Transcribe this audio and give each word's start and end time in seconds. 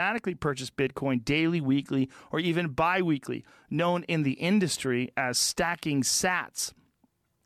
automatically 0.00 0.34
purchase 0.34 0.70
Bitcoin 0.70 1.22
daily, 1.24 1.60
weekly, 1.60 2.08
or 2.32 2.40
even 2.40 2.68
bi 2.68 3.02
weekly, 3.02 3.44
known 3.68 4.02
in 4.04 4.22
the 4.22 4.32
industry 4.32 5.10
as 5.16 5.36
stacking 5.36 6.02
sats. 6.02 6.72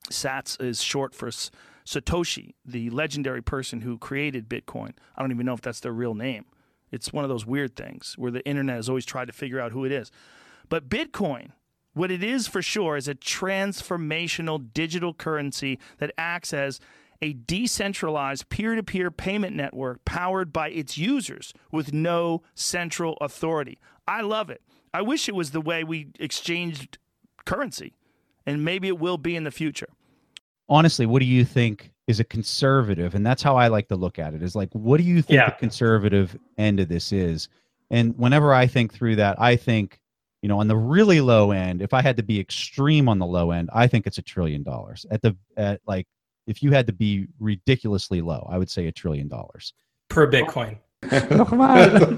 Sats 0.09 0.61
is 0.63 0.81
short 0.81 1.15
for 1.15 1.31
Satoshi, 1.85 2.55
the 2.65 2.91
legendary 2.91 3.43
person 3.43 3.81
who 3.81 3.99
created 3.99 4.49
Bitcoin. 4.49 4.93
I 5.17 5.23
don't 5.23 5.33
even 5.33 5.47
know 5.47 5.55
if 5.55 5.63
that's 5.63 5.81
their 5.81 5.93
real 5.93 6.15
name. 6.15 6.45
It's 6.93 7.13
one 7.13 7.25
of 7.25 7.29
those 7.29 7.45
weird 7.45 7.75
things 7.75 8.15
where 8.17 8.31
the 8.31 8.47
internet 8.47 8.77
has 8.77 8.89
always 8.89 9.05
tried 9.05 9.27
to 9.27 9.33
figure 9.33 9.61
out 9.61 9.73
who 9.73 9.85
it 9.85 9.91
is. 9.91 10.13
But 10.69 10.89
Bitcoin, 10.89 11.51
what 11.93 12.13
it 12.13 12.23
is 12.23 12.47
for 12.47 12.63
sure, 12.63 12.97
is 12.97 13.09
a 13.09 13.17
transformational 13.17 14.73
digital 14.73 15.13
currency 15.13 15.81
that 15.99 16.13
acts 16.17 16.53
as 16.53 16.79
a 17.25 17.33
decentralized 17.33 18.49
peer 18.51 18.75
to 18.75 18.83
peer 18.83 19.11
payment 19.11 19.57
network 19.57 20.05
powered 20.05 20.53
by 20.53 20.69
its 20.69 20.99
users 20.99 21.55
with 21.73 21.93
no 21.95 22.43
central 22.55 23.17
authority. 23.23 23.79
I 24.07 24.21
love 24.21 24.51
it. 24.51 24.61
I 24.93 25.01
wish 25.01 25.27
it 25.29 25.35
was 25.35 25.53
the 25.53 25.61
way 25.63 25.85
we 25.85 26.09
exchanged 26.21 26.99
currency, 27.47 27.95
and 28.45 28.63
maybe 28.63 28.89
it 28.89 28.99
will 28.99 29.17
be 29.17 29.35
in 29.37 29.45
the 29.45 29.51
future. 29.51 29.89
Honestly, 30.69 31.07
what 31.07 31.21
do 31.21 31.25
you 31.27 31.45
think 31.45 31.93
is 32.07 32.21
a 32.21 32.25
conservative? 32.25 33.15
And 33.15 33.25
that's 33.25 33.43
how 33.43 33.57
I 33.57 33.69
like 33.69 33.89
to 33.89 33.97
look 33.97 34.19
at 34.19 34.35
it 34.35 34.43
is 34.43 34.55
like, 34.55 34.71
what 34.73 34.99
do 34.99 35.05
you 35.05 35.23
think 35.23 35.37
Yeah. 35.39 35.47
the 35.51 35.57
conservative 35.57 36.37
end 36.59 36.79
of 36.79 36.89
this 36.89 37.11
is? 37.13 37.49
And 37.91 38.17
whenever 38.19 38.53
I 38.53 38.67
think 38.67 38.93
through 38.93 39.17
that, 39.17 39.41
I 39.41 39.57
think, 39.57 39.99
you 40.43 40.49
know, 40.49 40.61
on 40.61 40.69
the 40.69 40.77
really 40.77 41.21
low 41.23 41.53
end, 41.53 41.81
if 41.81 41.95
I 41.95 42.03
had 42.03 42.17
to 42.19 42.23
be 42.23 42.39
extreme 42.39 43.09
on 43.09 43.19
the 43.19 43.27
low 43.27 43.51
end, 43.51 43.71
I 43.73 43.87
think 43.87 44.07
it's 44.07 44.19
a 44.19 44.23
trillion 44.23 44.63
dollars. 44.63 45.07
At 45.11 45.23
the 45.23 45.35
at 45.57 45.81
like 45.87 46.07
if 46.47 46.63
you 46.63 46.71
had 46.73 46.87
to 46.87 46.93
be 46.93 47.27
ridiculously 47.39 48.21
low, 48.21 48.47
I 48.51 48.59
would 48.59 48.71
say 48.71 48.87
a 48.87 48.93
trillion 48.93 49.29
dollars. 49.29 49.73
per 50.09 50.31
Bitcoin. 50.31 50.79
Nochmal. 51.05 52.11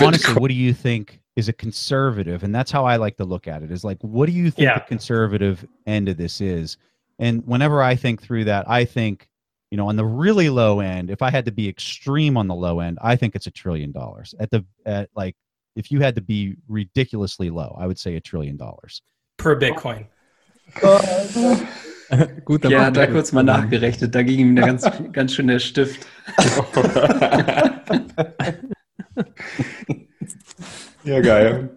Honestly, 0.02 0.34
what 0.34 0.48
do 0.48 0.54
you 0.54 0.72
think 0.72 1.20
is 1.36 1.48
a 1.48 1.52
conservative? 1.52 2.42
And 2.42 2.54
that's 2.54 2.70
how 2.70 2.84
I 2.84 2.96
like 2.96 3.16
to 3.18 3.24
look 3.24 3.46
at 3.48 3.62
it 3.62 3.70
is 3.70 3.84
like, 3.84 3.98
what 4.02 4.26
do 4.26 4.32
you 4.32 4.50
think 4.50 4.64
Yeah. 4.64 4.78
the 4.78 4.84
conservative 4.86 5.66
end 5.86 6.08
of 6.08 6.16
this 6.16 6.40
is? 6.40 6.76
And 7.18 7.46
whenever 7.46 7.82
I 7.82 7.96
think 7.96 8.22
through 8.22 8.44
that, 8.44 8.68
I 8.68 8.84
think, 8.84 9.28
you 9.70 9.76
know, 9.76 9.88
on 9.88 9.96
the 9.96 10.04
really 10.04 10.48
low 10.48 10.80
end, 10.80 11.10
if 11.10 11.22
I 11.22 11.30
had 11.30 11.44
to 11.46 11.52
be 11.52 11.68
extreme 11.68 12.36
on 12.36 12.46
the 12.46 12.54
low 12.54 12.80
end, 12.80 12.98
I 13.02 13.16
think 13.16 13.34
it's 13.34 13.46
a 13.46 13.50
trillion 13.50 13.92
dollars. 13.92 14.34
At 14.38 14.50
the 14.50 14.64
at 14.84 15.10
like 15.16 15.34
if 15.74 15.90
you 15.90 16.00
had 16.00 16.14
to 16.14 16.20
be 16.22 16.56
ridiculously 16.68 17.50
low, 17.50 17.76
I 17.78 17.86
would 17.86 17.98
say 17.98 18.16
a 18.16 18.20
trillion 18.20 18.56
dollars. 18.56 19.02
Per 19.38 19.58
Bitcoin. 19.58 20.06
Uh, 20.82 21.66
Guter 22.44 22.68
Ja, 22.70 22.82
Mann. 22.82 22.94
da 22.94 23.06
kurz 23.06 23.32
mal 23.32 23.42
nachgerechnet. 23.42 24.14
Da 24.14 24.22
ging 24.22 24.38
ihm 24.40 24.56
der 24.56 24.66
ganz, 24.66 24.84
ganz 25.12 25.34
schön 25.34 25.46
der 25.48 25.58
Stift. 25.58 26.06
Ja, 31.04 31.20
geil. 31.20 31.70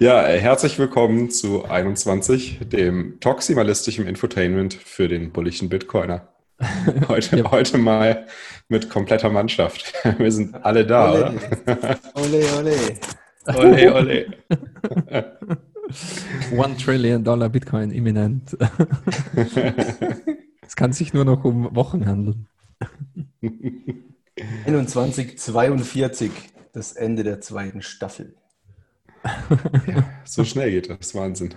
Ja, 0.00 0.22
herzlich 0.24 0.76
willkommen 0.78 1.30
zu 1.30 1.64
21, 1.64 2.58
dem 2.68 3.18
toximalistischen 3.20 4.06
Infotainment 4.08 4.74
für 4.74 5.06
den 5.06 5.32
bulligen 5.32 5.68
Bitcoiner. 5.68 6.28
Heute, 7.08 7.36
Ja. 7.38 7.50
heute 7.52 7.78
mal 7.78 8.26
mit 8.68 8.90
kompletter 8.90 9.30
Mannschaft. 9.30 9.92
Wir 10.18 10.32
sind 10.32 10.64
alle 10.64 10.84
da, 10.84 11.12
Ole. 11.12 11.32
oder? 11.66 11.98
Ole, 12.14 12.44
ole. 12.58 12.74
Ole, 13.56 13.94
ole. 13.94 15.36
One 16.52 16.76
Trillion 16.76 17.24
Dollar 17.24 17.48
Bitcoin 17.48 17.90
imminent. 17.90 18.56
es 20.62 20.76
kann 20.76 20.92
sich 20.92 21.12
nur 21.12 21.24
noch 21.24 21.44
um 21.44 21.74
Wochen 21.74 22.06
handeln. 22.06 22.48
2142, 24.62 26.30
das 26.72 26.92
Ende 26.92 27.24
der 27.24 27.40
zweiten 27.40 27.82
Staffel. 27.82 28.34
So 30.24 30.44
schnell 30.44 30.70
geht 30.70 30.90
das. 30.90 31.14
Wahnsinn. 31.14 31.54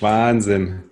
Wahnsinn. 0.00 0.84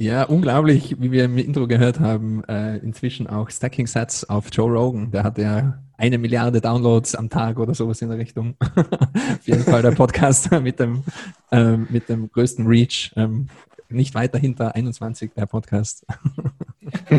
Ja, 0.00 0.22
unglaublich, 0.22 0.94
wie 1.00 1.10
wir 1.10 1.24
im 1.24 1.36
Intro 1.38 1.66
gehört 1.66 1.98
haben, 1.98 2.44
äh, 2.44 2.76
inzwischen 2.76 3.26
auch 3.26 3.50
Stacking 3.50 3.88
Sets 3.88 4.28
auf 4.28 4.46
Joe 4.52 4.70
Rogan. 4.70 5.10
Der 5.10 5.24
hat 5.24 5.38
ja 5.38 5.82
eine 5.96 6.18
Milliarde 6.18 6.60
Downloads 6.60 7.16
am 7.16 7.28
Tag 7.28 7.58
oder 7.58 7.74
sowas 7.74 8.00
in 8.00 8.08
der 8.08 8.18
Richtung. 8.18 8.54
auf 8.60 9.44
jeden 9.44 9.64
Fall 9.64 9.82
der 9.82 9.90
Podcast 9.90 10.52
mit 10.62 10.78
dem, 10.78 11.02
ähm, 11.50 11.88
mit 11.90 12.08
dem 12.08 12.30
größten 12.30 12.64
Reach. 12.68 13.12
Ähm, 13.16 13.48
nicht 13.88 14.14
weiter 14.14 14.38
hinter 14.38 14.76
21 14.76 15.32
der 15.34 15.46
Podcast. 15.46 16.06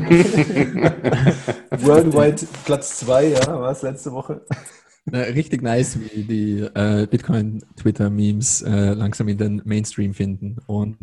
Worldwide 1.71 2.47
Platz 2.63 2.99
2, 2.99 3.25
ja, 3.27 3.59
war 3.59 3.71
es 3.71 3.81
letzte 3.81 4.13
Woche? 4.13 4.39
Richtig 5.07 5.63
nice, 5.63 5.99
wie 5.99 6.23
die 6.23 6.59
äh, 6.59 7.07
Bitcoin-Twitter-Memes 7.09 8.61
äh, 8.61 8.93
langsam 8.93 9.27
in 9.27 9.37
den 9.37 9.61
Mainstream 9.65 10.13
finden. 10.13 10.57
Und 10.67 10.97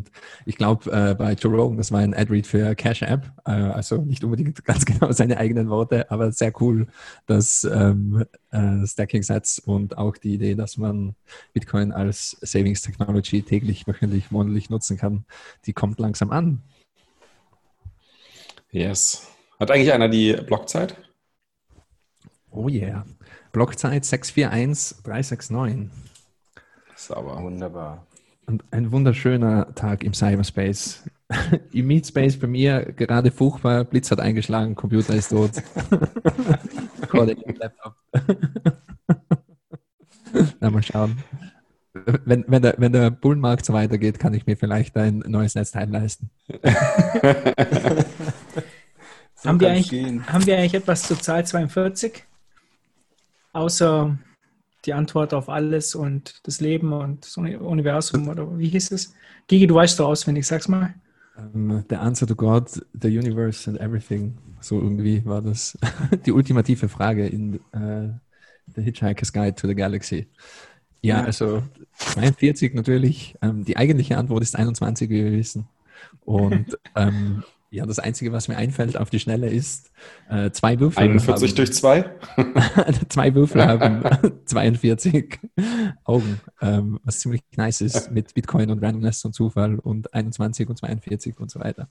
ich 0.44 0.56
glaube, 0.56 0.90
äh, 0.92 1.14
bei 1.14 1.32
Joe 1.32 1.56
Rogan, 1.56 1.76
das 1.76 1.90
war 1.90 2.00
ein 2.00 2.14
Ad-Read 2.14 2.46
für 2.46 2.74
Cash 2.76 3.02
App, 3.02 3.32
äh, 3.46 3.50
also 3.50 4.02
nicht 4.02 4.22
unbedingt 4.22 4.64
ganz 4.64 4.84
genau 4.84 5.10
seine 5.10 5.38
eigenen 5.38 5.70
Worte, 5.70 6.10
aber 6.10 6.30
sehr 6.30 6.52
cool, 6.60 6.86
dass 7.26 7.64
ähm, 7.64 8.24
äh, 8.50 8.86
Stacking-Sets 8.86 9.58
und 9.60 9.98
auch 9.98 10.16
die 10.16 10.34
Idee, 10.34 10.54
dass 10.54 10.76
man 10.76 11.16
Bitcoin 11.52 11.90
als 11.90 12.36
Savings-Technology 12.42 13.42
täglich, 13.42 13.86
wöchentlich, 13.88 14.30
monatlich 14.30 14.70
nutzen 14.70 14.96
kann, 14.96 15.24
die 15.64 15.72
kommt 15.72 15.98
langsam 15.98 16.30
an. 16.30 16.62
Yes. 18.70 19.26
Hat 19.58 19.70
eigentlich 19.70 19.92
einer 19.92 20.08
die 20.08 20.32
Blockzeit? 20.32 20.96
Oh 22.50 22.68
yeah. 22.68 23.04
Blockzeit 23.56 24.05
641369. 24.05 25.89
Sauber. 26.94 27.43
Wunderbar. 27.43 28.06
Und 28.44 28.62
ein 28.71 28.93
wunderschöner 28.93 29.75
Tag 29.75 30.05
im 30.05 30.12
Cyberspace. 30.12 31.05
Im 31.72 31.87
Meetspace 31.87 32.39
bei 32.39 32.49
mir 32.49 32.93
gerade 32.93 33.31
furchtbar, 33.31 33.84
Blitz 33.84 34.11
hat 34.11 34.21
eingeschlagen, 34.21 34.75
Computer 34.75 35.15
ist 35.15 35.31
tot. 35.31 35.53
Laptop. 37.12 37.94
Na, 40.61 40.69
mal 40.71 40.83
schauen. 40.83 41.17
Wenn, 42.27 42.44
wenn, 42.49 42.61
der, 42.61 42.75
wenn 42.77 42.93
der 42.93 43.11
Bullenmarkt 43.11 43.65
so 43.65 43.73
weitergeht, 43.73 44.19
kann 44.19 44.34
ich 44.34 44.47
mir 44.47 44.59
vielleicht 44.59 44.99
ein 44.99 45.25
neues 45.27 45.55
Netzteil 45.55 45.88
leisten. 45.88 46.28
So 49.34 49.49
Haben 49.49 49.61
wir, 49.61 49.71
eigentlich, 49.71 49.88
gehen. 49.88 50.27
haben 50.31 50.44
wir 50.44 50.59
eigentlich 50.59 50.75
etwas 50.75 51.05
zur 51.05 51.19
Zahl 51.19 51.47
42? 51.47 52.25
Außer 53.56 54.19
die 54.84 54.93
Antwort 54.93 55.34
auf 55.34 55.49
alles 55.49 55.94
und 55.94 56.41
das 56.44 56.61
Leben 56.61 56.93
und 56.93 57.25
das 57.25 57.37
Uni- 57.37 57.56
Universum 57.56 58.28
oder 58.28 58.59
wie 58.59 58.69
hieß 58.69 58.93
es? 58.93 59.15
Gigi, 59.49 59.67
du 59.67 59.75
weißt 59.75 59.99
doch 59.99 60.09
auswendig, 60.09 60.47
sag's 60.47 60.69
mal. 60.69 60.94
Ähm, 61.39 61.84
The 61.89 61.97
answer 61.97 62.27
to 62.28 62.34
God, 62.37 62.71
the 63.00 63.09
universe 63.19 63.69
and 63.69 63.81
everything. 63.81 64.37
So 64.61 64.81
irgendwie 64.81 65.25
war 65.25 65.43
das 65.43 65.77
die 66.27 66.33
ultimative 66.33 66.89
Frage 66.89 67.27
in 67.27 67.55
äh, 67.72 68.11
The 68.75 68.83
Hitchhiker's 68.83 69.33
Guide 69.33 69.55
to 69.55 69.67
the 69.69 69.75
Galaxy. 69.75 70.28
Ja, 71.03 71.19
Ja. 71.21 71.25
also 71.25 71.62
42 71.99 72.75
natürlich. 72.75 73.37
Ähm, 73.43 73.65
die 73.65 73.77
eigentliche 73.77 74.19
Antwort 74.19 74.43
ist 74.43 74.56
21, 74.56 75.09
wie 75.11 75.25
wir 75.25 75.33
wissen. 75.33 75.67
Und 76.25 76.78
ähm, 76.97 77.43
ja, 77.76 77.87
das 77.87 77.98
Einzige, 77.98 78.32
was 78.32 78.48
mir 78.48 78.56
einfällt 78.56 78.97
auf 78.97 79.10
die 79.10 79.19
Schnelle 79.20 79.48
ist, 79.48 79.91
äh, 80.31 80.50
zwei 80.50 80.81
Würfel 80.81 81.03
41 81.04 81.48
haben, 81.50 81.56
durch 81.56 81.72
2? 81.72 82.04
zwei 83.09 83.34
Würfel 83.34 83.64
haben 83.66 84.03
42 84.47 85.38
Augen, 86.04 86.41
ähm, 86.60 86.98
was 87.04 87.20
ziemlich 87.20 87.42
nice 87.56 87.81
ist 87.82 88.10
mit 88.10 88.34
Bitcoin 88.34 88.70
und 88.70 88.82
Randomness 88.82 89.25
und 89.25 89.34
Zufall 89.34 89.78
und 89.78 90.12
21 90.14 90.69
und 90.69 90.76
42 90.78 91.38
und 91.38 91.50
so 91.50 91.60
weiter. 91.60 91.88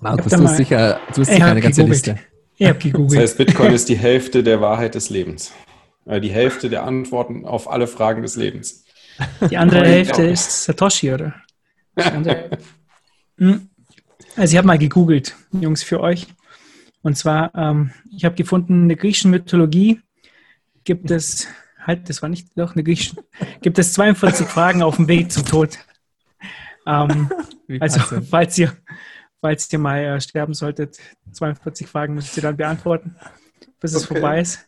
Markus, 0.00 0.32
du 0.32 0.42
hast 0.42 0.56
sicher, 0.56 1.00
du 1.14 1.20
hast 1.22 1.28
Ich 1.28 1.34
sicher 1.34 1.46
eine 1.46 1.60
ganze 1.60 1.82
gegoogelt. 1.82 2.06
Liste. 2.06 2.18
Ich 2.56 2.68
habe 2.68 3.06
Das 3.06 3.16
heißt, 3.16 3.38
Bitcoin 3.38 3.72
ist 3.72 3.88
die 3.88 3.96
Hälfte 3.96 4.42
der 4.42 4.60
Wahrheit 4.60 4.94
des 4.94 5.10
Lebens. 5.10 5.52
Äh, 6.04 6.20
Die 6.20 6.30
Hälfte 6.30 6.68
der 6.68 6.84
Antworten 6.84 7.44
auf 7.46 7.70
alle 7.70 7.86
Fragen 7.86 8.22
des 8.22 8.36
Lebens. 8.36 8.84
Die 9.50 9.56
andere. 9.56 9.84
Hälfte 9.86 10.22
ist 10.24 10.64
Satoshi, 10.64 11.12
oder? 11.12 11.34
Die 11.98 12.02
andere- 12.02 12.50
Hm. 13.38 13.68
Also 14.36 14.52
ich 14.52 14.58
habe 14.58 14.66
mal 14.66 14.78
gegoogelt, 14.78 15.36
Jungs, 15.52 15.82
für 15.82 16.00
euch. 16.00 16.26
Und 17.02 17.16
zwar, 17.16 17.54
ähm, 17.54 17.92
ich 18.14 18.24
habe 18.24 18.34
gefunden, 18.34 18.82
in 18.82 18.88
der 18.88 18.96
griechischen 18.96 19.30
Mythologie 19.30 20.00
gibt 20.84 21.10
es, 21.10 21.48
halt, 21.80 22.08
das 22.08 22.22
war 22.22 22.28
nicht 22.28 22.56
doch 22.56 22.74
eine 22.74 22.84
griechische, 22.84 23.16
gibt 23.60 23.78
es 23.78 23.92
42 23.92 24.46
Fragen 24.46 24.82
auf 24.82 24.96
dem 24.96 25.08
Weg 25.08 25.32
zum 25.32 25.44
Tod. 25.44 25.78
Ähm, 26.86 27.30
also, 27.80 28.00
falls 28.22 28.56
ihr, 28.58 28.72
falls 29.40 29.72
ihr 29.72 29.78
mal 29.78 29.98
äh, 29.98 30.20
sterben 30.20 30.54
solltet, 30.54 30.98
42 31.32 31.86
Fragen 31.86 32.14
müsst 32.14 32.36
ihr 32.36 32.42
dann 32.42 32.56
beantworten, 32.56 33.16
bis 33.80 33.94
es 33.94 34.04
Okay. 34.04 34.14
vorbei 34.14 34.40
ist. 34.40 34.64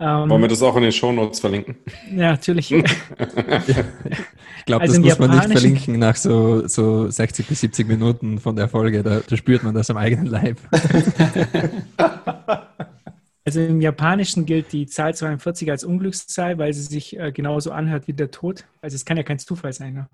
Ähm, 0.00 0.30
Wollen 0.30 0.40
wir 0.40 0.48
das 0.48 0.62
auch 0.62 0.74
in 0.76 0.82
den 0.82 0.92
Shownotes 0.92 1.40
verlinken? 1.40 1.76
ja, 2.10 2.30
natürlich. 2.32 2.70
ich 2.72 2.84
glaube, 4.64 4.82
also 4.82 4.94
das 4.94 4.98
muss 4.98 5.18
man 5.18 5.30
nicht 5.30 5.52
verlinken 5.52 5.98
nach 5.98 6.16
so, 6.16 6.66
so 6.66 7.10
60 7.10 7.46
bis 7.46 7.60
70 7.60 7.86
Minuten 7.86 8.38
von 8.38 8.56
der 8.56 8.68
Folge. 8.68 9.02
Da, 9.02 9.20
da 9.20 9.36
spürt 9.36 9.62
man 9.62 9.74
das 9.74 9.90
am 9.90 9.98
eigenen 9.98 10.26
Leib. 10.26 10.58
Also 13.42 13.62
im 13.62 13.80
Japanischen 13.80 14.44
gilt 14.46 14.72
die 14.72 14.86
Zahl 14.86 15.14
42 15.14 15.70
als 15.70 15.82
Unglückszahl, 15.82 16.58
weil 16.58 16.72
sie 16.72 16.82
sich 16.82 17.18
äh, 17.18 17.32
genauso 17.32 17.72
anhört 17.72 18.06
wie 18.06 18.12
der 18.12 18.30
Tod. 18.30 18.64
Also 18.80 18.94
es 18.94 19.04
kann 19.04 19.16
ja 19.16 19.22
kein 19.22 19.38
Zufall 19.40 19.72
sein, 19.72 19.94
ne? 19.94 20.08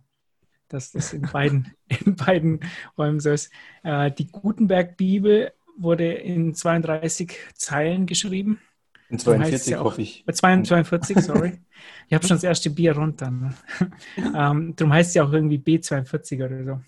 dass 0.68 0.92
das 0.92 1.12
in 1.12 1.22
beiden, 1.22 1.74
in 2.04 2.16
beiden 2.16 2.60
Räumen 2.96 3.20
so 3.20 3.30
ist. 3.30 3.50
Äh, 3.82 4.10
die 4.12 4.28
Gutenberg-Bibel 4.28 5.52
wurde 5.76 6.12
in 6.12 6.54
32 6.54 7.36
Zeilen 7.54 8.06
geschrieben. 8.06 8.60
In 9.08 9.18
Darum 9.18 9.40
heißt 9.40 9.52
es 9.52 9.64
42 9.64 9.72
ja 9.72 9.80
hoffe 9.80 10.02
ich. 10.02 10.24
Äh, 10.26 10.32
42, 10.32 11.18
sorry. 11.20 11.60
Ich 12.08 12.14
habe 12.14 12.26
schon 12.26 12.36
das 12.36 12.44
erste 12.44 12.70
Bier 12.70 12.96
runter. 12.96 13.30
Ne? 13.30 13.54
ähm, 14.16 14.74
darum 14.74 14.92
heißt 14.92 15.10
es 15.10 15.14
ja 15.14 15.24
auch 15.24 15.32
irgendwie 15.32 15.58
B42 15.58 16.44
oder 16.44 16.64
so. 16.64 16.80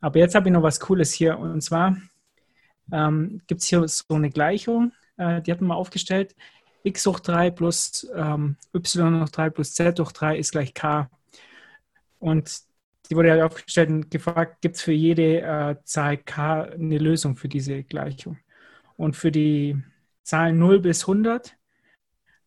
Aber 0.00 0.18
jetzt 0.18 0.34
habe 0.34 0.48
ich 0.48 0.52
noch 0.52 0.62
was 0.62 0.80
Cooles 0.80 1.12
hier. 1.12 1.38
Und 1.38 1.60
zwar 1.62 1.96
ähm, 2.92 3.40
gibt 3.46 3.60
es 3.60 3.68
hier 3.68 3.86
so 3.86 4.04
eine 4.14 4.30
Gleichung, 4.30 4.92
äh, 5.16 5.40
die 5.42 5.52
hat 5.52 5.60
man 5.60 5.68
mal 5.68 5.74
aufgestellt. 5.74 6.34
x 6.84 7.06
hoch 7.06 7.20
3 7.20 7.50
plus 7.50 8.08
ähm, 8.14 8.56
y 8.74 9.22
hoch 9.22 9.28
3 9.28 9.50
plus 9.50 9.74
z 9.74 9.98
hoch 9.98 10.12
3 10.12 10.38
ist 10.38 10.52
gleich 10.52 10.74
k. 10.74 11.08
Und 12.18 12.62
die 13.10 13.16
wurde 13.16 13.28
ja 13.28 13.44
aufgestellt 13.44 13.90
und 13.90 14.10
gefragt, 14.10 14.60
gibt 14.60 14.76
es 14.76 14.82
für 14.82 14.92
jede 14.92 15.40
äh, 15.40 15.76
Zahl 15.84 16.18
k 16.18 16.62
eine 16.62 16.98
Lösung 16.98 17.36
für 17.36 17.48
diese 17.48 17.82
Gleichung? 17.82 18.38
Und 18.96 19.16
für 19.16 19.32
die 19.32 19.76
Zahlen 20.22 20.58
0 20.58 20.80
bis 20.80 21.02
100 21.02 21.56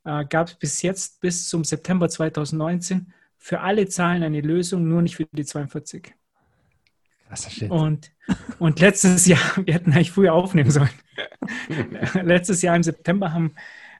äh, 0.06 0.26
gab 0.26 0.48
es 0.48 0.56
bis 0.56 0.82
jetzt, 0.82 1.20
bis 1.22 1.50
zum 1.50 1.64
September 1.64 2.10
2019, 2.10 3.12
für 3.38 3.62
alle 3.62 3.88
Zahlen 3.88 4.24
eine 4.24 4.42
Lösung, 4.42 4.88
nur 4.88 5.02
nicht 5.02 5.18
für 5.18 5.28
die 5.32 5.46
42. 5.46 6.14
Krasser 7.28 7.50
Shit. 7.50 7.72
Und, 7.72 8.12
und 8.60 8.80
letztes 8.80 9.26
Jahr, 9.26 9.40
wir 9.66 9.74
hätten 9.74 9.92
eigentlich 9.92 10.12
früher 10.12 10.34
aufnehmen 10.34 10.72
sollen. 10.72 10.90
letztes 12.14 12.62
Jahr 12.62 12.76
im 12.76 12.84
September 12.84 13.34
haben 13.34 13.56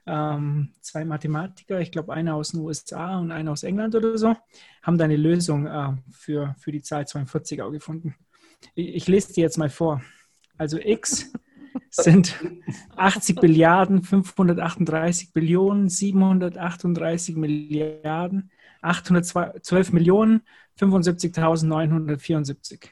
ähm, 0.06 0.72
zwei 0.80 1.04
Mathematiker, 1.04 1.80
ich 1.80 1.90
glaube 1.90 2.14
einer 2.14 2.34
aus 2.34 2.50
den 2.50 2.60
USA 2.60 3.18
und 3.18 3.32
einer 3.32 3.52
aus 3.52 3.64
England 3.64 3.94
oder 3.94 4.16
so, 4.16 4.36
haben 4.82 4.98
da 4.98 5.04
eine 5.04 5.16
Lösung 5.16 5.66
äh, 5.66 5.92
für, 6.10 6.54
für 6.58 6.72
die 6.72 6.82
Zahl 6.82 7.06
42 7.06 7.60
auch 7.62 7.72
gefunden. 7.72 8.14
Ich, 8.74 8.94
ich 8.94 9.08
lese 9.08 9.32
die 9.32 9.40
jetzt 9.40 9.58
mal 9.58 9.70
vor. 9.70 10.02
Also 10.56 10.78
x 10.78 11.32
sind 11.90 12.34
80 12.96 13.40
Billiarden, 13.40 14.02
538 14.02 15.32
Billionen, 15.32 15.88
738 15.88 17.36
Milliarden, 17.36 18.50
812 18.82 19.92
Millionen, 19.92 20.42
75.974. 20.78 22.90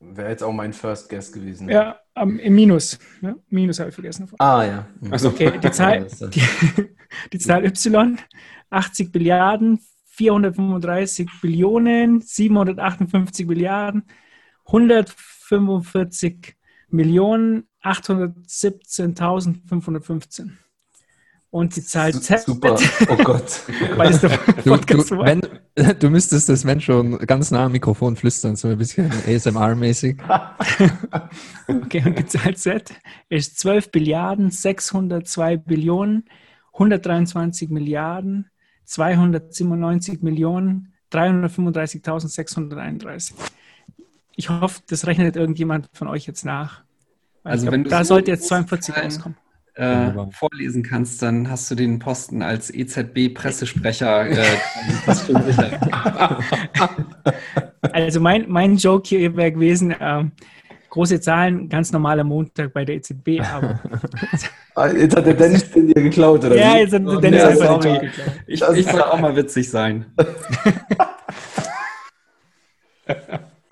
Wäre 0.00 0.30
jetzt 0.30 0.42
auch 0.42 0.52
mein 0.52 0.72
First 0.72 1.08
Guess 1.08 1.32
gewesen. 1.32 1.68
Ja, 1.68 2.00
am- 2.14 2.38
im 2.38 2.54
Minus. 2.54 2.98
Ja, 3.20 3.36
Minus 3.48 3.78
habe 3.78 3.90
ich 3.90 3.94
vergessen. 3.94 4.28
Ah, 4.38 4.64
ja. 4.64 4.86
Also, 5.10 5.28
Okay, 5.28 5.52
die 5.62 5.70
Zahl, 5.70 6.06
äh, 6.06 6.28
die, 6.30 6.42
die 7.32 7.38
Zahl 7.38 7.64
Y, 7.64 8.18
80 8.70 9.12
Billiarden, 9.12 9.78
435 10.06 11.28
Billionen, 11.40 12.20
758 12.20 13.46
Milliarden, 13.46 14.04
145 14.66 16.56
Millionen, 16.92 17.64
817.515. 17.82 20.50
Und 21.50 21.76
die 21.76 21.82
Zahl 21.82 22.14
Z, 22.14 22.40
Super. 22.40 22.78
Oh 23.10 23.16
Gott. 23.16 23.60
weil 23.96 24.10
es 24.10 24.22
der 24.22 24.38
Du, 24.64 24.74
du, 24.76 25.18
wenn, 25.18 25.42
du 25.98 26.08
müsstest 26.08 26.48
das 26.48 26.64
wenn 26.64 26.80
schon 26.80 27.18
ganz 27.18 27.50
nah 27.50 27.66
am 27.66 27.72
Mikrofon 27.72 28.16
flüstern, 28.16 28.56
so 28.56 28.68
ein 28.68 28.78
bisschen 28.78 29.10
ASMR-mäßig. 29.10 30.16
Okay, 31.68 32.02
und 32.06 32.18
die 32.18 32.24
Zahl 32.26 32.56
Z 32.56 32.94
ist 33.28 33.58
12 33.58 33.90
Billiarden, 33.90 34.50
602 34.50 35.58
Billionen, 35.58 36.24
123 36.72 37.68
Milliarden, 37.68 38.50
297 38.86 40.22
Millionen, 40.22 40.94
335.631. 41.12 43.34
Ich 44.42 44.48
hoffe, 44.50 44.80
das 44.88 45.06
rechnet 45.06 45.36
irgendjemand 45.36 45.88
von 45.92 46.08
euch 46.08 46.26
jetzt 46.26 46.44
nach. 46.44 46.82
Weil 47.44 47.52
Also 47.52 47.66
glaub, 47.66 47.74
wenn 47.74 47.84
du 47.84 47.90
da 47.90 47.98
so 48.02 48.08
sollte 48.14 48.32
jetzt 48.32 48.48
große 48.48 48.66
42 48.66 48.92
Zahlen- 48.94 49.04
rauskommen. 49.06 49.38
äh, 49.76 50.10
vorlesen 50.32 50.82
kannst, 50.82 51.22
dann 51.22 51.48
hast 51.48 51.70
du 51.70 51.76
den 51.76 52.00
Posten 52.00 52.42
als 52.42 52.68
EZB-Pressesprecher 52.74 54.26
äh. 54.30 54.44
Also 57.92 58.18
mein, 58.20 58.46
mein 58.48 58.76
Joke 58.78 59.08
hier 59.08 59.36
wäre 59.36 59.52
gewesen, 59.52 59.94
ähm, 60.00 60.32
große 60.90 61.20
Zahlen, 61.20 61.68
ganz 61.68 61.92
normaler 61.92 62.24
Montag 62.24 62.72
bei 62.72 62.84
der 62.84 62.96
EZB, 62.96 63.40
aber 63.40 63.78
Ah, 64.74 64.88
Jetzt 64.88 65.14
hat 65.16 65.24
der 65.26 65.34
Dennis 65.34 65.70
den 65.70 65.86
dir 65.86 66.02
geklaut, 66.02 66.44
oder? 66.46 66.56
ja, 66.56 66.78
jetzt 66.78 66.94
hat 66.94 67.02
Oh, 67.06 67.20
Dennis 67.20 67.42
nee, 67.44 67.48
einfach 67.48 67.78
den. 67.78 67.94
Joke 67.94 68.06
geklaut. 68.06 68.26
Ich, 68.48 68.58
Das 68.60 68.76
ich 68.76 68.86
ja- 68.86 69.06
auch 69.12 69.20
mal 69.20 69.36
witzig 69.36 69.70
sein. 69.70 70.06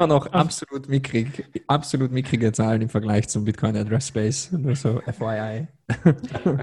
Immer 0.00 0.14
noch 0.14 0.32
absolut 0.32 0.88
mickrig, 0.88 1.44
absolut 1.66 2.10
mickrige 2.10 2.52
Zahlen 2.52 2.80
im 2.80 2.88
Vergleich 2.88 3.28
zum 3.28 3.44
Bitcoin 3.44 3.76
Address 3.76 4.08
Space. 4.08 4.50
Nur 4.50 4.74
so 4.74 5.00
FYI. 5.06 5.68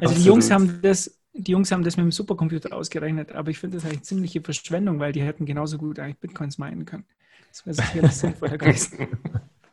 Also 0.02 0.16
die. 0.16 0.24
Jungs 0.24 0.50
haben 0.50 0.80
das, 0.82 1.20
die 1.34 1.52
Jungs 1.52 1.72
haben 1.72 1.84
das 1.84 1.98
mit 1.98 2.06
dem 2.06 2.12
Supercomputer 2.12 2.74
ausgerechnet, 2.76 3.34
aber 3.34 3.52
ich 3.52 3.60
finde 3.60 3.78
das 3.78 3.86
eigentlich 3.86 4.02
ziemliche 4.04 4.42
Verschwendung, 4.42 5.00
weil 5.00 5.12
die 5.12 5.22
hätten 5.22 5.46
genauso 5.46 5.78
gut 5.78 6.00
eigentlich 6.00 6.18
Bitcoins 6.18 6.58
meinen 6.58 6.86
können. 6.86 7.06
Das 7.50 7.64
wäre 7.66 7.76
sicherlich 7.76 8.12
sinnvoller 8.16 8.58
gewesen. 8.58 9.08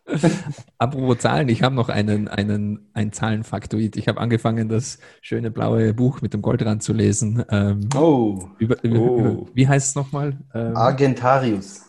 Apropos 0.79 1.19
Zahlen, 1.21 1.49
ich 1.49 1.63
habe 1.63 1.75
noch 1.75 1.89
einen, 1.89 2.29
einen, 2.29 2.91
ein 2.93 3.13
Zahlenfaktoid. 3.13 3.97
Ich 3.97 4.09
habe 4.09 4.21
angefangen, 4.21 4.69
das 4.69 4.99
schöne 5.23 5.51
blaue 5.51 5.95
Buch 5.95 6.21
mit 6.21 6.35
dem 6.35 6.43
Goldrand 6.43 6.83
zu 6.83 6.93
lesen. 6.93 7.43
Ähm, 7.49 7.89
Oh, 7.97 8.47
über, 8.59 8.77
Oh. 8.85 8.89
über, 8.89 9.47
wie 9.55 9.67
heißt 9.67 9.89
es 9.89 9.95
nochmal? 9.95 10.37
Ähm, 10.53 10.77
Argentarius. 10.77 11.84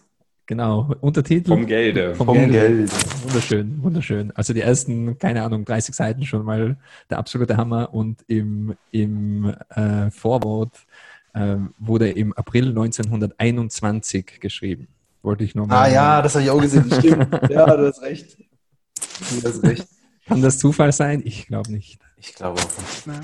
Genau, 0.46 0.94
Untertitel. 1.02 1.50
vom 1.50 1.66
Gelde. 1.66 2.16
Vom 2.16 2.28
Vom 2.28 2.38
Geld. 2.38 2.52
Geld. 2.52 3.24
Wunderschön, 3.24 3.84
wunderschön. 3.84 4.32
Also 4.36 4.54
die 4.54 4.62
ersten, 4.62 5.18
keine 5.18 5.44
Ahnung, 5.44 5.66
30 5.66 5.96
Seiten 5.96 6.26
schon 6.26 6.44
mal 6.46 6.78
der 7.10 7.18
absolute 7.18 7.58
Hammer 7.58 7.94
und 7.94 8.24
im, 8.28 8.76
im 8.92 9.54
äh, 9.70 10.12
Vorwort 10.12 10.86
ähm, 11.34 11.74
wurde 11.80 12.10
im 12.10 12.34
April 12.34 12.70
1921 12.70 14.40
geschrieben. 14.40 14.88
Wollte 15.22 15.44
ich 15.44 15.56
nochmal. 15.56 15.90
Ah 15.90 15.94
ja, 15.94 16.22
das 16.22 16.36
habe 16.36 16.46
ich 16.46 16.52
auch 16.52 16.62
gesehen. 16.62 16.92
Stimmt. 16.92 17.28
Ja, 17.50 17.76
du 17.76 17.88
hast 17.88 18.02
recht. 18.02 18.38
Du 18.38 19.48
hast 19.48 19.64
recht. 19.64 19.88
Kann 20.28 20.42
das 20.42 20.60
Zufall 20.60 20.92
sein? 20.92 21.22
Ich 21.26 21.48
glaube 21.48 21.72
nicht. 21.72 22.00
Ich 22.18 22.34
glaube 22.36 22.60
auch. 22.60 22.78
nicht. 22.78 23.04
Na, 23.08 23.20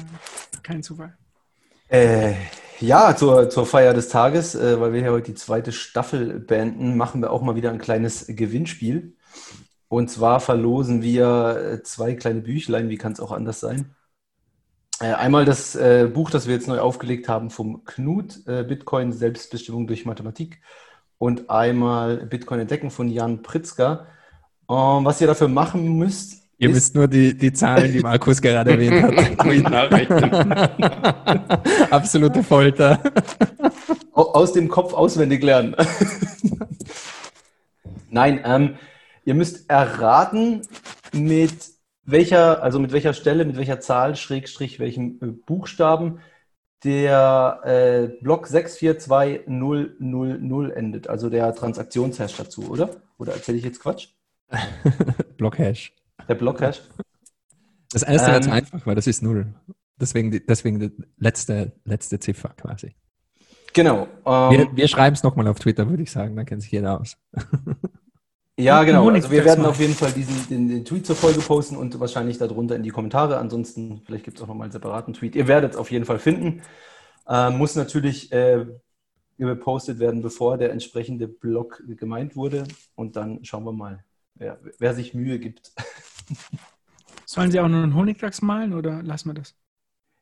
kein 0.64 0.84
Zufall. 0.84 1.16
Äh, 1.90 2.34
ja, 2.82 3.16
zur, 3.16 3.50
zur 3.50 3.66
Feier 3.66 3.94
des 3.94 4.10
Tages, 4.10 4.56
äh, 4.56 4.80
weil 4.80 4.94
wir 4.94 5.02
ja 5.02 5.12
heute 5.12 5.32
die 5.32 5.36
zweite 5.36 5.72
Staffel 5.72 6.40
beenden, 6.40 6.98
machen 6.98 7.22
wir 7.22 7.32
auch 7.32 7.42
mal 7.42 7.56
wieder 7.56 7.72
ein 7.72 7.80
kleines 7.80 8.26
Gewinnspiel. 8.28 9.16
Und 9.88 10.10
zwar 10.10 10.40
verlosen 10.40 11.02
wir 11.02 11.58
äh, 11.58 11.84
zwei 11.84 12.16
kleine 12.16 12.42
Büchlein, 12.42 12.90
wie 12.90 12.98
kann 12.98 13.14
es 13.14 13.20
auch 13.20 13.32
anders 13.32 13.60
sein? 13.60 13.96
Äh, 15.02 15.14
einmal 15.14 15.46
das 15.46 15.76
äh, 15.76 16.10
Buch, 16.14 16.30
das 16.30 16.48
wir 16.48 16.54
jetzt 16.54 16.68
neu 16.68 16.80
aufgelegt 16.80 17.28
haben 17.28 17.50
vom 17.50 17.84
Knut, 17.86 18.46
äh, 18.48 18.64
Bitcoin 18.64 19.12
Selbstbestimmung 19.14 19.88
durch 19.88 20.06
Mathematik. 20.06 20.62
Und 21.18 21.50
einmal 21.50 22.18
Bitcoin 22.26 22.62
entdecken 22.62 22.92
von 22.92 23.10
Jan 23.10 23.42
Pritzker. 23.42 24.08
Ähm, 24.70 25.06
was 25.06 25.22
ihr 25.22 25.28
dafür 25.28 25.48
machen 25.48 25.98
müsst, 25.98 26.41
Ihr 26.62 26.70
ist, 26.70 26.76
müsst 26.76 26.96
nur 26.96 27.08
die, 27.08 27.36
die 27.36 27.52
Zahlen, 27.52 27.92
die 27.92 28.02
Markus 28.02 28.40
gerade 28.40 28.70
erwähnt 28.70 29.02
hat. 29.02 29.40
Absolute 31.92 32.44
Folter. 32.44 33.00
Au- 34.14 34.34
aus 34.34 34.54
dem 34.54 34.70
Kopf 34.70 34.94
auswendig 34.94 35.42
lernen. 35.42 35.76
Nein, 38.12 38.42
ähm, 38.46 38.76
ihr 39.26 39.34
müsst 39.34 39.68
erraten, 39.72 40.62
mit 41.14 41.52
welcher, 42.06 42.62
also 42.62 42.78
mit 42.78 42.92
welcher 42.92 43.14
Stelle, 43.14 43.44
mit 43.44 43.58
welcher 43.58 43.80
Zahl, 43.80 44.16
Schrägstrich, 44.16 44.80
welchem 44.80 45.18
äh, 45.20 45.26
Buchstaben 45.28 46.20
der 46.84 47.62
äh, 47.64 48.08
Block 48.22 48.46
642000 48.46 50.78
endet, 50.78 51.08
also 51.08 51.32
der 51.32 51.56
Transaktionshash 51.56 52.38
dazu, 52.38 52.70
oder? 52.70 52.92
Oder 53.18 53.34
erzähle 53.34 53.58
ich 53.58 53.64
jetzt 53.64 53.80
Quatsch? 53.80 54.10
Blockhash. 55.38 55.96
Der 56.28 56.36
Blockhash? 56.36 56.82
Das 57.92 58.04
erste 58.04 58.28
war 58.30 58.36
Ähm, 58.38 58.44
zu 58.44 58.52
einfach, 58.52 58.86
weil 58.86 58.96
das 58.96 59.08
ist 59.08 59.22
null. 59.22 59.54
Deswegen, 60.00 60.32
die- 60.32 60.46
deswegen 60.46 60.80
die 60.80 60.92
letzte, 61.18 61.74
letzte 61.86 62.20
Ziffer 62.20 62.50
quasi. 62.50 62.96
Genau. 63.74 64.08
Ähm, 64.26 64.52
Wir, 64.52 64.76
wir 64.76 64.88
schreiben 64.88 65.14
es 65.16 65.24
nochmal 65.24 65.48
auf 65.48 65.60
Twitter, 65.60 65.90
würde 65.90 66.04
ich 66.04 66.12
sagen, 66.12 66.36
dann 66.36 66.46
kennt 66.46 66.62
sich 66.62 66.72
jeder 66.72 67.00
aus. 67.00 67.18
Ja, 68.60 68.84
genau. 68.84 69.10
Also 69.10 69.32
wir 69.32 69.44
werden 69.44 69.66
auf 69.66 69.80
jeden 69.80 69.96
Fall 69.96 70.12
diesen, 70.12 70.48
den, 70.50 70.68
den 70.68 70.86
Tweet 70.86 71.06
zur 71.08 71.16
Folge 71.16 71.40
posten 71.40 71.76
und 71.78 72.00
wahrscheinlich 72.00 72.38
darunter 72.38 72.76
in 72.76 72.84
die 72.84 72.90
Kommentare. 72.92 73.38
Ansonsten, 73.40 74.02
vielleicht 74.06 74.26
gibt 74.26 74.38
es 74.38 74.44
auch 74.44 74.48
nochmal 74.48 74.66
einen 74.66 74.72
separaten 74.72 75.14
Tweet. 75.16 75.36
Ihr 75.36 75.48
werdet 75.48 75.72
es 75.72 75.78
auf 75.78 75.90
jeden 75.90 76.06
Fall 76.06 76.20
finden. 76.20 76.62
Ähm, 77.28 77.58
muss 77.58 77.76
natürlich 77.76 78.32
äh, 78.32 78.68
gepostet 79.40 79.98
werden, 79.98 80.22
bevor 80.22 80.60
der 80.60 80.72
entsprechende 80.72 81.28
Blog 81.28 81.82
gemeint 81.88 82.36
wurde. 82.36 82.66
Und 82.94 83.16
dann 83.16 83.44
schauen 83.46 83.64
wir 83.64 83.72
mal, 83.72 84.04
wer, 84.36 84.60
wer 84.78 84.94
sich 84.94 85.16
Mühe 85.16 85.40
gibt. 85.40 85.72
Sollen 87.26 87.52
sie 87.52 87.60
auch 87.60 87.68
nur 87.68 87.84
einen 87.84 87.96
Honigdachs 87.96 88.42
malen 88.42 88.74
oder 88.74 89.02
lassen 89.04 89.30
wir 89.30 89.34
das? 89.34 89.56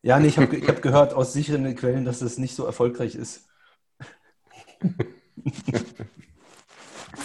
Ja, 0.02 0.20
nee, 0.20 0.28
ich 0.28 0.38
habe 0.38 0.56
ich 0.56 0.68
hab 0.68 0.82
gehört 0.82 1.14
aus 1.14 1.34
sicheren 1.34 1.76
Quellen, 1.76 2.06
dass 2.06 2.20
das 2.20 2.38
nicht 2.38 2.56
so 2.56 2.66
erfolgreich 2.66 3.16
ist. 3.16 3.50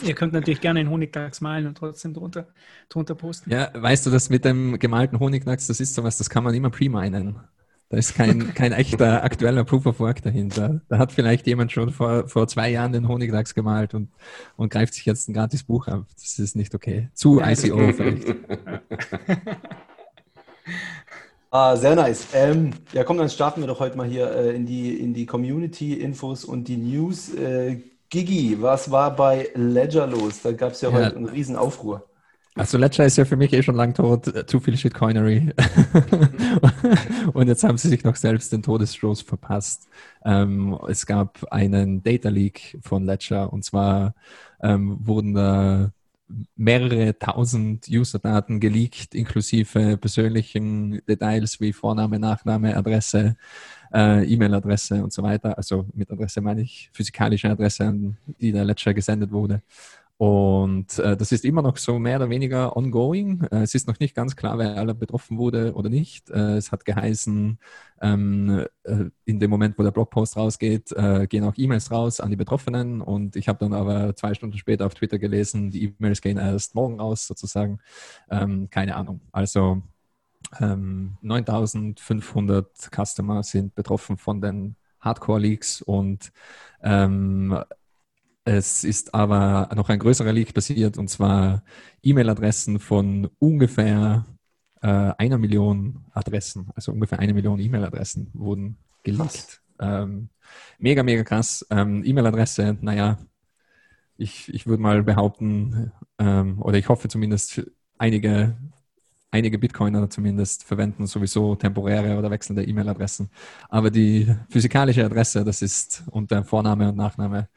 Ihr 0.03 0.14
könnt 0.14 0.33
natürlich 0.33 0.61
gerne 0.61 0.81
den 0.81 0.91
Honigdachs 0.91 1.41
malen 1.41 1.67
und 1.67 1.79
trotzdem 1.79 2.14
drunter, 2.14 2.49
drunter 2.88 3.14
posten. 3.14 3.50
Ja, 3.50 3.71
weißt 3.75 4.07
du, 4.07 4.11
das 4.11 4.29
mit 4.29 4.45
dem 4.45 4.79
gemalten 4.79 5.21
Honigdachs, 5.21 5.67
das 5.67 5.81
ist 5.81 5.95
sowas, 5.95 6.19
das 6.19 6.29
kann 6.31 6.45
man 6.45 6.55
immer 6.55 6.71
pre-minen. 6.71 7.41
Da 7.95 7.99
ist 7.99 8.17
kein, 8.17 8.53
kein 8.55 8.73
echter 8.73 9.23
aktueller 9.23 9.63
Proof 9.63 9.87
of 9.87 10.01
Work 10.01 10.21
dahinter. 10.23 10.81
Da 10.89 10.99
hat 10.99 11.13
vielleicht 11.13 11.47
jemand 11.47 11.71
schon 11.71 11.93
vor, 11.93 12.27
vor 12.27 12.49
zwei 12.49 12.69
Jahren 12.69 12.91
den 12.91 13.07
Honigdachs 13.07 13.55
gemalt 13.55 13.95
und, 13.95 14.09
und 14.57 14.73
greift 14.73 14.95
sich 14.95 15.07
jetzt 15.07 15.29
ein 15.29 15.33
gratis 15.33 15.63
Buch 15.63 15.87
ab. 15.87 16.05
Das 16.17 16.41
ist 16.41 16.57
nicht 16.57 16.75
okay. 16.75 17.09
Zu 17.15 17.41
ICO 17.41 17.93
vielleicht. 17.93 18.35
Ah, 21.51 21.77
sehr 21.77 21.95
nice. 21.95 22.27
Ähm, 22.35 22.71
ja, 22.93 23.05
komm, 23.05 23.17
dann 23.17 23.29
starten 23.29 23.61
wir 23.61 23.69
doch 23.69 23.79
heute 23.79 23.97
mal 23.97 24.09
hier 24.09 24.29
äh, 24.29 24.57
in 24.57 24.67
die, 24.67 24.99
in 24.99 25.15
die 25.15 25.25
Community-Infos 25.25 26.45
und 26.45 26.67
die 26.67 26.77
News. 26.77 27.33
Äh, 27.33 27.77
Gigi, 28.11 28.61
was 28.61 28.91
war 28.91 29.15
bei 29.15 29.51
Ledger 29.55 30.09
los? 30.09 30.43
Da 30.43 30.51
gab 30.51 30.73
es 30.73 30.81
ja, 30.81 30.89
Ja. 30.89 30.97
heute 30.97 31.15
einen 31.15 31.27
riesen 31.27 31.55
Aufruhr. 31.55 32.05
Also 32.57 32.79
Ledger 32.79 33.05
ist 33.05 33.17
ja 33.17 33.25
für 33.25 33.37
mich 33.37 33.53
eh 33.53 33.65
schon 33.65 33.75
lang 33.75 33.95
tot, 33.95 34.29
äh, 34.29 34.47
zu 34.47 34.61
viel 34.61 34.77
Shitcoinery. 34.77 35.53
und 37.33 37.49
jetzt 37.49 37.65
haben 37.65 37.79
sie 37.79 37.89
sich 37.89 38.05
noch 38.05 38.15
selbst 38.15 38.53
den 38.53 38.63
Todesstoß 38.63 39.23
verpasst. 39.23 39.89
Ähm, 40.25 40.79
es 40.89 41.05
gab 41.05 41.45
einen 41.53 42.05
Data 42.05 42.29
Leak 42.29 42.79
von 42.81 43.05
Ledger 43.05 43.53
und 43.53 43.65
zwar 43.65 44.15
ähm, 44.63 44.99
wurden 45.01 45.35
da 45.35 45.91
mehrere 46.57 47.19
tausend 47.19 47.87
User-Daten 47.89 48.61
geleakt, 48.61 49.15
inklusive 49.15 49.97
persönlichen 49.99 51.03
Details 51.07 51.61
wie 51.61 51.73
Vorname, 51.73 52.19
Nachname, 52.19 52.77
Adresse, 52.77 53.37
äh, 53.93 54.25
E-Mail-Adresse 54.25 55.03
und 55.03 55.13
so 55.13 55.23
weiter. 55.23 55.57
Also 55.59 55.87
mit 55.93 56.11
Adresse 56.11 56.41
meine 56.41 56.63
ich 56.63 56.89
physikalische 56.93 57.51
Adresse, 57.51 57.85
an 57.85 58.17
die 58.41 58.53
der 58.53 58.65
Ledger 58.65 58.95
gesendet 58.95 59.33
wurde. 59.33 59.63
Und 60.16 60.99
äh, 61.00 61.16
das 61.16 61.33
ist 61.33 61.44
immer 61.44 61.61
noch 61.61 61.76
so 61.76 61.99
mehr 61.99 62.18
oder 62.18 62.30
weniger 62.30 62.76
ongoing. 62.76 63.42
Äh, 63.50 63.62
es 63.62 63.75
ist 63.75 63.88
noch 63.88 63.99
nicht 63.99 64.14
ganz 64.14 64.37
klar, 64.37 64.59
wer 64.59 64.76
alle 64.76 64.94
betroffen 64.94 65.38
wurde 65.38 65.75
oder 65.75 65.90
nicht. 65.90 66.30
Äh, 66.30 66.56
es 66.56 66.71
hat 66.71 66.85
geheißen, 66.85 67.59
ähm, 68.00 68.64
äh, 68.85 69.04
in 69.25 69.40
dem 69.40 69.50
Moment, 69.50 69.76
wo 69.76 69.83
der 69.83 69.90
Blogpost 69.90 70.37
rausgeht, 70.37 70.92
äh, 70.92 71.26
gehen 71.26 71.42
auch 71.42 71.54
E-Mails 71.56 71.90
raus 71.90 72.21
an 72.21 72.30
die 72.30 72.37
Betroffenen. 72.37 73.00
Und 73.00 73.35
ich 73.35 73.49
habe 73.49 73.59
dann 73.59 73.73
aber 73.73 74.14
zwei 74.14 74.35
Stunden 74.35 74.56
später 74.56 74.87
auf 74.87 74.94
Twitter 74.94 75.18
gelesen, 75.18 75.71
die 75.71 75.85
E-Mails 75.85 76.21
gehen 76.21 76.38
erst 76.38 76.76
morgen 76.76 77.00
raus 77.00 77.26
sozusagen. 77.26 77.80
Ähm, 78.30 78.68
keine 78.71 78.94
Ahnung. 78.94 79.21
Also 79.33 79.83
ähm, 80.61 81.16
9500 81.23 82.90
Customer 82.94 83.42
sind 83.42 83.75
betroffen 83.75 84.16
von 84.16 84.40
den 84.40 84.76
Hardcore-Leaks 85.00 85.83
und 85.83 86.33
ähm, 86.83 87.59
es 88.45 88.85
ist 88.85 89.15
aber 89.15 89.71
noch 89.75 89.89
ein 89.89 89.99
größerer 89.99 90.33
Leak 90.33 90.53
passiert 90.55 90.99
und 90.99 91.09
zwar 91.09 91.63
E-Mail-Adressen 92.03 92.79
von 92.79 93.31
ungefähr 93.39 94.27
äh, 94.83 94.87
einer 94.87 95.39
Million 95.39 96.05
Adressen, 96.13 96.69
also 96.75 96.93
ungefähr 96.93 97.19
eine 97.19 97.33
Million 97.33 97.59
E-Mail-Adressen 97.59 98.31
wurden 98.35 98.77
geleakt. 99.03 99.63
Ähm, 99.81 100.29
mega, 100.79 101.03
mega 101.03 101.25
krass. 101.25 101.67
Ähm, 101.71 102.05
E-Mail-Adresse, 102.05 102.77
naja, 102.81 103.19
ich, 104.17 104.53
ich 104.53 104.67
würde 104.67 104.83
mal 104.83 105.03
behaupten, 105.03 105.93
ähm, 106.19 106.61
oder 106.63 106.79
ich 106.79 106.89
hoffe 106.89 107.09
zumindest, 107.09 107.63
einige, 107.99 108.57
einige 109.31 109.59
Bitcoiner 109.59 110.09
zumindest 110.11 110.65
verwenden 110.65 111.07
sowieso 111.07 111.57
temporäre 111.57 112.19
oder 112.19 112.31
wechselnde 112.31 112.65
E-Mail-Adressen. 112.65 113.31
Aber 113.69 113.91
die 113.91 114.35
physikalische 114.51 115.05
Adresse, 115.05 115.45
das 115.45 115.63
ist 115.63 116.05
und 116.11 116.31
der 116.31 116.45
Vorname 116.45 116.91
und 116.91 116.97
Nachname, 116.97 117.49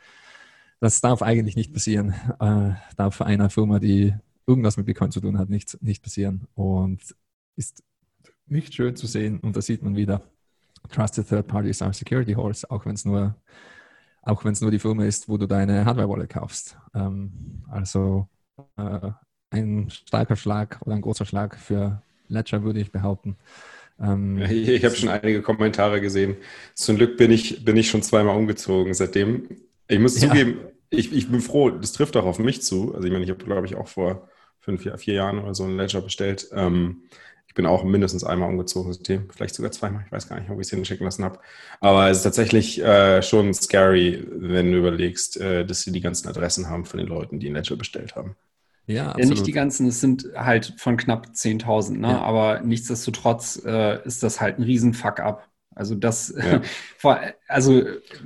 das 0.79 1.01
darf 1.01 1.21
eigentlich 1.21 1.55
nicht 1.55 1.73
passieren. 1.73 2.13
Äh, 2.39 2.73
darf 2.95 3.21
einer 3.21 3.49
Firma, 3.49 3.79
die 3.79 4.13
irgendwas 4.45 4.77
mit 4.77 4.85
Bitcoin 4.85 5.11
zu 5.11 5.21
tun 5.21 5.37
hat, 5.37 5.49
nicht, 5.49 5.81
nicht 5.81 6.03
passieren. 6.03 6.47
Und 6.55 7.15
ist 7.55 7.83
nicht 8.45 8.73
schön 8.73 8.95
zu 8.95 9.07
sehen. 9.07 9.39
Und 9.39 9.55
da 9.55 9.61
sieht 9.61 9.83
man 9.83 9.95
wieder, 9.95 10.21
Trusted 10.89 11.27
Third 11.27 11.47
Parties 11.47 11.81
are 11.81 11.93
Security 11.93 12.33
Holes, 12.33 12.69
auch 12.69 12.85
wenn 12.85 12.95
es 12.95 13.05
nur, 13.05 13.35
auch 14.21 14.45
wenn 14.45 14.53
es 14.53 14.61
nur 14.61 14.71
die 14.71 14.79
Firma 14.79 15.05
ist, 15.05 15.27
wo 15.27 15.37
du 15.37 15.47
deine 15.47 15.85
Hardware-Wallet 15.85 16.29
kaufst. 16.29 16.77
Ähm, 16.93 17.63
also 17.69 18.27
äh, 18.77 19.11
ein 19.49 19.89
starker 19.89 20.35
Schlag 20.35 20.79
oder 20.81 20.95
ein 20.95 21.01
großer 21.01 21.25
Schlag 21.25 21.57
für 21.57 22.01
Ledger, 22.27 22.63
würde 22.63 22.79
ich 22.79 22.91
behaupten. 22.91 23.37
Ähm, 23.99 24.37
Ich, 24.37 24.67
ich 24.69 24.85
habe 24.85 24.95
schon 24.95 25.09
einige 25.09 25.41
Kommentare 25.41 26.01
gesehen. 26.01 26.35
Zum 26.73 26.97
Glück 26.97 27.17
bin 27.17 27.31
ich, 27.31 27.65
bin 27.65 27.77
ich 27.77 27.89
schon 27.89 28.03
zweimal 28.03 28.35
umgezogen 28.37 28.93
seitdem. 28.93 29.47
Ich 29.87 29.99
muss 29.99 30.19
Ja. 30.21 30.27
zugeben, 30.29 30.59
ich, 30.89 31.13
ich 31.13 31.29
bin 31.29 31.41
froh, 31.41 31.69
das 31.69 31.93
trifft 31.93 32.15
auch 32.17 32.25
auf 32.25 32.39
mich 32.39 32.61
zu. 32.61 32.93
Also 32.95 33.05
ich 33.07 33.11
meine, 33.13 33.23
ich 33.25 33.29
habe, 33.31 33.43
glaube 33.43 33.65
ich, 33.65 33.75
auch 33.75 33.87
vor 33.87 34.29
fünf, 34.59 34.81
vier, 34.81 34.97
vier 34.97 35.13
Jahren 35.15 35.39
oder 35.39 35.53
so 35.53 35.63
einen 35.63 35.77
Ledger 35.77 36.01
bestellt. 36.01 36.49
Ähm, 36.53 37.03
ich 37.47 37.53
bin 37.53 37.65
auch 37.65 37.83
mindestens 37.83 38.23
einmal 38.23 38.49
umgezogen 38.49 38.93
seitdem, 38.93 39.29
vielleicht 39.31 39.55
sogar 39.55 39.71
zweimal. 39.71 40.03
Ich 40.05 40.11
weiß 40.11 40.27
gar 40.29 40.39
nicht, 40.39 40.49
ob 40.49 40.59
ich 40.59 40.67
es 40.67 40.69
hinschicken 40.71 41.05
lassen 41.05 41.23
habe. 41.23 41.39
Aber 41.79 42.09
es 42.09 42.17
ist 42.17 42.23
tatsächlich 42.23 42.81
äh, 42.83 43.21
schon 43.21 43.53
scary, 43.53 44.25
wenn 44.31 44.71
du 44.71 44.77
überlegst, 44.77 45.37
äh, 45.37 45.65
dass 45.65 45.81
sie 45.81 45.91
die 45.91 46.01
ganzen 46.01 46.27
Adressen 46.27 46.69
haben 46.69 46.85
von 46.85 46.99
den 46.99 47.07
Leuten, 47.07 47.39
die 47.39 47.47
einen 47.47 47.55
Ledger 47.55 47.75
bestellt 47.77 48.15
haben. 48.15 48.35
ja, 48.85 49.11
Ja, 49.15 49.15
absolut. 49.15 49.29
nicht 49.29 49.45
die 49.47 49.51
ganzen, 49.51 49.87
es 49.87 49.99
sind 50.01 50.27
halt 50.35 50.73
von 50.77 50.97
knapp 50.97 51.35
10.000, 51.35 51.99
ne? 51.99 52.07
Ja. 52.09 52.21
aber 52.21 52.61
nichtsdestotrotz 52.61 53.61
äh, 53.65 54.03
ist 54.05 54.23
das 54.23 54.39
halt 54.41 54.59
ein 54.59 54.63
riesen 54.63 54.93
Fuck-up. 54.93 55.47
Also 55.77 55.95
das, 55.95 56.33
Ja. 56.35 56.61
vor, 56.97 57.19
also 57.47 57.83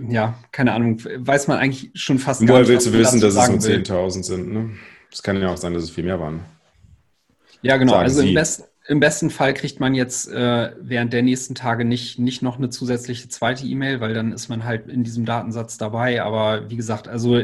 ja, 0.10 0.36
keine 0.52 0.74
Ahnung, 0.74 1.00
weiß 1.04 1.48
man 1.48 1.58
eigentlich 1.58 1.92
schon 1.96 2.18
fast 2.18 2.48
Woher 2.48 2.68
willst 2.68 2.88
du 2.88 2.94
wissen, 2.94 3.20
dass 3.20 3.36
es 3.36 3.50
nur 3.50 3.62
sagen 3.62 3.64
will. 3.64 3.82
10.000 3.82 4.24
sind? 4.24 4.54
Ne? 4.54 4.70
Es 5.12 5.22
kann 5.22 5.40
ja 5.42 5.50
auch 5.50 5.58
sein, 5.58 5.74
dass 5.74 5.84
es 5.84 5.90
viel 5.90 6.06
mehr 6.06 6.20
waren. 6.20 6.42
Ja, 7.62 7.78
genau. 7.78 7.94
Sagen 7.94 8.04
Also 8.04 8.22
im, 8.22 8.34
best, 8.34 8.70
im 8.88 9.00
besten 9.00 9.30
Fall 9.30 9.54
kriegt 9.54 9.80
man 9.80 9.94
jetzt 9.94 10.32
äh, 10.32 10.72
während 10.80 11.14
der 11.14 11.22
nächsten 11.24 11.54
Tage 11.54 11.84
nicht, 11.86 12.20
nicht 12.20 12.42
noch 12.42 12.58
eine 12.58 12.70
zusätzliche 12.70 13.28
zweite 13.28 13.66
E-Mail, 13.66 14.00
weil 14.00 14.14
dann 14.14 14.32
ist 14.32 14.48
man 14.48 14.64
halt 14.64 14.88
in 14.88 15.04
diesem 15.04 15.26
Datensatz 15.26 15.78
dabei. 15.78 16.24
Aber 16.24 16.70
wie 16.70 16.78
gesagt, 16.78 17.08
also 17.08 17.42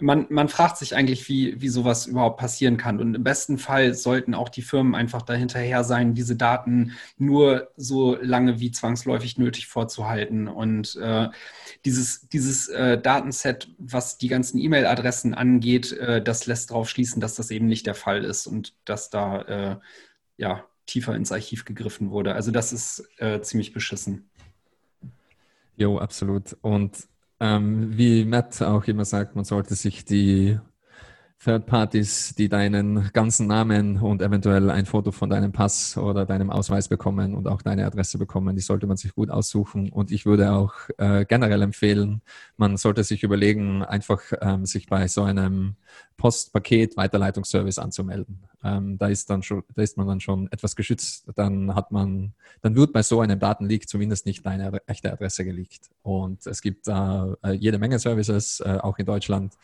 man, 0.00 0.26
man 0.30 0.48
fragt 0.48 0.76
sich 0.76 0.94
eigentlich, 0.94 1.28
wie, 1.28 1.60
wie 1.60 1.68
sowas 1.68 2.06
überhaupt 2.06 2.38
passieren 2.38 2.76
kann. 2.76 3.00
Und 3.00 3.14
im 3.14 3.24
besten 3.24 3.58
Fall 3.58 3.94
sollten 3.94 4.34
auch 4.34 4.48
die 4.48 4.62
Firmen 4.62 4.94
einfach 4.94 5.22
dahinterher 5.22 5.84
sein, 5.84 6.14
diese 6.14 6.36
Daten 6.36 6.92
nur 7.18 7.68
so 7.76 8.16
lange 8.20 8.60
wie 8.60 8.70
zwangsläufig 8.70 9.38
nötig 9.38 9.66
vorzuhalten. 9.66 10.48
Und 10.48 10.96
äh, 10.96 11.28
dieses, 11.84 12.28
dieses 12.28 12.68
äh, 12.68 13.00
Datenset, 13.00 13.70
was 13.78 14.18
die 14.18 14.28
ganzen 14.28 14.58
E-Mail-Adressen 14.58 15.34
angeht, 15.34 15.92
äh, 15.92 16.22
das 16.22 16.46
lässt 16.46 16.70
darauf 16.70 16.88
schließen, 16.88 17.20
dass 17.20 17.34
das 17.34 17.50
eben 17.50 17.66
nicht 17.66 17.86
der 17.86 17.94
Fall 17.94 18.24
ist 18.24 18.46
und 18.46 18.74
dass 18.84 19.10
da 19.10 19.42
äh, 19.42 19.76
ja, 20.36 20.64
tiefer 20.86 21.14
ins 21.14 21.32
Archiv 21.32 21.64
gegriffen 21.64 22.10
wurde. 22.10 22.34
Also 22.34 22.50
das 22.50 22.72
ist 22.72 23.08
äh, 23.18 23.40
ziemlich 23.40 23.72
beschissen. 23.72 24.28
Jo, 25.76 25.98
absolut. 25.98 26.56
Und 26.60 27.08
ähm, 27.44 27.98
wie 27.98 28.24
Matt 28.24 28.62
auch 28.62 28.84
immer 28.84 29.04
sagt, 29.04 29.36
man 29.36 29.44
sollte 29.44 29.74
sich 29.74 30.06
die 30.06 30.58
Third 31.44 31.66
Parties, 31.66 32.34
die 32.34 32.48
deinen 32.48 33.10
ganzen 33.12 33.46
Namen 33.48 33.98
und 33.98 34.22
eventuell 34.22 34.70
ein 34.70 34.86
Foto 34.86 35.12
von 35.12 35.28
deinem 35.28 35.52
Pass 35.52 35.98
oder 35.98 36.24
deinem 36.24 36.48
Ausweis 36.48 36.88
bekommen 36.88 37.34
und 37.34 37.46
auch 37.46 37.60
deine 37.60 37.84
Adresse 37.84 38.16
bekommen, 38.16 38.56
die 38.56 38.62
sollte 38.62 38.86
man 38.86 38.96
sich 38.96 39.14
gut 39.14 39.28
aussuchen. 39.28 39.90
Und 39.90 40.10
ich 40.10 40.24
würde 40.24 40.52
auch 40.52 40.72
äh, 40.96 41.26
generell 41.26 41.60
empfehlen, 41.60 42.22
man 42.56 42.78
sollte 42.78 43.04
sich 43.04 43.22
überlegen, 43.22 43.84
einfach 43.84 44.22
ähm, 44.40 44.64
sich 44.64 44.86
bei 44.86 45.06
so 45.06 45.22
einem 45.22 45.76
Postpaket-Weiterleitungsservice 46.16 47.78
anzumelden. 47.78 48.46
Ähm, 48.64 48.96
da 48.96 49.08
ist 49.08 49.28
dann 49.28 49.42
schon, 49.42 49.62
da 49.74 49.82
ist 49.82 49.96
man 49.98 50.06
dann 50.06 50.20
schon 50.20 50.50
etwas 50.50 50.74
geschützt. 50.74 51.28
Dann 51.36 51.74
hat 51.74 51.92
man, 51.92 52.32
dann 52.62 52.74
wird 52.74 52.92
bei 52.92 53.02
so 53.02 53.20
einem 53.20 53.38
Datenleak 53.38 53.88
zumindest 53.88 54.24
nicht 54.24 54.44
deine 54.46 54.80
echte 54.86 55.12
Adresse 55.12 55.44
geleakt. 55.44 55.90
Und 56.02 56.46
es 56.46 56.62
gibt 56.62 56.88
da 56.88 57.36
äh, 57.44 57.52
jede 57.52 57.78
Menge 57.78 57.98
Services, 57.98 58.60
äh, 58.60 58.78
auch 58.80 58.98
in 58.98 59.06
Deutschland. 59.06 59.54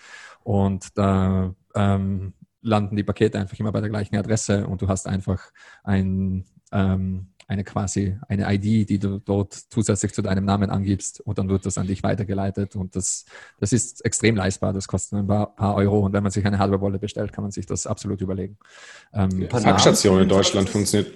Und 0.45 0.99
da 0.99 1.55
ähm, 1.75 2.35
landen 2.63 2.97
die 2.97 3.03
Pakete 3.03 3.39
einfach 3.39 3.59
immer 3.59 3.73
bei 3.73 3.81
der 3.81 3.91
gleichen 3.91 4.17
Adresse 4.17 4.67
und 4.67 4.83
du 4.83 4.89
hast 4.89 5.07
einfach 5.07 5.51
ein, 5.83 6.45
ähm, 6.73 7.30
eine 7.51 7.65
quasi 7.65 8.17
eine 8.29 8.47
ID, 8.55 8.89
die 8.89 8.99
du 9.01 9.19
dort 9.19 9.53
zusätzlich 9.55 10.15
zu 10.15 10.23
deinem 10.23 10.45
Namen 10.45 10.71
angibst 10.71 11.21
und 11.21 11.37
dann 11.37 11.49
wird 11.49 11.67
das 11.67 11.79
an 11.79 11.89
dich 11.89 12.03
weitergeleitet 12.05 12.77
und 12.77 12.95
das, 12.95 13.25
das 13.59 13.73
ist 13.73 14.05
extrem 14.05 14.37
leistbar, 14.37 14.73
das 14.73 14.87
kostet 14.87 15.19
ein 15.19 15.27
paar, 15.27 15.55
paar 15.57 15.75
Euro 15.75 15.99
und 15.99 16.13
wenn 16.13 16.23
man 16.23 16.31
sich 16.31 16.47
eine 16.47 16.59
Hardware-Wallet 16.59 17.01
bestellt, 17.01 17.33
kann 17.33 17.43
man 17.43 17.51
sich 17.51 17.67
das 17.67 17.89
absolut 17.89 18.21
überlegen. 18.21 18.57
Ähm, 19.13 19.49
Packstation 19.49 20.23
in 20.23 20.29
Deutschland 20.29 20.69
funktioniert, 20.71 21.13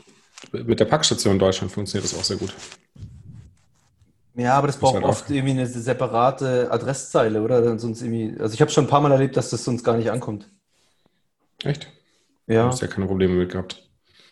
mit 0.52 0.80
der 0.80 0.86
Packstation 0.86 1.34
in 1.34 1.38
Deutschland 1.38 1.70
funktioniert 1.72 2.10
das 2.10 2.18
auch 2.18 2.24
sehr 2.24 2.36
gut. 2.36 2.52
Ja, 4.34 4.54
aber 4.58 4.66
das 4.66 4.76
braucht 4.76 4.94
halt 4.94 5.04
oft 5.04 5.26
auch- 5.26 5.30
irgendwie 5.30 5.52
eine 5.52 5.66
separate 5.68 6.68
Adresszeile, 6.72 7.42
oder? 7.42 7.78
Sonst 7.78 8.02
irgendwie, 8.02 8.34
also 8.40 8.52
ich 8.54 8.60
habe 8.60 8.72
schon 8.72 8.84
ein 8.86 8.90
paar 8.90 9.00
Mal 9.00 9.12
erlebt, 9.12 9.36
dass 9.36 9.50
das 9.50 9.62
sonst 9.62 9.84
gar 9.84 9.96
nicht 9.96 10.10
ankommt. 10.10 10.50
Echt? 11.62 11.92
Ja. 12.48 12.62
Du 12.64 12.68
hast 12.70 12.82
ja 12.82 12.88
keine 12.88 13.06
Probleme 13.06 13.34
mit 13.34 13.52
gehabt. 13.52 13.88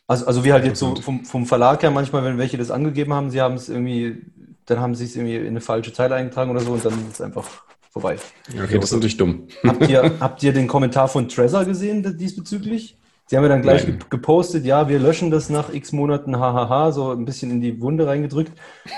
Also, 0.07 0.27
also 0.27 0.45
wie 0.45 0.53
halt 0.53 0.65
jetzt 0.65 0.79
so 0.79 0.95
vom, 0.97 1.25
vom 1.25 1.47
Verlag 1.47 1.83
her 1.83 1.91
manchmal, 1.91 2.25
wenn 2.25 2.39
welche 2.39 2.59
das 2.59 2.71
angegeben 2.71 3.13
haben, 3.15 3.31
sie 3.31 3.41
haben 3.41 3.55
es 3.55 3.69
irgendwie, 3.69 4.23
dann 4.67 4.81
haben 4.81 4.95
sie 4.95 5.05
es 5.05 5.17
irgendwie 5.17 5.37
in 5.37 5.47
eine 5.49 5.61
falsche 5.61 5.93
Zeile 5.93 6.15
eingetragen 6.17 6.51
oder 6.51 6.61
so 6.61 6.73
und 6.73 6.85
dann 6.85 6.93
ist 6.93 7.15
es 7.15 7.21
einfach 7.21 7.49
vorbei. 7.91 8.17
Okay, 8.51 8.77
das 8.77 8.87
ist 8.87 8.93
natürlich 8.93 9.17
dumm. 9.17 9.47
Habt 9.67 9.89
ihr, 9.89 10.13
habt 10.21 10.43
ihr 10.43 10.53
den 10.53 10.67
Kommentar 10.67 11.09
von 11.09 11.29
Trezor 11.29 11.65
gesehen 11.65 12.17
diesbezüglich? 12.19 12.97
Sie 13.27 13.37
haben 13.37 13.45
ja 13.45 13.51
dann 13.51 13.63
gleich 13.63 13.87
Nein. 13.87 14.05
gepostet, 14.11 14.65
ja, 14.65 14.89
wir 14.89 14.99
löschen 14.99 15.31
das 15.31 15.49
nach 15.49 15.73
x 15.73 15.93
Monaten, 15.93 16.39
hahaha, 16.39 16.93
so 16.93 17.13
ein 17.13 17.25
bisschen 17.25 17.51
in 17.51 17.61
die 17.61 17.81
Wunde 17.81 18.07
reingedrückt. 18.07 18.53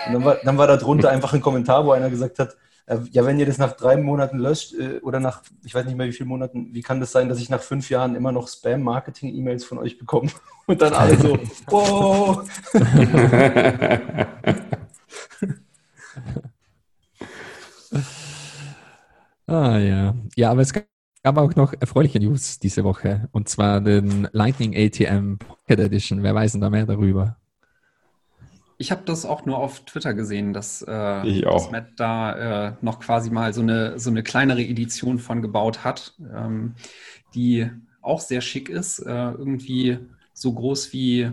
Und 0.07 0.15
dann 0.15 0.25
war, 0.25 0.39
dann 0.43 0.59
war 0.59 0.67
da 0.67 0.77
drunter 0.77 1.11
einfach 1.13 1.35
ein 1.35 1.41
Kommentar, 1.41 1.87
wo 1.87 1.93
einer 1.93 2.11
gesagt 2.11 2.39
hat, 2.39 2.57
ja, 2.87 3.25
wenn 3.25 3.39
ihr 3.39 3.47
das 3.47 3.59
nach 3.59 3.73
drei 3.73 3.97
Monaten 3.97 4.39
löscht 4.39 4.75
äh, 4.75 4.99
oder 5.01 5.19
nach, 5.19 5.43
ich 5.65 5.75
weiß 5.75 5.87
nicht 5.87 5.97
mehr 5.97 6.07
wie 6.07 6.13
viele 6.13 6.29
Monaten, 6.29 6.75
wie 6.75 6.83
kann 6.83 7.01
das 7.01 7.13
sein, 7.13 7.29
dass 7.29 7.41
ich 7.41 7.49
nach 7.49 7.63
fünf 7.63 7.89
Jahren 7.89 8.15
immer 8.15 8.31
noch 8.31 8.47
Spam-Marketing-E-Mails 8.49 9.65
von 9.65 9.79
euch 9.79 9.99
bekomme? 9.99 10.31
Und 10.67 10.81
dann 10.83 10.93
alle 10.93 11.17
so, 11.17 11.39
wow. 11.69 12.49
Ah 19.47 19.79
ja. 19.79 20.15
Ja, 20.37 20.51
aber 20.51 20.63
es 20.63 20.73
gab 20.73 21.37
auch 21.37 21.55
noch 21.55 21.75
erfreuliche 21.79 22.19
News 22.19 22.59
diese 22.59 22.83
Woche. 22.83 23.29
Und 23.31 23.49
zwar 23.49 23.83
den 23.83 24.27
Lightning 24.33 24.75
ATM 24.75 25.37
Pocket 25.37 25.81
Edition. 25.81 26.23
Wer 26.23 26.35
weiß 26.35 26.53
denn 26.53 26.63
da 26.63 26.71
mehr 26.71 26.87
darüber? 26.87 27.37
Ich 28.77 28.91
habe 28.91 29.03
das 29.05 29.25
auch 29.25 29.47
nur 29.47 29.59
auf 29.59 29.85
Twitter 29.85 30.15
gesehen, 30.15 30.53
dass, 30.53 30.83
äh, 30.83 30.87
dass 31.53 31.71
Matt 31.71 31.89
da 31.97 32.69
äh, 32.69 32.73
noch 32.81 33.01
quasi 33.01 33.31
mal 33.31 33.53
so 33.53 33.61
eine, 33.61 33.99
so 33.99 34.11
eine 34.11 34.23
kleinere 34.23 34.63
Edition 34.63 35.19
von 35.19 35.43
gebaut 35.43 35.85
hat, 35.85 36.15
ähm, 36.35 36.75
die 37.35 37.71
auch 38.03 38.21
sehr 38.21 38.41
schick 38.41 38.69
ist. 38.69 38.99
Äh, 38.99 39.31
irgendwie 39.31 39.99
so 40.33 40.53
groß 40.53 40.93
wie, 40.93 41.31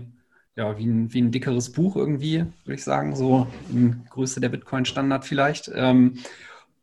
ja, 0.56 0.78
wie, 0.78 0.86
ein, 0.86 1.14
wie 1.14 1.22
ein 1.22 1.32
dickeres 1.32 1.72
Buch 1.72 1.96
irgendwie, 1.96 2.46
würde 2.64 2.76
ich 2.76 2.84
sagen, 2.84 3.16
so 3.16 3.48
in 3.72 4.06
Größe 4.10 4.40
der 4.40 4.50
Bitcoin-Standard 4.50 5.26
vielleicht. 5.26 5.72
Ähm, 5.74 6.20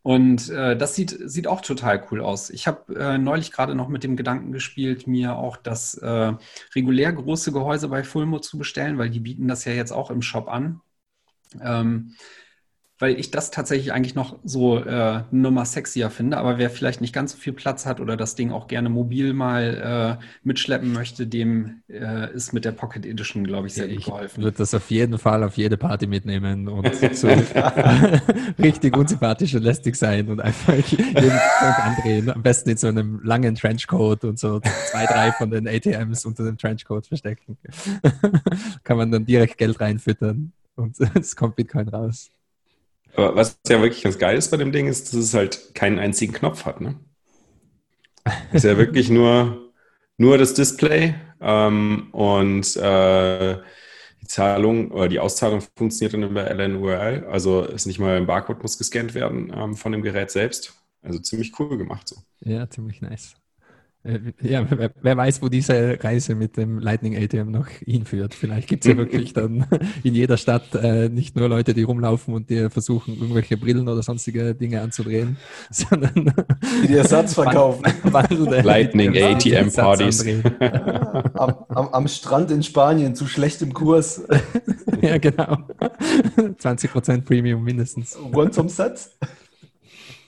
und 0.02 0.48
äh, 0.50 0.76
das 0.76 0.94
sieht, 0.94 1.16
sieht 1.24 1.46
auch 1.46 1.60
total 1.60 2.04
cool 2.10 2.20
aus. 2.20 2.50
Ich 2.50 2.66
habe 2.66 2.94
äh, 2.94 3.18
neulich 3.18 3.52
gerade 3.52 3.74
noch 3.74 3.88
mit 3.88 4.04
dem 4.04 4.16
Gedanken 4.16 4.52
gespielt, 4.52 5.06
mir 5.06 5.36
auch 5.36 5.56
das 5.56 5.94
äh, 5.94 6.32
regulär 6.74 7.12
große 7.12 7.52
Gehäuse 7.52 7.88
bei 7.88 8.04
Fulmo 8.04 8.38
zu 8.38 8.58
bestellen, 8.58 8.98
weil 8.98 9.10
die 9.10 9.20
bieten 9.20 9.48
das 9.48 9.64
ja 9.64 9.72
jetzt 9.72 9.92
auch 9.92 10.10
im 10.10 10.22
Shop 10.22 10.48
an. 10.48 10.80
Ähm, 11.60 12.14
weil 12.98 13.18
ich 13.18 13.30
das 13.30 13.50
tatsächlich 13.50 13.92
eigentlich 13.92 14.16
noch 14.16 14.38
so 14.42 14.78
äh, 14.78 14.82
eine 14.90 15.24
Nummer 15.30 15.64
sexier 15.64 16.10
finde. 16.10 16.36
Aber 16.36 16.58
wer 16.58 16.68
vielleicht 16.68 17.00
nicht 17.00 17.14
ganz 17.14 17.32
so 17.32 17.38
viel 17.38 17.52
Platz 17.52 17.86
hat 17.86 18.00
oder 18.00 18.16
das 18.16 18.34
Ding 18.34 18.50
auch 18.50 18.66
gerne 18.66 18.88
mobil 18.88 19.32
mal 19.32 20.18
äh, 20.20 20.24
mitschleppen 20.42 20.92
möchte, 20.92 21.28
dem 21.28 21.82
äh, 21.88 22.32
ist 22.34 22.52
mit 22.52 22.64
der 22.64 22.72
Pocket 22.72 23.06
Edition, 23.06 23.44
glaube 23.44 23.68
ich, 23.68 23.74
sehr 23.74 23.86
gut 23.86 23.98
ich 23.98 24.04
geholfen. 24.06 24.42
würde 24.42 24.58
das 24.58 24.74
auf 24.74 24.90
jeden 24.90 25.18
Fall 25.18 25.44
auf 25.44 25.56
jede 25.56 25.76
Party 25.76 26.08
mitnehmen 26.08 26.66
und 26.66 26.92
so 27.14 27.28
richtig 28.58 28.96
unsympathisch 28.96 29.54
und 29.54 29.62
lästig 29.62 29.94
sein 29.94 30.28
und 30.28 30.40
einfach 30.40 30.74
jeden 30.88 31.14
Punkt 31.14 31.78
andrehen. 31.78 32.30
Am 32.30 32.42
besten 32.42 32.70
in 32.70 32.76
so 32.78 32.88
einem 32.88 33.20
langen 33.22 33.54
Trenchcoat 33.54 34.24
und 34.24 34.40
so 34.40 34.58
zwei, 34.60 35.06
drei 35.06 35.30
von 35.32 35.50
den 35.50 35.68
ATMs 35.68 36.24
unter 36.24 36.44
dem 36.44 36.58
Trenchcoat 36.58 37.06
verstecken. 37.06 37.56
Kann 38.82 38.96
man 38.96 39.12
dann 39.12 39.24
direkt 39.24 39.56
Geld 39.56 39.80
reinfüttern 39.80 40.52
und 40.74 40.96
es 41.14 41.36
kommt 41.36 41.54
Bitcoin 41.54 41.88
raus. 41.88 42.30
Aber 43.14 43.36
was 43.36 43.58
ja 43.68 43.80
wirklich 43.80 44.02
ganz 44.02 44.18
geil 44.18 44.36
ist 44.36 44.50
bei 44.50 44.56
dem 44.56 44.72
Ding, 44.72 44.86
ist, 44.86 45.08
dass 45.08 45.20
es 45.20 45.34
halt 45.34 45.74
keinen 45.74 45.98
einzigen 45.98 46.32
Knopf 46.32 46.64
hat. 46.64 46.80
Ne? 46.80 46.96
Ist 48.52 48.64
ja 48.64 48.76
wirklich 48.76 49.10
nur, 49.10 49.72
nur 50.16 50.38
das 50.38 50.54
Display 50.54 51.14
ähm, 51.40 52.08
und 52.12 52.76
äh, 52.76 53.58
die 54.20 54.26
Zahlung 54.26 54.90
oder 54.90 55.08
die 55.08 55.20
Auszahlung 55.20 55.62
funktioniert 55.76 56.14
dann 56.14 56.22
über 56.24 56.50
LNURL. 56.50 57.26
Also 57.26 57.64
ist 57.64 57.86
nicht 57.86 57.98
mal 57.98 58.16
ein 58.16 58.26
Barcode 58.26 58.62
muss 58.62 58.78
gescannt 58.78 59.14
werden 59.14 59.52
ähm, 59.54 59.74
von 59.74 59.92
dem 59.92 60.02
Gerät 60.02 60.30
selbst. 60.30 60.74
Also 61.02 61.18
ziemlich 61.20 61.58
cool 61.58 61.78
gemacht 61.78 62.08
so. 62.08 62.16
Ja, 62.40 62.68
ziemlich 62.68 63.00
nice. 63.00 63.36
Äh, 64.04 64.18
Ja, 64.40 64.64
wer, 64.70 64.90
wer 65.02 65.16
weiß, 65.16 65.42
wo 65.42 65.48
diese 65.48 65.98
Reise 66.02 66.34
mit 66.34 66.56
dem 66.56 66.78
Lightning 66.78 67.16
ATM 67.16 67.50
noch 67.50 67.68
hinführt. 67.68 68.34
Vielleicht 68.34 68.68
gibt 68.68 68.84
es 68.84 68.90
ja 68.90 68.96
wirklich 68.96 69.32
dann 69.32 69.66
in 70.02 70.14
jeder 70.14 70.36
Stadt 70.36 70.74
äh, 70.74 71.08
nicht 71.08 71.36
nur 71.36 71.48
Leute, 71.48 71.74
die 71.74 71.82
rumlaufen 71.82 72.32
und 72.34 72.48
dir 72.50 72.70
versuchen, 72.70 73.14
irgendwelche 73.14 73.56
Brillen 73.56 73.88
oder 73.88 74.02
sonstige 74.02 74.54
Dinge 74.54 74.80
anzudrehen, 74.80 75.36
sondern 75.70 76.32
Die 76.88 76.94
Ersatz 76.94 77.34
verkaufen. 77.34 77.84
wandelnde 78.04 78.60
Lightning 78.62 79.16
ATM 79.16 79.68
Satz 79.70 79.76
Partys. 79.76 80.20
andrehen. 80.20 80.42
am, 81.34 81.54
am, 81.68 81.88
am 81.88 82.08
Strand 82.08 82.50
in 82.50 82.62
Spanien 82.62 83.14
zu 83.14 83.26
schlechtem 83.26 83.72
Kurs. 83.74 84.22
Ja, 85.02 85.18
genau. 85.18 85.58
20% 86.36 87.22
Premium 87.22 87.62
mindestens. 87.64 88.16
One 88.32 88.50
zum 88.50 88.68
Satz. 88.68 89.16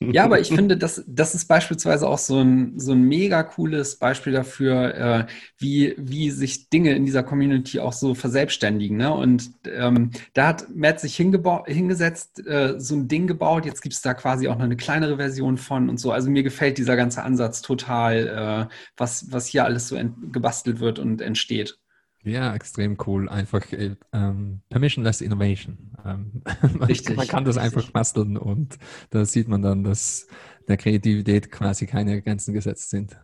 Ja, 0.02 0.24
aber 0.24 0.40
ich 0.40 0.48
finde, 0.48 0.78
das, 0.78 1.04
das 1.06 1.34
ist 1.34 1.44
beispielsweise 1.44 2.08
auch 2.08 2.16
so 2.16 2.40
ein, 2.40 2.78
so 2.78 2.92
ein 2.92 3.02
mega 3.02 3.42
cooles 3.42 3.98
Beispiel 3.98 4.32
dafür, 4.32 4.94
äh, 4.94 5.26
wie, 5.58 5.94
wie 5.98 6.30
sich 6.30 6.70
Dinge 6.70 6.92
in 6.92 7.04
dieser 7.04 7.22
Community 7.22 7.80
auch 7.80 7.92
so 7.92 8.14
verselbstständigen. 8.14 8.96
Ne? 8.96 9.12
Und 9.12 9.50
ähm, 9.66 10.10
da 10.32 10.46
hat 10.48 10.74
Matt 10.74 11.00
sich 11.00 11.16
hingesetzt, 11.16 12.46
äh, 12.46 12.80
so 12.80 12.94
ein 12.94 13.08
Ding 13.08 13.26
gebaut. 13.26 13.66
Jetzt 13.66 13.82
gibt 13.82 13.94
es 13.94 14.00
da 14.00 14.14
quasi 14.14 14.48
auch 14.48 14.56
noch 14.56 14.64
eine 14.64 14.76
kleinere 14.76 15.18
Version 15.18 15.58
von 15.58 15.90
und 15.90 16.00
so. 16.00 16.12
Also 16.12 16.30
mir 16.30 16.42
gefällt 16.42 16.78
dieser 16.78 16.96
ganze 16.96 17.22
Ansatz 17.22 17.60
total, 17.60 18.68
äh, 18.70 18.74
was, 18.96 19.30
was 19.30 19.48
hier 19.48 19.66
alles 19.66 19.88
so 19.88 19.98
gebastelt 20.32 20.80
wird 20.80 20.98
und 20.98 21.20
entsteht. 21.20 21.78
Ja, 22.22 22.54
extrem 22.54 22.98
cool. 23.06 23.28
Einfach 23.28 23.70
äh, 23.72 23.96
ähm, 24.12 24.60
permissionless 24.68 25.20
innovation. 25.20 25.89
Ähm, 26.04 26.42
man, 26.78 26.82
Richtig, 26.84 27.16
man 27.16 27.26
kann 27.28 27.44
das 27.44 27.56
richtig. 27.56 27.76
einfach 27.76 27.92
basteln 27.92 28.36
und 28.36 28.78
da 29.10 29.24
sieht 29.24 29.48
man 29.48 29.62
dann, 29.62 29.84
dass 29.84 30.26
der 30.68 30.76
Kreativität 30.76 31.50
quasi 31.50 31.86
keine 31.86 32.20
Grenzen 32.22 32.54
gesetzt 32.54 32.90
sind. 32.90 33.16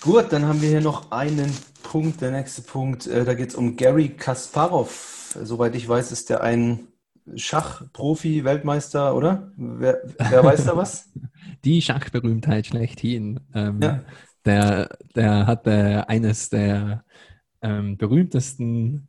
Gut, 0.00 0.32
dann 0.32 0.46
haben 0.46 0.60
wir 0.60 0.68
hier 0.68 0.80
noch 0.80 1.10
einen 1.12 1.52
Punkt. 1.82 2.20
Der 2.20 2.32
nächste 2.32 2.62
Punkt, 2.62 3.06
äh, 3.06 3.24
da 3.24 3.34
geht 3.34 3.50
es 3.50 3.54
um 3.54 3.76
Gary 3.76 4.08
Kasparov. 4.10 5.38
Soweit 5.42 5.74
ich 5.76 5.88
weiß, 5.88 6.10
ist 6.12 6.28
der 6.30 6.42
ein 6.42 6.88
Schachprofi, 7.36 8.44
Weltmeister, 8.44 9.14
oder? 9.14 9.52
Wer, 9.56 10.02
wer 10.28 10.42
weiß 10.44 10.64
da 10.64 10.76
was? 10.76 11.08
Die 11.64 11.80
Schachberühmtheit 11.80 12.66
schlechthin. 12.66 13.38
Ähm, 13.54 13.80
Ja. 13.80 14.00
der, 14.44 14.98
der 15.14 15.46
hatte 15.46 16.08
eines 16.08 16.48
der 16.50 17.04
ähm, 17.62 17.96
berühmtesten 17.96 19.08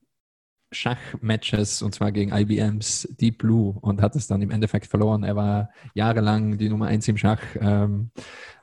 Schachmatches 0.71 1.81
und 1.81 1.93
zwar 1.93 2.11
gegen 2.11 2.31
IBMs 2.31 3.07
Deep 3.19 3.37
Blue 3.37 3.77
und 3.81 4.01
hat 4.01 4.15
es 4.15 4.27
dann 4.27 4.41
im 4.41 4.51
Endeffekt 4.51 4.87
verloren. 4.87 5.23
Er 5.23 5.35
war 5.35 5.69
jahrelang 5.93 6.57
die 6.57 6.69
Nummer 6.69 6.87
eins 6.87 7.07
im 7.07 7.17
Schach, 7.17 7.41
ähm, 7.59 8.11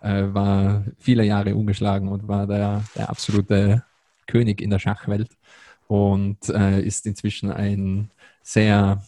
äh, 0.03 0.25
war 0.33 0.85
viele 0.99 1.25
Jahre 1.25 1.55
ungeschlagen 1.55 2.09
und 2.09 2.29
war 2.29 2.47
der, 2.47 2.85
der 2.97 3.11
absolute 3.11 3.85
König 4.27 4.61
in 4.61 4.71
der 4.71 4.79
Schachwelt 4.79 5.37
und 5.87 6.49
äh, 6.49 6.81
ist 6.81 7.07
inzwischen 7.07 7.51
ein 7.51 8.11
sehr 8.43 9.03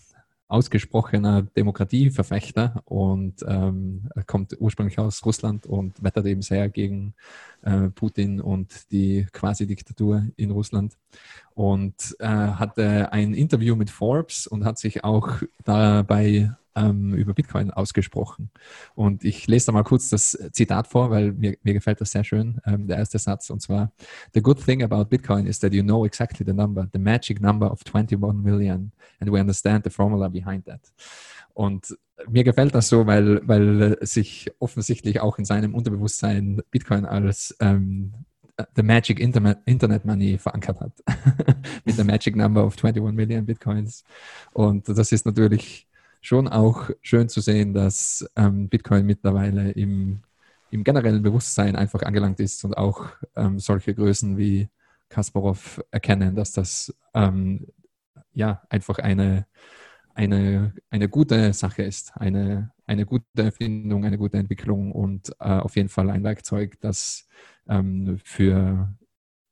ausgesprochener 0.53 1.43
Demokratieverfechter 1.43 2.83
und 2.85 3.43
ähm, 3.49 4.09
kommt 4.27 4.55
ursprünglich 4.61 4.99
aus 4.99 5.25
Russland 5.25 5.67
und 5.67 6.03
wettert 6.03 6.27
eben 6.27 6.43
sehr 6.43 6.69
gegen 6.69 7.15
äh, 7.62 7.88
Putin 7.88 8.41
und 8.41 8.93
die 8.93 9.27
Quasi-Diktatur 9.33 10.27
in 10.37 10.51
Russland. 10.51 10.99
Und 11.55 12.17
äh, 12.19 12.27
hatte 12.27 13.12
ein 13.12 13.35
Interview 13.35 13.77
mit 13.77 13.91
Forbes 13.91 14.47
und 14.47 14.65
hat 14.65 14.79
sich 14.79 15.05
auch 15.05 15.43
dabei 15.65 16.55
ähm, 16.74 17.14
über 17.14 17.35
Bitcoin 17.35 17.70
ausgesprochen. 17.70 18.50
Und 18.94 19.24
ich 19.24 19.46
lese 19.46 19.66
da 19.66 19.72
mal 19.72 19.82
kurz 19.82 20.08
das 20.08 20.38
Zitat 20.52 20.87
vor, 20.87 21.11
weil 21.11 21.32
mir, 21.32 21.56
mir 21.62 21.74
gefällt 21.74 22.00
das 22.00 22.12
sehr 22.12 22.24
schön, 22.24 22.61
ähm, 22.66 22.87
der 22.87 22.98
erste 22.98 23.18
Satz, 23.18 23.50
und 23.50 23.61
zwar, 23.61 23.92
The 24.35 24.42
good 24.42 24.64
thing 24.64 24.82
about 24.82 25.06
Bitcoin 25.06 25.46
is 25.46 25.58
that 25.61 25.72
you 25.72 25.82
know 25.82 26.04
exactly 26.04 26.44
the 26.46 26.52
number, 26.52 26.88
the 26.92 26.98
magic 26.98 27.40
number 27.40 27.70
of 27.70 27.80
21 27.85 28.42
million, 28.42 28.92
and 29.20 29.30
we 29.30 29.40
understand 29.40 29.85
the 29.85 29.90
formula 29.90 30.28
behind 30.28 30.66
that. 30.66 30.80
Und 31.54 31.96
mir 32.28 32.44
gefällt 32.44 32.74
das 32.74 32.88
so, 32.88 33.06
weil, 33.06 33.46
weil 33.46 33.98
sich 34.00 34.50
offensichtlich 34.58 35.20
auch 35.20 35.38
in 35.38 35.44
seinem 35.44 35.74
Unterbewusstsein 35.74 36.62
Bitcoin 36.70 37.04
als 37.04 37.56
ähm, 37.61 38.12
the 38.76 38.82
magic 38.82 39.18
internet, 39.18 39.58
internet 39.64 40.04
money 40.04 40.38
verankert 40.38 40.80
hat. 40.80 40.92
Mit 41.85 41.98
der 41.98 42.04
magic 42.04 42.37
number 42.37 42.64
of 42.64 42.76
21 42.76 43.14
million 43.14 43.44
Bitcoins. 43.44 44.04
Und 44.52 44.88
das 44.88 45.12
ist 45.12 45.26
natürlich 45.26 45.88
schon 46.22 46.48
auch 46.48 46.90
schön 47.02 47.28
zu 47.28 47.40
sehen, 47.42 47.74
dass 47.74 48.26
ähm, 48.37 48.68
Bitcoin 48.68 49.04
mittlerweile 49.04 49.72
im, 49.72 50.22
im 50.70 50.85
generellen 50.85 51.22
Bewusstsein 51.22 51.76
einfach 51.76 52.02
angelangt 52.02 52.40
ist 52.40 52.64
und 52.64 52.76
auch 52.78 53.08
ähm, 53.37 53.58
solche 53.58 53.94
Größen 53.94 54.38
wie 54.38 54.70
Kasparov 55.11 55.82
erkennen, 55.90 56.35
dass 56.35 56.52
das 56.52 56.94
ähm, 57.12 57.66
ja 58.32 58.62
einfach 58.70 58.98
eine 58.98 59.46
eine, 60.14 60.74
eine 60.90 61.08
gute 61.08 61.52
Sache 61.52 61.82
ist, 61.82 62.12
eine, 62.16 62.70
eine 62.87 63.06
gute 63.06 63.42
Erfindung, 63.42 64.04
eine 64.04 64.18
gute 64.18 64.38
Entwicklung 64.38 64.92
und 64.92 65.30
äh, 65.40 65.44
auf 65.44 65.76
jeden 65.76 65.88
Fall 65.88 66.11
ein 66.11 66.24
Werkzeug, 66.24 66.78
das 66.80 67.26
ähm, 67.68 68.18
für 68.22 68.94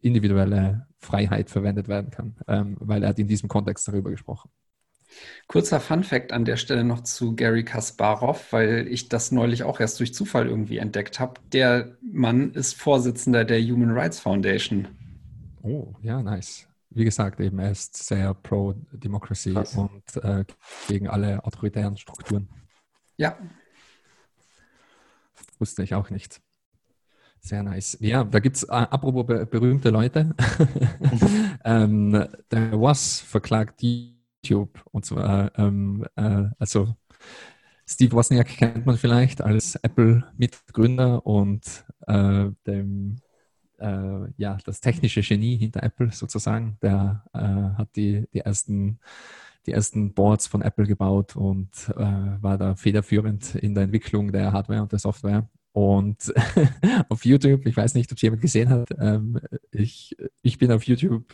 individuelle 0.00 0.86
Freiheit 0.98 1.50
verwendet 1.50 1.88
werden 1.88 2.10
kann, 2.10 2.36
ähm, 2.46 2.76
weil 2.80 3.02
er 3.02 3.10
hat 3.10 3.18
in 3.18 3.28
diesem 3.28 3.48
Kontext 3.48 3.86
darüber 3.88 4.10
gesprochen. 4.10 4.50
Kurzer 5.46 5.80
Fun-Fact 5.80 6.32
an 6.32 6.44
der 6.44 6.56
Stelle 6.56 6.84
noch 6.84 7.02
zu 7.02 7.34
Gary 7.34 7.64
Kasparov, 7.64 8.52
weil 8.52 8.86
ich 8.88 9.08
das 9.08 9.32
neulich 9.32 9.64
auch 9.64 9.80
erst 9.80 9.98
durch 9.98 10.14
Zufall 10.14 10.46
irgendwie 10.46 10.78
entdeckt 10.78 11.18
habe. 11.18 11.40
Der 11.52 11.96
Mann 12.00 12.52
ist 12.52 12.74
Vorsitzender 12.74 13.44
der 13.44 13.60
Human 13.60 13.90
Rights 13.90 14.20
Foundation. 14.20 14.88
Oh, 15.62 15.94
ja, 16.02 16.22
nice. 16.22 16.68
Wie 16.90 17.04
gesagt, 17.04 17.40
eben 17.40 17.58
er 17.58 17.70
ist 17.70 17.96
sehr 17.96 18.34
pro 18.34 18.74
Democracy 18.92 19.52
Krass. 19.52 19.76
und 19.76 20.24
äh, 20.24 20.44
gegen 20.88 21.08
alle 21.08 21.44
autoritären 21.44 21.96
Strukturen. 21.96 22.48
Ja. 23.16 23.36
Wusste 25.58 25.82
ich 25.82 25.94
auch 25.94 26.10
nicht. 26.10 26.40
Sehr 27.40 27.62
nice. 27.62 27.96
Ja, 28.00 28.24
da 28.24 28.38
gibt 28.38 28.56
es, 28.56 28.64
äh, 28.64 28.72
apropos 28.72 29.26
be 29.26 29.46
berühmte 29.46 29.90
Leute, 29.90 30.34
ähm, 31.64 32.26
der 32.50 32.80
Was 32.80 33.20
verklagt 33.20 33.82
YouTube. 34.44 34.80
Und 34.90 35.04
zwar, 35.04 35.56
ähm, 35.58 36.06
äh, 36.16 36.46
also 36.58 36.94
Steve 37.86 38.12
Wozniak 38.12 38.48
kennt 38.48 38.86
man 38.86 38.96
vielleicht 38.96 39.42
als 39.42 39.76
Apple-Mitgründer 39.76 41.26
und 41.26 41.84
äh, 42.06 42.46
dem, 42.66 43.16
äh, 43.78 44.30
ja, 44.36 44.58
das 44.64 44.80
technische 44.80 45.22
Genie 45.22 45.56
hinter 45.56 45.82
Apple 45.82 46.12
sozusagen. 46.12 46.78
Der 46.82 47.24
äh, 47.32 47.38
hat 47.78 47.96
die, 47.96 48.26
die 48.32 48.40
ersten 48.40 49.00
die 49.66 49.72
ersten 49.72 50.14
Boards 50.14 50.46
von 50.46 50.62
Apple 50.62 50.86
gebaut 50.86 51.36
und 51.36 51.70
äh, 51.96 52.42
war 52.42 52.58
da 52.58 52.74
federführend 52.74 53.54
in 53.56 53.74
der 53.74 53.84
Entwicklung 53.84 54.32
der 54.32 54.52
Hardware 54.52 54.82
und 54.82 54.92
der 54.92 54.98
Software. 54.98 55.48
Und 55.72 56.32
auf 57.08 57.24
YouTube, 57.24 57.66
ich 57.66 57.76
weiß 57.76 57.94
nicht, 57.94 58.10
ob 58.10 58.16
es 58.16 58.22
jemand 58.22 58.42
gesehen 58.42 58.70
hat, 58.70 58.88
ähm, 58.98 59.38
ich, 59.70 60.16
ich 60.42 60.58
bin 60.58 60.72
auf 60.72 60.82
YouTube 60.84 61.24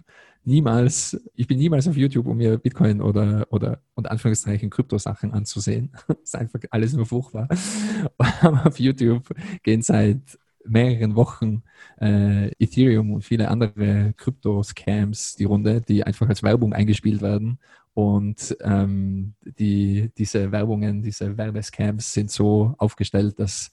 niemals, 0.44 1.20
ich 1.34 1.46
bin 1.46 1.58
niemals 1.58 1.88
auf 1.88 1.96
YouTube, 1.96 2.26
um 2.26 2.36
mir 2.36 2.58
Bitcoin 2.58 3.00
oder, 3.00 3.46
oder 3.50 3.80
unter 3.94 4.10
Anführungszeichen 4.10 4.70
Kryptosachen 4.70 5.32
anzusehen. 5.32 5.90
das 6.08 6.18
ist 6.22 6.36
einfach 6.36 6.60
alles 6.70 6.92
nur 6.92 7.06
furchtbar. 7.06 7.48
Aber 8.18 8.66
auf 8.66 8.78
YouTube 8.78 9.28
gehen 9.62 9.82
seit 9.82 10.38
mehreren 10.68 11.14
Wochen 11.14 11.62
äh, 12.00 12.48
Ethereum 12.58 13.12
und 13.12 13.22
viele 13.22 13.48
andere 13.48 14.14
Krypto-Scams 14.16 15.36
die 15.36 15.44
Runde, 15.44 15.80
die 15.80 16.04
einfach 16.04 16.28
als 16.28 16.42
Werbung 16.42 16.72
eingespielt 16.72 17.22
werden. 17.22 17.58
Und 17.94 18.56
ähm, 18.60 19.34
die, 19.42 20.10
diese 20.18 20.52
Werbungen, 20.52 21.02
diese 21.02 21.38
Werbescams 21.38 22.12
sind 22.12 22.30
so 22.30 22.74
aufgestellt, 22.78 23.38
dass 23.38 23.70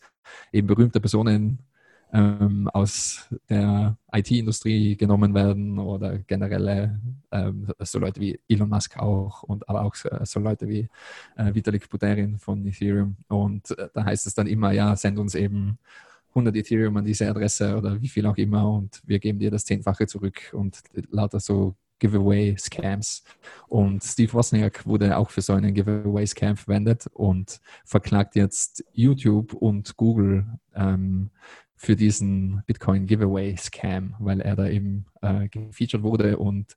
eben 0.51 0.67
berühmte 0.67 0.99
Personen 0.99 1.59
ähm, 2.13 2.69
aus 2.71 3.27
der 3.49 3.97
IT-Industrie 4.11 4.95
genommen 4.95 5.33
werden 5.33 5.79
oder 5.79 6.19
generelle 6.19 6.99
ähm, 7.31 7.67
so 7.79 7.99
Leute 7.99 8.21
wie 8.21 8.39
Elon 8.47 8.69
Musk 8.69 8.97
auch 8.97 9.43
und 9.43 9.67
aber 9.67 9.83
auch 9.83 9.95
so 9.95 10.39
Leute 10.39 10.67
wie 10.67 10.87
äh, 11.35 11.53
Vitalik 11.53 11.89
Buterin 11.89 12.37
von 12.37 12.65
Ethereum. 12.67 13.17
Und 13.27 13.71
äh, 13.77 13.89
da 13.93 14.05
heißt 14.05 14.27
es 14.27 14.35
dann 14.35 14.47
immer, 14.47 14.71
ja, 14.71 14.95
send 14.95 15.17
uns 15.17 15.33
eben 15.33 15.79
100 16.29 16.55
Ethereum 16.55 16.97
an 16.97 17.05
diese 17.05 17.27
Adresse 17.29 17.75
oder 17.77 18.01
wie 18.01 18.07
viel 18.07 18.25
auch 18.25 18.37
immer 18.37 18.69
und 18.71 19.01
wir 19.05 19.19
geben 19.19 19.39
dir 19.39 19.51
das 19.51 19.65
Zehnfache 19.65 20.07
zurück 20.07 20.51
und 20.53 20.81
lauter 21.11 21.39
so 21.39 21.75
Giveaway-Scams. 22.03 23.23
Und 23.69 24.03
Steve 24.03 24.33
Wozniak 24.33 24.85
wurde 24.85 25.17
auch 25.17 25.29
für 25.29 25.41
so 25.41 25.53
einen 25.53 25.73
Giveaway-Scam 25.73 26.57
verwendet 26.57 27.07
und 27.13 27.61
verklagt 27.85 28.35
jetzt 28.35 28.83
YouTube 28.91 29.53
und 29.53 29.95
Google 29.95 30.45
ähm, 30.75 31.29
für 31.77 31.95
diesen 31.95 32.63
Bitcoin-Giveaway-Scam, 32.67 34.15
weil 34.19 34.41
er 34.41 34.55
da 34.55 34.67
eben 34.67 35.05
äh, 35.21 35.47
gefeatured 35.47 36.03
wurde 36.03 36.37
und 36.37 36.75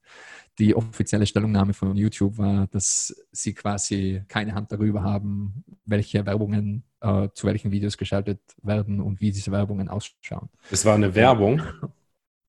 die 0.59 0.75
offizielle 0.75 1.25
Stellungnahme 1.25 1.73
von 1.73 1.95
YouTube 1.95 2.37
war, 2.37 2.67
dass 2.67 3.15
sie 3.31 3.53
quasi 3.53 4.23
keine 4.27 4.55
Hand 4.55 4.71
darüber 4.71 5.03
haben, 5.03 5.63
welche 5.85 6.25
Werbungen 6.25 6.83
äh, 7.01 7.27
zu 7.33 7.47
welchen 7.47 7.71
Videos 7.71 7.97
geschaltet 7.97 8.39
werden 8.63 9.01
und 9.01 9.19
wie 9.21 9.31
diese 9.31 9.51
Werbungen 9.51 9.89
ausschauen. 9.89 10.49
Es 10.71 10.83
war 10.85 10.95
eine 10.95 11.13
Werbung. 11.13 11.61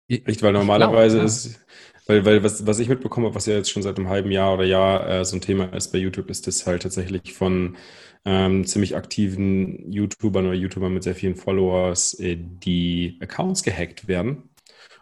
Echt, 0.09 0.43
weil 0.43 0.55
normalerweise 0.55 1.17
glaube, 1.19 1.27
ist, 1.27 1.61
weil, 2.09 2.25
weil 2.25 2.43
was, 2.45 2.67
was 2.67 2.81
ich 2.81 2.89
mitbekommen 2.89 3.27
habe, 3.27 3.37
was 3.37 3.47
ja 3.47 3.55
jetzt 3.57 3.71
schon 3.71 3.83
seit 3.85 3.99
einem 3.99 4.09
halben 4.09 4.33
Jahr 4.33 4.55
oder 4.55 4.65
Jahr 4.65 5.09
äh, 5.09 5.25
so 5.25 5.37
ein 5.37 5.43
Thema 5.43 5.67
ist 5.75 5.93
bei 5.93 5.99
YouTube, 5.99 6.31
ist 6.31 6.47
das 6.49 6.67
halt 6.67 6.83
tatsächlich 6.85 7.35
von 7.35 7.77
ähm, 8.27 8.67
ziemlich 8.67 8.97
aktiven 8.97 9.91
YouTubern 9.93 10.47
oder 10.47 10.55
YouTubern 10.57 10.95
mit 10.95 11.05
sehr 11.05 11.15
vielen 11.17 11.37
Followers, 11.37 12.15
äh, 12.21 12.37
die 12.39 13.19
Accounts 13.23 13.63
gehackt 13.63 14.09
werden 14.09 14.51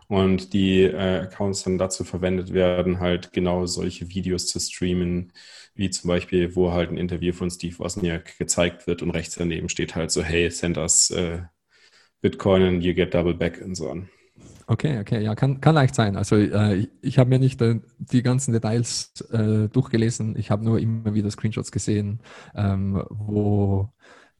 und 0.08 0.52
die 0.52 0.82
äh, 0.84 1.20
Accounts 1.22 1.64
dann 1.64 1.78
dazu 1.78 2.04
verwendet 2.04 2.52
werden, 2.54 3.00
halt 3.00 3.32
genau 3.32 3.66
solche 3.66 4.10
Videos 4.10 4.46
zu 4.48 4.60
streamen, 4.60 5.32
wie 5.74 5.90
zum 5.90 6.08
Beispiel, 6.08 6.56
wo 6.56 6.72
halt 6.72 6.90
ein 6.90 6.98
Interview 6.98 7.32
von 7.32 7.50
Steve 7.50 7.78
Wozniak 7.80 8.38
gezeigt 8.38 8.86
wird 8.86 9.02
und 9.02 9.10
rechts 9.10 9.36
daneben 9.36 9.68
steht 9.70 9.94
halt 9.96 10.10
so, 10.10 10.22
hey, 10.22 10.50
send 10.50 10.78
us 10.78 11.10
äh, 11.10 11.42
Bitcoin 12.22 12.62
and 12.62 12.84
you 12.84 12.94
get 12.94 13.14
double 13.14 13.34
back 13.34 13.62
und 13.62 13.74
so 13.76 13.90
an. 13.90 14.10
Okay, 14.68 14.98
okay, 14.98 15.22
ja, 15.22 15.36
kann, 15.36 15.60
kann 15.60 15.76
leicht 15.76 15.94
sein. 15.94 16.16
Also 16.16 16.36
äh, 16.36 16.88
ich 17.00 17.18
habe 17.18 17.30
mir 17.30 17.38
nicht 17.38 17.62
äh, 17.62 17.78
die 17.98 18.22
ganzen 18.22 18.52
Details 18.52 19.12
äh, 19.30 19.68
durchgelesen. 19.68 20.36
Ich 20.36 20.50
habe 20.50 20.64
nur 20.64 20.80
immer 20.80 21.14
wieder 21.14 21.30
Screenshots 21.30 21.70
gesehen, 21.70 22.20
ähm, 22.56 23.00
wo 23.08 23.92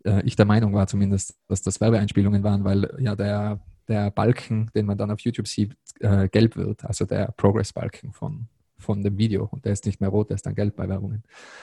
äh, 0.05 0.23
ich 0.23 0.35
der 0.35 0.47
Meinung 0.47 0.75
war 0.75 0.89
zumindest, 0.89 1.37
dass 1.47 1.63
das 1.63 1.81
Werbeeinspielungen 1.81 2.43
waren, 2.43 2.65
weil 2.65 2.91
ja 2.99 3.15
der, 3.15 3.61
der 3.87 4.11
Balken, 4.11 4.69
den 4.75 4.87
man 4.87 4.99
dann 4.99 5.13
auf 5.13 5.21
YouTube 5.21 5.47
sieht, 5.47 5.77
äh, 6.01 6.29
gelb 6.29 6.57
wird, 6.57 6.85
also 6.85 7.05
der 7.05 7.33
Progress-Balken 7.37 8.13
von, 8.13 8.49
von 8.79 9.05
dem 9.05 9.19
Video 9.19 9.45
und 9.45 9.65
der 9.65 9.75
ist 9.75 9.87
nicht 9.87 10.01
mehr 10.01 10.11
rot, 10.11 10.31
der 10.31 10.35
ist 10.35 10.47
dann 10.47 10.57
gelb 10.57 10.75
bei 10.75 10.89
Werbungen. 10.89 11.23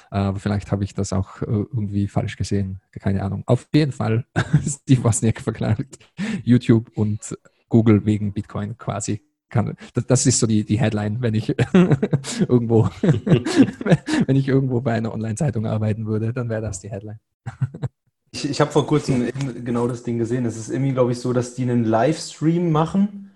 Aber 0.10 0.40
vielleicht 0.40 0.72
habe 0.72 0.86
ich 0.86 0.94
das 0.94 1.12
auch 1.12 1.42
äh, 1.42 1.46
irgendwie 1.48 2.08
falsch 2.08 2.38
gesehen, 2.38 2.80
keine 2.94 3.24
Ahnung. 3.24 3.44
Auf 3.46 3.68
jeden 3.74 3.92
Fall, 3.92 4.26
Steve 4.66 5.04
Wozniak 5.04 5.42
verklagt 5.42 6.00
YouTube 6.46 6.90
und 6.96 7.38
Google 7.74 8.06
wegen 8.06 8.34
Bitcoin 8.34 8.78
quasi 8.78 9.24
kann. 9.50 9.76
Das, 10.08 10.28
ist 10.28 10.40
so 10.40 10.46
die, 10.46 10.64
die 10.64 10.80
Headline, 10.80 11.22
wenn 11.22 11.34
ich 11.34 11.50
irgendwo, 12.40 12.88
wenn 13.02 14.36
ich 14.36 14.48
irgendwo 14.48 14.82
bei 14.82 14.94
einer 14.94 15.12
Online-Zeitung 15.12 15.66
arbeiten 15.66 16.06
würde, 16.06 16.34
dann 16.34 16.50
wäre 16.50 16.62
das 16.62 16.82
die 16.82 16.92
Headline. 16.92 17.20
ich 18.32 18.48
ich 18.48 18.62
habe 18.62 18.72
vor 18.72 18.86
kurzem 18.86 19.28
genau 19.66 19.88
das 19.88 20.04
Ding 20.04 20.20
gesehen. 20.20 20.46
Es 20.46 20.56
ist 20.56 20.70
irgendwie, 20.70 20.92
glaube 20.92 21.14
ich, 21.14 21.20
so, 21.20 21.34
dass 21.34 21.56
die 21.56 21.64
einen 21.64 21.84
Livestream 21.84 22.72
machen. 22.72 23.32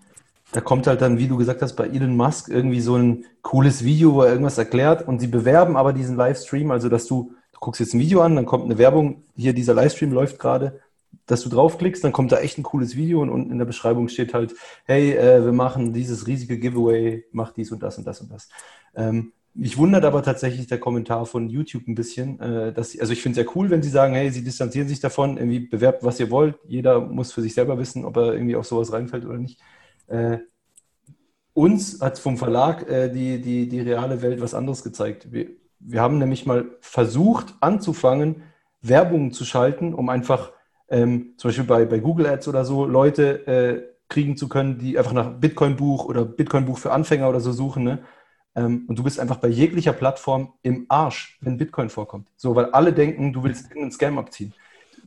Da 0.51 0.61
kommt 0.61 0.85
halt 0.85 1.01
dann, 1.01 1.17
wie 1.17 1.27
du 1.27 1.35
gesagt 1.37 1.63
hast, 1.63 1.73
bei 1.73 1.87
Elon 1.87 2.15
Musk 2.15 2.47
irgendwie 2.47 2.81
so 2.81 2.95
ein 2.95 3.25
cooles 3.41 3.83
Video, 3.83 4.13
wo 4.13 4.21
er 4.21 4.29
irgendwas 4.29 4.59
erklärt 4.59 5.07
und 5.07 5.19
sie 5.19 5.27
bewerben 5.27 5.75
aber 5.75 5.93
diesen 5.93 6.15
Livestream, 6.15 6.69
also 6.69 6.89
dass 6.89 7.07
du, 7.07 7.33
du 7.53 7.59
guckst 7.59 7.79
jetzt 7.79 7.95
ein 7.95 7.99
Video 7.99 8.21
an, 8.21 8.35
dann 8.35 8.45
kommt 8.45 8.65
eine 8.65 8.77
Werbung, 8.77 9.23
hier 9.35 9.53
dieser 9.53 9.73
Livestream 9.73 10.11
läuft 10.11 10.37
gerade 10.37 10.79
dass 11.25 11.41
du 11.41 11.49
draufklickst, 11.49 12.03
dann 12.03 12.13
kommt 12.13 12.31
da 12.31 12.39
echt 12.39 12.57
ein 12.57 12.63
cooles 12.63 12.95
Video 12.95 13.21
und 13.21 13.29
unten 13.29 13.51
in 13.51 13.57
der 13.57 13.65
Beschreibung 13.65 14.07
steht 14.07 14.33
halt, 14.33 14.55
hey, 14.85 15.11
äh, 15.13 15.43
wir 15.43 15.51
machen 15.51 15.93
dieses 15.93 16.25
riesige 16.25 16.57
Giveaway, 16.57 17.25
mach 17.31 17.51
dies 17.51 17.71
und 17.71 17.83
das 17.83 17.97
und 17.97 18.07
das 18.07 18.21
und 18.21 18.31
das. 18.31 18.49
Ähm, 18.95 19.33
mich 19.53 19.77
wundert 19.77 20.05
aber 20.05 20.21
tatsächlich 20.21 20.67
der 20.67 20.79
Kommentar 20.79 21.25
von 21.25 21.49
YouTube 21.49 21.87
ein 21.87 21.95
bisschen, 21.95 22.39
äh, 22.39 22.71
dass 22.71 22.91
sie, 22.91 23.01
also 23.01 23.11
ich 23.11 23.21
finde 23.21 23.41
es 23.41 23.45
sehr 23.45 23.55
cool, 23.55 23.69
wenn 23.69 23.81
sie 23.81 23.89
sagen, 23.89 24.13
hey, 24.13 24.29
sie 24.29 24.43
distanzieren 24.43 24.87
sich 24.87 24.99
davon, 24.99 25.37
irgendwie 25.37 25.61
bewerbt, 25.61 26.03
was 26.03 26.19
ihr 26.19 26.29
wollt. 26.29 26.59
Jeder 26.67 27.01
muss 27.01 27.33
für 27.33 27.41
sich 27.41 27.55
selber 27.55 27.77
wissen, 27.79 28.05
ob 28.05 28.17
er 28.17 28.33
irgendwie 28.33 28.55
auf 28.55 28.67
sowas 28.67 28.93
reinfällt 28.93 29.25
oder 29.25 29.39
nicht. 29.39 29.59
Äh, 30.07 30.37
uns 31.53 32.01
hat 32.01 32.19
vom 32.19 32.37
Verlag 32.37 32.87
äh, 32.87 33.09
die, 33.09 33.41
die, 33.41 33.67
die 33.67 33.79
reale 33.79 34.21
Welt 34.21 34.41
was 34.41 34.53
anderes 34.53 34.83
gezeigt. 34.83 35.31
Wir, 35.31 35.49
wir 35.79 36.01
haben 36.01 36.19
nämlich 36.19 36.45
mal 36.45 36.65
versucht 36.79 37.55
anzufangen, 37.59 38.43
Werbung 38.81 39.31
zu 39.31 39.43
schalten, 39.43 39.95
um 39.95 40.09
einfach 40.09 40.51
ähm, 40.89 41.33
zum 41.37 41.49
Beispiel 41.49 41.65
bei, 41.65 41.85
bei 41.85 41.99
Google 41.99 42.27
Ads 42.27 42.47
oder 42.47 42.65
so, 42.65 42.85
Leute 42.85 43.47
äh, 43.47 43.83
kriegen 44.09 44.37
zu 44.37 44.47
können, 44.47 44.77
die 44.77 44.97
einfach 44.97 45.13
nach 45.13 45.31
Bitcoin-Buch 45.31 46.05
oder 46.05 46.25
Bitcoin-Buch 46.25 46.77
für 46.77 46.91
Anfänger 46.91 47.29
oder 47.29 47.39
so 47.39 47.51
suchen. 47.51 47.83
Ne? 47.83 47.99
Ähm, 48.55 48.85
und 48.87 48.97
du 48.97 49.03
bist 49.03 49.19
einfach 49.19 49.37
bei 49.37 49.49
jeglicher 49.49 49.93
Plattform 49.93 50.53
im 50.63 50.85
Arsch, 50.89 51.37
wenn 51.41 51.57
Bitcoin 51.57 51.89
vorkommt. 51.89 52.29
So, 52.35 52.55
weil 52.55 52.65
alle 52.71 52.93
denken, 52.93 53.33
du 53.33 53.43
willst 53.43 53.65
irgendeinen 53.65 53.91
Scam 53.91 54.17
abziehen. 54.17 54.53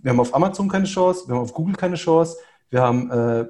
Wir 0.03 0.13
haben 0.13 0.21
auf 0.21 0.35
Amazon 0.35 0.69
keine 0.69 0.87
Chance, 0.87 1.29
wir 1.29 1.35
haben 1.35 1.43
auf 1.43 1.53
Google 1.53 1.77
keine 1.77 1.97
Chance, 1.97 2.39
wir 2.71 2.81
haben 2.81 3.11
äh, 3.11 3.47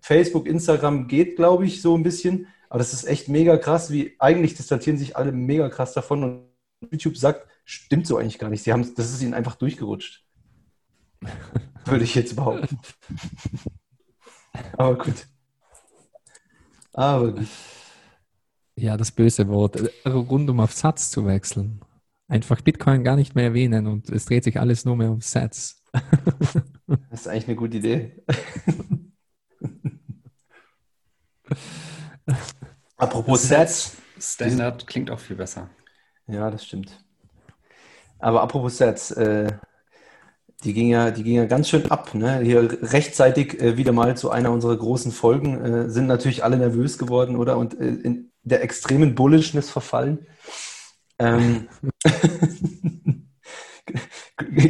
Facebook, 0.00 0.48
Instagram 0.48 1.06
geht, 1.06 1.36
glaube 1.36 1.66
ich, 1.66 1.82
so 1.82 1.96
ein 1.96 2.02
bisschen. 2.02 2.48
Aber 2.70 2.78
das 2.78 2.92
ist 2.92 3.04
echt 3.04 3.28
mega 3.28 3.58
krass, 3.58 3.90
wie 3.90 4.14
eigentlich 4.18 4.54
distanzieren 4.54 4.98
sich 4.98 5.16
alle 5.16 5.30
mega 5.30 5.68
krass 5.68 5.92
davon 5.92 6.24
und 6.24 6.90
YouTube 6.90 7.16
sagt, 7.16 7.46
stimmt 7.64 8.06
so 8.06 8.16
eigentlich 8.16 8.38
gar 8.38 8.48
nicht. 8.48 8.62
Sie 8.62 8.72
haben, 8.72 8.94
das 8.94 9.12
ist 9.12 9.22
ihnen 9.22 9.34
einfach 9.34 9.56
durchgerutscht. 9.56 10.24
Würde 11.84 12.04
ich 12.04 12.14
jetzt 12.14 12.36
behaupten. 12.36 12.78
Aber 14.76 14.98
gut. 14.98 15.26
Aber 16.92 17.32
gut. 17.32 17.48
Ja, 18.76 18.96
das 18.96 19.10
böse 19.12 19.48
Wort. 19.48 19.78
Rund 20.06 20.48
um 20.50 20.60
auf 20.60 20.72
Satz 20.72 21.10
zu 21.10 21.26
wechseln. 21.26 21.80
einfach 22.28 22.60
Bitcoin 22.62 23.04
gar 23.04 23.16
nicht 23.16 23.34
mehr 23.34 23.44
erwähnen 23.44 23.86
und 23.86 24.08
es 24.10 24.24
dreht 24.24 24.44
sich 24.44 24.58
alles 24.58 24.84
nur 24.84 24.96
mehr 24.96 25.10
um 25.10 25.20
Sats. 25.20 25.82
Das 27.10 27.22
ist 27.22 27.28
eigentlich 27.28 27.48
eine 27.48 27.56
gute 27.56 27.76
Idee. 27.78 28.22
Apropos 32.96 33.42
Sets. 33.48 33.96
Standard 34.18 34.86
klingt 34.86 35.10
auch 35.10 35.18
viel 35.18 35.36
besser. 35.36 35.70
Ja, 36.26 36.50
das 36.50 36.64
stimmt. 36.64 37.02
Aber 38.18 38.42
apropos 38.42 38.78
Sets, 38.78 39.10
äh, 39.12 39.52
die 40.64 40.74
ging 40.74 40.88
ja, 40.88 41.10
die 41.10 41.22
ging 41.24 41.34
ja 41.34 41.46
ganz 41.46 41.68
schön 41.68 41.90
ab. 41.90 42.14
Ne? 42.14 42.40
Hier 42.40 42.78
rechtzeitig 42.92 43.60
äh, 43.60 43.76
wieder 43.76 43.92
mal 43.92 44.16
zu 44.16 44.30
einer 44.30 44.52
unserer 44.52 44.76
großen 44.76 45.12
Folgen 45.12 45.64
äh, 45.64 45.90
sind 45.90 46.06
natürlich 46.06 46.44
alle 46.44 46.56
nervös 46.56 46.98
geworden, 46.98 47.36
oder? 47.36 47.56
Und 47.56 47.78
äh, 47.80 47.86
in 47.86 48.30
der 48.42 48.62
extremen 48.62 49.14
Bullishness 49.14 49.70
verfallen. 49.70 50.26
Ähm, 51.18 51.68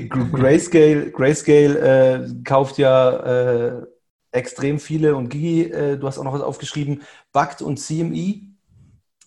Grayscale, 0.08 1.10
Grayscale 1.10 1.78
äh, 1.78 2.28
kauft 2.44 2.78
ja 2.78 3.10
äh, 3.10 3.86
extrem 4.30 4.78
viele 4.80 5.14
und 5.14 5.28
Gigi, 5.28 5.64
äh, 5.64 5.98
du 5.98 6.06
hast 6.06 6.18
auch 6.18 6.24
noch 6.24 6.32
was 6.32 6.42
aufgeschrieben, 6.42 7.02
Bugged 7.32 7.62
und 7.62 7.78
CME. 7.78 8.40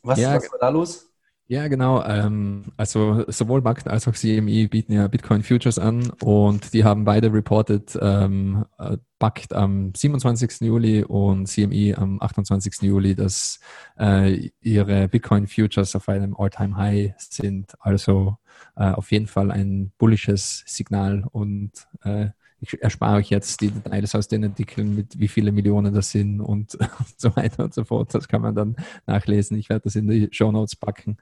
Was, 0.04 0.20
Ja, 0.20 0.36
was 0.36 0.52
war 0.52 0.60
da 0.60 0.70
los? 0.70 1.12
Ja, 1.48 1.68
genau. 1.68 2.04
Ähm, 2.04 2.64
also 2.76 3.24
sowohl 3.28 3.62
BACT 3.62 3.88
als 3.88 4.08
auch 4.08 4.16
CME 4.16 4.68
bieten 4.68 4.94
ja 4.94 5.08
Bitcoin 5.08 5.44
Futures 5.44 5.78
an 5.78 6.10
und 6.24 6.74
die 6.74 6.84
haben 6.84 7.06
beide 7.06 7.32
reported 7.32 7.96
ähm, 8.02 8.66
äh, 8.80 8.98
BACT 9.20 9.54
am 9.54 9.94
27. 9.94 10.62
Juli 10.62 11.04
und 11.04 11.46
CME 11.46 11.96
am 12.00 12.20
28. 12.20 12.82
Juli, 12.82 13.14
dass 13.14 13.60
äh, 14.00 14.50
ihre 14.62 15.08
Bitcoin 15.08 15.46
Futures 15.46 15.96
auf 15.96 16.10
einem 16.10 16.36
All-Time 16.36 16.78
High 16.78 17.14
sind. 17.20 17.76
Also 17.80 18.38
äh, 18.76 18.92
auf 18.92 19.12
jeden 19.12 19.28
Fall 19.28 19.52
ein 19.52 19.92
bullisches 20.00 20.64
Signal 20.66 21.26
und 21.32 21.72
äh, 22.04 22.30
ich 22.74 22.82
erspare 22.82 23.18
euch 23.18 23.30
jetzt 23.30 23.62
die 23.62 23.72
Details 23.72 24.16
aus 24.16 24.28
den 24.28 24.44
Artikeln 24.44 24.96
mit 24.96 25.20
wie 25.20 25.28
viele 25.28 25.52
Millionen 25.52 25.94
das 25.94 26.12
sind 26.12 26.42
und, 26.42 26.78
so 27.18 27.36
weiter 27.36 27.64
und 27.64 27.74
so 27.74 27.84
fort. 27.84 28.14
Das 28.14 28.28
kann 28.28 28.42
man 28.42 28.56
dann 28.56 28.76
nachlesen. 29.06 29.58
Ich 29.58 29.70
werde 29.70 29.84
das 29.84 29.96
in 29.96 30.08
die 30.08 30.30
Show 30.32 30.52
Notes 30.52 30.76
packen. 30.76 31.18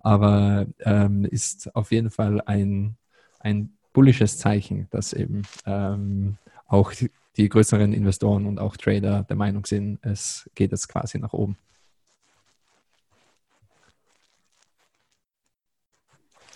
Aber 0.00 0.66
ähm, 0.80 1.24
ist 1.24 1.74
auf 1.74 1.92
jeden 1.92 2.10
Fall 2.10 2.40
ein, 2.46 2.96
ein 3.40 3.76
bullisches 3.92 4.38
Zeichen, 4.38 4.88
dass 4.90 5.12
eben 5.12 5.42
ähm, 5.66 6.36
auch 6.66 6.92
die, 6.92 7.10
die 7.36 7.48
größeren 7.48 7.92
Investoren 7.92 8.46
und 8.46 8.58
auch 8.58 8.76
Trader 8.76 9.24
der 9.24 9.36
Meinung 9.36 9.66
sind, 9.66 9.98
es 10.02 10.50
geht 10.54 10.72
jetzt 10.72 10.88
quasi 10.88 11.18
nach 11.18 11.32
oben. 11.32 11.56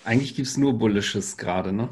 Eigentlich 0.05 0.35
gibt 0.35 0.49
es 0.49 0.57
nur 0.57 0.79
Bullisches 0.79 1.37
gerade, 1.37 1.73
ne? 1.73 1.91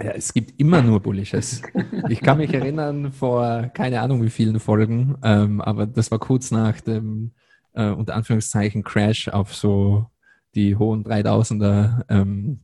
Ja, 0.00 0.12
es 0.12 0.32
gibt 0.32 0.60
immer 0.60 0.82
nur 0.82 1.00
Bullisches. 1.00 1.62
Ich 2.08 2.20
kann 2.20 2.38
mich 2.38 2.54
erinnern, 2.54 3.12
vor 3.12 3.70
keine 3.74 4.00
Ahnung 4.00 4.22
wie 4.22 4.30
vielen 4.30 4.60
Folgen, 4.60 5.16
ähm, 5.22 5.60
aber 5.60 5.86
das 5.86 6.10
war 6.10 6.18
kurz 6.18 6.50
nach 6.50 6.80
dem 6.80 7.32
äh, 7.72 7.90
unter 7.90 8.14
Anführungszeichen 8.14 8.84
Crash 8.84 9.28
auf 9.28 9.54
so 9.54 10.06
die 10.54 10.76
hohen 10.76 11.04
3000er. 11.04 12.04
Ähm, 12.08 12.60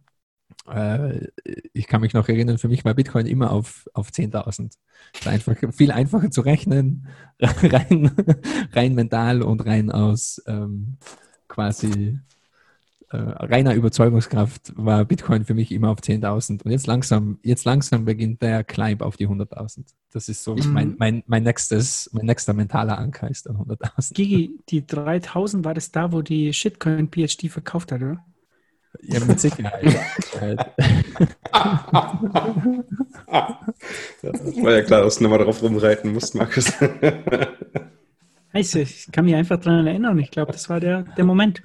äh, 0.71 1.29
ich 1.73 1.87
kann 1.87 2.01
mich 2.01 2.15
noch 2.15 2.29
erinnern, 2.29 2.59
für 2.59 2.69
mich 2.69 2.85
war 2.85 2.95
Bitcoin 2.95 3.27
immer 3.27 3.51
auf, 3.51 3.89
auf 3.95 4.11
10.000. 4.11 4.77
Es 5.13 5.27
war 5.27 5.33
einfach 5.33 5.57
viel 5.73 5.91
einfacher 5.91 6.31
zu 6.31 6.41
rechnen, 6.41 7.09
rein, 7.41 8.11
rein 8.73 8.95
mental 8.95 9.43
und 9.43 9.67
rein 9.67 9.91
aus 9.91 10.43
ähm, 10.47 10.99
quasi 11.49 12.19
reiner 13.17 13.75
Überzeugungskraft 13.75 14.73
war 14.77 15.05
Bitcoin 15.05 15.45
für 15.45 15.55
mich 15.55 15.73
immer 15.73 15.91
auf 15.91 16.01
10.000 16.01 16.63
und 16.65 16.71
jetzt 16.71 16.87
langsam, 16.87 17.39
jetzt 17.43 17.65
langsam 17.65 18.05
beginnt 18.05 18.43
der 18.43 18.65
Climb 18.65 19.03
auf 19.03 19.17
die 19.17 19.29
100.000. 19.29 19.95
Das 20.13 20.29
ist 20.29 20.45
so 20.45 20.55
Mhm. 20.55 20.73
mein, 20.73 20.95
mein, 20.99 21.23
mein 21.27 21.43
nächstes, 21.43 22.11
mein 22.13 22.27
nächster 22.27 22.53
mentaler 22.53 22.99
Anker 22.99 23.29
ist 23.31 23.47
dann 23.47 23.57
100.000. 23.57 24.15
Gigi, 24.15 24.59
die 24.69 24.87
3000 24.87 25.65
war 25.65 25.75
das 25.75 25.91
da, 25.91 26.13
wo 26.13 26.23
die 26.23 26.53
Shitcoin 26.53 27.09
PhD 27.11 27.51
verkauft 27.51 27.93
hat, 27.93 28.03
oder? 28.03 28.25
Ja, 29.03 29.19
mit 29.25 29.41
Sicherheit. 29.41 29.85
Äh, 30.41 30.57
War 34.63 34.73
ja 34.73 34.83
klar, 34.83 35.03
dass 35.03 35.17
du 35.19 35.25
nochmal 35.25 35.41
drauf 35.41 35.63
rumreiten 35.63 36.13
musst, 36.13 36.35
Markus. 36.35 36.73
Heißt, 38.53 38.77
ich 38.77 39.11
kann 39.11 39.25
mich 39.25 39.35
einfach 39.35 39.59
daran 39.59 39.87
erinnern. 39.87 40.19
Ich 40.21 40.31
glaube, 40.31 40.53
das 40.53 40.69
war 40.69 40.79
der, 40.81 41.03
der 41.03 41.25
Moment. 41.25 41.63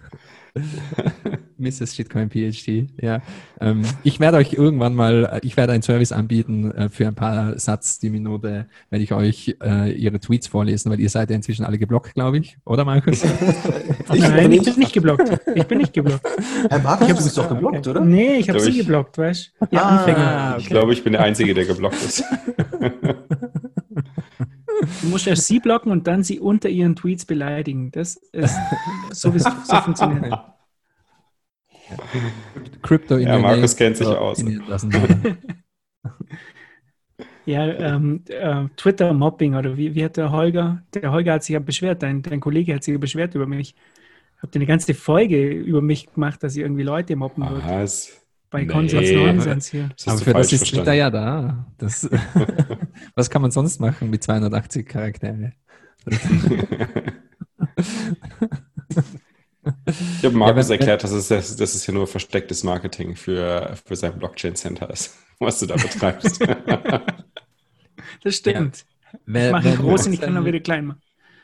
Mrs. 1.57 1.95
Shitcoin 1.95 2.29
PhD, 2.29 2.87
ja. 3.01 3.21
Ähm, 3.59 3.81
ich 4.03 4.19
werde 4.19 4.37
euch 4.37 4.53
irgendwann 4.53 4.95
mal, 4.95 5.39
ich 5.43 5.57
werde 5.57 5.73
einen 5.73 5.81
Service 5.81 6.11
anbieten 6.11 6.71
äh, 6.71 6.89
für 6.89 7.07
ein 7.07 7.15
paar 7.15 7.59
Satz 7.59 7.99
die 7.99 8.09
Minute, 8.09 8.65
werde 8.89 9.03
ich 9.03 9.11
euch 9.13 9.57
äh, 9.61 9.91
ihre 9.91 10.19
Tweets 10.19 10.47
vorlesen, 10.47 10.89
weil 10.91 10.99
ihr 10.99 11.09
seid 11.09 11.29
ja 11.29 11.35
inzwischen 11.35 11.65
alle 11.65 11.77
geblockt, 11.77 12.13
glaube 12.13 12.37
ich, 12.37 12.57
oder 12.65 12.85
Markus? 12.85 13.23
Ich 13.23 13.29
Nein, 14.21 14.51
ich 14.53 14.63
bin 14.63 14.79
nicht 14.79 14.93
geblockt. 14.93 15.29
Ich 15.53 15.65
bin 15.65 15.79
nicht 15.79 15.93
geblockt. 15.93 16.25
Herr 16.69 16.79
Markus, 16.79 17.07
du 17.07 17.15
bist 17.15 17.37
doch 17.37 17.49
geblockt, 17.49 17.87
oder? 17.87 17.99
Nee, 18.01 18.37
ich 18.37 18.49
habe 18.49 18.59
sie 18.59 18.69
ich- 18.71 18.77
geblockt, 18.79 19.17
weißt 19.17 19.53
du? 19.59 19.67
Ihr 19.71 19.83
Ah, 19.83 19.97
Anfänger. 19.97 20.55
Ich 20.59 20.67
glaube, 20.67 20.93
ich 20.93 21.03
bin 21.03 21.13
der 21.13 21.23
Einzige, 21.23 21.53
der 21.53 21.65
geblockt 21.65 22.01
ist. 22.01 22.23
Du 25.01 25.07
musst 25.07 25.27
erst 25.27 25.45
sie 25.45 25.59
blocken 25.59 25.91
und 25.91 26.07
dann 26.07 26.23
sie 26.23 26.39
unter 26.39 26.69
ihren 26.69 26.95
Tweets 26.95 27.25
beleidigen. 27.25 27.91
Das 27.91 28.15
ist 28.15 28.57
so, 29.11 29.33
wie 29.33 29.37
es 29.37 29.43
so 29.63 29.75
funktioniert. 29.77 30.37
Crypto 32.81 33.15
in 33.15 33.27
Ja, 33.27 33.39
Markus 33.39 33.75
kennt 33.75 33.97
sich 33.97 34.07
aus. 34.07 34.43
Ja, 37.45 37.65
ähm, 37.65 38.23
äh, 38.27 38.65
Twitter-Mobbing 38.77 39.55
oder 39.55 39.75
wie, 39.75 39.95
wie 39.95 40.05
hat 40.05 40.17
der 40.17 40.31
Holger, 40.31 40.83
der 40.93 41.11
Holger 41.11 41.33
hat 41.33 41.43
sich 41.43 41.55
ja 41.55 41.59
beschwert, 41.59 42.03
dein, 42.03 42.21
dein 42.21 42.39
Kollege 42.39 42.75
hat 42.75 42.83
sich 42.83 42.91
ja 42.91 42.99
beschwert 42.99 43.33
über 43.33 43.47
mich. 43.47 43.73
Habt 44.39 44.55
ihr 44.55 44.59
eine 44.59 44.67
ganze 44.67 44.93
Folge 44.93 45.49
über 45.49 45.81
mich 45.81 46.13
gemacht, 46.13 46.43
dass 46.43 46.55
ich 46.55 46.61
irgendwie 46.61 46.83
Leute 46.83 47.15
mobben 47.15 47.49
würde? 47.49 47.65
Bei 48.51 48.61
nee. 48.61 48.67
Konsens 48.67 49.11
Nonsens 49.11 49.67
hier. 49.69 49.89
Das 49.95 50.07
Aber 50.07 50.17
für 50.19 50.33
das 50.33 50.51
ist 50.51 50.65
Twitter 50.65 50.85
verstanden. 50.85 50.97
ja 50.97 51.09
da. 51.11 51.67
Das, 51.77 52.09
was 53.15 53.29
kann 53.29 53.41
man 53.43 53.51
sonst 53.51 53.79
machen 53.79 54.09
mit 54.09 54.23
280 54.23 54.87
Charaktere? 54.87 55.53
Ich 59.85 60.23
habe 60.23 60.35
Markus 60.35 60.65
Ja, 60.67 60.69
wenn- 60.73 60.79
erklärt, 60.79 61.03
dass 61.03 61.11
es, 61.11 61.27
das, 61.27 61.55
das 61.55 61.75
ist 61.75 61.85
ja 61.87 61.93
nur 61.93 62.07
verstecktes 62.07 62.63
Marketing 62.63 63.15
für, 63.15 63.75
für 63.85 63.95
sein 63.95 64.17
Blockchain-Center 64.17 64.89
ist, 64.89 65.17
was 65.39 65.59
du 65.59 65.65
da 65.65 65.75
betreibst. 65.75 66.39
Das 68.23 68.35
stimmt. 68.35 68.85
Wer, 69.25 69.47
Ich 69.47 69.51
mache 69.51 69.77
groß 69.77 70.07
und 70.07 70.13
ich 70.13 70.21
kann 70.21 70.35
ihn 70.35 70.43
wieder 70.45 70.59
klein 70.61 70.87
machen. 70.87 71.01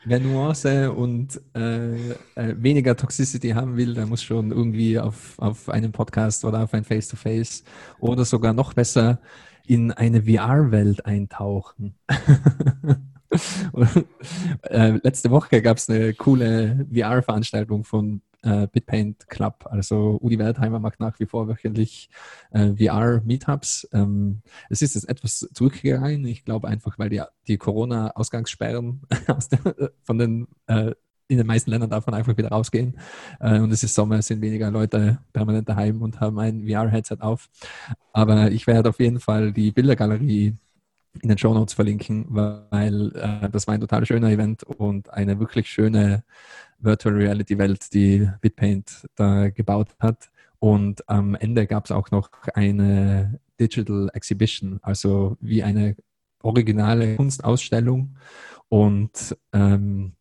Wer 0.08 0.20
Nuance 0.20 0.92
und 0.92 1.40
äh, 1.56 1.96
äh, 2.36 2.54
weniger 2.58 2.96
Toxicity 2.96 3.50
haben 3.50 3.76
will, 3.76 3.94
der 3.94 4.06
muss 4.06 4.22
schon 4.22 4.52
irgendwie 4.52 5.00
auf, 5.00 5.36
auf 5.38 5.68
einen 5.68 5.90
Podcast 5.90 6.44
oder 6.44 6.62
auf 6.62 6.72
ein 6.74 6.84
Face-to-Face 6.84 7.64
oder 7.98 8.24
sogar 8.24 8.52
noch 8.52 8.72
besser 8.72 9.18
in 9.66 9.90
eine 9.90 10.22
VR-Welt 10.22 11.04
eintauchen. 11.06 11.96
und, 13.72 14.06
äh, 14.62 14.90
letzte 15.02 15.32
Woche 15.32 15.60
gab 15.60 15.78
es 15.78 15.90
eine 15.90 16.14
coole 16.14 16.86
VR-Veranstaltung 16.94 17.82
von 17.82 18.22
äh, 18.42 18.66
Bitpaint 18.66 19.28
Club. 19.28 19.66
Also 19.70 20.18
Udi 20.20 20.38
Wertheimer 20.38 20.78
macht 20.78 21.00
nach 21.00 21.18
wie 21.20 21.26
vor 21.26 21.48
wöchentlich 21.48 22.10
äh, 22.50 22.72
VR-Meetups. 22.74 23.88
Ähm, 23.92 24.42
es 24.70 24.82
ist 24.82 24.94
jetzt 24.94 25.08
etwas 25.08 25.48
zurückgegangen. 25.52 26.24
Ich 26.26 26.44
glaube 26.44 26.68
einfach, 26.68 26.98
weil 26.98 27.10
die, 27.10 27.22
die 27.48 27.58
Corona-Ausgangssperren 27.58 29.02
aus 29.28 29.48
von 30.02 30.18
den 30.18 30.48
äh, 30.66 30.92
in 31.28 31.38
den 31.38 31.46
meisten 31.46 31.70
Ländern 31.70 31.90
darf 31.90 32.06
man 32.06 32.14
einfach 32.14 32.36
wieder 32.36 32.50
rausgehen. 32.50 32.98
Äh, 33.40 33.58
und 33.58 33.72
es 33.72 33.82
ist 33.82 33.94
Sommer, 33.94 34.22
sind 34.22 34.40
weniger 34.40 34.70
Leute 34.70 35.18
permanent 35.32 35.68
daheim 35.68 36.02
und 36.02 36.20
haben 36.20 36.38
ein 36.38 36.66
VR-Headset 36.68 37.18
auf. 37.20 37.48
Aber 38.12 38.50
ich 38.50 38.66
werde 38.66 38.88
auf 38.90 39.00
jeden 39.00 39.20
Fall 39.20 39.52
die 39.52 39.72
Bildergalerie 39.72 40.56
in 41.22 41.28
den 41.28 41.38
Show 41.38 41.54
Notes 41.54 41.74
verlinken, 41.74 42.26
weil 42.28 43.12
äh, 43.16 43.48
das 43.50 43.66
war 43.66 43.74
ein 43.74 43.80
total 43.80 44.04
schöner 44.06 44.30
Event 44.30 44.62
und 44.64 45.12
eine 45.12 45.38
wirklich 45.40 45.68
schöne 45.68 46.24
Virtual 46.78 47.14
Reality 47.14 47.58
Welt, 47.58 47.92
die 47.92 48.28
Bitpaint 48.40 49.06
da 49.14 49.48
gebaut 49.50 49.88
hat. 49.98 50.30
Und 50.58 51.08
am 51.08 51.34
Ende 51.34 51.66
gab 51.66 51.84
es 51.84 51.90
auch 51.90 52.10
noch 52.10 52.30
eine 52.54 53.40
Digital 53.60 54.10
Exhibition, 54.12 54.78
also 54.82 55.36
wie 55.40 55.62
eine 55.62 55.96
originale 56.42 57.16
Kunstausstellung. 57.16 58.16
Und 58.68 59.36
ähm, 59.52 60.12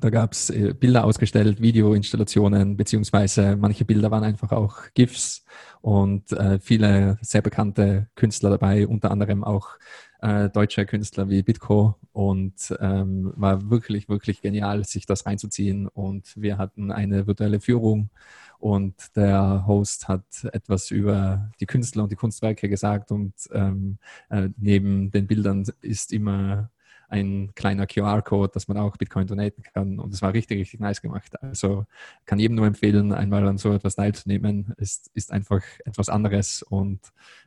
da 0.00 0.10
gab 0.10 0.32
es 0.32 0.50
äh, 0.50 0.74
Bilder 0.74 1.04
ausgestellt, 1.04 1.60
Videoinstallationen, 1.60 2.76
beziehungsweise 2.76 3.56
manche 3.56 3.84
Bilder 3.84 4.10
waren 4.10 4.24
einfach 4.24 4.52
auch 4.52 4.76
GIFs 4.94 5.44
und 5.80 6.30
äh, 6.32 6.58
viele 6.60 7.18
sehr 7.22 7.42
bekannte 7.42 8.08
Künstler 8.14 8.50
dabei, 8.50 8.86
unter 8.86 9.10
anderem 9.10 9.42
auch 9.42 9.78
äh, 10.20 10.48
deutsche 10.50 10.84
Künstler 10.86 11.28
wie 11.28 11.42
Bitco 11.42 11.96
und 12.12 12.74
ähm, 12.80 13.32
war 13.36 13.70
wirklich, 13.70 14.08
wirklich 14.08 14.42
genial, 14.42 14.84
sich 14.84 15.06
das 15.06 15.26
reinzuziehen. 15.26 15.86
Und 15.88 16.32
wir 16.36 16.58
hatten 16.58 16.90
eine 16.90 17.26
virtuelle 17.26 17.60
Führung 17.60 18.10
und 18.58 18.94
der 19.16 19.64
Host 19.66 20.08
hat 20.08 20.44
etwas 20.52 20.90
über 20.90 21.50
die 21.60 21.66
Künstler 21.66 22.02
und 22.04 22.12
die 22.12 22.16
Kunstwerke 22.16 22.68
gesagt 22.68 23.12
und 23.12 23.34
ähm, 23.52 23.98
äh, 24.30 24.48
neben 24.56 25.10
den 25.10 25.26
Bildern 25.26 25.64
ist 25.80 26.12
immer 26.12 26.70
ein 27.08 27.54
kleiner 27.54 27.86
QR-Code, 27.86 28.52
dass 28.52 28.68
man 28.68 28.76
auch 28.76 28.96
Bitcoin 28.96 29.26
donaten 29.26 29.62
kann. 29.62 29.98
Und 29.98 30.12
es 30.12 30.20
war 30.20 30.34
richtig, 30.34 30.58
richtig 30.58 30.80
nice 30.80 31.00
gemacht. 31.00 31.40
Also 31.42 31.86
kann 32.26 32.38
jedem 32.38 32.56
nur 32.56 32.66
empfehlen, 32.66 33.12
einmal 33.12 33.46
an 33.48 33.56
so 33.56 33.72
etwas 33.72 33.96
teilzunehmen. 33.96 34.74
Es 34.76 35.10
ist 35.14 35.32
einfach 35.32 35.62
etwas 35.86 36.10
anderes 36.10 36.62
und 36.62 37.00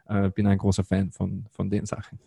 äh, 0.07 0.29
bin 0.29 0.47
ein 0.47 0.57
großer 0.57 0.83
Fan 0.83 1.11
von, 1.11 1.45
von 1.51 1.69
den 1.69 1.85
Sachen. 1.85 2.19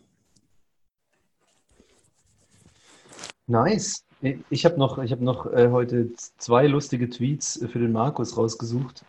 Nice. 3.47 4.05
Ich 4.49 4.65
habe 4.65 4.79
noch, 4.79 4.99
ich 4.99 5.13
hab 5.13 5.21
noch 5.21 5.47
äh, 5.53 5.69
heute 5.71 6.09
zwei 6.39 6.67
lustige 6.67 7.11
Tweets 7.11 7.61
für 7.71 7.79
den 7.79 7.93
Markus 7.93 8.37
rausgesucht. 8.37 9.05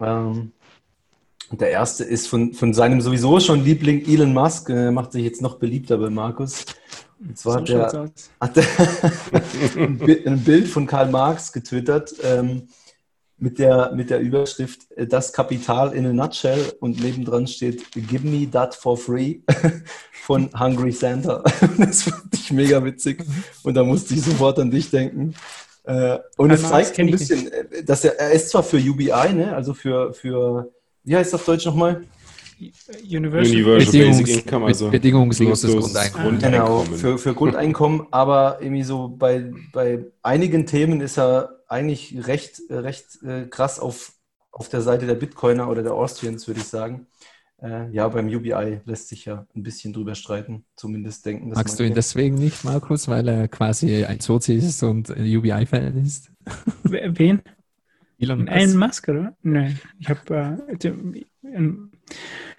Ähm, 0.00 0.52
der 1.50 1.70
erste 1.70 2.04
ist 2.04 2.28
von, 2.28 2.54
von 2.54 2.72
seinem 2.72 3.00
sowieso 3.00 3.38
schon 3.40 3.62
Liebling 3.62 4.06
Elon 4.06 4.32
Musk, 4.32 4.70
äh, 4.70 4.90
macht 4.90 5.12
sich 5.12 5.24
jetzt 5.24 5.42
noch 5.42 5.56
beliebter 5.56 5.98
bei 5.98 6.08
Markus. 6.08 6.64
Und 7.20 7.38
zwar 7.38 7.60
hat 7.60 7.68
er, 7.68 8.10
hat 8.40 8.56
er 8.56 8.66
ein 9.76 10.42
Bild 10.44 10.68
von 10.68 10.86
Karl 10.86 11.10
Marx 11.10 11.52
getwittert 11.52 12.14
ähm, 12.22 12.68
mit, 13.38 13.58
der, 13.58 13.92
mit 13.94 14.10
der 14.10 14.20
Überschrift 14.20 14.90
äh, 14.96 15.06
Das 15.06 15.32
Kapital 15.32 15.92
in 15.92 16.06
a 16.06 16.12
Nutshell 16.12 16.72
und 16.80 17.02
nebendran 17.02 17.46
steht 17.46 17.90
Give 17.92 18.26
me 18.26 18.50
that 18.50 18.74
for 18.74 18.96
free 18.96 19.40
von 20.24 20.50
Hungry 20.58 20.92
Santa. 20.92 21.42
das 21.78 22.02
fand 22.02 22.32
ich 22.32 22.52
mega 22.52 22.82
witzig 22.84 23.24
und 23.62 23.74
da 23.74 23.82
musste 23.82 24.14
ich 24.14 24.22
sofort 24.22 24.58
an 24.58 24.70
dich 24.70 24.90
denken. 24.90 25.34
Äh, 25.84 26.18
und 26.36 26.50
es 26.50 26.62
zeigt 26.62 26.98
ein 26.98 27.10
bisschen, 27.10 27.52
äh, 27.52 27.84
dass 27.84 28.04
er, 28.04 28.18
er 28.18 28.30
ist 28.30 28.48
zwar 28.48 28.62
für 28.62 28.78
UBI, 28.78 29.34
ne, 29.34 29.54
also 29.54 29.74
für, 29.74 30.14
für 30.14 30.72
wie 31.04 31.16
heißt 31.16 31.32
das 31.32 31.40
auf 31.40 31.46
Deutsch 31.46 31.66
nochmal? 31.66 32.04
Universal, 33.02 33.52
Universal 33.52 33.84
Bedingungs 33.84 34.18
Basic 34.22 34.44
Income, 34.46 34.66
also 34.66 34.90
bedingungsloses 34.90 35.72
Grundeinkommen. 35.74 36.38
Genau, 36.38 36.80
für, 36.80 37.18
für 37.18 37.34
Grundeinkommen, 37.34 38.06
aber 38.10 38.58
irgendwie 38.60 38.84
so 38.84 39.08
bei, 39.08 39.50
bei 39.72 40.06
einigen 40.22 40.64
Themen 40.64 41.00
ist 41.00 41.18
er 41.18 41.63
eigentlich 41.74 42.26
recht, 42.26 42.62
recht 42.70 43.22
äh, 43.22 43.46
krass 43.46 43.78
auf, 43.78 44.12
auf 44.50 44.68
der 44.68 44.80
Seite 44.80 45.06
der 45.06 45.14
Bitcoiner 45.14 45.68
oder 45.68 45.82
der 45.82 45.94
Austrians, 45.94 46.46
würde 46.46 46.60
ich 46.60 46.66
sagen. 46.66 47.06
Äh, 47.62 47.90
ja, 47.90 48.08
beim 48.08 48.28
UBI 48.28 48.80
lässt 48.84 49.08
sich 49.08 49.24
ja 49.24 49.46
ein 49.54 49.62
bisschen 49.62 49.92
drüber 49.92 50.14
streiten, 50.14 50.64
zumindest 50.76 51.26
denken. 51.26 51.50
dass 51.50 51.56
Magst 51.56 51.78
du 51.78 51.84
ihn 51.84 51.94
deswegen 51.94 52.36
nicht, 52.36 52.64
Markus, 52.64 53.08
weil 53.08 53.26
er 53.28 53.48
quasi 53.48 54.04
ein 54.04 54.20
Sozi 54.20 54.54
ist 54.54 54.82
und 54.82 55.10
ein 55.10 55.24
UBI-Fan 55.36 56.04
ist? 56.04 56.30
Wen? 56.84 57.42
Elon 58.18 58.46
Elon 58.46 58.76
Musk, 58.76 59.08
oder? 59.08 59.36
Nein, 59.42 59.80
ich 59.98 60.08
habe 60.08 60.66
äh, 60.82 60.88
einen 61.48 61.90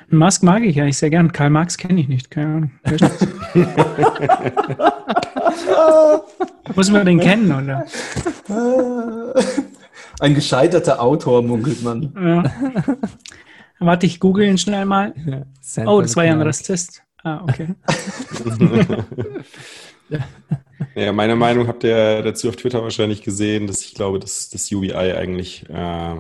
Musk 0.10 0.44
mag 0.44 0.64
ich 0.64 0.80
eigentlich 0.80 0.98
sehr 0.98 1.10
gern. 1.10 1.32
Karl 1.32 1.50
Marx 1.50 1.78
kenne 1.78 2.02
ich 2.02 2.08
nicht, 2.08 2.30
keine 2.32 2.48
Ahnung. 2.48 2.72
Muss 6.76 6.92
man 6.92 7.06
den 7.06 7.20
kennen, 7.20 7.52
oder? 7.52 7.86
Ein 10.20 10.36
gescheiterter 10.36 11.02
Autor, 11.02 11.42
munkelt 11.42 11.84
man. 11.84 12.14
Ja. 12.16 12.44
Warte, 13.80 14.06
ich 14.06 14.20
google 14.20 14.48
ihn 14.48 14.58
schnell 14.58 14.86
mal. 14.86 15.14
Santa 15.62 15.92
Oh, 15.92 16.02
das 16.02 16.16
war 16.16 16.26
ja 16.26 16.34
ein. 16.34 16.42
Rassist. 16.42 17.02
Ah, 17.24 17.42
okay. 17.44 17.68
Ja, 20.94 21.12
meine 21.12 21.36
Meinung 21.36 21.68
habt 21.68 21.84
ihr 21.84 22.22
dazu 22.22 22.50
auf 22.50 22.58
Twitter 22.58 22.84
wahrscheinlich 22.84 23.22
gesehen, 23.22 23.66
dass 23.66 23.82
ich 23.82 23.96
glaube, 23.96 24.20
dass 24.20 24.50
das 24.50 24.72
UBI 24.72 24.94
eigentlich 24.94 25.68
äh, 25.70 26.16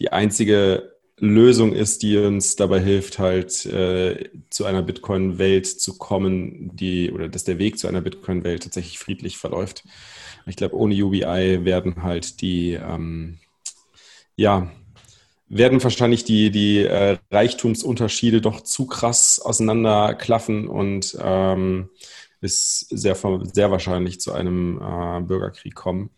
die 0.00 0.12
einzige 0.12 0.93
Lösung 1.24 1.72
ist, 1.72 2.02
die 2.02 2.16
uns 2.18 2.56
dabei 2.56 2.80
hilft, 2.80 3.18
halt 3.18 3.66
äh, 3.66 4.30
zu 4.50 4.64
einer 4.64 4.82
Bitcoin-Welt 4.82 5.66
zu 5.66 5.98
kommen, 5.98 6.70
die 6.74 7.10
oder 7.12 7.28
dass 7.28 7.44
der 7.44 7.58
Weg 7.58 7.78
zu 7.78 7.88
einer 7.88 8.00
Bitcoin-Welt 8.00 8.62
tatsächlich 8.64 8.98
friedlich 8.98 9.38
verläuft. 9.38 9.84
Ich 10.46 10.56
glaube, 10.56 10.76
ohne 10.76 10.94
UBI 10.94 11.64
werden 11.64 12.02
halt 12.02 12.40
die 12.40 12.72
ähm, 12.72 13.38
ja 14.36 14.70
werden 15.48 15.82
wahrscheinlich 15.82 16.24
die, 16.24 16.50
die 16.50 16.80
äh, 16.80 17.18
Reichtumsunterschiede 17.30 18.40
doch 18.40 18.62
zu 18.62 18.86
krass 18.86 19.40
auseinanderklaffen 19.40 20.68
und 20.68 21.16
ähm, 21.20 21.90
ist 22.40 22.88
sehr, 22.90 23.16
sehr 23.52 23.70
wahrscheinlich 23.70 24.20
zu 24.20 24.32
einem 24.32 24.78
äh, 24.78 25.20
Bürgerkrieg 25.20 25.74
kommen. 25.74 26.10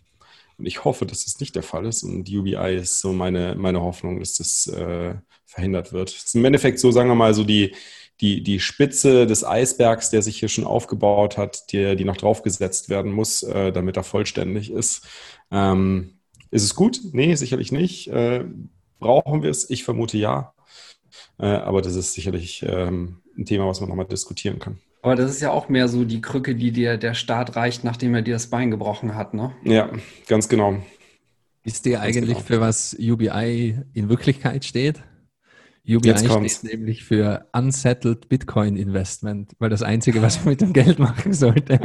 Und 0.58 0.66
ich 0.66 0.84
hoffe, 0.84 1.06
dass 1.06 1.24
das 1.24 1.40
nicht 1.40 1.54
der 1.54 1.62
Fall 1.62 1.86
ist. 1.86 2.02
Und 2.02 2.28
UBI 2.28 2.76
ist 2.76 3.00
so 3.00 3.12
meine, 3.12 3.54
meine 3.56 3.82
Hoffnung, 3.82 4.20
dass 4.20 4.34
das 4.34 4.66
äh, 4.68 5.14
verhindert 5.44 5.92
wird. 5.92 6.10
Es 6.10 6.24
ist 6.24 6.34
im 6.34 6.44
Endeffekt 6.44 6.78
so, 6.78 6.90
sagen 6.90 7.08
wir 7.08 7.14
mal, 7.14 7.34
so 7.34 7.44
die, 7.44 7.74
die, 8.20 8.42
die 8.42 8.60
Spitze 8.60 9.26
des 9.26 9.44
Eisbergs, 9.44 10.10
der 10.10 10.22
sich 10.22 10.38
hier 10.38 10.48
schon 10.48 10.64
aufgebaut 10.64 11.36
hat, 11.36 11.72
die, 11.72 11.96
die 11.96 12.04
noch 12.04 12.16
draufgesetzt 12.16 12.88
werden 12.88 13.12
muss, 13.12 13.42
äh, 13.42 13.72
damit 13.72 13.96
er 13.96 14.04
vollständig 14.04 14.70
ist. 14.70 15.06
Ähm, 15.50 16.18
ist 16.50 16.62
es 16.62 16.74
gut? 16.74 17.00
Nee, 17.12 17.34
sicherlich 17.34 17.72
nicht. 17.72 18.08
Äh, 18.08 18.44
brauchen 18.98 19.42
wir 19.42 19.50
es? 19.50 19.68
Ich 19.68 19.84
vermute 19.84 20.16
ja. 20.16 20.54
Äh, 21.38 21.46
aber 21.46 21.82
das 21.82 21.94
ist 21.96 22.14
sicherlich 22.14 22.64
ähm, 22.66 23.20
ein 23.36 23.44
Thema, 23.44 23.66
was 23.66 23.80
man 23.80 23.90
nochmal 23.90 24.06
diskutieren 24.06 24.58
kann. 24.58 24.78
Aber 25.06 25.14
das 25.14 25.30
ist 25.30 25.40
ja 25.40 25.52
auch 25.52 25.68
mehr 25.68 25.86
so 25.86 26.04
die 26.04 26.20
Krücke, 26.20 26.56
die 26.56 26.72
dir 26.72 26.96
der 26.96 27.14
Staat 27.14 27.54
reicht, 27.54 27.84
nachdem 27.84 28.12
er 28.16 28.22
dir 28.22 28.34
das 28.34 28.48
Bein 28.48 28.72
gebrochen 28.72 29.14
hat, 29.14 29.34
ne? 29.34 29.52
Ja, 29.62 29.88
ganz 30.26 30.48
genau. 30.48 30.78
Wisst 31.62 31.86
ihr 31.86 31.92
Ganz 31.98 32.06
eigentlich, 32.06 32.38
genau. 32.38 32.40
für 32.40 32.60
was 32.60 32.96
UBI 32.98 33.78
in 33.94 34.08
Wirklichkeit 34.08 34.64
steht? 34.64 35.04
UBI 35.88 36.08
Jetzt 36.08 36.26
kommt's. 36.26 36.56
steht 36.56 36.72
nämlich 36.72 37.04
für 37.04 37.46
Unsettled 37.52 38.28
Bitcoin 38.28 38.76
Investment, 38.76 39.52
weil 39.60 39.70
das 39.70 39.82
Einzige, 39.82 40.22
was 40.22 40.38
man 40.40 40.54
mit 40.54 40.60
dem 40.60 40.72
Geld 40.72 40.98
machen 40.98 41.32
sollte, 41.32 41.74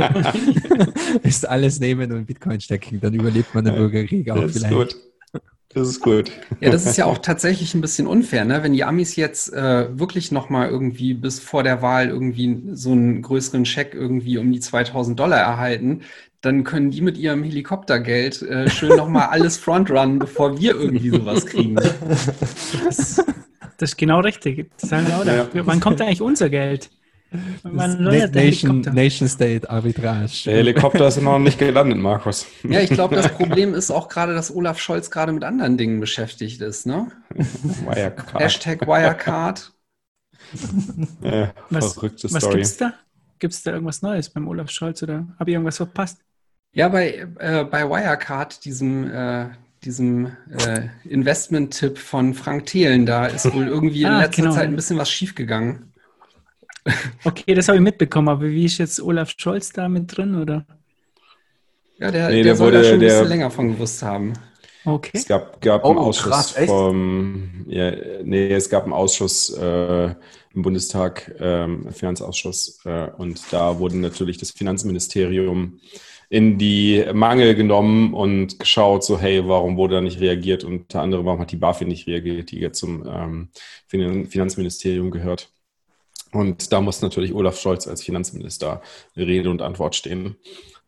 ist 1.21 1.47
alles 1.47 1.79
nehmen 1.79 2.11
und 2.11 2.17
in 2.17 2.25
Bitcoin 2.25 2.59
stecken. 2.59 3.01
Dann 3.01 3.13
überlebt 3.13 3.53
man 3.53 3.65
den 3.65 3.75
Bürgerkrieg 3.75 4.31
auch 4.31 4.41
Das 4.41 4.55
ist 4.55 4.65
vielleicht. 4.65 4.73
gut. 4.73 5.10
Das 5.73 5.87
ist 5.87 6.01
gut. 6.01 6.31
Ja, 6.59 6.69
das 6.69 6.85
ist 6.85 6.97
ja 6.97 7.05
auch 7.05 7.17
tatsächlich 7.17 7.73
ein 7.73 7.81
bisschen 7.81 8.07
unfair, 8.07 8.45
ne? 8.45 8.63
Wenn 8.63 8.73
die 8.73 8.83
Amis 8.83 9.15
jetzt 9.15 9.53
äh, 9.53 9.97
wirklich 9.97 10.31
nochmal 10.31 10.69
irgendwie 10.69 11.13
bis 11.13 11.39
vor 11.39 11.63
der 11.63 11.81
Wahl 11.81 12.09
irgendwie 12.09 12.61
so 12.73 12.91
einen 12.91 13.21
größeren 13.21 13.65
Scheck 13.65 13.93
irgendwie 13.93 14.37
um 14.37 14.51
die 14.51 14.59
2000 14.59 15.19
Dollar 15.19 15.39
erhalten, 15.39 16.01
dann 16.41 16.63
können 16.63 16.91
die 16.91 17.01
mit 17.01 17.17
ihrem 17.17 17.43
Helikoptergeld 17.43 18.41
äh, 18.41 18.69
schön 18.69 18.97
nochmal 18.97 19.27
alles 19.27 19.57
frontrunnen, 19.57 20.19
bevor 20.19 20.59
wir 20.59 20.75
irgendwie 20.75 21.09
sowas 21.09 21.45
kriegen. 21.45 21.75
Das, 21.75 23.23
das 23.77 23.91
ist 23.91 23.97
genau 23.97 24.19
richtig. 24.19 24.69
Das 24.79 24.89
sagen 24.89 25.07
wir 25.07 25.17
auch 25.17 25.25
da. 25.25 25.35
Ja. 25.35 25.47
Wann 25.53 25.79
kommt 25.79 26.01
eigentlich 26.01 26.21
unser 26.21 26.49
Geld? 26.49 26.89
Nation, 27.63 28.11
Helikopter? 28.11 28.93
Nation 28.93 29.27
State 29.29 29.69
Arbitrage. 29.69 30.43
Der 30.45 30.55
Helikopter 30.57 31.07
ist 31.07 31.21
noch 31.21 31.39
nicht 31.39 31.57
gelandet, 31.59 31.97
Markus. 31.97 32.45
Ja, 32.63 32.81
ich 32.81 32.89
glaube, 32.89 33.15
das 33.15 33.29
Problem 33.31 33.73
ist 33.73 33.89
auch 33.91 34.09
gerade, 34.09 34.33
dass 34.33 34.53
Olaf 34.53 34.79
Scholz 34.79 35.09
gerade 35.09 35.31
mit 35.31 35.43
anderen 35.43 35.77
Dingen 35.77 35.99
beschäftigt 35.99 36.61
ist, 36.61 36.85
ne? 36.85 37.07
Wirecard. 37.35 38.39
Hashtag 38.41 38.81
Wirecard. 38.87 39.71
Äh, 41.21 41.47
Was- 41.69 41.93
verrückte 41.93 42.31
Was 42.33 42.43
Story. 42.43 42.55
gibt's 42.57 42.77
da? 42.77 42.93
Gibt's 43.39 43.63
da 43.63 43.71
irgendwas 43.71 44.01
Neues 44.01 44.29
beim 44.29 44.47
Olaf 44.47 44.69
Scholz 44.69 45.01
oder 45.01 45.25
habe 45.39 45.49
ich 45.49 45.53
irgendwas 45.53 45.77
verpasst? 45.77 46.19
Ja, 46.73 46.89
bei, 46.89 47.27
äh, 47.39 47.63
bei 47.63 47.89
Wirecard, 47.89 48.63
diesem, 48.65 49.09
äh, 49.09 49.49
diesem 49.83 50.27
äh, 50.49 50.81
Investment-Tipp 51.05 51.97
von 51.97 52.33
Frank 52.33 52.67
Thelen, 52.67 53.05
da 53.05 53.25
ist 53.25 53.51
wohl 53.53 53.67
irgendwie 53.67 54.01
in 54.03 54.07
Ah, 54.09 54.21
letzter 54.21 54.43
genau. 54.43 54.53
Zeit 54.55 54.67
ein 54.67 54.75
bisschen 54.75 54.97
was 54.97 55.09
schiefgegangen. 55.09 55.90
Okay, 57.23 57.53
das 57.53 57.67
habe 57.67 57.77
ich 57.77 57.83
mitbekommen, 57.83 58.29
aber 58.29 58.43
wie 58.43 58.65
ist 58.65 58.77
jetzt 58.79 59.01
Olaf 59.01 59.33
Scholz 59.37 59.71
da 59.71 59.87
mit 59.87 60.15
drin 60.15 60.35
oder? 60.35 60.65
Ja, 61.99 62.09
der, 62.11 62.29
Nee, 62.29 62.35
der, 62.37 62.43
der 62.43 62.55
soll 62.55 62.71
da 62.71 62.83
schon 62.83 62.93
ein 62.93 62.99
bisschen 62.99 63.19
der- 63.19 63.29
länger 63.29 63.51
von 63.51 63.71
gewusst 63.73 64.01
haben. 64.01 64.33
Okay. 64.83 65.11
Es 65.13 65.27
gab, 65.27 65.61
gab 65.61 65.85
Oh, 65.85 65.89
einen 65.89 65.99
Ausschuss 65.99 66.31
krass, 66.31 66.57
echt? 66.57 66.67
vom, 66.69 67.65
ja, 67.67 67.91
nee, 68.23 68.51
es 68.51 68.67
gab 68.67 68.85
einen 68.85 68.93
Ausschuss 68.93 69.55
äh, 69.55 70.05
im 70.55 70.61
Bundestag, 70.63 71.35
ähm, 71.39 71.85
Finanzausschuss, 71.91 72.79
äh, 72.85 73.09
und 73.15 73.39
da 73.51 73.77
wurde 73.77 73.97
natürlich 73.97 74.39
das 74.39 74.49
Finanzministerium 74.49 75.79
in 76.29 76.57
die 76.57 77.05
Mangel 77.13 77.53
genommen 77.53 78.15
und 78.15 78.57
geschaut, 78.57 79.03
so, 79.03 79.19
hey, 79.19 79.47
warum 79.47 79.77
wurde 79.77 79.95
da 79.95 80.01
nicht 80.01 80.19
reagiert? 80.19 80.63
Und 80.63 80.73
unter 80.83 81.01
anderem, 81.03 81.25
warum 81.27 81.41
hat 81.41 81.51
die 81.51 81.57
BaFin 81.57 81.89
nicht 81.89 82.07
reagiert, 82.07 82.49
die 82.49 82.59
jetzt 82.59 82.79
zum 82.79 83.05
ähm, 83.07 83.49
Finan- 83.87 84.25
Finanzministerium 84.25 85.11
gehört? 85.11 85.51
Und 86.31 86.71
da 86.71 86.81
muss 86.81 87.01
natürlich 87.01 87.33
Olaf 87.33 87.59
Scholz 87.59 87.87
als 87.87 88.03
Finanzminister 88.03 88.81
Rede 89.17 89.49
und 89.49 89.61
Antwort 89.61 89.95
stehen. 89.95 90.25
Und 90.25 90.37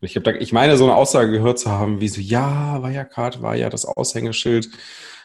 Ich, 0.01 0.13
da, 0.13 0.31
ich 0.31 0.53
meine, 0.53 0.77
so 0.77 0.85
eine 0.85 0.95
Aussage 0.95 1.31
gehört 1.31 1.59
zu 1.59 1.69
haben, 1.69 2.01
wie 2.01 2.07
so, 2.07 2.21
ja, 2.21 2.81
Wirecard 2.81 3.41
war 3.41 3.55
ja 3.55 3.69
das 3.69 3.85
Aushängeschild 3.85 4.69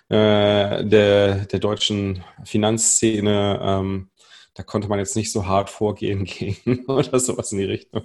äh, 0.09 0.85
der, 0.85 1.47
der 1.47 1.59
deutschen 1.61 2.25
Finanzszene. 2.45 3.61
Ähm, 3.63 4.11
da 4.55 4.63
konnte 4.63 4.89
man 4.89 4.99
jetzt 4.99 5.17
nicht 5.17 5.33
so 5.33 5.47
hart 5.47 5.71
vorgehen 5.71 6.25
gegen 6.25 6.85
oder 6.87 7.21
sowas 7.21 7.53
in 7.53 7.59
die 7.59 7.65
Richtung. 7.65 8.03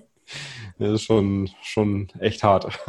Das 0.77 0.91
ist 0.91 1.03
schon, 1.03 1.49
schon 1.61 2.09
echt 2.19 2.43
hart. 2.43 2.79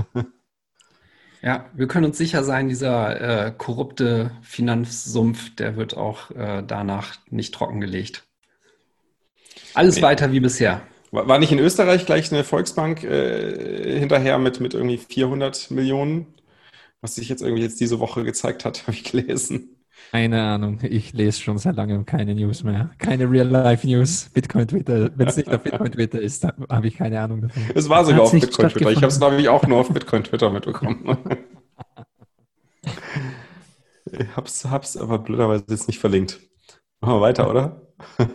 Ja, 1.43 1.71
wir 1.75 1.89
können 1.89 2.07
uns 2.07 2.17
sicher 2.17 2.43
sein, 2.43 2.71
dieser 2.71 3.49
äh, 3.49 3.53
korrupte 3.53 4.31
Finanzsumpf, 4.41 5.55
der 5.57 5.77
wird 5.77 5.95
auch 5.95 6.31
äh, 6.31 6.63
danach 6.67 7.17
nicht 7.29 7.55
trockengelegt. 7.55 8.27
Alles 9.75 9.97
Nee. 9.97 10.03
weiter 10.03 10.33
wie 10.33 10.41
bisher. 10.41 10.83
War 11.11 11.39
nicht 11.39 11.53
in 11.53 11.59
Österreich 11.61 12.07
gleich 12.07 12.33
eine 12.33 12.43
Volksbank 12.45 13.05
äh, 13.05 13.99
hinterher 14.01 14.39
mit, 14.39 14.61
mit 14.61 14.75
irgendwie 14.75 14.99
400 14.99 15.71
Millionen? 15.71 16.27
Was 17.03 17.17
sich 17.17 17.29
jetzt 17.29 17.43
irgendwie 17.43 17.63
jetzt 17.63 17.81
diese 17.81 18.01
Woche 18.01 18.25
gezeigt 18.25 18.65
hat, 18.65 18.83
habe 18.87 18.93
ich 18.97 19.05
gelesen. 19.05 19.71
Keine 20.13 20.43
Ahnung, 20.43 20.79
ich 20.83 21.13
lese 21.13 21.41
schon 21.41 21.59
seit 21.59 21.75
langem 21.77 22.07
keine 22.07 22.35
News 22.37 22.63
mehr. 22.63 22.91
Keine 22.99 23.29
Real-Life-News. 23.29 24.31
Bitcoin-Twitter, 24.33 25.11
wenn 25.17 25.27
es 25.29 25.37
nicht 25.37 25.49
auf 25.53 25.63
Bitcoin-Twitter 25.63 26.21
ist, 26.21 26.45
dann 26.45 26.53
habe 26.71 26.87
ich 26.87 26.97
keine 26.97 27.21
Ahnung 27.21 27.43
davon. 27.43 27.65
Es 27.75 27.89
war 27.89 28.05
sogar 28.05 28.23
Hat's 28.23 28.35
auf 28.35 28.41
Bitcoin-Twitter. 28.41 28.91
Ich 28.93 28.99
habe 28.99 29.09
es, 29.09 29.19
glaube 29.19 29.41
ich, 29.41 29.49
auch 29.49 29.67
nur 29.67 29.79
auf 29.81 29.89
Bitcoin-Twitter 29.93 30.51
mitbekommen. 30.51 31.19
Ich 34.13 34.27
hab's, 34.37 34.65
hab's 34.65 34.97
aber 34.97 35.19
blöderweise 35.19 35.65
jetzt 35.71 35.89
nicht 35.89 35.99
verlinkt. 35.99 36.41
Machen 37.01 37.15
wir 37.17 37.21
weiter, 37.21 37.51
oder? 37.51 37.84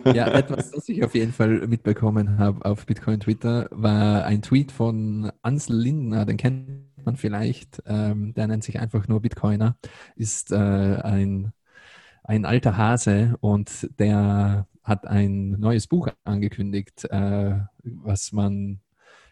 Ja, 0.06 0.28
etwas, 0.28 0.70
das 0.70 0.88
ich 0.88 1.04
auf 1.04 1.14
jeden 1.14 1.32
Fall 1.32 1.66
mitbekommen 1.66 2.38
habe 2.38 2.64
auf 2.64 2.86
Bitcoin 2.86 3.20
Twitter, 3.20 3.68
war 3.70 4.24
ein 4.24 4.42
Tweet 4.42 4.72
von 4.72 5.30
Ansel 5.42 5.76
Lindner, 5.76 6.24
den 6.24 6.36
kennt 6.36 7.04
man 7.04 7.16
vielleicht, 7.16 7.82
ähm, 7.86 8.34
der 8.34 8.46
nennt 8.46 8.64
sich 8.64 8.80
einfach 8.80 9.08
nur 9.08 9.20
Bitcoiner, 9.20 9.76
ist 10.16 10.52
äh, 10.52 10.56
ein, 10.56 11.52
ein 12.24 12.44
alter 12.44 12.76
Hase 12.76 13.36
und 13.40 13.88
der 13.98 14.66
hat 14.82 15.06
ein 15.06 15.52
neues 15.52 15.86
Buch 15.86 16.08
angekündigt, 16.24 17.04
äh, 17.10 17.58
was 17.82 18.32
man 18.32 18.80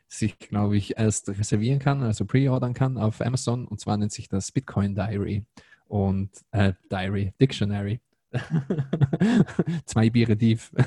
sich, 0.09 0.39
glaube 0.39 0.77
ich, 0.77 0.99
erst 0.99 1.29
reservieren 1.29 1.79
kann, 1.79 2.03
also 2.03 2.25
pre-ordern 2.25 2.75
kann 2.75 2.97
auf 2.97 3.21
Amazon 3.21 3.67
und 3.67 3.81
zwar 3.81 3.97
nennt 3.97 4.13
sich 4.13 4.29
das 4.29 4.53
Bitcoin 4.53 4.95
Diary 4.95 5.45
und 5.87 6.31
äh, 6.53 6.73
Diary, 6.91 7.35
Dictionary. 7.41 8.01
Zwei 9.87 10.11
Biere 10.11 10.37
tief. 10.37 10.73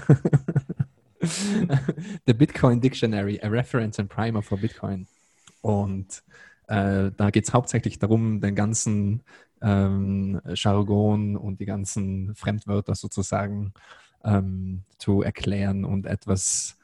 The 2.26 2.34
Bitcoin 2.34 2.82
Dictionary, 2.82 3.40
a 3.42 3.50
reference 3.50 4.00
and 4.00 4.10
primer 4.10 4.42
for 4.42 4.58
Bitcoin. 4.58 5.08
Und 5.62 6.24
äh, 6.68 7.12
da 7.16 7.30
geht 7.30 7.46
es 7.46 7.54
hauptsächlich 7.54 8.00
darum, 8.00 8.42
den 8.42 8.56
ganzen 8.56 9.24
ähm, 9.62 10.42
Jargon 10.56 11.38
und 11.38 11.60
die 11.60 11.66
ganzen 11.66 12.34
Fremdwörter 12.36 12.96
sozusagen 12.96 13.74
ähm, 14.24 14.84
zu 14.98 15.22
erklären 15.22 15.86
und 15.86 16.06
etwas, 16.06 16.78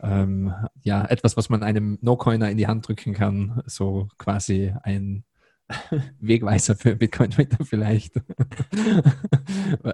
ähm, 0.00 0.52
ja, 0.82 1.04
etwas, 1.04 1.36
was 1.36 1.48
man 1.48 1.62
einem 1.62 1.98
No-Coiner 2.02 2.50
in 2.50 2.58
die 2.58 2.66
Hand 2.66 2.86
drücken 2.86 3.14
kann, 3.14 3.62
so 3.66 4.08
quasi 4.18 4.74
ein 4.82 5.24
Wegweiser 6.20 6.76
für 6.76 6.96
Bitcoin 6.96 7.30
Twitter 7.30 7.64
vielleicht. 7.64 8.14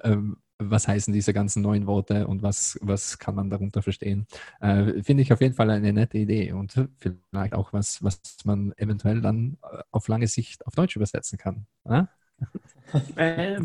Ähm, 0.05 0.37
was 0.59 0.89
heißen 0.89 1.12
diese 1.12 1.33
ganzen 1.33 1.62
neuen 1.62 1.87
Worte 1.87 2.27
und 2.27 2.43
was, 2.43 2.79
was 2.83 3.18
kann 3.18 3.35
man 3.35 3.51
darunter 3.51 3.83
verstehen? 3.83 4.27
Äh, 4.61 5.03
Finde 5.03 5.22
ich 5.22 5.33
auf 5.33 5.41
jeden 5.41 5.55
Fall 5.55 5.70
eine 5.70 5.93
nette 5.93 6.18
Idee 6.18 6.53
und 6.53 6.75
vielleicht 7.01 7.55
auch 7.55 7.72
was, 7.72 8.03
was 8.03 8.20
man 8.45 8.72
eventuell 8.77 9.20
dann 9.20 9.59
äh, 9.62 9.83
auf 9.91 10.09
lange 10.09 10.27
Sicht 10.29 10.66
auf 10.66 10.75
Deutsch 10.75 10.97
übersetzen 10.97 11.39
kann. 11.39 11.66
Ah? 11.85 12.07
Äh, 13.16 13.61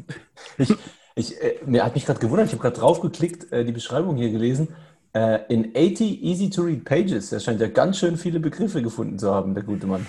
Ich, 0.57 0.73
ich, 1.15 1.41
äh, 1.41 1.55
mir 1.65 1.85
hat 1.85 1.95
mich 1.95 2.05
gerade 2.05 2.19
gewundert, 2.19 2.47
ich 2.47 2.53
habe 2.53 2.61
gerade 2.63 2.79
draufgeklickt, 2.79 3.51
äh, 3.51 3.65
die 3.65 3.71
Beschreibung 3.73 4.17
hier 4.17 4.31
gelesen. 4.31 4.69
Äh, 5.13 5.41
in 5.53 5.73
80 5.75 6.23
easy 6.23 6.49
to 6.49 6.63
read 6.63 6.85
pages. 6.85 7.31
Er 7.31 7.39
scheint 7.39 7.61
ja 7.61 7.67
ganz 7.67 7.99
schön 7.99 8.17
viele 8.17 8.39
Begriffe 8.39 8.81
gefunden 8.83 9.19
zu 9.19 9.33
haben, 9.33 9.53
der 9.55 9.63
gute 9.63 9.87
Mann. 9.87 10.07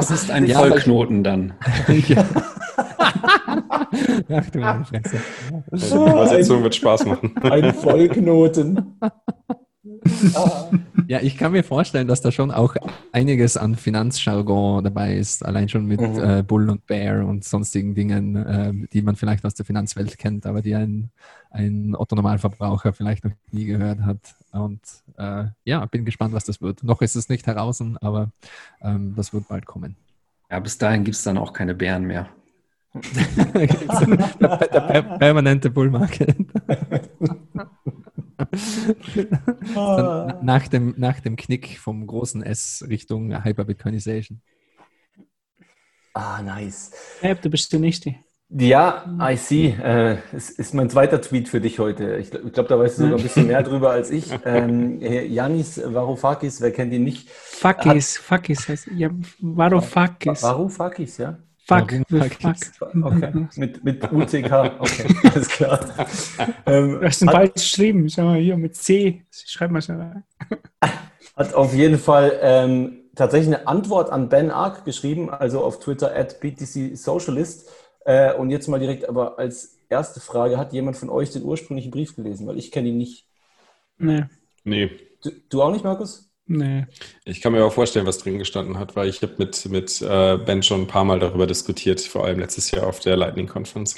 Was 0.00 0.10
ist 0.10 0.30
ein 0.30 0.46
Ja, 0.46 0.60
Vollknoten 0.60 1.22
dann? 1.22 1.52
ja. 2.08 2.24
Ach 4.32 4.50
du 4.50 4.58
meine 4.58 4.84
Fresse. 4.86 5.18
Die 5.72 5.94
Übersetzung 5.94 6.62
wird 6.62 6.74
Spaß 6.74 7.04
machen. 7.04 7.34
Ein 7.42 7.74
Vollknoten. 7.74 8.98
Ah. 10.34 10.70
Ja, 11.10 11.18
ich 11.20 11.36
kann 11.36 11.50
mir 11.50 11.64
vorstellen, 11.64 12.06
dass 12.06 12.20
da 12.20 12.30
schon 12.30 12.52
auch 12.52 12.76
einiges 13.10 13.56
an 13.56 13.74
Finanzjargon 13.74 14.84
dabei 14.84 15.16
ist, 15.16 15.44
allein 15.44 15.68
schon 15.68 15.86
mit 15.86 16.00
Mhm. 16.00 16.18
äh, 16.20 16.44
Bull 16.44 16.70
und 16.70 16.86
Bear 16.86 17.26
und 17.26 17.42
sonstigen 17.42 17.96
Dingen, 17.96 18.36
äh, 18.36 18.72
die 18.92 19.02
man 19.02 19.16
vielleicht 19.16 19.44
aus 19.44 19.54
der 19.54 19.66
Finanzwelt 19.66 20.18
kennt, 20.18 20.46
aber 20.46 20.62
die 20.62 20.76
ein, 20.76 21.10
ein 21.50 21.96
Otto-Normalverbraucher 21.96 22.92
vielleicht 22.92 23.24
noch 23.24 23.32
nie 23.50 23.64
gehört 23.64 24.02
hat. 24.02 24.36
Und 24.52 24.82
äh, 25.18 25.46
ja, 25.64 25.84
bin 25.86 26.04
gespannt, 26.04 26.32
was 26.32 26.44
das 26.44 26.62
wird. 26.62 26.84
Noch 26.84 27.02
ist 27.02 27.16
es 27.16 27.28
nicht 27.28 27.44
heraus, 27.48 27.82
aber 28.00 28.30
ähm, 28.80 29.14
das 29.16 29.32
wird 29.32 29.48
bald 29.48 29.66
kommen. 29.66 29.96
Ja, 30.48 30.60
bis 30.60 30.78
dahin 30.78 31.02
gibt 31.02 31.16
es 31.16 31.24
dann 31.24 31.38
auch 31.38 31.52
keine 31.52 31.74
Bären 31.74 32.04
mehr. 32.04 32.28
der, 32.94 33.66
der 34.38 34.80
per 34.80 35.02
permanente 35.18 35.70
Bull 35.70 35.90
Market. 35.90 36.36
Dann 39.74 40.44
nach, 40.44 40.68
dem, 40.68 40.94
nach 40.96 41.20
dem 41.20 41.36
Knick 41.36 41.78
vom 41.78 42.06
großen 42.06 42.42
S 42.42 42.84
Richtung 42.88 43.44
Hyper-Bitcoinization. 43.44 44.40
ah, 46.14 46.42
nice. 46.42 46.92
ja, 47.22 47.34
du 47.34 47.50
bist 47.50 47.72
der 47.72 47.80
Nächste. 47.80 48.16
Ja, 48.52 49.04
I 49.20 49.36
see. 49.36 49.68
Äh, 49.68 50.16
es 50.32 50.50
ist 50.50 50.74
mein 50.74 50.90
zweiter 50.90 51.20
Tweet 51.20 51.48
für 51.48 51.60
dich 51.60 51.78
heute. 51.78 52.16
Ich, 52.16 52.34
ich 52.34 52.52
glaube, 52.52 52.68
da 52.68 52.78
weißt 52.80 52.98
du 52.98 53.02
sogar 53.02 53.18
ein 53.18 53.22
bisschen 53.22 53.46
mehr 53.46 53.62
drüber 53.62 53.90
als 53.90 54.10
ich. 54.10 54.28
Ähm, 54.44 55.00
Varoufakis, 55.00 56.60
wer 56.60 56.72
kennt 56.72 56.92
ihn 56.92 57.04
nicht? 57.04 57.30
Fuckis, 57.30 58.18
Fuckis 58.18 58.68
heißt, 58.68 58.88
ja, 58.96 59.10
Varoufakis. 59.38 60.42
Varoufakis, 60.42 61.18
ja? 61.18 61.38
Fuck, 61.70 61.92
fuck. 62.40 62.94
Okay. 63.04 63.46
Mit, 63.56 63.84
mit 63.84 64.12
UTK. 64.12 64.52
Okay, 64.80 65.14
alles 65.32 65.48
klar. 65.48 65.80
Ähm, 66.66 66.98
Du 67.00 67.06
hast 67.06 67.20
den 67.20 67.28
hat, 67.28 67.34
bald 67.34 67.54
geschrieben, 67.54 68.08
schau 68.08 68.24
mal 68.24 68.40
hier 68.40 68.56
mit 68.56 68.74
C. 68.74 69.24
Schreib 69.30 69.70
mal 69.70 69.80
schon 69.80 70.00
rein. 70.00 70.24
hat 71.36 71.54
auf 71.54 71.72
jeden 71.72 71.98
Fall 71.98 72.38
ähm, 72.42 73.04
tatsächlich 73.14 73.54
eine 73.54 73.68
Antwort 73.68 74.10
an 74.10 74.28
Ben 74.28 74.50
Ark 74.50 74.84
geschrieben, 74.84 75.30
also 75.30 75.62
auf 75.62 75.78
Twitter 75.78 76.14
at 76.14 76.40
BTC 76.40 76.96
Socialist. 76.96 77.70
Äh, 78.04 78.34
und 78.34 78.50
jetzt 78.50 78.66
mal 78.66 78.80
direkt 78.80 79.08
aber 79.08 79.38
als 79.38 79.78
erste 79.88 80.18
Frage, 80.18 80.58
hat 80.58 80.72
jemand 80.72 80.96
von 80.96 81.08
euch 81.08 81.30
den 81.30 81.44
ursprünglichen 81.44 81.92
Brief 81.92 82.16
gelesen? 82.16 82.46
Weil 82.46 82.58
ich 82.58 82.72
kenne 82.72 82.88
ihn 82.88 82.98
nicht. 82.98 83.26
Nee, 83.98 84.24
Nee. 84.64 84.90
Du, 85.22 85.30
du 85.48 85.62
auch 85.62 85.70
nicht, 85.70 85.84
Markus? 85.84 86.29
Nee. 86.50 86.86
Ich 87.24 87.40
kann 87.40 87.52
mir 87.52 87.60
aber 87.60 87.70
vorstellen, 87.70 88.06
was 88.06 88.18
drin 88.18 88.38
gestanden 88.38 88.78
hat, 88.78 88.96
weil 88.96 89.08
ich 89.08 89.22
habe 89.22 89.34
mit, 89.38 89.66
mit 89.70 90.02
äh, 90.02 90.36
Ben 90.38 90.62
schon 90.62 90.82
ein 90.82 90.86
paar 90.86 91.04
Mal 91.04 91.18
darüber 91.18 91.46
diskutiert, 91.46 92.00
vor 92.00 92.24
allem 92.26 92.38
letztes 92.40 92.70
Jahr 92.70 92.86
auf 92.86 93.00
der 93.00 93.16
Lightning 93.16 93.46
Conference. 93.46 93.96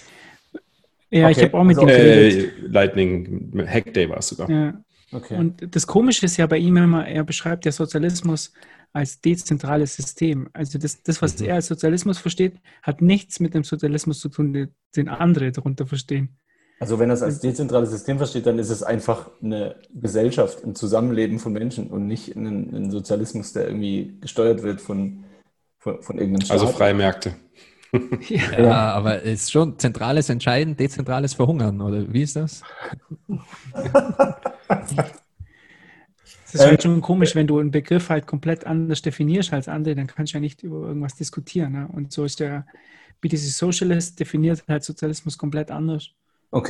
Ja, 1.11 1.29
ich 1.29 1.37
Okay, 1.37 1.47
habe 1.47 1.59
auch 1.59 1.65
mit 1.65 1.77
also- 1.77 1.89
ihm 1.89 1.95
geredet. 1.97 2.53
Äh, 2.63 2.67
Lightning 2.69 3.67
Hack 3.67 3.93
Day 3.93 4.09
war 4.09 4.19
es 4.19 4.29
sogar. 4.29 4.49
Ja. 4.51 4.75
Okay. 5.13 5.37
Und 5.37 5.75
das 5.75 5.87
Komische 5.87 6.25
ist 6.25 6.39
ja 6.39 6.47
bei 6.47 6.57
ihm 6.59 6.77
immer, 6.79 7.07
er 7.07 7.23
beschreibt 7.25 7.67
ja 7.67 7.73
Sozialismus 7.73 8.53
als 8.95 9.21
dezentrales 9.21 9.95
System. 9.97 10.49
Also 10.55 10.79
das, 10.79 11.03
das 11.03 11.21
was 11.21 11.39
Mhm. 11.39 11.47
er 11.47 11.55
als 11.57 11.67
Sozialismus 11.67 12.19
versteht, 12.19 12.55
hat 12.83 13.03
nichts 13.03 13.39
mit 13.41 13.53
dem 13.55 13.65
Sozialismus 13.65 14.21
zu 14.21 14.29
tun, 14.31 14.53
den- 14.55 14.75
den 14.97 15.09
andere 15.09 15.53
darunter 15.53 15.87
verstehen. 15.87 16.37
Also 16.83 16.99
wenn 16.99 17.11
es 17.11 17.22
als 17.22 17.39
dezentrales 17.39 17.91
System 17.93 18.18
versteht, 18.18 18.45
dann 18.45 18.59
ist 18.59 18.68
es 18.68 18.83
einfach 18.83 19.30
eine 19.41 19.76
Gesellschaft, 19.95 20.64
ein 20.64 20.74
Zusammenleben 20.74 21.39
von 21.39 21.53
Menschen 21.53 21.87
und 21.87 22.09
nicht 22.09 22.35
ein, 22.35 22.74
ein 22.74 22.91
Sozialismus, 22.91 23.53
der 23.53 23.68
irgendwie 23.68 24.18
gesteuert 24.20 24.64
wird 24.64 24.80
von, 24.80 25.22
von, 25.78 26.03
von 26.03 26.18
irgendeinem 26.18 26.45
Staat. 26.45 26.59
Also 26.59 26.72
freie 26.72 26.93
Märkte. 26.93 27.37
Ja, 28.59 28.95
aber 28.95 29.22
es 29.22 29.43
ist 29.43 29.53
schon 29.53 29.78
zentrales 29.78 30.28
Entscheiden, 30.28 30.76
dezentrales 30.76 31.35
Verhungern, 31.35 31.80
oder 31.80 32.12
wie 32.12 32.22
ist 32.22 32.35
das? 32.35 32.62
Es 36.47 36.55
ist 36.61 36.66
halt 36.66 36.83
schon 36.83 37.01
komisch, 37.01 37.35
wenn 37.35 37.47
du 37.47 37.61
einen 37.61 37.70
Begriff 37.70 38.11
halt 38.11 38.26
komplett 38.26 38.66
anders 38.66 39.01
definierst 39.01 39.53
als 39.53 39.68
andere, 39.68 39.95
dann 39.95 40.09
kannst 40.09 40.33
du 40.33 40.39
ja 40.39 40.41
nicht 40.41 40.62
über 40.62 40.87
irgendwas 40.87 41.14
diskutieren. 41.14 41.72
Ne? 41.72 41.89
Und 41.91 42.12
so 42.12 42.24
ist 42.24 42.41
der 42.41 42.66
BTC 43.22 43.39
Socialist 43.39 44.20
definiert 44.20 44.64
halt 44.68 44.85
Sozialismus 44.85 45.39
komplett 45.39 45.70
anders. 45.70 46.11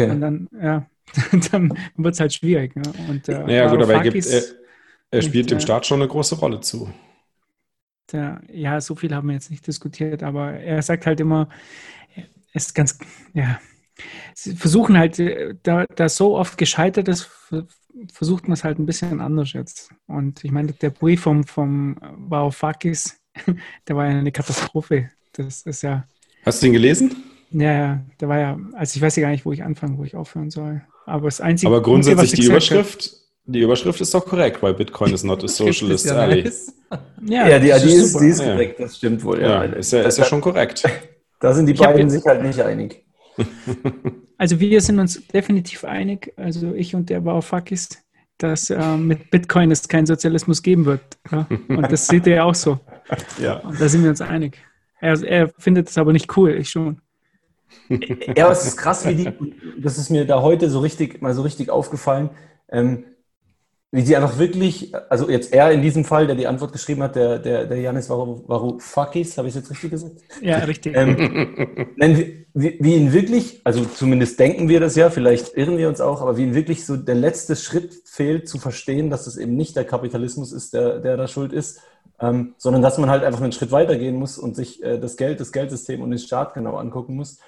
Und 0.07 0.21
Okay. 0.21 0.21
dann, 0.21 0.49
ja, 0.53 0.89
dann 1.53 1.79
wird 1.97 2.15
es 2.15 2.21
halt 2.21 2.35
schwierig. 2.35 2.77
Ne? 2.77 2.93
Und, 2.95 3.29
äh, 3.29 3.35
Naja, 3.45 3.67
gut, 3.67 3.83
aber 3.83 3.95
er, 3.95 4.01
gibt, 4.01 4.27
er, 4.27 4.45
er 5.11 5.23
spielt 5.23 5.51
nicht, 5.51 5.51
dem 5.51 5.61
äh, 5.61 5.61
Staat 5.61 5.87
schon 5.87 6.01
eine 6.01 6.09
große 6.09 6.37
Rolle 6.37 6.61
zu. 6.61 6.93
Der, 8.13 8.43
ja, 8.53 8.81
so 8.81 8.95
viel 8.95 9.15
haben 9.15 9.29
wir 9.29 9.35
jetzt 9.35 9.51
nicht 9.51 9.67
diskutiert, 9.67 10.23
aber 10.23 10.53
er 10.55 10.83
sagt 10.83 11.07
halt 11.07 11.21
immer, 11.21 11.49
es 12.53 12.67
ist 12.67 12.75
ganz, 12.75 12.99
ja, 13.35 13.61
sie 14.35 14.57
versuchen 14.57 14.99
halt, 14.99 15.19
äh, 15.19 15.55
da, 15.63 15.87
da 15.87 16.09
so 16.09 16.37
oft 16.37 16.59
gescheitert 16.59 17.09
ist, 17.09 17.25
ver- 17.25 17.67
versucht 18.13 18.45
man 18.49 18.55
es 18.55 18.65
halt 18.65 18.79
ein 18.79 18.87
bisschen 18.87 19.21
anders 19.21 19.53
jetzt. 19.55 19.93
Und 20.07 20.45
ich 20.45 20.53
meine, 20.53 20.73
der 20.75 20.91
Brief 20.91 21.23
vom, 21.23 21.45
vom 21.47 21.97
Varoufakis, 22.03 23.21
der 23.89 23.97
war 23.97 24.07
ja 24.11 24.19
eine 24.19 24.33
Katastrophe. 24.33 25.11
Das 25.33 25.63
ist 25.63 25.83
ja, 25.83 26.07
Hast 26.45 26.63
du 26.63 26.67
den 26.67 26.73
gelesen? 26.75 27.17
Ja, 27.53 27.73
ja, 27.73 28.01
da 28.19 28.29
war 28.29 28.39
ja, 28.39 28.59
also 28.75 28.97
ich 28.97 29.03
weiß 29.03 29.17
ja 29.17 29.23
gar 29.23 29.31
nicht, 29.31 29.45
wo 29.45 29.53
ich 29.53 29.63
anfangen, 29.63 29.99
wo 29.99 30.05
ich 30.05 30.17
aufhören 30.17 30.51
soll. 30.51 30.83
Aber 31.07 31.27
das 31.27 31.41
einzige. 31.41 31.69
Aber 31.71 31.83
grundsätzlich 31.83 32.33
ich 32.35 32.41
die 32.41 32.47
Überschrift, 32.47 33.13
die 33.45 33.61
Überschrift 33.61 34.01
ist 34.01 34.15
doch 34.15 34.25
korrekt, 34.25 34.63
weil 34.63 34.75
Bitcoin 34.75 35.13
is 35.13 35.25
not 35.25 35.43
a 35.45 35.49
socialist 35.49 36.07
ja 36.07 36.15
alley. 36.15 36.43
nice. 36.45 36.75
Ja, 37.25 37.49
Ja, 37.49 37.59
die, 37.59 37.65
die, 37.87 37.95
ist, 37.95 38.19
die 38.21 38.27
ist 38.29 38.41
Ja. 38.41 38.53
korrekt, 38.53 38.81
das 38.81 38.97
stimmt 38.97 39.23
wohl. 39.25 39.41
Ja, 39.41 39.65
Ja, 39.65 39.73
ist 39.73 39.93
ja, 39.93 40.03
ist 40.03 40.19
ja 40.19 40.25
schon 40.25 40.41
korrekt. 40.41 40.83
Da 41.41 41.53
sind 41.53 41.67
die 41.67 41.73
Ich 41.73 41.81
beiden 41.81 42.09
sich 42.09 42.25
halt 42.25 42.43
nicht 42.43 42.61
einig. 42.61 43.05
Also 44.39 44.59
wir 44.59 44.81
sind 44.81 44.99
uns 44.99 45.25
definitiv 45.29 45.85
einig, 45.85 46.33
also 46.37 46.73
ich 46.75 46.95
und 46.97 47.09
der 47.11 47.21
Baufakis, 47.21 47.89
dass 48.39 48.71
ähm, 48.71 49.07
mit 49.07 49.31
Bitcoin 49.31 49.71
es 49.71 49.87
keinen 49.87 50.07
Sozialismus 50.07 50.63
geben 50.63 50.85
wird. 50.85 51.01
Ja? 51.31 51.47
Und 51.69 51.93
das 51.93 52.09
sieht 52.09 52.27
er 52.27 52.35
ja 52.37 52.45
auch 52.45 52.55
so. 52.55 52.81
Ja. 53.41 53.59
Und 53.59 53.81
da 53.81 53.89
sind 53.89 54.03
wir 54.03 54.11
uns 54.11 54.21
einig. 54.21 54.59
Er, 55.01 55.21
er 55.23 55.49
findet 55.59 55.89
es 55.91 55.97
aber 55.99 56.13
nicht 56.13 56.37
cool, 56.37 56.51
ich 56.59 56.71
schon. 56.71 57.01
Ja, 58.37 58.45
aber 58.47 58.53
es 58.53 58.67
ist 58.67 58.77
krass, 58.77 59.07
wie 59.07 59.15
die, 59.15 59.29
das 59.83 59.99
ist 59.99 60.11
mir 60.11 60.27
da 60.27 60.41
heute 60.43 60.71
so 60.71 60.81
richtig, 60.81 61.21
mal 61.21 61.35
so 61.35 61.43
richtig 61.43 61.71
aufgefallen, 61.71 62.31
ähm, 62.71 63.05
wie 63.95 64.03
die 64.03 64.17
einfach 64.17 64.39
wirklich, 64.39 64.95
also 65.11 65.29
jetzt 65.29 65.53
er 65.53 65.71
in 65.71 65.83
diesem 65.83 66.07
Fall, 66.07 66.27
der 66.27 66.35
die 66.35 66.47
Antwort 66.47 66.73
geschrieben 66.73 67.03
hat, 67.03 67.15
der, 67.15 67.39
der, 67.39 67.67
der 67.67 67.79
Janis 67.79 68.09
Varou- 68.09 68.43
Varoufakis, 68.49 69.37
habe 69.37 69.49
ich 69.49 69.55
es 69.55 69.61
jetzt 69.61 69.71
richtig 69.71 69.91
gesagt? 69.91 70.15
Ja, 70.41 70.59
richtig. 70.61 70.97
Ähm, 70.97 71.91
nein, 71.97 72.47
wie, 72.55 72.79
wie 72.81 72.95
ihn 72.95 73.13
wirklich, 73.13 73.61
also 73.65 73.85
zumindest 73.85 74.41
denken 74.41 74.71
wir 74.71 74.81
das 74.81 74.97
ja, 74.97 75.11
vielleicht 75.11 75.55
irren 75.59 75.77
wir 75.77 75.89
uns 75.89 76.01
auch, 76.01 76.23
aber 76.23 76.39
wie 76.39 76.45
ihn 76.45 76.55
wirklich 76.55 76.87
so 76.87 76.97
der 76.97 77.17
letzte 77.17 77.55
Schritt 77.55 77.93
fehlt, 78.07 78.49
zu 78.49 78.59
verstehen, 78.59 79.11
dass 79.11 79.27
es 79.27 79.37
eben 79.37 79.57
nicht 79.57 79.77
der 79.77 79.85
Kapitalismus 79.85 80.53
ist, 80.53 80.73
der, 80.73 80.99
der 81.01 81.19
da 81.19 81.29
schuld 81.29 81.53
ist, 81.53 81.81
ähm, 82.19 82.55
sondern 82.57 82.81
dass 82.81 82.97
man 82.97 83.11
halt 83.11 83.25
einfach 83.25 83.43
einen 83.43 83.53
Schritt 83.53 83.73
weitergehen 83.73 84.17
muss 84.17 84.39
und 84.39 84.57
sich 84.57 84.83
äh, 84.83 84.99
das 84.99 85.19
Geld, 85.19 85.39
das 85.39 85.53
Geldsystem 85.53 86.01
und 86.01 86.09
den 86.11 86.19
Staat 86.19 86.55
genau 86.55 86.77
angucken 86.77 87.15
muss. 87.15 87.41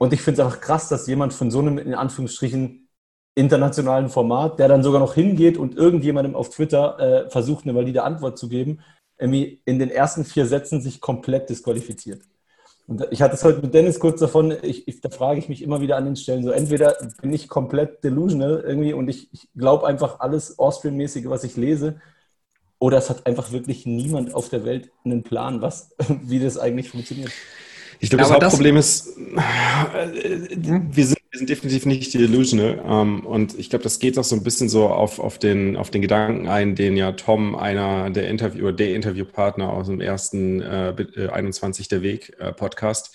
Und 0.00 0.14
ich 0.14 0.22
finde 0.22 0.40
es 0.40 0.46
einfach 0.46 0.62
krass, 0.62 0.88
dass 0.88 1.06
jemand 1.06 1.34
von 1.34 1.50
so 1.50 1.58
einem, 1.58 1.76
in 1.76 1.94
Anführungsstrichen, 1.94 2.88
internationalen 3.34 4.08
Format, 4.08 4.58
der 4.58 4.66
dann 4.66 4.82
sogar 4.82 4.98
noch 4.98 5.12
hingeht 5.12 5.58
und 5.58 5.76
irgendjemandem 5.76 6.34
auf 6.34 6.48
Twitter 6.48 6.98
äh, 6.98 7.30
versucht, 7.30 7.64
eine 7.64 7.74
valide 7.74 8.02
Antwort 8.02 8.38
zu 8.38 8.48
geben, 8.48 8.80
irgendwie 9.18 9.60
in 9.66 9.78
den 9.78 9.90
ersten 9.90 10.24
vier 10.24 10.46
Sätzen 10.46 10.80
sich 10.80 11.02
komplett 11.02 11.50
disqualifiziert. 11.50 12.22
Und 12.86 13.06
ich 13.10 13.20
hatte 13.20 13.34
es 13.34 13.44
heute 13.44 13.60
mit 13.60 13.74
Dennis 13.74 14.00
kurz 14.00 14.20
davon, 14.20 14.56
ich, 14.62 14.88
ich, 14.88 15.02
da 15.02 15.10
frage 15.10 15.38
ich 15.38 15.50
mich 15.50 15.60
immer 15.60 15.82
wieder 15.82 15.98
an 15.98 16.06
den 16.06 16.16
Stellen 16.16 16.44
so, 16.44 16.50
entweder 16.50 16.96
bin 17.20 17.34
ich 17.34 17.50
komplett 17.50 18.02
delusional 18.02 18.64
irgendwie 18.66 18.94
und 18.94 19.06
ich, 19.08 19.28
ich 19.34 19.48
glaube 19.54 19.86
einfach 19.86 20.20
alles 20.20 20.58
Austrian-mäßige, 20.58 21.26
was 21.28 21.44
ich 21.44 21.58
lese, 21.58 22.00
oder 22.78 22.96
es 22.96 23.10
hat 23.10 23.26
einfach 23.26 23.52
wirklich 23.52 23.84
niemand 23.84 24.34
auf 24.34 24.48
der 24.48 24.64
Welt 24.64 24.90
einen 25.04 25.24
Plan, 25.24 25.60
was, 25.60 25.94
wie 26.22 26.40
das 26.40 26.56
eigentlich 26.56 26.88
funktioniert. 26.88 27.32
Ich 28.02 28.08
glaube, 28.10 28.22
Ja, 28.22 28.28
das 28.28 28.30
aber 28.30 28.40
das- 28.40 28.52
Hauptproblem 28.54 28.76
ist, 28.78 29.08
äh, 29.16 30.56
wir 30.90 31.06
sind, 31.06 31.18
wir 31.30 31.38
sind 31.38 31.48
definitiv 31.50 31.86
nicht 31.86 32.12
delusional. 32.14 32.82
Ähm, 32.84 33.26
und 33.26 33.58
ich 33.58 33.70
glaube, 33.70 33.82
das 33.82 33.98
geht 33.98 34.18
auch 34.18 34.24
so 34.24 34.34
ein 34.34 34.42
bisschen 34.42 34.68
so 34.68 34.88
auf, 34.88 35.18
auf, 35.18 35.38
den, 35.38 35.76
auf 35.76 35.90
den 35.90 36.02
Gedanken 36.02 36.48
ein, 36.48 36.74
den 36.74 36.96
ja 36.96 37.12
Tom, 37.12 37.54
einer 37.56 38.10
der 38.10 38.28
Interview, 38.28 38.72
der 38.72 38.94
Interviewpartner 38.94 39.70
aus 39.70 39.86
dem 39.86 40.00
ersten 40.00 40.60
äh, 40.62 40.92
Bit- 40.96 41.16
äh, 41.16 41.28
21 41.28 41.88
der 41.88 42.02
Weg 42.02 42.34
äh, 42.40 42.52
Podcast, 42.52 43.12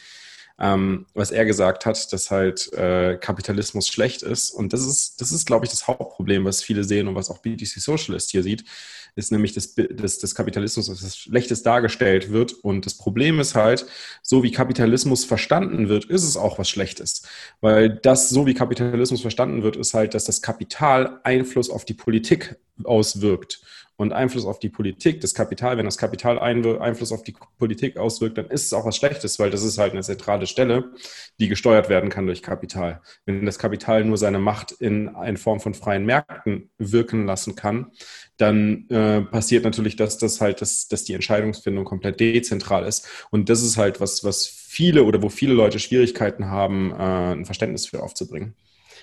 ähm, 0.59 1.05
was 1.13 1.31
er 1.31 1.45
gesagt 1.45 1.85
hat, 1.85 2.13
dass 2.13 2.31
halt 2.31 2.71
äh, 2.73 3.17
Kapitalismus 3.19 3.87
schlecht 3.89 4.21
ist. 4.21 4.51
Und 4.51 4.71
das 4.71 4.85
ist, 4.85 5.19
das 5.19 5.31
ist, 5.31 5.45
glaube 5.45 5.65
ich, 5.65 5.71
das 5.71 5.87
Hauptproblem, 5.87 6.45
was 6.45 6.61
viele 6.63 6.83
sehen 6.83 7.07
und 7.07 7.15
was 7.15 7.29
auch 7.29 7.39
BTC 7.39 7.65
Socialist 7.79 8.31
hier 8.31 8.43
sieht, 8.43 8.63
ist 9.15 9.31
nämlich, 9.31 9.53
dass, 9.53 9.75
dass, 9.75 10.19
dass 10.19 10.35
Kapitalismus 10.35 10.87
das 10.87 11.17
Schlechtes 11.17 11.63
dargestellt 11.63 12.31
wird. 12.31 12.53
Und 12.53 12.85
das 12.85 12.95
Problem 12.95 13.39
ist 13.39 13.55
halt, 13.55 13.85
so 14.21 14.43
wie 14.43 14.51
Kapitalismus 14.51 15.23
verstanden 15.23 15.87
wird, 15.87 16.05
ist 16.05 16.23
es 16.23 16.37
auch 16.37 16.59
was 16.59 16.69
Schlechtes. 16.69 17.23
Weil 17.61 17.89
das, 17.89 18.29
so 18.29 18.45
wie 18.45 18.53
Kapitalismus 18.53 19.21
verstanden 19.21 19.63
wird, 19.63 19.77
ist 19.77 19.93
halt, 19.93 20.13
dass 20.13 20.25
das 20.25 20.41
Kapital 20.41 21.19
Einfluss 21.23 21.69
auf 21.69 21.85
die 21.85 21.93
Politik 21.93 22.57
auswirkt. 22.83 23.61
Und 23.97 24.11
Einfluss 24.11 24.45
auf 24.45 24.59
die 24.59 24.67
Politik, 24.67 25.21
das 25.21 25.33
Kapital, 25.33 25.77
wenn 25.77 25.85
das 25.85 25.97
Kapital 25.97 26.37
Einfluss 26.37 27.13
auf 27.13 27.23
die 27.23 27.33
Politik 27.57 27.95
auswirkt, 27.95 28.37
dann 28.37 28.47
ist 28.47 28.65
es 28.65 28.73
auch 28.73 28.85
was 28.85 28.97
Schlechtes, 28.97 29.39
weil 29.39 29.51
das 29.51 29.63
ist 29.63 29.77
halt 29.77 29.93
eine 29.93 30.01
zentrale 30.01 30.47
Stelle, 30.47 30.91
die 31.39 31.47
gesteuert 31.47 31.87
werden 31.87 32.09
kann 32.09 32.25
durch 32.25 32.43
Kapital. 32.43 33.01
Wenn 33.25 33.45
das 33.45 33.57
Kapital 33.57 34.03
nur 34.03 34.17
seine 34.17 34.39
Macht 34.39 34.73
in, 34.73 35.15
in 35.25 35.37
Form 35.37 35.61
von 35.61 35.73
freien 35.73 36.05
Märkten 36.05 36.69
wirken 36.77 37.25
lassen 37.25 37.55
kann, 37.55 37.91
dann 38.37 38.89
äh, 38.89 39.21
passiert 39.21 39.63
natürlich, 39.63 39.95
dass 39.95 40.17
das 40.17 40.41
halt, 40.41 40.61
dass, 40.61 40.87
dass 40.87 41.03
die 41.03 41.13
Entscheidungsfindung 41.13 41.85
komplett 41.85 42.19
dezentral 42.19 42.85
ist. 42.85 43.07
Und 43.31 43.49
das 43.49 43.61
ist 43.61 43.77
halt 43.77 44.01
was, 44.01 44.23
was 44.23 44.45
viele 44.47 45.03
oder 45.03 45.21
wo 45.21 45.29
viele 45.29 45.53
Leute 45.53 45.79
Schwierigkeiten 45.79 46.47
haben, 46.47 46.91
äh, 46.91 47.33
ein 47.33 47.45
Verständnis 47.45 47.85
für 47.85 48.03
aufzubringen. 48.03 48.55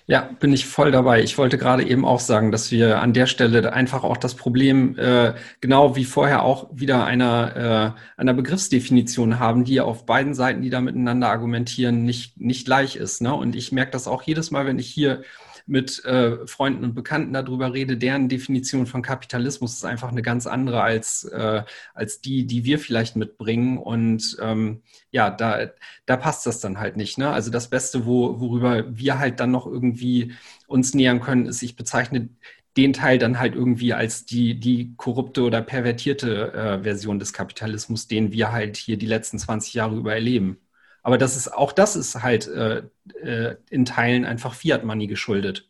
Ja, 0.08 0.28
bin 0.40 0.52
ich 0.52 0.66
voll 0.66 0.90
dabei. 0.90 1.22
Ich 1.22 1.38
wollte 1.38 1.58
gerade 1.58 1.84
eben 1.84 2.04
auch 2.04 2.18
sagen, 2.18 2.50
dass 2.50 2.72
wir 2.72 3.00
an 3.00 3.12
der 3.12 3.26
Stelle 3.26 3.72
einfach 3.72 4.02
auch 4.02 4.16
das 4.16 4.34
Problem, 4.34 4.98
äh, 4.98 5.34
genau 5.60 5.94
wie 5.94 6.04
vorher 6.04 6.42
auch 6.42 6.68
wieder 6.72 7.04
einer, 7.04 7.94
äh, 8.16 8.20
einer 8.20 8.34
Begriffsdefinition 8.34 9.38
haben, 9.38 9.64
die 9.64 9.80
auf 9.80 10.04
beiden 10.04 10.34
Seiten, 10.34 10.60
die 10.60 10.70
da 10.70 10.80
miteinander 10.80 11.28
argumentieren, 11.28 12.04
nicht, 12.04 12.40
nicht 12.40 12.64
gleich 12.66 12.96
ist. 12.96 13.22
Ne? 13.22 13.32
Und 13.32 13.54
ich 13.54 13.70
merke 13.70 13.92
das 13.92 14.08
auch 14.08 14.22
jedes 14.22 14.50
Mal, 14.50 14.66
wenn 14.66 14.80
ich 14.80 14.88
hier 14.88 15.22
mit 15.66 16.04
äh, 16.04 16.46
Freunden 16.46 16.84
und 16.84 16.94
Bekannten 16.94 17.32
darüber 17.32 17.72
rede, 17.72 17.96
deren 17.96 18.28
Definition 18.28 18.86
von 18.86 19.02
Kapitalismus 19.02 19.74
ist 19.74 19.84
einfach 19.84 20.10
eine 20.10 20.22
ganz 20.22 20.46
andere 20.46 20.82
als, 20.82 21.24
äh, 21.24 21.62
als 21.94 22.20
die, 22.20 22.46
die 22.46 22.64
wir 22.64 22.78
vielleicht 22.78 23.16
mitbringen. 23.16 23.78
Und 23.78 24.36
ähm, 24.40 24.82
ja, 25.10 25.30
da, 25.30 25.70
da 26.06 26.16
passt 26.16 26.46
das 26.46 26.60
dann 26.60 26.78
halt 26.78 26.96
nicht. 26.96 27.18
Ne? 27.18 27.30
Also 27.30 27.50
das 27.50 27.70
Beste, 27.70 28.06
wo, 28.06 28.40
worüber 28.40 28.84
wir 28.96 29.18
halt 29.18 29.40
dann 29.40 29.50
noch 29.50 29.66
irgendwie 29.66 30.32
uns 30.66 30.94
nähern 30.94 31.20
können, 31.20 31.46
ist, 31.46 31.62
ich 31.62 31.76
bezeichne 31.76 32.28
den 32.76 32.92
Teil 32.92 33.18
dann 33.18 33.38
halt 33.38 33.54
irgendwie 33.54 33.92
als 33.92 34.24
die, 34.24 34.58
die 34.58 34.94
korrupte 34.96 35.42
oder 35.42 35.60
pervertierte 35.60 36.52
äh, 36.54 36.82
Version 36.82 37.18
des 37.18 37.32
Kapitalismus, 37.32 38.08
den 38.08 38.32
wir 38.32 38.52
halt 38.52 38.76
hier 38.76 38.96
die 38.96 39.06
letzten 39.06 39.38
20 39.38 39.74
Jahre 39.74 39.96
über 39.96 40.14
erleben. 40.14 40.58
Aber 41.02 41.18
das 41.18 41.36
ist, 41.36 41.52
auch 41.52 41.72
das 41.72 41.96
ist 41.96 42.22
halt 42.22 42.46
äh, 42.48 42.82
äh, 43.22 43.56
in 43.70 43.84
Teilen 43.84 44.24
einfach 44.24 44.54
Fiat 44.54 44.84
Money 44.84 45.06
geschuldet. 45.08 45.68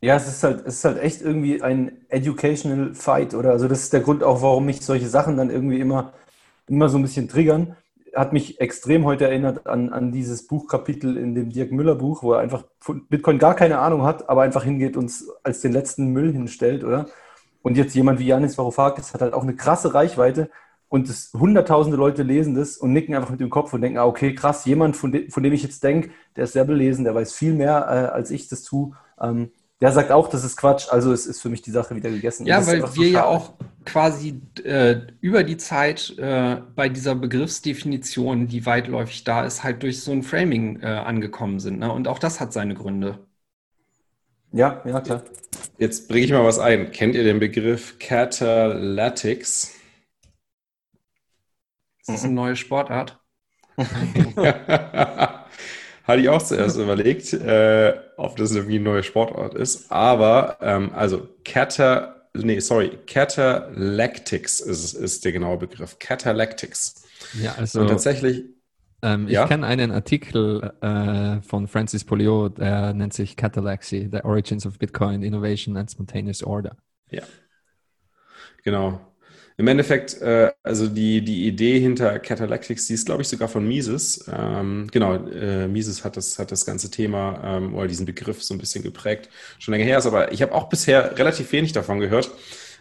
Ja, 0.00 0.16
es 0.16 0.26
ist 0.26 0.42
halt, 0.42 0.66
es 0.66 0.76
ist 0.76 0.84
halt 0.84 0.98
echt 0.98 1.22
irgendwie 1.22 1.62
ein 1.62 2.04
educational 2.08 2.92
fight, 2.94 3.34
oder? 3.34 3.50
Also 3.50 3.68
das 3.68 3.82
ist 3.84 3.92
der 3.92 4.00
Grund 4.00 4.24
auch, 4.24 4.42
warum 4.42 4.66
mich 4.66 4.80
solche 4.84 5.08
Sachen 5.08 5.36
dann 5.36 5.48
irgendwie 5.48 5.78
immer, 5.78 6.12
immer 6.66 6.88
so 6.88 6.98
ein 6.98 7.02
bisschen 7.02 7.28
triggern. 7.28 7.76
Hat 8.14 8.32
mich 8.32 8.60
extrem 8.60 9.04
heute 9.04 9.26
erinnert 9.26 9.66
an, 9.66 9.90
an 9.90 10.10
dieses 10.10 10.46
Buchkapitel 10.48 11.16
in 11.16 11.34
dem 11.34 11.50
Dirk 11.50 11.70
Müller 11.70 11.94
Buch, 11.94 12.22
wo 12.24 12.32
er 12.32 12.40
einfach 12.40 12.64
von 12.80 13.06
Bitcoin 13.06 13.38
gar 13.38 13.54
keine 13.54 13.78
Ahnung 13.78 14.02
hat, 14.02 14.28
aber 14.28 14.42
einfach 14.42 14.64
hingeht 14.64 14.96
und 14.96 15.06
es 15.06 15.28
als 15.44 15.60
den 15.60 15.72
letzten 15.72 16.08
Müll 16.08 16.32
hinstellt, 16.32 16.82
oder? 16.84 17.06
Und 17.62 17.76
jetzt 17.76 17.94
jemand 17.94 18.18
wie 18.18 18.26
Janis 18.26 18.58
Varoufakis 18.58 19.14
hat 19.14 19.20
halt 19.22 19.34
auch 19.34 19.44
eine 19.44 19.54
krasse 19.54 19.94
Reichweite 19.94 20.50
und 20.92 21.08
das, 21.08 21.32
hunderttausende 21.32 21.96
Leute 21.96 22.22
lesen 22.22 22.54
das 22.54 22.76
und 22.76 22.92
nicken 22.92 23.14
einfach 23.14 23.30
mit 23.30 23.40
dem 23.40 23.48
Kopf 23.48 23.72
und 23.72 23.80
denken, 23.80 23.96
ah, 23.96 24.04
okay, 24.04 24.34
krass, 24.34 24.66
jemand, 24.66 24.94
von, 24.94 25.10
de, 25.10 25.30
von 25.30 25.42
dem 25.42 25.54
ich 25.54 25.62
jetzt 25.62 25.82
denke, 25.82 26.10
der 26.36 26.44
ist 26.44 26.52
sehr 26.52 26.66
belesen, 26.66 27.04
der 27.04 27.14
weiß 27.14 27.32
viel 27.32 27.54
mehr, 27.54 27.78
äh, 27.88 28.14
als 28.14 28.30
ich 28.30 28.48
das 28.48 28.62
tue, 28.62 28.92
ähm, 29.18 29.52
der 29.80 29.90
sagt 29.92 30.10
auch, 30.10 30.28
das 30.28 30.44
ist 30.44 30.58
Quatsch, 30.58 30.88
also 30.90 31.10
es 31.10 31.24
ist 31.24 31.40
für 31.40 31.48
mich 31.48 31.62
die 31.62 31.70
Sache 31.70 31.96
wieder 31.96 32.10
gegessen. 32.10 32.44
Ja, 32.44 32.66
weil 32.66 32.74
einfach 32.76 32.92
so 32.92 33.00
wir 33.00 33.08
ja 33.08 33.24
auch 33.24 33.54
quasi 33.86 34.42
äh, 34.64 34.96
über 35.22 35.44
die 35.44 35.56
Zeit 35.56 36.14
äh, 36.18 36.58
bei 36.76 36.90
dieser 36.90 37.14
Begriffsdefinition, 37.14 38.46
die 38.46 38.66
weitläufig 38.66 39.24
da 39.24 39.46
ist, 39.46 39.64
halt 39.64 39.82
durch 39.82 40.02
so 40.02 40.12
ein 40.12 40.22
Framing 40.22 40.80
äh, 40.82 40.88
angekommen 40.88 41.58
sind. 41.58 41.78
Ne? 41.78 41.90
Und 41.90 42.06
auch 42.06 42.18
das 42.18 42.38
hat 42.38 42.52
seine 42.52 42.74
Gründe. 42.74 43.18
Ja, 44.52 44.82
ja, 44.84 45.00
klar. 45.00 45.22
Jetzt 45.78 46.08
bringe 46.08 46.26
ich 46.26 46.32
mal 46.32 46.44
was 46.44 46.58
ein. 46.58 46.92
Kennt 46.92 47.14
ihr 47.14 47.24
den 47.24 47.38
Begriff 47.38 47.98
Catalytics? 47.98 49.81
Ist 52.02 52.08
das 52.10 52.24
eine 52.24 52.34
neue 52.34 52.54
Sportart? 52.56 53.20
Hatte 56.04 56.20
ich 56.20 56.28
auch 56.28 56.42
zuerst 56.42 56.76
überlegt, 56.78 57.32
äh, 57.32 57.94
ob 58.16 58.36
das 58.36 58.54
irgendwie 58.54 58.78
ein 58.78 58.82
neuer 58.82 59.02
Sportort 59.02 59.54
ist. 59.54 59.90
Aber, 59.92 60.58
ähm, 60.60 60.90
also, 60.94 61.28
Cata, 61.44 62.28
nee, 62.34 62.58
sorry, 62.60 62.98
Catalactics 63.06 64.60
ist, 64.60 64.94
ist 64.94 65.24
der 65.24 65.32
genaue 65.32 65.58
Begriff. 65.58 65.98
Catalactics. 66.00 67.04
Ja, 67.32 67.54
also 67.54 67.80
Und 67.80 67.88
tatsächlich, 67.88 68.44
ähm, 69.02 69.26
ich 69.28 69.34
Ja? 69.34 69.46
kenne 69.46 69.66
einen 69.66 69.90
Artikel 69.92 70.72
äh, 70.80 71.40
von 71.42 71.68
Francis 71.68 72.04
Polio, 72.04 72.48
der 72.48 72.94
nennt 72.94 73.12
sich 73.14 73.36
Catallaxy, 73.36 74.08
The 74.10 74.24
Origins 74.24 74.66
of 74.66 74.78
Bitcoin, 74.78 75.22
Innovation 75.22 75.76
and 75.76 75.90
Spontaneous 75.90 76.42
Order. 76.42 76.76
Genau. 78.64 79.11
Im 79.56 79.68
Endeffekt, 79.68 80.20
äh, 80.20 80.52
also 80.62 80.88
die, 80.88 81.22
die 81.22 81.46
Idee 81.46 81.78
hinter 81.80 82.18
Catalactics, 82.18 82.86
die 82.86 82.94
ist, 82.94 83.06
glaube 83.06 83.22
ich, 83.22 83.28
sogar 83.28 83.48
von 83.48 83.66
Mises. 83.66 84.24
Ähm, 84.32 84.88
genau, 84.90 85.14
äh, 85.14 85.68
Mises 85.68 86.04
hat 86.04 86.16
das, 86.16 86.38
hat 86.38 86.50
das 86.52 86.66
ganze 86.66 86.90
Thema 86.90 87.40
ähm, 87.44 87.74
oder 87.74 87.86
diesen 87.86 88.06
Begriff 88.06 88.42
so 88.42 88.54
ein 88.54 88.58
bisschen 88.58 88.82
geprägt. 88.82 89.28
Schon 89.58 89.72
länger 89.72 89.84
her 89.84 89.98
ist, 89.98 90.06
aber 90.06 90.32
ich 90.32 90.42
habe 90.42 90.52
auch 90.54 90.68
bisher 90.68 91.18
relativ 91.18 91.52
wenig 91.52 91.72
davon 91.72 92.00
gehört. 92.00 92.30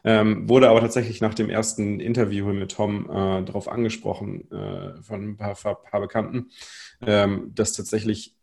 Ähm, 0.03 0.49
wurde 0.49 0.69
aber 0.69 0.82
tatsächlich 0.82 1.22
nach 1.22 1.36
dem 1.36 1.49
ersten 1.49 1.99
Interview 1.99 2.45
mit 2.53 2.72
Tom 2.72 3.05
äh, 3.05 3.43
darauf 3.43 3.67
angesprochen 3.67 4.49
äh, 4.51 5.01
von 5.03 5.30
ein 5.32 5.38
paar, 5.38 5.53
paar 5.55 6.01
Bekannten, 6.01 6.49
ähm, 7.05 7.51
dass 7.53 7.74
tatsächlich 7.74 8.36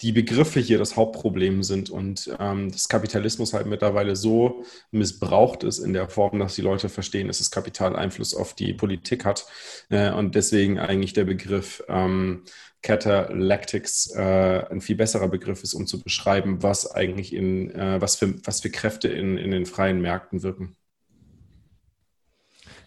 die 0.00 0.12
Begriffe 0.12 0.60
hier 0.60 0.78
das 0.78 0.96
Hauptproblem 0.96 1.62
sind 1.62 1.88
und 1.88 2.34
ähm, 2.40 2.70
das 2.70 2.88
Kapitalismus 2.88 3.52
halt 3.52 3.66
mittlerweile 3.66 4.16
so 4.16 4.64
missbraucht 4.90 5.62
ist 5.62 5.78
in 5.78 5.92
der 5.92 6.08
Form, 6.08 6.38
dass 6.40 6.56
die 6.56 6.62
Leute 6.62 6.88
verstehen, 6.88 7.28
dass 7.28 7.38
das 7.38 7.50
Kapital 7.50 7.94
Einfluss 7.94 8.34
auf 8.34 8.54
die 8.54 8.74
Politik 8.74 9.24
hat 9.24 9.46
äh, 9.90 10.10
und 10.10 10.34
deswegen 10.34 10.78
eigentlich 10.78 11.12
der 11.12 11.24
Begriff 11.24 11.82
ähm, 11.88 12.44
Catalactics 12.82 14.14
äh, 14.14 14.66
ein 14.70 14.82
viel 14.82 14.96
besserer 14.96 15.28
Begriff 15.28 15.62
ist, 15.62 15.74
um 15.74 15.86
zu 15.86 16.02
beschreiben, 16.02 16.62
was 16.62 16.90
eigentlich 16.90 17.32
in, 17.32 17.70
äh, 17.70 18.00
was, 18.00 18.16
für, 18.16 18.34
was 18.44 18.60
für 18.60 18.70
Kräfte 18.70 19.08
in, 19.08 19.38
in 19.38 19.52
den 19.52 19.64
freien 19.64 20.02
Märkten 20.02 20.42
wirken. 20.42 20.76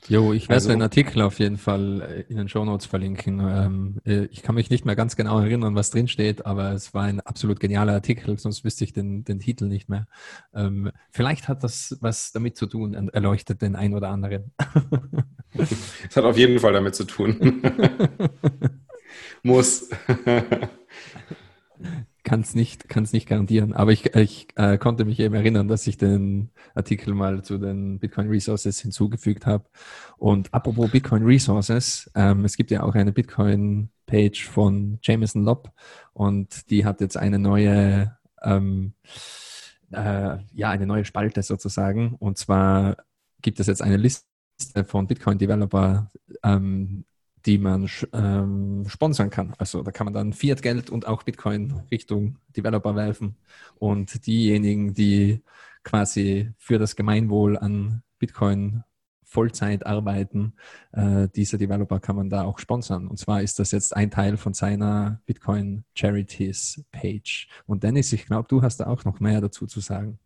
Jo, 0.10 0.32
ich 0.32 0.44
werde 0.44 0.56
also, 0.56 0.70
den 0.70 0.82
Artikel 0.82 1.22
auf 1.22 1.40
jeden 1.40 1.58
Fall 1.58 2.02
äh, 2.02 2.32
in 2.32 2.38
den 2.38 2.48
Show 2.48 2.64
Notes 2.64 2.86
verlinken. 2.86 3.40
Ähm, 3.40 3.98
äh, 4.06 4.26
ich 4.32 4.42
kann 4.42 4.56
mich 4.56 4.70
nicht 4.70 4.86
mehr 4.86 4.96
ganz 4.96 5.16
genau 5.16 5.40
erinnern, 5.40 5.76
was 5.76 5.90
drin 5.90 6.08
steht, 6.08 6.46
aber 6.46 6.72
es 6.72 6.94
war 6.94 7.04
ein 7.04 7.20
absolut 7.20 7.60
genialer 7.60 7.94
Artikel, 7.94 8.40
sonst 8.40 8.64
wüsste 8.64 8.86
ich 8.86 8.94
den, 8.94 9.26
den 9.26 9.40
Titel 9.40 9.66
nicht 9.66 9.90
mehr. 9.90 10.08
Ähm, 10.54 10.92
vielleicht 11.12 11.48
hat 11.48 11.64
das 11.64 11.98
was 12.00 12.32
damit 12.32 12.56
zu 12.56 12.68
tun 12.68 12.96
und 12.96 13.10
erleuchtet 13.10 13.62
den 13.62 13.76
ein 13.76 13.94
oder 13.94 14.10
anderen. 14.10 14.54
Es 15.58 16.16
hat 16.16 16.24
auf 16.24 16.38
jeden 16.38 16.60
Fall 16.60 16.74
damit 16.74 16.96
zu 16.96 17.04
tun. 17.04 17.62
Muss. 19.44 19.90
kann 22.28 22.42
es 22.42 22.56
nicht, 22.56 22.90
kann's 22.90 23.14
nicht 23.14 23.26
garantieren. 23.26 23.72
Aber 23.72 23.94
ich, 23.94 24.14
ich 24.14 24.50
äh, 24.56 24.78
konnte 24.78 25.06
mich 25.06 25.18
eben 25.22 25.34
erinnern, 25.34 25.70
dass 25.70 25.88
ich 25.88 25.98
den 25.98 26.50
Artikel 26.76 27.14
mal 27.14 27.42
zu 27.42 27.58
den 27.58 28.00
Bitcoin 28.00 28.28
Resources 28.28 28.82
hinzugefügt 28.82 29.46
habe. 29.46 29.64
Und 30.18 30.54
apropos 30.54 30.92
Bitcoin 30.92 31.24
Resources, 31.24 32.12
ähm, 32.16 32.44
es 32.44 32.58
gibt 32.58 32.70
ja 32.70 32.84
auch 32.84 32.96
eine 32.96 33.14
Bitcoin-Page 33.14 34.46
von 34.46 35.00
Jameson 35.02 35.46
Lopp 35.46 35.72
und 36.12 36.70
die 36.70 36.84
hat 36.84 37.00
jetzt 37.00 37.16
eine 37.16 37.40
neue, 37.40 38.18
ähm, 38.44 38.92
äh, 39.92 40.38
ja, 40.52 40.70
eine 40.70 40.86
neue 40.86 41.06
Spalte 41.06 41.42
sozusagen. 41.44 42.16
Und 42.20 42.38
zwar 42.38 42.98
gibt 43.42 43.62
es 43.62 43.68
jetzt 43.68 43.82
eine 43.82 43.96
Liste 43.96 44.84
von 44.86 45.08
Bitcoin-Developer, 45.08 46.12
ähm, 46.44 47.06
die 47.46 47.58
man 47.58 47.90
ähm, 48.14 48.86
sponsern 48.88 49.30
kann. 49.30 49.54
Also 49.58 49.84
da 49.84 49.92
kann 49.92 50.06
man 50.06 50.14
dann 50.14 50.34
Fiat-Geld 50.34 50.90
und 50.90 51.08
auch 51.08 51.24
Bitcoin 51.24 51.82
Richtung 51.92 52.38
Developer 52.56 52.96
werfen. 52.96 53.38
Und 53.76 54.26
diejenigen, 54.26 54.94
die 54.94 55.42
quasi 55.84 56.52
für 56.58 56.80
das 56.80 56.96
Gemeinwohl 56.96 57.58
an 57.58 58.04
Bitcoin 58.20 58.84
Vollzeit 59.24 59.86
arbeiten, 59.86 60.54
äh, 60.94 61.28
diese 61.36 61.58
Developer 61.58 62.00
kann 62.00 62.16
man 62.16 62.30
da 62.30 62.44
auch 62.44 62.60
sponsern. 62.60 63.08
Und 63.08 63.18
zwar 63.18 63.42
ist 63.42 63.60
das 63.60 63.72
jetzt 63.72 63.96
ein 63.96 64.10
Teil 64.10 64.38
von 64.38 64.54
seiner 64.54 65.22
Bitcoin 65.26 65.84
Charities 65.96 66.84
Page. 66.92 67.50
Und 67.66 67.84
Dennis, 67.84 68.14
ich 68.14 68.26
glaube, 68.26 68.48
du 68.48 68.62
hast 68.62 68.78
da 68.78 68.88
auch 68.88 69.04
noch 69.04 69.20
mehr 69.20 69.42
dazu 69.42 69.68
zu 69.68 69.82
sagen. 69.82 70.18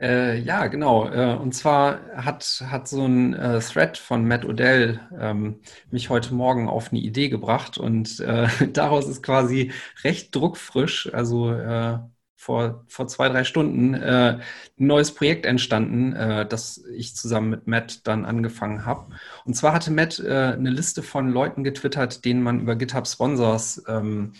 Äh, 0.00 0.38
ja, 0.40 0.66
genau. 0.68 1.08
Äh, 1.10 1.36
und 1.36 1.52
zwar 1.54 2.00
hat, 2.16 2.64
hat 2.66 2.88
so 2.88 3.04
ein 3.06 3.34
äh, 3.34 3.60
Thread 3.60 3.98
von 3.98 4.26
Matt 4.26 4.46
Odell 4.46 4.98
ähm, 5.18 5.60
mich 5.90 6.08
heute 6.08 6.32
Morgen 6.32 6.68
auf 6.70 6.90
eine 6.90 7.00
Idee 7.00 7.28
gebracht 7.28 7.76
und 7.76 8.18
äh, 8.20 8.48
daraus 8.72 9.06
ist 9.08 9.22
quasi 9.22 9.72
recht 10.02 10.34
druckfrisch, 10.34 11.12
also 11.12 11.52
äh, 11.52 11.98
vor, 12.34 12.84
vor 12.88 13.06
zwei, 13.08 13.28
drei 13.28 13.44
Stunden, 13.44 13.92
äh, 13.92 14.38
ein 14.38 14.86
neues 14.86 15.12
Projekt 15.14 15.44
entstanden, 15.44 16.12
das 16.48 16.82
ich 16.96 17.14
zusammen 17.14 17.50
mit 17.50 17.66
Matt 17.66 18.06
dann 18.06 18.24
angefangen 18.24 18.86
habe. 18.86 19.10
Und 19.44 19.52
zwar 19.54 19.74
hatte 19.74 19.90
Matt 19.90 20.18
eine 20.24 20.70
Liste 20.70 21.02
von 21.02 21.28
Leuten 21.30 21.64
getwittert, 21.64 22.24
denen 22.24 22.42
man 22.42 22.60
über 22.60 22.76
GitHub 22.76 23.06
Sponsors 23.06 23.82
ähm, 23.86 24.32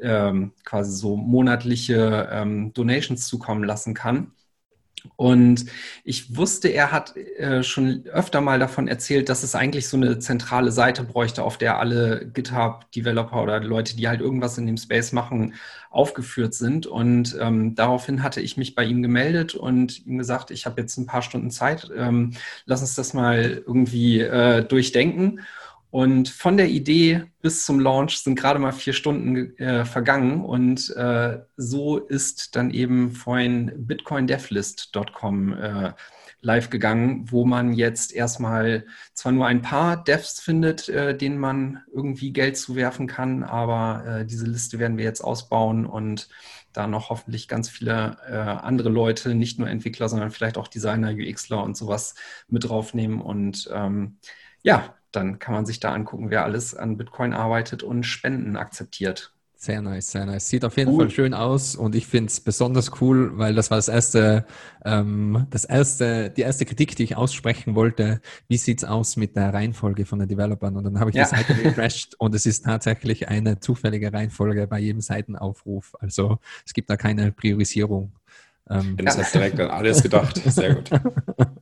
ähm, 0.00 0.52
quasi 0.64 0.92
so 0.96 1.16
monatliche 1.16 2.28
ähm, 2.32 2.72
Donations 2.72 3.26
zukommen 3.26 3.64
lassen 3.64 3.92
kann. 3.92 4.32
Und 5.16 5.66
ich 6.04 6.36
wusste, 6.36 6.68
er 6.68 6.92
hat 6.92 7.16
äh, 7.16 7.62
schon 7.62 8.04
öfter 8.06 8.40
mal 8.40 8.58
davon 8.58 8.88
erzählt, 8.88 9.28
dass 9.28 9.42
es 9.42 9.54
eigentlich 9.54 9.88
so 9.88 9.96
eine 9.96 10.18
zentrale 10.18 10.72
Seite 10.72 11.04
bräuchte, 11.04 11.42
auf 11.42 11.58
der 11.58 11.78
alle 11.78 12.26
GitHub-Developer 12.32 13.42
oder 13.42 13.60
Leute, 13.60 13.96
die 13.96 14.08
halt 14.08 14.20
irgendwas 14.20 14.58
in 14.58 14.66
dem 14.66 14.76
Space 14.76 15.12
machen, 15.12 15.54
aufgeführt 15.90 16.54
sind. 16.54 16.86
Und 16.86 17.36
ähm, 17.40 17.74
daraufhin 17.74 18.22
hatte 18.22 18.40
ich 18.40 18.56
mich 18.56 18.74
bei 18.74 18.84
ihm 18.84 19.02
gemeldet 19.02 19.54
und 19.54 20.06
ihm 20.06 20.18
gesagt, 20.18 20.50
ich 20.50 20.66
habe 20.66 20.80
jetzt 20.80 20.96
ein 20.96 21.06
paar 21.06 21.22
Stunden 21.22 21.50
Zeit, 21.50 21.90
ähm, 21.96 22.32
lass 22.64 22.80
uns 22.80 22.94
das 22.94 23.14
mal 23.14 23.62
irgendwie 23.66 24.20
äh, 24.20 24.64
durchdenken. 24.64 25.40
Und 25.92 26.30
von 26.30 26.56
der 26.56 26.70
Idee 26.70 27.24
bis 27.42 27.66
zum 27.66 27.78
Launch 27.78 28.16
sind 28.16 28.34
gerade 28.34 28.58
mal 28.58 28.72
vier 28.72 28.94
Stunden 28.94 29.54
äh, 29.58 29.84
vergangen. 29.84 30.42
Und 30.42 30.88
äh, 30.96 31.40
so 31.58 31.98
ist 31.98 32.56
dann 32.56 32.70
eben 32.70 33.10
vorhin 33.10 33.70
bitcoindevlist.com 33.76 35.52
äh, 35.52 35.92
live 36.40 36.70
gegangen, 36.70 37.30
wo 37.30 37.44
man 37.44 37.74
jetzt 37.74 38.14
erstmal 38.14 38.86
zwar 39.12 39.32
nur 39.32 39.46
ein 39.46 39.60
paar 39.60 40.02
Devs 40.02 40.40
findet, 40.40 40.88
äh, 40.88 41.14
denen 41.14 41.36
man 41.36 41.82
irgendwie 41.92 42.32
Geld 42.32 42.56
zuwerfen 42.56 43.06
kann, 43.06 43.42
aber 43.42 44.20
äh, 44.20 44.24
diese 44.24 44.46
Liste 44.46 44.78
werden 44.78 44.96
wir 44.96 45.04
jetzt 45.04 45.20
ausbauen 45.20 45.84
und 45.84 46.30
da 46.72 46.86
noch 46.86 47.10
hoffentlich 47.10 47.48
ganz 47.48 47.68
viele 47.68 48.16
äh, 48.26 48.32
andere 48.34 48.88
Leute, 48.88 49.34
nicht 49.34 49.58
nur 49.58 49.68
Entwickler, 49.68 50.08
sondern 50.08 50.30
vielleicht 50.30 50.56
auch 50.56 50.68
Designer, 50.68 51.10
UXler 51.10 51.62
und 51.62 51.76
sowas 51.76 52.14
mit 52.48 52.64
draufnehmen. 52.64 53.20
Und 53.20 53.68
ähm, 53.74 54.16
ja, 54.62 54.94
dann 55.12 55.38
kann 55.38 55.54
man 55.54 55.66
sich 55.66 55.80
da 55.80 55.92
angucken, 55.92 56.30
wer 56.30 56.44
alles 56.44 56.74
an 56.74 56.96
Bitcoin 56.96 57.32
arbeitet 57.32 57.82
und 57.82 58.04
Spenden 58.04 58.56
akzeptiert. 58.56 59.32
Sehr 59.62 59.80
nice, 59.80 60.10
sehr 60.10 60.26
nice. 60.26 60.48
Sieht 60.48 60.64
auf 60.64 60.76
jeden 60.76 60.90
cool. 60.90 61.04
Fall 61.04 61.10
schön 61.10 61.34
aus 61.34 61.76
und 61.76 61.94
ich 61.94 62.08
finde 62.08 62.30
es 62.30 62.40
besonders 62.40 63.00
cool, 63.00 63.38
weil 63.38 63.54
das 63.54 63.70
war 63.70 63.78
das 63.78 63.86
erste, 63.86 64.44
ähm, 64.84 65.46
das 65.50 65.64
erste, 65.64 66.30
die 66.30 66.40
erste 66.40 66.64
Kritik, 66.64 66.96
die 66.96 67.04
ich 67.04 67.16
aussprechen 67.16 67.76
wollte. 67.76 68.20
Wie 68.48 68.56
sieht's 68.56 68.82
aus 68.82 69.16
mit 69.16 69.36
der 69.36 69.54
Reihenfolge 69.54 70.04
von 70.04 70.18
den 70.18 70.26
Developern? 70.26 70.76
Und 70.76 70.82
dann 70.82 70.98
habe 70.98 71.10
ich 71.10 71.16
ja. 71.16 71.22
die 71.22 71.36
Seite 71.36 71.56
refreshed 71.64 72.14
und 72.18 72.34
es 72.34 72.44
ist 72.44 72.64
tatsächlich 72.64 73.28
eine 73.28 73.60
zufällige 73.60 74.12
Reihenfolge 74.12 74.66
bei 74.66 74.80
jedem 74.80 75.00
Seitenaufruf. 75.00 75.94
Also 76.00 76.40
es 76.66 76.72
gibt 76.72 76.90
da 76.90 76.96
keine 76.96 77.30
Priorisierung. 77.30 78.10
Ähm, 78.68 78.96
das 78.96 79.16
hast 79.16 79.32
direkt 79.32 79.60
an 79.60 79.70
alles 79.70 80.02
gedacht. 80.02 80.42
Sehr 80.44 80.74
gut. 80.74 80.90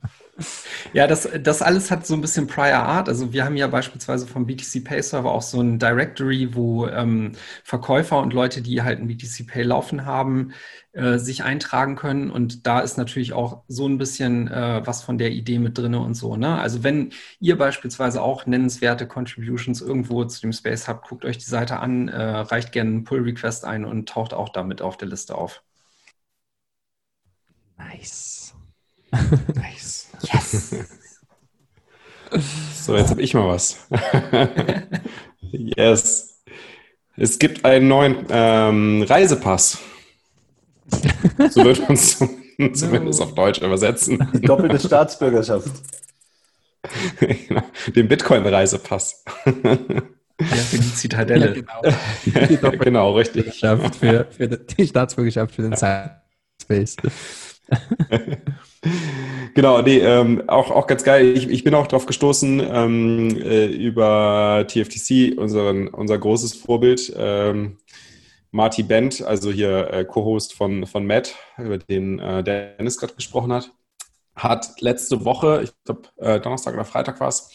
Ja, 0.93 1.07
das, 1.07 1.27
das 1.41 1.61
alles 1.61 1.91
hat 1.91 2.05
so 2.05 2.13
ein 2.13 2.21
bisschen 2.21 2.47
Prior 2.47 2.79
Art. 2.79 3.09
Also 3.09 3.33
wir 3.33 3.45
haben 3.45 3.55
ja 3.57 3.67
beispielsweise 3.67 4.27
vom 4.27 4.45
BTC 4.45 4.83
Pay 4.83 5.01
Server 5.01 5.31
auch 5.31 5.41
so 5.41 5.61
ein 5.61 5.79
Directory, 5.79 6.53
wo 6.53 6.87
ähm, 6.87 7.33
Verkäufer 7.63 8.19
und 8.19 8.33
Leute, 8.33 8.61
die 8.61 8.81
halt 8.81 8.99
ein 8.99 9.07
BTC 9.07 9.47
Pay 9.47 9.63
laufen 9.63 10.05
haben, 10.05 10.53
äh, 10.93 11.17
sich 11.17 11.43
eintragen 11.43 11.95
können. 11.95 12.31
Und 12.31 12.67
da 12.67 12.81
ist 12.81 12.97
natürlich 12.97 13.33
auch 13.33 13.63
so 13.67 13.87
ein 13.87 13.97
bisschen 13.97 14.47
äh, 14.49 14.81
was 14.85 15.03
von 15.03 15.17
der 15.17 15.31
Idee 15.31 15.59
mit 15.59 15.77
drin 15.77 15.95
und 15.95 16.15
so. 16.15 16.35
Ne? 16.35 16.59
Also 16.59 16.83
wenn 16.83 17.11
ihr 17.39 17.57
beispielsweise 17.57 18.21
auch 18.21 18.45
nennenswerte 18.45 19.07
Contributions 19.07 19.81
irgendwo 19.81 20.25
zu 20.25 20.41
dem 20.41 20.53
Space 20.53 20.87
habt, 20.87 21.07
guckt 21.07 21.25
euch 21.25 21.37
die 21.37 21.45
Seite 21.45 21.79
an, 21.79 22.07
äh, 22.09 22.21
reicht 22.21 22.71
gerne 22.71 22.89
einen 22.91 23.03
Pull 23.03 23.21
Request 23.21 23.65
ein 23.65 23.85
und 23.85 24.09
taucht 24.09 24.33
auch 24.33 24.49
damit 24.49 24.81
auf 24.81 24.97
der 24.97 25.07
Liste 25.07 25.35
auf. 25.35 25.63
Nice. 27.77 28.40
Nice. 29.55 30.07
Yes. 30.21 30.75
so, 32.85 32.95
jetzt 32.95 33.09
habe 33.09 33.21
ich 33.21 33.33
mal 33.33 33.47
was. 33.47 33.87
yes. 35.41 36.41
Es 37.17 37.39
gibt 37.39 37.65
einen 37.65 37.87
neuen 37.87 38.25
ähm, 38.29 39.03
Reisepass. 39.03 39.79
So 41.49 41.63
wird 41.63 41.81
man 41.81 41.93
es 41.93 42.17
zumindest 42.73 43.19
no. 43.19 43.25
auf 43.25 43.35
Deutsch 43.35 43.61
übersetzen. 43.61 44.27
Die 44.33 44.41
doppelte 44.41 44.79
Staatsbürgerschaft. 44.79 45.71
Den 47.95 48.07
Bitcoin-Reisepass. 48.07 49.23
Ja, 49.45 49.53
für 50.39 50.79
die 50.79 50.95
Zitadelle. 50.95 51.63
Ja, 52.25 52.45
genau. 52.47 52.71
genau, 52.71 53.11
richtig. 53.13 53.59
Für, 53.59 54.25
für 54.29 54.47
die 54.47 54.87
Staatsbürgerschaft 54.87 55.53
für 55.53 55.61
den 55.61 55.75
Cyberspace. 55.75 56.95
Genau, 59.53 59.81
nee, 59.81 59.99
ähm, 59.99 60.43
auch, 60.47 60.71
auch 60.71 60.87
ganz 60.87 61.03
geil. 61.03 61.37
Ich, 61.37 61.49
ich 61.49 61.63
bin 61.63 61.75
auch 61.75 61.87
drauf 61.87 62.05
gestoßen 62.05 62.59
ähm, 62.59 63.37
äh, 63.41 63.65
über 63.67 64.65
TFTC, 64.67 65.37
unseren, 65.37 65.87
unser 65.87 66.17
großes 66.17 66.53
Vorbild. 66.53 67.13
Ähm, 67.15 67.77
Marty 68.51 68.83
Bent, 68.83 69.21
also 69.21 69.51
hier 69.51 69.91
äh, 69.91 70.03
Co-Host 70.03 70.53
von, 70.53 70.85
von 70.85 71.05
Matt, 71.05 71.35
über 71.57 71.77
den 71.77 72.19
äh, 72.19 72.43
Dennis 72.43 72.97
gerade 72.97 73.15
gesprochen 73.15 73.53
hat, 73.53 73.71
hat 74.35 74.81
letzte 74.81 75.23
Woche, 75.23 75.61
ich 75.63 75.71
glaube 75.85 76.09
äh, 76.17 76.39
Donnerstag 76.39 76.73
oder 76.73 76.83
Freitag 76.83 77.19
war 77.21 77.29
es, 77.29 77.49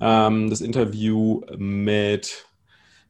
ähm, 0.00 0.50
das 0.50 0.60
Interview 0.60 1.42
mit, 1.56 2.46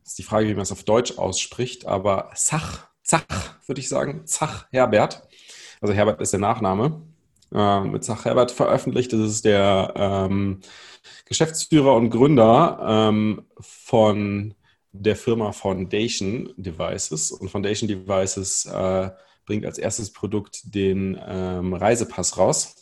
ist 0.05 0.19
die 0.19 0.23
Frage, 0.23 0.47
wie 0.49 0.55
man 0.55 0.63
es 0.63 0.73
auf 0.73 0.85
Deutsch 0.85 1.17
ausspricht, 1.17 1.87
aber 1.87 2.31
Zach, 2.35 2.89
Zach, 3.03 3.25
würde 3.67 3.81
ich 3.81 3.89
sagen, 3.89 4.27
Zach 4.27 4.67
Herbert, 4.71 5.27
also 5.81 5.95
Herbert 5.95 6.21
ist 6.21 6.35
der 6.35 6.41
Nachname, 6.41 7.01
äh, 7.55 7.81
mit 7.81 8.05
Zach 8.05 8.25
Herbert 8.25 8.51
veröffentlicht. 8.51 9.13
Das 9.13 9.21
ist 9.21 9.45
der 9.45 9.93
ähm, 9.97 10.61
Geschäftsführer 11.27 11.95
und 11.95 12.11
Gründer 12.11 13.09
ähm, 13.11 13.47
von 13.61 14.55
der 14.93 15.17
Firma 15.17 15.53
Foundation 15.53 16.53
Devices. 16.57 17.33
Und 17.33 17.51
Foundation 17.51 17.89
Devices 17.89 18.67
äh, 18.67 19.11
bringt 19.47 19.65
als 19.65 19.79
erstes 19.79 20.13
Produkt 20.13 20.75
den 20.75 21.19
ähm, 21.27 21.75
Reisepass 21.75 22.39
raus. 22.39 22.82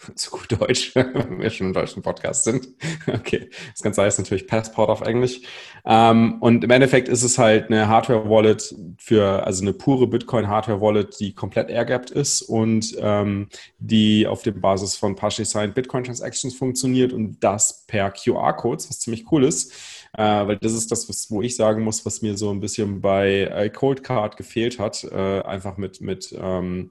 Zu 0.14 0.30
gut 0.30 0.52
Deutsch, 0.52 0.94
wenn 0.94 1.40
wir 1.40 1.50
schon 1.50 1.68
im 1.68 1.72
deutschen 1.72 2.02
Podcast 2.02 2.44
sind. 2.44 2.68
Okay, 3.06 3.50
das 3.72 3.82
Ganze 3.82 4.02
heißt 4.02 4.18
natürlich 4.18 4.46
Passport 4.46 4.88
auf 4.88 5.00
Englisch. 5.00 5.40
Ähm, 5.84 6.38
und 6.40 6.64
im 6.64 6.70
Endeffekt 6.70 7.08
ist 7.08 7.22
es 7.22 7.38
halt 7.38 7.66
eine 7.66 7.88
Hardware-Wallet 7.88 8.74
für, 8.98 9.44
also 9.44 9.62
eine 9.62 9.72
pure 9.72 10.06
Bitcoin-Hardware-Wallet, 10.06 11.18
die 11.18 11.34
komplett 11.34 11.70
airgapped 11.70 12.10
ist 12.10 12.42
und 12.42 12.94
ähm, 13.00 13.48
die 13.78 14.26
auf 14.26 14.42
der 14.42 14.52
Basis 14.52 14.96
von 14.96 15.16
partially 15.16 15.46
signed 15.46 15.74
Bitcoin-Transactions 15.74 16.54
funktioniert 16.54 17.12
und 17.12 17.42
das 17.42 17.84
per 17.86 18.10
QR-Codes, 18.10 18.88
was 18.88 19.00
ziemlich 19.00 19.30
cool 19.32 19.44
ist. 19.44 19.72
Äh, 20.12 20.46
weil 20.46 20.56
das 20.56 20.72
ist 20.72 20.90
das, 20.90 21.08
was, 21.08 21.30
wo 21.30 21.40
ich 21.42 21.54
sagen 21.54 21.84
muss, 21.84 22.04
was 22.04 22.22
mir 22.22 22.36
so 22.36 22.50
ein 22.50 22.60
bisschen 22.60 23.00
bei 23.00 23.42
äh, 23.42 23.70
Cold 23.70 24.02
Card 24.02 24.36
gefehlt 24.36 24.78
hat, 24.78 25.04
äh, 25.04 25.40
einfach 25.42 25.76
mit, 25.76 26.00
mit 26.00 26.34
ähm, 26.36 26.90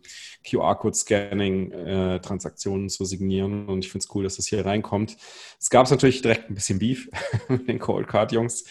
QR-Code-Scanning 0.49 1.71
äh, 1.71 2.19
Transaktionen 2.21 2.89
zu 2.89 3.03
signieren. 3.05 3.67
Und 3.67 3.83
ich 3.83 3.91
finde 3.91 4.05
es 4.05 4.15
cool, 4.15 4.23
dass 4.23 4.37
das 4.37 4.47
hier 4.47 4.65
reinkommt. 4.65 5.17
Es 5.59 5.69
gab 5.69 5.89
natürlich 5.89 6.21
direkt 6.21 6.49
ein 6.49 6.55
bisschen 6.55 6.79
Beef 6.79 7.09
mit 7.49 7.67
den 7.67 7.79
Cold 7.79 8.07
Card-Jungs 8.07 8.65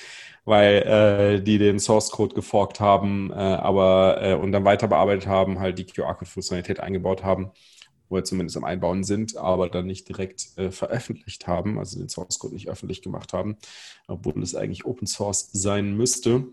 weil 0.45 0.77
äh, 1.39 1.43
die 1.43 1.59
den 1.59 1.79
Source 1.79 2.11
Code 2.11 2.35
geforkt 2.35 2.81
haben, 2.81 3.31
äh, 3.31 3.35
aber 3.35 4.23
äh, 4.23 4.33
und 4.33 4.51
dann 4.53 4.65
weiter 4.65 4.89
bearbeitet 4.89 5.27
haben, 5.27 5.59
halt 5.59 5.79
die 5.79 5.85
QR-Code-Funktionalität 5.85 6.81
eingebaut 6.81 7.23
haben 7.23 7.53
wo 8.09 8.17
wir 8.17 8.25
zumindest 8.25 8.57
am 8.57 8.65
Einbauen 8.65 9.05
sind, 9.05 9.37
aber 9.37 9.69
dann 9.69 9.87
nicht 9.87 10.09
direkt 10.09 10.49
äh, 10.57 10.71
veröffentlicht 10.71 11.47
haben, 11.47 11.79
also 11.79 11.99
den 11.99 12.09
Source 12.09 12.39
Code 12.39 12.55
nicht 12.55 12.69
öffentlich 12.69 13.03
gemacht 13.03 13.33
haben, 13.33 13.57
obwohl 14.07 14.43
es 14.43 14.55
eigentlich 14.55 14.85
Open 14.85 15.07
Source 15.07 15.51
sein 15.53 15.97
müsste. 15.97 16.45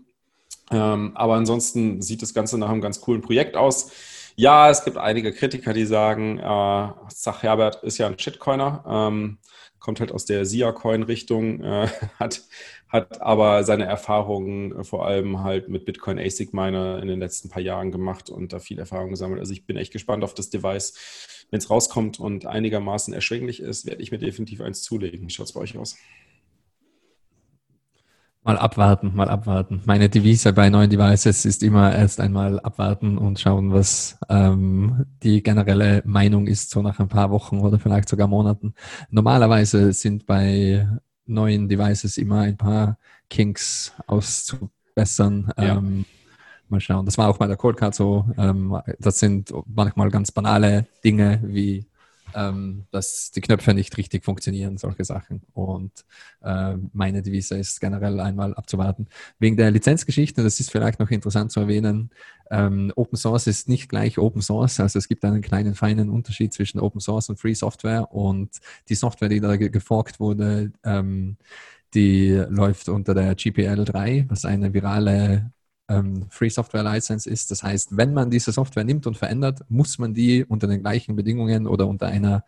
Ähm, 0.70 1.12
aber 1.14 1.34
ansonsten 1.34 2.02
sieht 2.02 2.22
das 2.22 2.34
Ganze 2.34 2.58
nach 2.58 2.68
einem 2.68 2.80
ganz 2.80 3.00
coolen 3.00 3.22
Projekt 3.22 3.56
aus. 3.56 3.90
Ja, 4.38 4.68
es 4.70 4.84
gibt 4.84 4.98
einige 4.98 5.32
Kritiker, 5.32 5.72
die 5.72 5.86
sagen, 5.86 6.38
äh, 6.38 6.88
Zach 7.08 7.42
Herbert 7.42 7.82
ist 7.82 7.98
ja 7.98 8.06
ein 8.06 8.18
Shitcoiner, 8.18 8.84
ähm, 8.86 9.38
kommt 9.78 10.00
halt 10.00 10.12
aus 10.12 10.26
der 10.26 10.44
SIA-Coin-Richtung, 10.44 11.62
äh, 11.62 11.88
hat, 12.18 12.42
hat 12.88 13.22
aber 13.22 13.64
seine 13.64 13.84
Erfahrungen 13.84 14.84
vor 14.84 15.06
allem 15.06 15.42
halt 15.42 15.68
mit 15.68 15.86
Bitcoin 15.86 16.18
ASIC 16.18 16.52
Miner 16.52 17.00
in 17.00 17.08
den 17.08 17.20
letzten 17.20 17.48
paar 17.48 17.62
Jahren 17.62 17.92
gemacht 17.92 18.28
und 18.28 18.52
da 18.52 18.58
viel 18.58 18.78
Erfahrung 18.78 19.10
gesammelt. 19.10 19.40
Also 19.40 19.52
ich 19.52 19.64
bin 19.64 19.76
echt 19.76 19.92
gespannt 19.92 20.22
auf 20.22 20.34
das 20.34 20.50
Device 20.50 20.94
wenn 21.50 21.58
es 21.58 21.70
rauskommt 21.70 22.18
und 22.20 22.46
einigermaßen 22.46 23.14
erschwinglich 23.14 23.60
ist, 23.60 23.86
werde 23.86 24.02
ich 24.02 24.10
mir 24.10 24.18
definitiv 24.18 24.60
eins 24.60 24.82
zulegen. 24.82 25.26
Wie 25.26 25.30
schaut 25.30 25.46
es 25.46 25.52
bei 25.52 25.60
euch 25.60 25.76
aus? 25.76 25.96
Mal 28.46 28.58
abwarten, 28.58 29.10
mal 29.16 29.28
abwarten. 29.28 29.82
Meine 29.86 30.08
Devise 30.08 30.52
bei 30.52 30.70
neuen 30.70 30.88
Devices 30.88 31.44
ist 31.44 31.64
immer 31.64 31.92
erst 31.92 32.20
einmal 32.20 32.60
abwarten 32.60 33.18
und 33.18 33.40
schauen, 33.40 33.72
was 33.72 34.18
ähm, 34.28 35.04
die 35.24 35.42
generelle 35.42 36.00
Meinung 36.04 36.46
ist, 36.46 36.70
so 36.70 36.80
nach 36.80 37.00
ein 37.00 37.08
paar 37.08 37.32
Wochen 37.32 37.58
oder 37.58 37.80
vielleicht 37.80 38.08
sogar 38.08 38.28
Monaten. 38.28 38.74
Normalerweise 39.10 39.92
sind 39.92 40.26
bei 40.26 40.88
neuen 41.26 41.68
Devices 41.68 42.18
immer 42.18 42.42
ein 42.42 42.56
paar 42.56 42.98
Kinks 43.28 43.92
auszubessern. 44.06 45.52
Ja. 45.58 45.78
Ähm, 45.78 46.04
Mal 46.70 46.80
schauen. 46.80 47.06
Das 47.06 47.18
war 47.18 47.28
auch 47.28 47.38
bei 47.38 47.46
der 47.46 47.56
Cold 47.56 47.76
Card 47.76 47.94
so. 47.94 48.26
Ähm, 48.38 48.76
das 48.98 49.18
sind 49.18 49.52
manchmal 49.66 50.10
ganz 50.10 50.32
banale 50.32 50.86
Dinge 51.04 51.40
wie 51.44 51.86
ähm, 52.36 52.84
dass 52.90 53.30
die 53.30 53.40
Knöpfe 53.40 53.74
nicht 53.74 53.96
richtig 53.96 54.24
funktionieren, 54.24 54.76
solche 54.76 55.04
Sachen. 55.04 55.42
Und 55.54 56.04
äh, 56.42 56.74
meine 56.92 57.22
Devise 57.22 57.56
ist 57.56 57.80
generell 57.80 58.20
einmal 58.20 58.54
abzuwarten. 58.54 59.08
Wegen 59.38 59.56
der 59.56 59.70
Lizenzgeschichte, 59.70 60.42
das 60.42 60.60
ist 60.60 60.70
vielleicht 60.70 61.00
noch 61.00 61.10
interessant 61.10 61.50
zu 61.50 61.60
erwähnen, 61.60 62.10
ähm, 62.50 62.92
Open 62.94 63.16
Source 63.16 63.46
ist 63.46 63.68
nicht 63.68 63.88
gleich 63.88 64.18
Open 64.18 64.42
Source. 64.42 64.78
Also 64.80 64.98
es 64.98 65.08
gibt 65.08 65.24
einen 65.24 65.40
kleinen, 65.40 65.74
feinen 65.74 66.10
Unterschied 66.10 66.52
zwischen 66.52 66.78
Open 66.78 67.00
Source 67.00 67.30
und 67.30 67.40
Free 67.40 67.54
Software. 67.54 68.12
Und 68.12 68.60
die 68.88 68.94
Software, 68.94 69.30
die 69.30 69.40
da 69.40 69.56
geforkt 69.56 70.20
wurde, 70.20 70.72
ähm, 70.84 71.38
die 71.94 72.30
läuft 72.48 72.88
unter 72.88 73.14
der 73.14 73.34
GPL 73.34 73.84
3, 73.84 74.26
was 74.28 74.44
eine 74.44 74.74
virale 74.74 75.50
ähm, 75.88 76.26
Free 76.30 76.48
Software 76.48 76.82
License 76.82 77.28
ist. 77.28 77.50
Das 77.50 77.62
heißt, 77.62 77.96
wenn 77.96 78.12
man 78.12 78.30
diese 78.30 78.52
Software 78.52 78.84
nimmt 78.84 79.06
und 79.06 79.16
verändert, 79.16 79.60
muss 79.68 79.98
man 79.98 80.14
die 80.14 80.44
unter 80.44 80.66
den 80.66 80.80
gleichen 80.82 81.16
Bedingungen 81.16 81.66
oder 81.66 81.86
unter 81.86 82.06
einer 82.06 82.44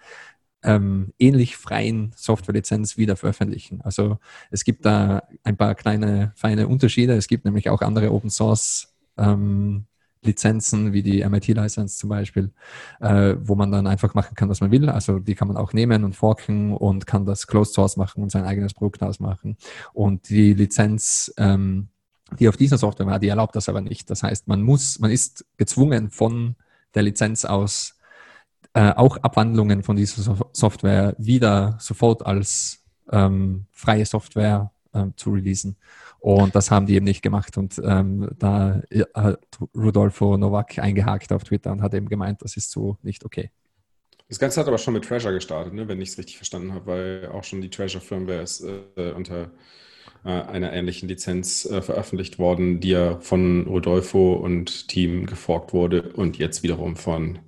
ähm, 0.63 1.13
ähnlich 1.19 1.57
freien 1.57 2.13
Softwarelizenz 2.17 2.97
wieder 2.97 3.17
veröffentlichen. 3.17 3.81
Also 3.83 4.19
es 4.51 4.65
gibt 4.65 4.85
da 4.85 5.23
ein 5.45 5.57
paar 5.57 5.75
kleine, 5.75 6.33
feine 6.35 6.67
Unterschiede. 6.67 7.15
Es 7.15 7.29
gibt 7.29 7.45
nämlich 7.45 7.71
auch 7.71 7.81
andere 7.81 8.13
Open 8.13 8.31
Source 8.31 8.95
ähm, 9.17 9.87
Lizenzen, 10.23 10.93
wie 10.93 11.03
die 11.03 11.25
MIT-License 11.25 11.97
zum 11.97 12.11
Beispiel, 12.11 12.51
äh, 13.01 13.37
wo 13.41 13.55
man 13.55 13.71
dann 13.71 13.87
einfach 13.87 14.15
machen 14.15 14.35
kann, 14.35 14.49
was 14.49 14.61
man 14.61 14.73
will. 14.73 14.89
Also 14.89 15.21
die 15.21 15.37
kann 15.37 15.47
man 15.47 15.57
auch 15.57 15.73
nehmen 15.73 16.03
und 16.03 16.17
forken 16.17 16.77
und 16.77 17.07
kann 17.07 17.25
das 17.25 17.47
Closed 17.47 17.75
Source 17.75 17.97
machen 17.97 18.23
und 18.23 18.31
sein 18.31 18.45
eigenes 18.45 18.75
Produkt 18.75 19.03
ausmachen. 19.03 19.57
Und 19.93 20.29
die 20.29 20.55
Lizenz 20.55 21.33
ähm, 21.37 21.89
die 22.39 22.49
auf 22.49 22.57
dieser 22.57 22.79
Software 22.79 23.07
war, 23.07 23.19
die 23.19 23.29
erlaubt 23.29 23.57
das 23.57 23.69
aber 23.69 23.81
nicht. 23.81 24.11
Das 24.11 24.23
heißt, 24.23 24.49
man 24.49 24.63
muss, 24.63 24.99
man 24.99 25.11
ist 25.11 25.47
gezwungen 25.57 26.11
von 26.11 26.57
der 26.95 27.03
Lizenz 27.03 27.45
aus 27.45 27.99
äh, 28.75 28.93
auch 28.93 29.17
Abwandlungen 29.19 29.83
von 29.83 29.97
dieser 29.97 30.23
so 30.23 30.37
Software 30.53 31.15
wieder 31.19 31.77
sofort 31.81 32.25
als 32.25 32.85
ähm, 33.11 33.67
freie 33.73 34.05
Software 34.05 34.73
äh, 34.93 35.07
zu 35.17 35.31
releasen. 35.31 35.77
Und 36.21 36.55
das 36.55 36.71
haben 36.71 36.87
die 36.87 36.95
eben 36.95 37.05
nicht 37.05 37.23
gemacht. 37.23 37.57
Und 37.57 37.81
ähm, 37.85 38.29
da 38.39 38.83
hat 39.15 39.41
Rudolfo 39.75 40.37
Novak 40.37 40.79
eingehakt 40.79 41.33
auf 41.33 41.45
Twitter 41.45 41.73
und 41.73 41.81
hat 41.81 41.95
eben 41.95 42.09
gemeint, 42.09 42.43
das 42.43 42.57
ist 42.57 42.71
so 42.71 42.99
nicht 43.03 43.25
okay. 43.25 43.51
Das 44.29 44.39
Ganze 44.39 44.61
hat 44.61 44.69
aber 44.69 44.77
schon 44.77 44.93
mit 44.95 45.05
Treasure 45.05 45.33
gestartet, 45.33 45.73
ne? 45.73 45.89
wenn 45.89 46.01
ich 46.03 46.11
es 46.11 46.19
richtig 46.19 46.37
verstanden 46.37 46.75
habe, 46.75 46.87
weil 46.87 47.31
auch 47.33 47.45
schon 47.45 47.63
die 47.63 47.71
Treasure-Firmware 47.71 48.43
ist 48.43 48.61
äh, 48.61 49.13
unter 49.13 49.45
äh, 49.45 49.49
einer 50.25 50.73
ähnlichen 50.73 51.09
Lizenz 51.09 51.65
äh, 51.65 51.81
veröffentlicht 51.81 52.39
worden, 52.39 52.81
die 52.81 52.91
ja 52.91 53.19
von 53.21 53.67
Rodolfo 53.67 54.35
und 54.35 54.89
Team 54.89 55.27
geforkt 55.27 55.73
wurde 55.73 56.13
und 56.13 56.39
jetzt 56.39 56.63
wiederum 56.63 56.97
von 56.97 57.39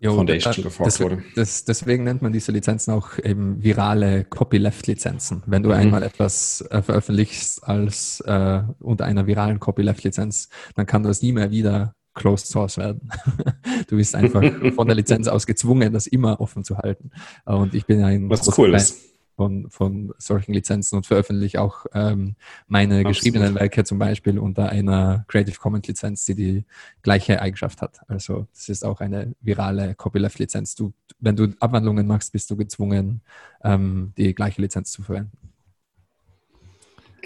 jo, 0.00 0.14
Foundation 0.14 0.54
da, 0.56 0.62
geforkt 0.62 0.86
das, 0.86 1.00
wurde. 1.00 1.22
Das, 1.34 1.64
deswegen 1.64 2.04
nennt 2.04 2.22
man 2.22 2.32
diese 2.32 2.52
Lizenzen 2.52 2.92
auch 2.92 3.18
eben 3.18 3.62
virale 3.62 4.24
Copyleft-Lizenzen. 4.24 5.42
Wenn 5.46 5.62
du 5.62 5.70
mhm. 5.70 5.76
einmal 5.76 6.02
etwas 6.02 6.64
äh, 6.70 6.82
veröffentlichst 6.82 7.64
als 7.64 8.20
äh, 8.20 8.62
unter 8.80 9.04
einer 9.04 9.26
viralen 9.26 9.60
Copyleft-Lizenz, 9.60 10.48
dann 10.74 10.86
kann 10.86 11.02
das 11.02 11.22
nie 11.22 11.32
mehr 11.32 11.50
wieder 11.50 11.94
Closed 12.14 12.46
Source 12.46 12.78
werden. 12.78 13.10
du 13.88 13.96
bist 13.96 14.14
einfach 14.14 14.42
von 14.74 14.86
der 14.86 14.96
Lizenz 14.96 15.28
aus 15.28 15.46
gezwungen, 15.46 15.92
das 15.92 16.06
immer 16.06 16.40
offen 16.40 16.64
zu 16.64 16.78
halten. 16.78 17.10
Und 17.44 17.74
ich 17.74 17.86
bin 17.86 18.02
ein 18.02 18.30
Was 18.30 18.46
cool 18.58 18.70
Fan. 18.70 18.76
ist 18.76 19.15
von, 19.36 19.70
von 19.70 20.14
solchen 20.18 20.54
Lizenzen 20.54 20.96
und 20.96 21.06
veröffentliche 21.06 21.60
auch 21.60 21.86
ähm, 21.92 22.36
meine 22.66 22.96
Absolut. 22.96 23.14
geschriebenen 23.14 23.54
Werke 23.54 23.84
zum 23.84 23.98
Beispiel 23.98 24.38
unter 24.38 24.70
einer 24.70 25.24
Creative 25.28 25.58
Commons 25.58 25.86
Lizenz, 25.86 26.24
die 26.24 26.34
die 26.34 26.64
gleiche 27.02 27.40
Eigenschaft 27.40 27.82
hat. 27.82 28.00
Also 28.08 28.46
das 28.52 28.68
ist 28.68 28.84
auch 28.84 29.00
eine 29.00 29.34
virale 29.42 29.94
Copyleft-Lizenz. 29.94 30.74
Du, 30.74 30.94
wenn 31.20 31.36
du 31.36 31.48
Abwandlungen 31.60 32.06
machst, 32.06 32.32
bist 32.32 32.50
du 32.50 32.56
gezwungen, 32.56 33.20
ähm, 33.62 34.12
die 34.16 34.34
gleiche 34.34 34.62
Lizenz 34.62 34.90
zu 34.90 35.02
verwenden. 35.02 35.36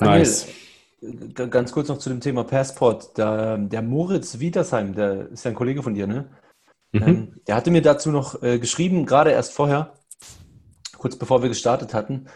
Nice. 0.00 0.48
Ganz 1.34 1.72
kurz 1.72 1.88
noch 1.88 1.98
zu 1.98 2.10
dem 2.10 2.20
Thema 2.20 2.44
Passport. 2.44 3.16
Der, 3.16 3.56
der 3.56 3.82
Moritz 3.82 4.38
Wietersheim, 4.38 4.94
der 4.94 5.28
ist 5.28 5.44
ja 5.44 5.50
ein 5.50 5.54
Kollege 5.54 5.82
von 5.82 5.94
dir, 5.94 6.06
ne? 6.06 6.28
Mhm. 6.92 7.02
Ähm, 7.02 7.40
der 7.46 7.54
hatte 7.54 7.70
mir 7.70 7.82
dazu 7.82 8.10
noch 8.10 8.42
äh, 8.42 8.58
geschrieben, 8.58 9.06
gerade 9.06 9.30
erst 9.30 9.52
vorher, 9.52 9.94
kurz 11.00 11.16
bevor 11.16 11.42
wir 11.42 11.48
gestartet 11.48 11.94
hatten, 11.94 12.26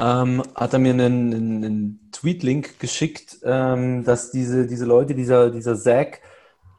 ähm, 0.00 0.42
hat 0.54 0.72
er 0.72 0.78
mir 0.78 0.92
einen, 0.92 1.34
einen 1.34 2.10
Tweet-Link 2.10 2.80
geschickt, 2.80 3.38
ähm, 3.44 4.02
dass 4.02 4.30
diese, 4.30 4.66
diese 4.66 4.86
Leute, 4.86 5.14
dieser, 5.14 5.50
dieser 5.50 5.76
Zack, 5.76 6.20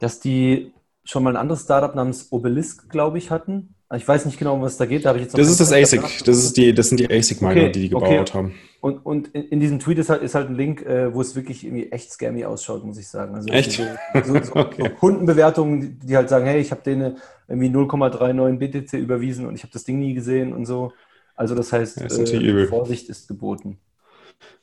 dass 0.00 0.20
die 0.20 0.72
schon 1.04 1.22
mal 1.22 1.30
ein 1.30 1.36
anderes 1.36 1.62
Startup 1.62 1.94
namens 1.94 2.28
Obelisk, 2.30 2.90
glaube 2.90 3.18
ich, 3.18 3.30
hatten. 3.30 3.74
Ich 3.94 4.06
weiß 4.06 4.26
nicht 4.26 4.38
genau, 4.38 4.54
um 4.54 4.62
was 4.62 4.76
da 4.76 4.84
geht. 4.84 5.04
Da 5.04 5.14
ich 5.14 5.22
jetzt 5.22 5.38
das 5.38 5.48
ist 5.48 5.60
das 5.60 5.72
ASIC. 5.72 6.02
Das, 6.24 6.36
ist 6.36 6.56
die, 6.56 6.74
das 6.74 6.88
sind 6.88 6.98
die 6.98 7.08
ASIC-Miner, 7.08 7.52
okay, 7.52 7.72
die 7.72 7.82
die 7.82 7.88
gebaut 7.90 8.02
okay. 8.08 8.32
haben. 8.32 8.54
Und, 8.80 9.06
und 9.06 9.28
in, 9.28 9.44
in, 9.44 9.60
diesem 9.60 9.78
Tweet 9.78 9.98
ist 9.98 10.10
halt, 10.10 10.22
ist 10.22 10.34
halt 10.34 10.48
ein 10.48 10.56
Link, 10.56 10.82
äh, 10.82 11.14
wo 11.14 11.20
es 11.20 11.36
wirklich 11.36 11.64
irgendwie 11.64 11.90
echt 11.92 12.10
scammy 12.10 12.44
ausschaut, 12.44 12.84
muss 12.84 12.98
ich 12.98 13.06
sagen. 13.08 13.36
Also 13.36 13.48
echt? 13.48 13.72
So, 13.72 13.84
so, 14.24 14.42
so, 14.42 14.54
okay. 14.56 14.82
so 14.82 14.88
Kundenbewertungen, 14.90 16.00
die 16.00 16.16
halt 16.16 16.28
sagen, 16.28 16.46
hey, 16.46 16.60
ich 16.60 16.72
habe 16.72 16.82
denen 16.82 17.18
irgendwie 17.48 17.68
0,39 17.68 18.58
BTC 18.58 18.92
überwiesen 18.94 19.46
und 19.46 19.54
ich 19.54 19.62
habe 19.62 19.72
das 19.72 19.84
Ding 19.84 20.00
nie 20.00 20.14
gesehen 20.14 20.52
und 20.52 20.66
so. 20.66 20.92
Also 21.36 21.54
das 21.54 21.72
heißt, 21.72 22.00
das 22.00 22.18
ist 22.18 22.32
äh, 22.32 22.66
Vorsicht 22.66 23.08
ist 23.08 23.28
geboten. 23.28 23.78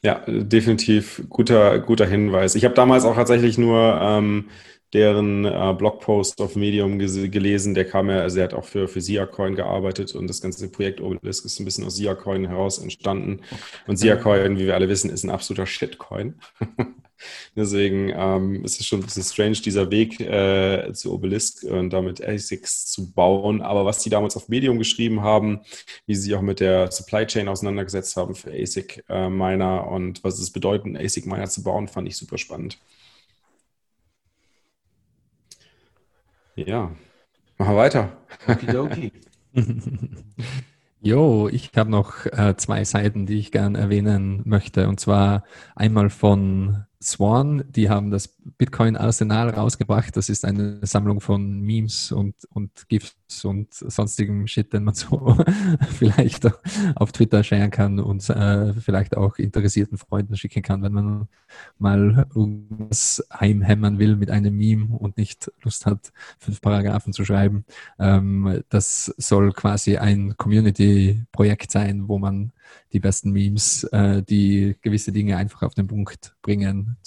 Ja, 0.02 0.24
definitiv 0.28 1.24
guter, 1.30 1.80
guter 1.80 2.06
Hinweis. 2.06 2.56
Ich 2.56 2.66
habe 2.66 2.76
damals 2.76 3.06
auch 3.06 3.16
tatsächlich 3.16 3.58
nur 3.58 4.00
ähm, 4.02 4.50
deren 4.94 5.46
äh, 5.46 5.74
Blogpost 5.78 6.42
auf 6.42 6.56
Medium 6.56 7.00
gelesen. 7.00 7.74
Der 7.74 7.86
kam 7.86 8.10
ja, 8.10 8.20
also 8.20 8.40
er 8.40 8.46
hat 8.46 8.54
auch 8.54 8.66
für, 8.66 8.88
für 8.88 9.02
SiaCoin 9.02 9.56
gearbeitet 9.56 10.14
und 10.14 10.28
das 10.28 10.42
ganze 10.42 10.70
Projekt 10.70 11.02
Obelisk 11.02 11.46
ist 11.46 11.60
ein 11.60 11.66
bisschen 11.66 11.86
aus 11.86 11.96
SiaCoin 11.96 12.48
heraus 12.48 12.80
entstanden. 12.80 13.42
Und 13.88 13.98
SiaCoin, 13.98 14.58
wie 14.58 14.66
wir 14.66 14.76
alle 14.76 14.90
wissen, 14.90 15.10
ist 15.10 15.24
ein 15.24 15.32
absoluter 15.32 15.66
Shitcoin. 15.66 16.36
Deswegen 17.56 18.12
ähm, 18.16 18.64
ist 18.64 18.80
es 18.80 18.86
schon 18.86 19.00
ein 19.00 19.06
bisschen 19.06 19.24
strange, 19.24 19.58
dieser 19.58 19.92
Weg 19.92 20.20
äh, 20.20 20.92
zu 20.94 21.14
Obelisk 21.14 21.64
und 21.64 21.92
damit 21.92 22.26
ASICs 22.26 22.88
zu 22.88 23.12
bauen. 23.12 23.62
Aber 23.62 23.86
was 23.86 24.00
die 24.00 24.10
damals 24.10 24.36
auf 24.36 24.50
Medium 24.50 24.80
geschrieben 24.80 25.22
haben, 25.22 25.62
wie 26.06 26.16
sie 26.16 26.24
sich 26.24 26.36
auch 26.36 26.42
mit 26.42 26.60
der 26.60 26.92
Supply 26.92 27.26
Chain 27.26 27.48
auseinandergesetzt 27.48 28.16
haben 28.18 28.36
für 28.36 28.52
ASIC-Miner 28.52 29.86
äh, 29.86 29.94
und 29.94 30.24
was 30.24 30.40
es 30.40 30.52
bedeutet, 30.52 30.98
ASIC-Miner 30.98 31.48
zu 31.48 31.64
bauen, 31.64 31.88
fand 31.88 32.08
ich 32.08 32.18
super 32.18 32.38
spannend. 32.38 32.78
Ja, 36.56 36.92
machen 37.58 37.74
wir 37.74 37.78
weiter. 37.78 38.18
Okidoki. 38.48 39.12
Jo, 41.06 41.50
ich 41.50 41.72
habe 41.76 41.92
noch 41.92 42.26
äh, 42.28 42.56
zwei 42.56 42.86
Seiten, 42.86 43.26
die 43.26 43.38
ich 43.38 43.52
gern 43.52 43.76
erwähnen 43.76 44.42
möchte. 44.46 44.88
Und 44.88 45.02
zwar 45.02 45.44
einmal 45.76 46.10
von 46.10 46.86
Swan, 47.04 47.64
die 47.70 47.90
haben 47.90 48.12
das 48.12 48.36
Bitcoin 48.58 48.98
Arsenal 48.98 49.50
rausgebracht. 49.50 50.16
Das 50.18 50.30
ist 50.30 50.46
eine 50.46 50.80
Sammlung 50.84 51.22
von 51.22 51.62
Memes 51.62 52.12
und, 52.12 52.36
und 52.50 52.88
GIFs 52.90 53.16
und 53.44 53.74
sonstigem 53.74 54.48
Shit, 54.48 54.74
den 54.74 54.84
man 54.84 54.94
so 54.94 55.38
vielleicht 55.90 56.48
auf 56.96 57.12
Twitter 57.12 57.44
sharen 57.44 57.72
kann 57.72 58.00
und 58.00 58.28
äh, 58.30 58.74
vielleicht 58.74 59.18
auch 59.18 59.38
interessierten 59.38 59.98
Freunden 59.98 60.36
schicken 60.36 60.62
kann, 60.62 60.82
wenn 60.84 60.94
man 60.94 61.28
mal 61.78 62.28
irgendwas 62.36 63.26
heimhämmern 63.34 64.00
will 64.00 64.16
mit 64.16 64.30
einem 64.30 64.56
Meme 64.56 64.96
und 64.96 65.18
nicht 65.18 65.52
Lust 65.62 65.86
hat, 65.86 66.12
fünf 66.40 66.62
Paragraphen 66.62 67.14
zu 67.14 67.26
schreiben. 67.26 67.66
Ähm, 68.00 68.64
das 68.70 69.14
soll 69.18 69.52
quasi 69.54 69.98
ein 69.98 70.36
Community-Projekt 70.38 71.72
sein, 71.72 72.08
wo 72.08 72.20
man 72.20 72.52
die 72.92 73.00
besten 73.00 73.32
Memes, 73.32 73.84
äh, 73.86 74.22
die 74.24 74.76
gewisse 74.82 75.12
Dinge 75.12 75.38
einfach 75.38 75.64
auf 75.64 75.74
den 75.74 75.88
Punkt 75.88 76.36
bringen, 76.42 76.98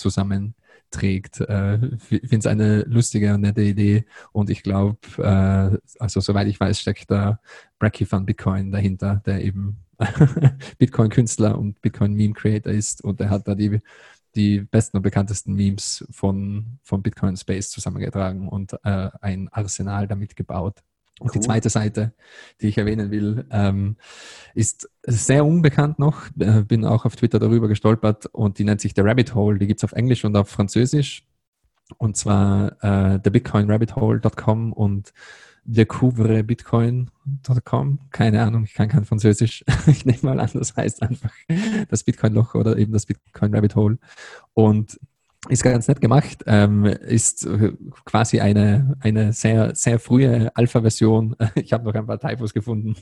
zusammenträgt. 0.97 1.40
Äh, 1.40 1.76
ich 2.11 2.20
finde 2.20 2.38
es 2.38 2.47
eine 2.47 2.82
lustige 2.82 3.34
und 3.34 3.42
nette 3.42 3.62
Idee 3.62 4.05
und 4.32 4.51
ich 4.51 4.62
glaube, 4.62 4.99
äh, 5.18 5.78
also 5.99 6.20
soweit 6.20 6.49
ich 6.49 6.59
weiß, 6.59 6.80
steckt 6.80 7.11
da 7.11 7.40
Bracky 7.78 8.07
von 8.07 8.26
Bitcoin 8.26 8.70
dahinter, 8.70 9.22
der 9.26 9.42
eben 9.44 9.78
Bitcoin-Künstler 10.78 11.59
und 11.59 11.80
Bitcoin-Meme-Creator 11.80 12.72
ist 12.72 13.03
und 13.03 13.20
er 13.20 13.30
hat 13.30 13.49
da 13.49 13.55
die 13.55 13.80
die 14.34 14.61
besten 14.61 14.99
und 14.99 15.03
bekanntesten 15.03 15.55
Memes 15.55 16.05
von, 16.11 16.78
von 16.82 17.03
Bitcoin 17.03 17.38
Space 17.38 17.70
zusammengetragen 17.70 18.49
und 18.49 18.74
äh, 18.84 19.09
ein 19.22 19.49
Arsenal 19.51 20.07
damit 20.07 20.36
gebaut. 20.36 20.82
Und 21.18 21.28
cool. 21.28 21.32
die 21.34 21.40
zweite 21.40 21.70
Seite, 21.70 22.12
die 22.60 22.68
ich 22.68 22.76
erwähnen 22.76 23.10
will, 23.10 23.46
ähm, 23.50 23.96
ist 24.54 24.90
sehr 25.02 25.46
unbekannt 25.46 25.98
noch. 25.98 26.26
Äh, 26.38 26.62
bin 26.62 26.84
auch 26.84 27.06
auf 27.06 27.16
Twitter 27.16 27.38
darüber 27.38 27.68
gestolpert 27.68 28.26
und 28.26 28.58
die 28.58 28.64
nennt 28.64 28.82
sich 28.82 28.92
The 28.94 29.00
Rabbit 29.00 29.34
Hole. 29.34 29.58
Die 29.58 29.66
gibt 29.66 29.80
es 29.80 29.84
auf 29.84 29.92
Englisch 29.92 30.26
und 30.26 30.36
auf 30.36 30.50
Französisch. 30.50 31.26
Und 31.98 32.16
zwar 32.16 32.82
äh, 32.82 33.20
thebitcoinrabbithole.com 33.20 34.72
und 34.72 35.12
thecouvrebitcoin.com. 35.72 37.98
Keine 38.10 38.42
Ahnung, 38.42 38.64
ich 38.64 38.74
kann 38.74 38.88
kein 38.88 39.06
Französisch. 39.06 39.64
ich 39.86 40.04
nehme 40.04 40.18
mal 40.22 40.40
an, 40.40 40.50
das 40.52 40.76
heißt 40.76 41.00
einfach 41.02 41.32
das 41.88 42.04
Bitcoin-Loch 42.04 42.54
oder 42.54 42.76
eben 42.76 42.92
das 42.92 43.06
Bitcoin 43.06 43.54
Rabbit 43.54 43.74
Hole. 43.74 43.96
Und 44.52 45.00
ist 45.49 45.62
ganz 45.62 45.88
nett 45.88 46.01
gemacht, 46.01 46.44
ähm, 46.47 46.84
ist 46.84 47.47
äh, 47.47 47.72
quasi 48.05 48.40
eine, 48.40 48.97
eine 49.01 49.32
sehr, 49.32 49.74
sehr 49.74 49.99
frühe 49.99 50.51
Alpha-Version. 50.55 51.36
Ich 51.57 51.72
habe 51.72 51.84
noch 51.84 51.94
ein 51.94 52.07
paar 52.07 52.20
Typos 52.20 52.55
gefunden 52.55 52.97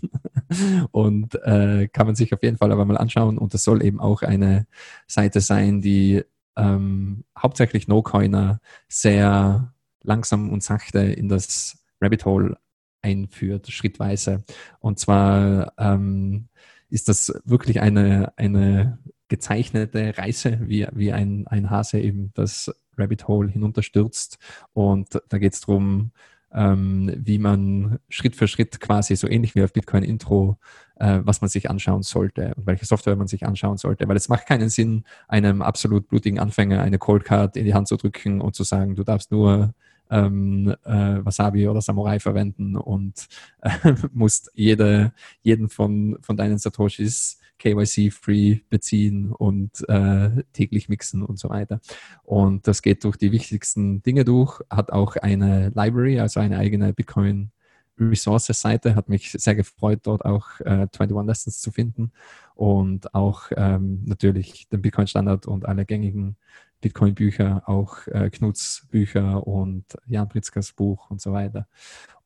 und 0.90 1.34
äh, 1.42 1.88
kann 1.88 2.06
man 2.06 2.14
sich 2.14 2.32
auf 2.32 2.42
jeden 2.42 2.56
Fall 2.56 2.72
aber 2.72 2.84
mal 2.84 2.96
anschauen. 2.96 3.38
Und 3.38 3.54
das 3.54 3.64
soll 3.64 3.84
eben 3.84 4.00
auch 4.00 4.22
eine 4.22 4.66
Seite 5.06 5.40
sein, 5.40 5.80
die 5.80 6.22
ähm, 6.56 7.24
hauptsächlich 7.36 7.88
No-Coiner 7.88 8.60
sehr 8.88 9.72
langsam 10.02 10.50
und 10.50 10.62
sachte 10.62 11.00
in 11.00 11.28
das 11.28 11.78
Rabbit 12.00 12.24
Hole 12.24 12.56
einführt, 13.02 13.70
schrittweise. 13.70 14.44
Und 14.80 14.98
zwar 14.98 15.72
ähm, 15.78 16.48
ist 16.90 17.08
das 17.08 17.32
wirklich 17.44 17.80
eine, 17.80 18.32
eine 18.36 18.98
gezeichnete 19.28 20.16
Reise, 20.18 20.58
wie, 20.62 20.86
wie 20.92 21.12
ein, 21.12 21.46
ein 21.46 21.70
Hase 21.70 22.00
eben 22.00 22.30
das 22.34 22.70
Rabbit 22.96 23.28
Hole 23.28 23.48
hinunterstürzt. 23.48 24.38
Und 24.72 25.20
da 25.28 25.38
geht 25.38 25.54
es 25.54 25.60
darum, 25.60 26.12
ähm, 26.52 27.12
wie 27.16 27.38
man 27.38 27.98
Schritt 28.08 28.36
für 28.36 28.46
Schritt 28.46 28.80
quasi 28.80 29.16
so 29.16 29.28
ähnlich 29.28 29.54
wie 29.54 29.62
auf 29.62 29.72
Bitcoin 29.72 30.04
Intro, 30.04 30.56
äh, 30.96 31.20
was 31.24 31.40
man 31.40 31.50
sich 31.50 31.68
anschauen 31.68 32.02
sollte 32.02 32.54
und 32.54 32.66
welche 32.66 32.86
Software 32.86 33.16
man 33.16 33.26
sich 33.26 33.44
anschauen 33.44 33.76
sollte. 33.76 34.08
Weil 34.08 34.16
es 34.16 34.28
macht 34.28 34.46
keinen 34.46 34.68
Sinn, 34.68 35.04
einem 35.26 35.62
absolut 35.62 36.08
blutigen 36.08 36.38
Anfänger 36.38 36.80
eine 36.80 36.98
Cold 36.98 37.24
Card 37.24 37.56
in 37.56 37.64
die 37.64 37.74
Hand 37.74 37.88
zu 37.88 37.96
drücken 37.96 38.40
und 38.40 38.54
zu 38.54 38.62
sagen, 38.62 38.94
du 38.94 39.02
darfst 39.02 39.32
nur 39.32 39.74
ähm, 40.10 40.74
äh, 40.84 41.24
Wasabi 41.24 41.66
oder 41.66 41.80
Samurai 41.80 42.20
verwenden 42.20 42.76
und 42.76 43.26
äh, 43.62 43.70
musst 44.12 44.50
jede, 44.54 45.12
jeden 45.42 45.68
von, 45.68 46.18
von 46.20 46.36
deinen 46.36 46.58
Satoshis 46.58 47.40
KYC-free 47.58 48.60
beziehen 48.68 49.32
und 49.32 49.88
äh, 49.88 50.42
täglich 50.52 50.88
mixen 50.88 51.22
und 51.22 51.38
so 51.38 51.48
weiter. 51.50 51.80
Und 52.22 52.66
das 52.66 52.82
geht 52.82 53.04
durch 53.04 53.16
die 53.16 53.32
wichtigsten 53.32 54.02
Dinge 54.02 54.24
durch, 54.24 54.60
hat 54.70 54.92
auch 54.92 55.16
eine 55.16 55.70
Library, 55.74 56.20
also 56.20 56.40
eine 56.40 56.58
eigene 56.58 56.92
Bitcoin 56.92 57.50
Resources-Seite, 57.98 58.96
hat 58.96 59.08
mich 59.08 59.32
sehr 59.32 59.54
gefreut, 59.54 60.00
dort 60.02 60.24
auch 60.24 60.60
äh, 60.60 60.88
21 60.92 61.26
Lessons 61.26 61.60
zu 61.60 61.70
finden 61.70 62.12
und 62.54 63.14
auch 63.14 63.50
ähm, 63.56 64.02
natürlich 64.04 64.68
den 64.68 64.82
Bitcoin-Standard 64.82 65.46
und 65.46 65.66
alle 65.66 65.84
gängigen 65.84 66.36
Bitcoin-Bücher, 66.80 67.62
auch 67.66 68.06
äh, 68.08 68.30
Knuts 68.30 68.86
Bücher 68.90 69.46
und 69.46 69.84
Jan 70.06 70.28
Pritzkers 70.28 70.72
Buch 70.72 71.10
und 71.10 71.20
so 71.20 71.32
weiter. 71.32 71.66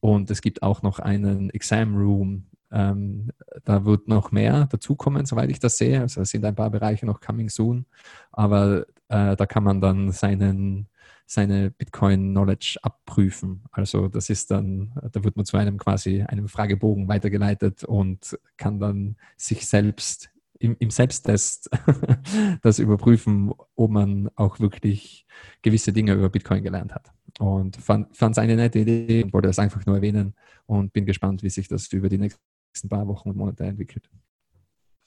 Und 0.00 0.30
es 0.30 0.40
gibt 0.40 0.62
auch 0.62 0.82
noch 0.82 0.98
einen 0.98 1.50
Exam 1.50 1.96
Room, 1.96 2.46
ähm, 2.70 3.30
da 3.64 3.84
wird 3.84 4.08
noch 4.08 4.30
mehr 4.30 4.66
dazukommen, 4.66 5.26
soweit 5.26 5.50
ich 5.50 5.58
das 5.58 5.78
sehe. 5.78 6.00
Also 6.00 6.20
es 6.20 6.30
sind 6.30 6.44
ein 6.44 6.54
paar 6.54 6.70
Bereiche 6.70 7.06
noch 7.06 7.20
coming 7.20 7.48
soon, 7.48 7.86
aber 8.32 8.86
äh, 9.08 9.36
da 9.36 9.46
kann 9.46 9.64
man 9.64 9.80
dann 9.80 10.12
seinen, 10.12 10.88
seine 11.26 11.70
Bitcoin-Knowledge 11.70 12.78
abprüfen. 12.82 13.64
Also 13.70 14.08
das 14.08 14.30
ist 14.30 14.50
dann, 14.50 14.92
da 15.12 15.24
wird 15.24 15.36
man 15.36 15.46
zu 15.46 15.56
einem 15.56 15.78
quasi 15.78 16.22
einem 16.22 16.48
Fragebogen 16.48 17.08
weitergeleitet 17.08 17.84
und 17.84 18.38
kann 18.56 18.78
dann 18.78 19.16
sich 19.36 19.66
selbst 19.66 20.30
im, 20.58 20.76
im 20.78 20.90
Selbsttest 20.90 21.70
das 22.62 22.78
überprüfen, 22.78 23.52
ob 23.76 23.90
man 23.90 24.28
auch 24.34 24.60
wirklich 24.60 25.26
gewisse 25.62 25.92
Dinge 25.92 26.14
über 26.14 26.28
Bitcoin 26.28 26.62
gelernt 26.62 26.94
hat. 26.94 27.12
Und 27.38 27.76
fand 27.76 28.08
es 28.20 28.38
eine 28.38 28.56
nette 28.56 28.80
Idee 28.80 29.22
und 29.22 29.32
wollte 29.32 29.48
das 29.48 29.60
einfach 29.60 29.84
nur 29.86 29.96
erwähnen 29.96 30.34
und 30.66 30.92
bin 30.92 31.06
gespannt, 31.06 31.42
wie 31.42 31.50
sich 31.50 31.68
das 31.68 31.86
über 31.92 32.08
die 32.08 32.18
nächsten 32.18 32.42
nächsten 32.70 32.88
paar 32.88 33.06
Wochen 33.06 33.30
und 33.30 33.36
Monate 33.36 33.64
entwickelt. 33.64 34.08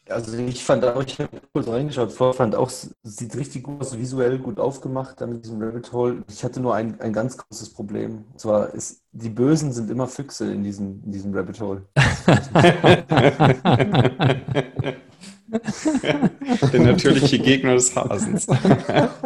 Also 0.09 0.38
ich 0.38 0.64
fand 0.64 0.84
auch, 0.84 1.03
ich 1.03 1.20
habe 1.20 1.41
kurz 1.53 1.68
reingeschaut, 1.68 2.12
vor, 2.12 2.34
fand 2.34 2.55
auch, 2.55 2.72
sieht 3.03 3.36
richtig 3.36 3.64
gut 3.64 3.82
aus, 3.82 3.97
visuell 3.97 4.39
gut 4.39 4.59
aufgemacht 4.59 5.22
mit 5.22 5.45
diesem 5.45 5.62
Rabbit 5.62 5.93
Hole. 5.93 6.24
Ich 6.28 6.43
hatte 6.43 6.59
nur 6.59 6.76
ein, 6.76 6.99
ein 6.99 7.14
ganz 7.14 7.38
großes 7.38 7.70
Problem. 7.70 8.26
Und 8.32 8.39
zwar 8.39 8.74
ist, 8.74 9.01
die 9.12 9.30
Bösen 9.30 9.72
sind 9.72 9.89
immer 9.89 10.07
Füchse 10.07 10.51
in 10.51 10.64
diesem, 10.64 11.01
in 11.05 11.12
diesem 11.12 11.34
Rabbit 11.34 11.62
Hole. 11.62 11.86
Der 16.72 16.80
natürliche 16.80 17.39
Gegner 17.39 17.74
des 17.74 17.95
Hasens. 17.95 18.47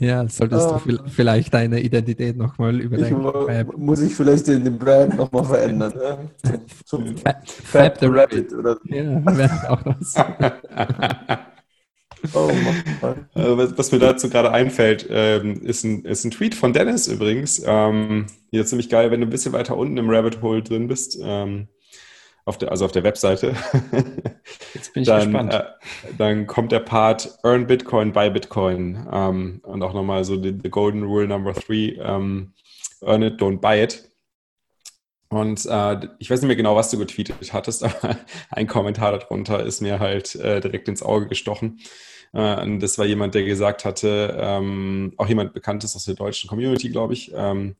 ja, 0.00 0.26
solltest 0.28 0.66
oh. 0.66 0.80
du 0.84 0.98
vielleicht 1.08 1.52
deine 1.52 1.80
Identität 1.80 2.36
nochmal 2.36 2.80
überdenken. 2.80 3.24
Ich, 3.70 3.76
muss 3.76 4.00
ich 4.00 4.14
vielleicht 4.14 4.46
den, 4.46 4.64
den 4.64 4.78
Brand 4.78 5.16
nochmal 5.16 5.44
verändern? 5.44 5.92
Ja? 6.02 6.18
Zum, 6.86 7.16
Fab, 7.18 7.46
Fab, 7.46 8.00
the 8.00 8.06
Rabbit. 8.06 8.52
Oder? 8.54 8.78
Ja, 8.84 9.36
wäre 9.36 9.70
auch 9.70 9.84
was. 9.84 10.14
Oh 12.34 12.50
was, 13.34 13.78
was, 13.78 13.92
mir 13.92 13.98
dazu 13.98 14.28
gerade 14.28 14.52
einfällt, 14.52 15.06
ähm, 15.08 15.62
ist, 15.62 15.84
ein, 15.84 16.04
ist 16.04 16.24
ein 16.24 16.30
Tweet 16.30 16.54
von 16.54 16.74
Dennis 16.74 17.08
übrigens. 17.08 17.62
Ähm, 17.64 18.26
hier 18.50 18.66
ziemlich 18.66 18.90
geil, 18.90 19.10
wenn 19.10 19.20
du 19.20 19.26
ein 19.26 19.30
bisschen 19.30 19.54
weiter 19.54 19.74
unten 19.76 19.96
im 19.96 20.10
Rabbit 20.10 20.42
Hole 20.42 20.62
drin 20.62 20.86
bist. 20.86 21.18
Ähm, 21.22 21.68
auf 22.50 22.58
der, 22.58 22.70
also 22.70 22.84
auf 22.84 22.92
der 22.92 23.04
Webseite. 23.04 23.54
Jetzt 24.74 24.92
bin 24.92 25.02
ich 25.02 25.08
dann, 25.08 25.32
gespannt. 25.32 25.54
Äh, 25.54 25.64
dann 26.18 26.46
kommt 26.46 26.72
der 26.72 26.80
Part 26.80 27.38
Earn 27.42 27.66
Bitcoin, 27.66 28.12
Buy 28.12 28.30
Bitcoin 28.30 29.06
ähm, 29.10 29.60
und 29.62 29.82
auch 29.82 29.94
nochmal 29.94 30.24
so 30.24 30.34
the, 30.40 30.54
the, 30.62 30.68
Golden 30.68 31.04
Rule 31.04 31.26
Number 31.26 31.54
Three, 31.54 31.98
ähm, 32.00 32.52
Earn 33.00 33.22
it, 33.22 33.40
don't 33.40 33.60
buy 33.60 33.82
it. 33.82 34.10
Und 35.28 35.64
äh, 35.64 36.08
ich 36.18 36.28
weiß 36.28 36.40
nicht 36.42 36.48
mehr 36.48 36.56
genau, 36.56 36.74
was 36.74 36.90
du 36.90 36.98
getweetet 36.98 37.52
hattest, 37.52 37.84
aber 38.02 38.16
ein 38.50 38.66
Kommentar 38.66 39.12
darunter 39.12 39.64
ist 39.64 39.80
mir 39.80 40.00
halt 40.00 40.34
äh, 40.34 40.60
direkt 40.60 40.88
ins 40.88 41.02
Auge 41.02 41.28
gestochen. 41.28 41.80
Äh, 42.32 42.62
und 42.62 42.80
das 42.80 42.98
war 42.98 43.06
jemand, 43.06 43.34
der 43.34 43.44
gesagt 43.44 43.84
hatte, 43.84 44.36
ähm, 44.38 45.14
auch 45.16 45.28
jemand 45.28 45.52
Bekanntes 45.54 45.94
aus 45.96 46.04
der 46.04 46.16
deutschen 46.16 46.48
Community, 46.48 46.88
glaube 46.90 47.14
ich, 47.14 47.32
ähm, 47.34 47.76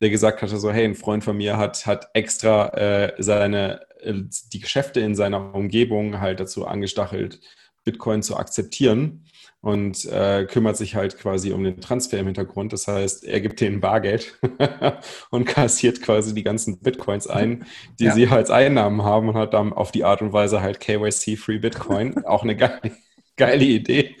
der 0.00 0.10
gesagt 0.10 0.42
hatte, 0.42 0.58
so, 0.58 0.70
hey, 0.70 0.84
ein 0.84 0.94
Freund 0.94 1.24
von 1.24 1.36
mir 1.36 1.56
hat, 1.56 1.86
hat 1.86 2.08
extra 2.14 2.68
äh, 2.68 3.14
seine, 3.18 3.80
die 4.04 4.60
Geschäfte 4.60 5.00
in 5.00 5.14
seiner 5.14 5.54
Umgebung 5.54 6.20
halt 6.20 6.40
dazu 6.40 6.66
angestachelt, 6.66 7.40
Bitcoin 7.84 8.22
zu 8.22 8.36
akzeptieren 8.36 9.24
und 9.60 10.04
äh, 10.04 10.44
kümmert 10.44 10.76
sich 10.76 10.94
halt 10.94 11.18
quasi 11.18 11.52
um 11.52 11.64
den 11.64 11.80
Transfer 11.80 12.18
im 12.18 12.26
Hintergrund. 12.26 12.72
Das 12.72 12.86
heißt, 12.86 13.24
er 13.24 13.40
gibt 13.40 13.60
denen 13.60 13.80
Bargeld 13.80 14.38
und 15.30 15.46
kassiert 15.46 16.02
quasi 16.02 16.34
die 16.34 16.44
ganzen 16.44 16.78
Bitcoins 16.80 17.26
ein, 17.26 17.66
die 17.98 18.04
ja. 18.04 18.12
sie 18.12 18.28
als 18.28 18.50
Einnahmen 18.50 19.02
haben 19.02 19.30
und 19.30 19.36
hat 19.36 19.54
dann 19.54 19.72
auf 19.72 19.90
die 19.90 20.04
Art 20.04 20.22
und 20.22 20.32
Weise 20.32 20.60
halt 20.60 20.80
KYC-Free 20.80 21.58
Bitcoin. 21.58 22.24
Auch 22.24 22.44
eine 22.44 22.56
geile, 22.56 22.92
geile 23.36 23.64
Idee. 23.64 24.16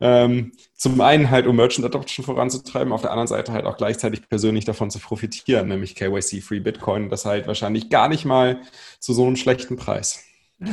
Ähm, 0.00 0.52
zum 0.82 1.00
einen 1.00 1.30
halt, 1.30 1.46
um 1.46 1.54
Merchant 1.54 1.86
Adoption 1.86 2.24
voranzutreiben, 2.24 2.92
auf 2.92 3.02
der 3.02 3.12
anderen 3.12 3.28
Seite 3.28 3.52
halt 3.52 3.66
auch 3.66 3.76
gleichzeitig 3.76 4.28
persönlich 4.28 4.64
davon 4.64 4.90
zu 4.90 4.98
profitieren, 4.98 5.68
nämlich 5.68 5.94
KYC-Free 5.94 6.58
Bitcoin. 6.58 7.08
Das 7.08 7.24
halt 7.24 7.46
wahrscheinlich 7.46 7.88
gar 7.88 8.08
nicht 8.08 8.24
mal 8.24 8.58
zu 8.98 9.12
so 9.12 9.24
einem 9.24 9.36
schlechten 9.36 9.76
Preis. 9.76 10.24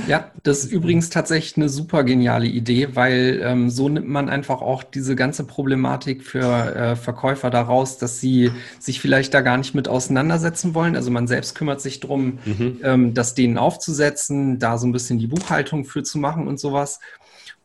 Ja, 0.08 0.32
das 0.42 0.64
ist 0.64 0.72
übrigens 0.72 1.12
tatsächlich 1.12 1.58
eine 1.58 1.70
super 1.70 2.04
geniale 2.04 2.48
Idee, 2.48 2.96
weil 2.96 3.40
ähm, 3.44 3.70
so 3.70 3.88
nimmt 3.88 4.08
man 4.08 4.30
einfach 4.30 4.62
auch 4.62 4.82
diese 4.84 5.16
ganze 5.16 5.44
Problematik 5.44 6.24
für 6.24 6.76
äh, 6.76 6.96
Verkäufer 6.96 7.52
daraus, 7.52 8.00
dass 8.00 8.20
sie 8.20 8.52
sich 8.80 9.02
vielleicht 9.02 9.34
da 9.34 9.42
gar 9.42 9.58
nicht 9.58 9.76
mit 9.76 9.88
auseinandersetzen 9.88 10.74
wollen. 10.74 10.96
Also 10.96 11.12
man 11.12 11.28
selbst 11.28 11.54
kümmert 11.54 11.82
sich 11.82 12.00
drum, 12.00 12.40
mhm. 12.46 12.80
ähm, 12.84 13.14
das 13.14 13.36
denen 13.36 13.60
aufzusetzen, 13.60 14.58
da 14.58 14.80
so 14.80 14.88
ein 14.88 14.92
bisschen 14.92 15.20
die 15.20 15.28
Buchhaltung 15.28 15.86
für 15.86 16.02
zu 16.02 16.18
machen 16.18 16.48
und 16.48 16.60
sowas. 16.60 17.00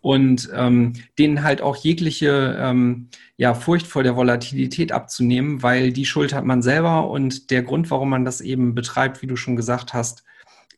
Und 0.04 0.50
ähm, 0.52 0.92
denen 1.18 1.42
halt 1.42 1.62
auch 1.62 1.76
jegliche 1.76 2.58
ähm, 2.60 3.08
ja, 3.38 3.54
Furcht 3.54 3.86
vor 3.86 4.02
der 4.02 4.16
Volatilität 4.16 4.92
abzunehmen, 4.92 5.62
weil 5.62 5.94
die 5.94 6.04
Schuld 6.04 6.34
hat 6.34 6.44
man 6.44 6.60
selber 6.60 7.08
und 7.08 7.50
der 7.50 7.62
Grund, 7.62 7.90
warum 7.90 8.10
man 8.10 8.26
das 8.26 8.42
eben 8.42 8.74
betreibt, 8.74 9.22
wie 9.22 9.26
du 9.26 9.36
schon 9.36 9.56
gesagt 9.56 9.94
hast, 9.94 10.22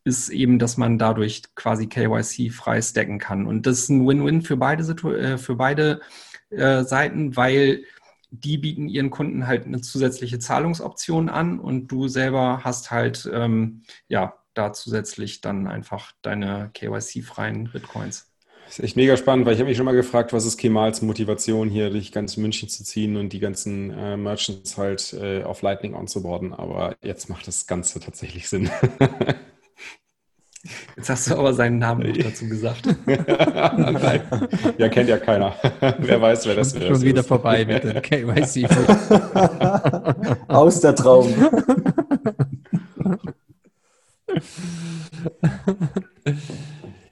ist 0.04 0.28
eben, 0.28 0.60
dass 0.60 0.76
man 0.76 0.96
dadurch 0.96 1.42
quasi 1.56 1.88
KYC 1.88 2.52
frei 2.52 2.80
stacken 2.80 3.18
kann. 3.18 3.48
Und 3.48 3.66
das 3.66 3.80
ist 3.80 3.88
ein 3.88 4.06
Win-Win 4.06 4.42
für 4.42 4.56
beide, 4.56 4.84
Situ 4.84 5.10
äh, 5.10 5.38
für 5.38 5.56
beide 5.56 6.02
äh, 6.50 6.84
Seiten, 6.84 7.34
weil 7.34 7.82
die 8.30 8.58
bieten 8.58 8.88
ihren 8.88 9.10
Kunden 9.10 9.48
halt 9.48 9.66
eine 9.66 9.80
zusätzliche 9.80 10.38
Zahlungsoption 10.38 11.28
an 11.28 11.58
und 11.58 11.88
du 11.88 12.06
selber 12.06 12.60
hast 12.62 12.92
halt 12.92 13.28
ähm, 13.32 13.82
ja 14.06 14.34
da 14.54 14.72
zusätzlich 14.72 15.40
dann 15.40 15.66
einfach 15.66 16.12
deine 16.22 16.70
KYC-freien 16.74 17.70
Bitcoins. 17.72 18.30
Ist 18.68 18.80
echt 18.80 18.96
mega 18.96 19.16
spannend, 19.16 19.46
weil 19.46 19.54
ich 19.54 19.60
habe 19.60 19.68
mich 19.68 19.76
schon 19.76 19.86
mal 19.86 19.94
gefragt, 19.94 20.32
was 20.32 20.44
ist 20.44 20.56
Kemals 20.58 21.00
Motivation 21.02 21.68
hier 21.68 21.90
durch 21.90 22.12
ganz 22.12 22.36
München 22.36 22.68
zu 22.68 22.84
ziehen 22.84 23.16
und 23.16 23.32
die 23.32 23.38
ganzen 23.38 23.90
äh, 23.90 24.16
Merchants 24.16 24.76
halt 24.76 25.12
äh, 25.14 25.44
auf 25.44 25.62
Lightning 25.62 25.94
onzuboarden. 25.94 26.52
Aber 26.52 26.96
jetzt 27.02 27.28
macht 27.28 27.46
das 27.46 27.66
Ganze 27.66 28.00
tatsächlich 28.00 28.48
Sinn. 28.48 28.70
Jetzt 30.96 31.10
hast 31.10 31.30
du 31.30 31.36
aber 31.36 31.52
seinen 31.54 31.78
Namen 31.78 32.08
noch 32.08 32.16
dazu 32.16 32.48
gesagt. 32.48 32.86
ja, 34.78 34.88
kennt 34.88 35.08
ja 35.08 35.18
keiner. 35.18 35.54
wer 35.98 36.20
weiß, 36.20 36.46
wer 36.46 36.56
das 36.56 36.72
ist. 36.72 36.84
Schon 36.84 37.02
wieder 37.02 37.20
ist. 37.20 37.28
vorbei 37.28 37.64
mit 37.64 37.84
dem 37.84 38.02
KYC. 38.02 38.66
Aus 40.48 40.80
der 40.80 40.96
Traum. 40.96 41.32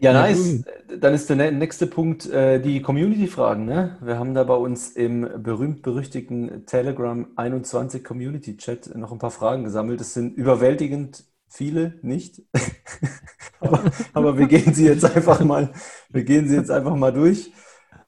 Ja, 0.05 0.13
nice. 0.13 0.65
Dann 1.01 1.15
ist 1.15 1.31
der 1.31 1.51
nächste 1.51 1.87
Punkt 1.87 2.27
äh, 2.31 2.61
die 2.61 2.83
Community-Fragen. 2.83 3.65
Ne? 3.65 3.97
Wir 4.03 4.19
haben 4.19 4.35
da 4.35 4.45
bei 4.45 4.55
uns 4.55 4.91
im 4.91 5.29
berühmt-berüchtigten 5.43 6.67
Telegram 6.67 7.27
21 7.37 8.05
Community-Chat 8.05 8.95
noch 8.97 9.13
ein 9.13 9.19
paar 9.19 9.31
Fragen 9.31 9.65
gesammelt. 9.65 10.01
Es 10.01 10.15
sind 10.15 10.37
überwältigend 10.37 11.25
viele 11.49 11.95
nicht. 12.03 12.43
aber, 13.61 13.81
aber, 14.13 14.39
wir 14.39 14.47
gehen 14.47 14.75
sie 14.75 14.87
jetzt 14.87 15.05
einfach 15.05 15.41
mal, 15.41 15.73
wir 16.11 16.25
gehen 16.25 16.49
sie 16.49 16.57
jetzt 16.57 16.71
einfach 16.71 16.97
mal 16.97 17.13
durch. 17.13 17.53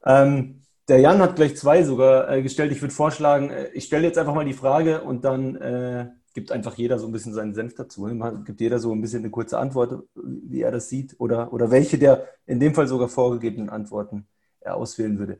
Ähm, 0.05 0.61
der 0.87 0.99
Jan 0.99 1.19
hat 1.19 1.35
gleich 1.35 1.57
zwei 1.57 1.83
sogar 1.83 2.29
äh, 2.29 2.41
gestellt. 2.41 2.71
Ich 2.71 2.81
würde 2.81 2.93
vorschlagen, 2.93 3.49
äh, 3.49 3.69
ich 3.73 3.85
stelle 3.85 4.05
jetzt 4.05 4.17
einfach 4.17 4.35
mal 4.35 4.45
die 4.45 4.53
Frage 4.53 5.01
und 5.01 5.25
dann 5.25 5.55
äh, 5.55 6.07
gibt 6.37 6.51
einfach 6.51 6.75
jeder 6.75 6.99
so 6.99 7.07
ein 7.07 7.11
bisschen 7.11 7.33
seinen 7.33 7.55
Senf 7.55 7.73
dazu. 7.73 8.01
Man 8.01 8.43
gibt 8.43 8.61
jeder 8.61 8.77
so 8.77 8.91
ein 8.91 9.01
bisschen 9.01 9.23
eine 9.23 9.31
kurze 9.31 9.57
Antwort, 9.57 10.03
wie 10.13 10.61
er 10.61 10.71
das 10.71 10.87
sieht 10.87 11.15
oder, 11.17 11.51
oder 11.51 11.71
welche 11.71 11.97
der 11.97 12.27
in 12.45 12.59
dem 12.59 12.75
Fall 12.75 12.87
sogar 12.87 13.09
vorgegebenen 13.09 13.71
Antworten 13.71 14.27
er 14.59 14.75
auswählen 14.75 15.17
würde. 15.17 15.39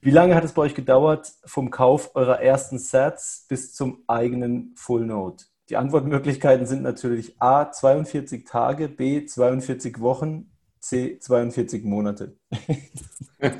Wie 0.00 0.10
lange 0.10 0.34
hat 0.34 0.44
es 0.44 0.54
bei 0.54 0.62
euch 0.62 0.74
gedauert 0.74 1.34
vom 1.44 1.70
Kauf 1.70 2.16
eurer 2.16 2.40
ersten 2.40 2.78
Sets 2.78 3.44
bis 3.46 3.74
zum 3.74 4.04
eigenen 4.06 4.72
Full 4.74 5.04
Note? 5.04 5.44
Die 5.68 5.76
Antwortmöglichkeiten 5.76 6.64
sind 6.64 6.82
natürlich 6.82 7.38
A 7.42 7.70
42 7.70 8.46
Tage, 8.46 8.88
B 8.88 9.26
42 9.26 10.00
Wochen, 10.00 10.50
C 10.80 11.18
42 11.18 11.84
Monate. 11.84 12.38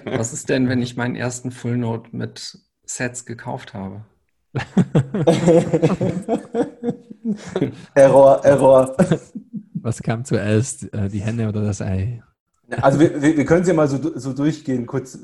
Was 0.06 0.32
ist 0.32 0.48
denn, 0.48 0.70
wenn 0.70 0.80
ich 0.80 0.96
meinen 0.96 1.16
ersten 1.16 1.50
Full 1.50 1.76
Note 1.76 2.16
mit 2.16 2.58
Sets 2.86 3.26
gekauft 3.26 3.74
habe? 3.74 4.06
Error, 7.94 8.44
Error. 8.44 8.96
Was 9.74 10.02
kam 10.02 10.24
zuerst, 10.24 10.92
äh, 10.92 11.08
die 11.08 11.20
Henne 11.20 11.48
oder 11.48 11.62
das 11.62 11.80
Ei? 11.82 12.22
Also 12.80 13.00
wir, 13.00 13.22
wir, 13.22 13.36
wir 13.36 13.44
können 13.44 13.62
es 13.62 13.68
ja 13.68 13.74
mal 13.74 13.88
so, 13.88 14.18
so 14.18 14.32
durchgehen, 14.32 14.86
kurz 14.86 15.18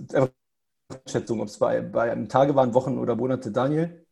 Schätzung, 1.06 1.40
ob 1.40 1.48
es 1.48 1.58
bei, 1.58 1.80
bei 1.80 2.14
Tage 2.26 2.54
waren, 2.54 2.74
Wochen 2.74 2.98
oder 2.98 3.16
Monate. 3.16 3.50
Daniel, 3.50 4.04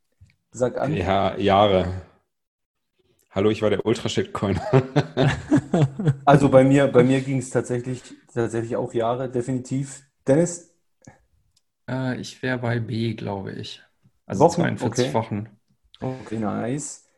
sag 0.51 0.81
an. 0.81 0.95
Ja, 0.95 1.37
Jahre. 1.37 2.03
Hallo, 3.31 3.51
ich 3.51 3.63
war 3.63 3.71
der 3.71 3.87
Ultra-Shitcoin. 3.87 4.61
also 6.25 6.51
bei 6.51 6.65
mir, 6.65 6.89
bei 6.89 7.03
mir 7.03 7.21
ging 7.21 7.39
es 7.39 7.51
tatsächlich, 7.51 8.03
tatsächlich 8.33 8.77
auch 8.77 8.93
Jahre, 8.93 9.31
definitiv. 9.31 10.03
Dennis? 10.27 10.75
Äh, 11.89 12.21
ich 12.21 12.43
wäre 12.43 12.59
bei 12.59 12.79
B, 12.79 13.15
glaube 13.15 13.53
ich. 13.53 13.83
Also 14.27 14.45
Wochen? 14.45 14.63
42 14.63 15.07
okay. 15.07 15.15
Wochen. 15.15 15.49
Okay, 16.01 16.39
nice. 16.39 17.09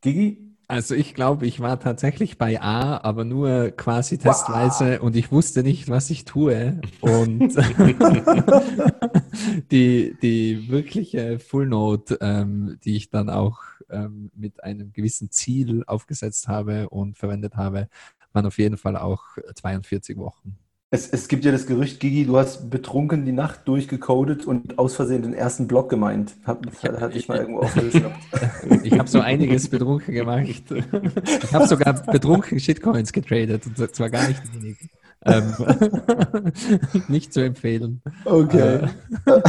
Gigi? 0.00 0.48
Also 0.70 0.94
ich 0.94 1.14
glaube, 1.14 1.46
ich 1.46 1.60
war 1.60 1.80
tatsächlich 1.80 2.36
bei 2.36 2.60
A, 2.60 2.98
aber 2.98 3.24
nur 3.24 3.70
quasi 3.70 4.18
testweise 4.18 4.96
wow. 4.96 5.00
und 5.00 5.16
ich 5.16 5.32
wusste 5.32 5.62
nicht, 5.62 5.88
was 5.88 6.10
ich 6.10 6.26
tue. 6.26 6.78
Und 7.00 7.48
die, 9.70 10.14
die 10.20 10.68
wirkliche 10.68 11.38
Full 11.38 11.68
Note, 11.68 12.18
ähm, 12.20 12.78
die 12.84 12.96
ich 12.96 13.08
dann 13.08 13.30
auch 13.30 13.62
ähm, 13.88 14.30
mit 14.34 14.62
einem 14.62 14.92
gewissen 14.92 15.30
Ziel 15.30 15.84
aufgesetzt 15.86 16.48
habe 16.48 16.90
und 16.90 17.16
verwendet 17.16 17.56
habe, 17.56 17.88
waren 18.34 18.44
auf 18.44 18.58
jeden 18.58 18.76
Fall 18.76 18.98
auch 18.98 19.24
42 19.54 20.18
Wochen. 20.18 20.58
Es, 20.90 21.06
es 21.10 21.28
gibt 21.28 21.44
ja 21.44 21.52
das 21.52 21.66
Gerücht, 21.66 22.00
Gigi, 22.00 22.24
du 22.24 22.38
hast 22.38 22.70
betrunken 22.70 23.26
die 23.26 23.32
Nacht 23.32 23.68
durchgecodet 23.68 24.46
und 24.46 24.78
aus 24.78 24.96
Versehen 24.96 25.20
den 25.20 25.34
ersten 25.34 25.68
Block 25.68 25.90
gemeint. 25.90 26.34
Hab, 26.46 26.64
hatte 26.82 27.18
ich 27.18 27.28
mal 27.28 27.38
irgendwo 27.38 27.60
aufgeschnappt. 27.60 28.16
Ich 28.84 28.98
habe 28.98 29.08
so 29.08 29.20
einiges 29.20 29.68
betrunken 29.68 30.14
gemacht. 30.14 30.46
Ich 30.46 31.54
habe 31.54 31.66
sogar 31.66 31.92
betrunken 32.04 32.58
Shitcoins 32.58 33.12
getradet 33.12 33.66
und 33.66 33.94
zwar 33.94 34.08
gar 34.08 34.28
nicht 34.28 34.40
wenig. 34.54 34.78
Ähm, 35.24 35.52
nicht 37.08 37.34
zu 37.34 37.40
empfehlen. 37.44 38.00
Okay. 38.24 38.88
Äh, 39.26 39.40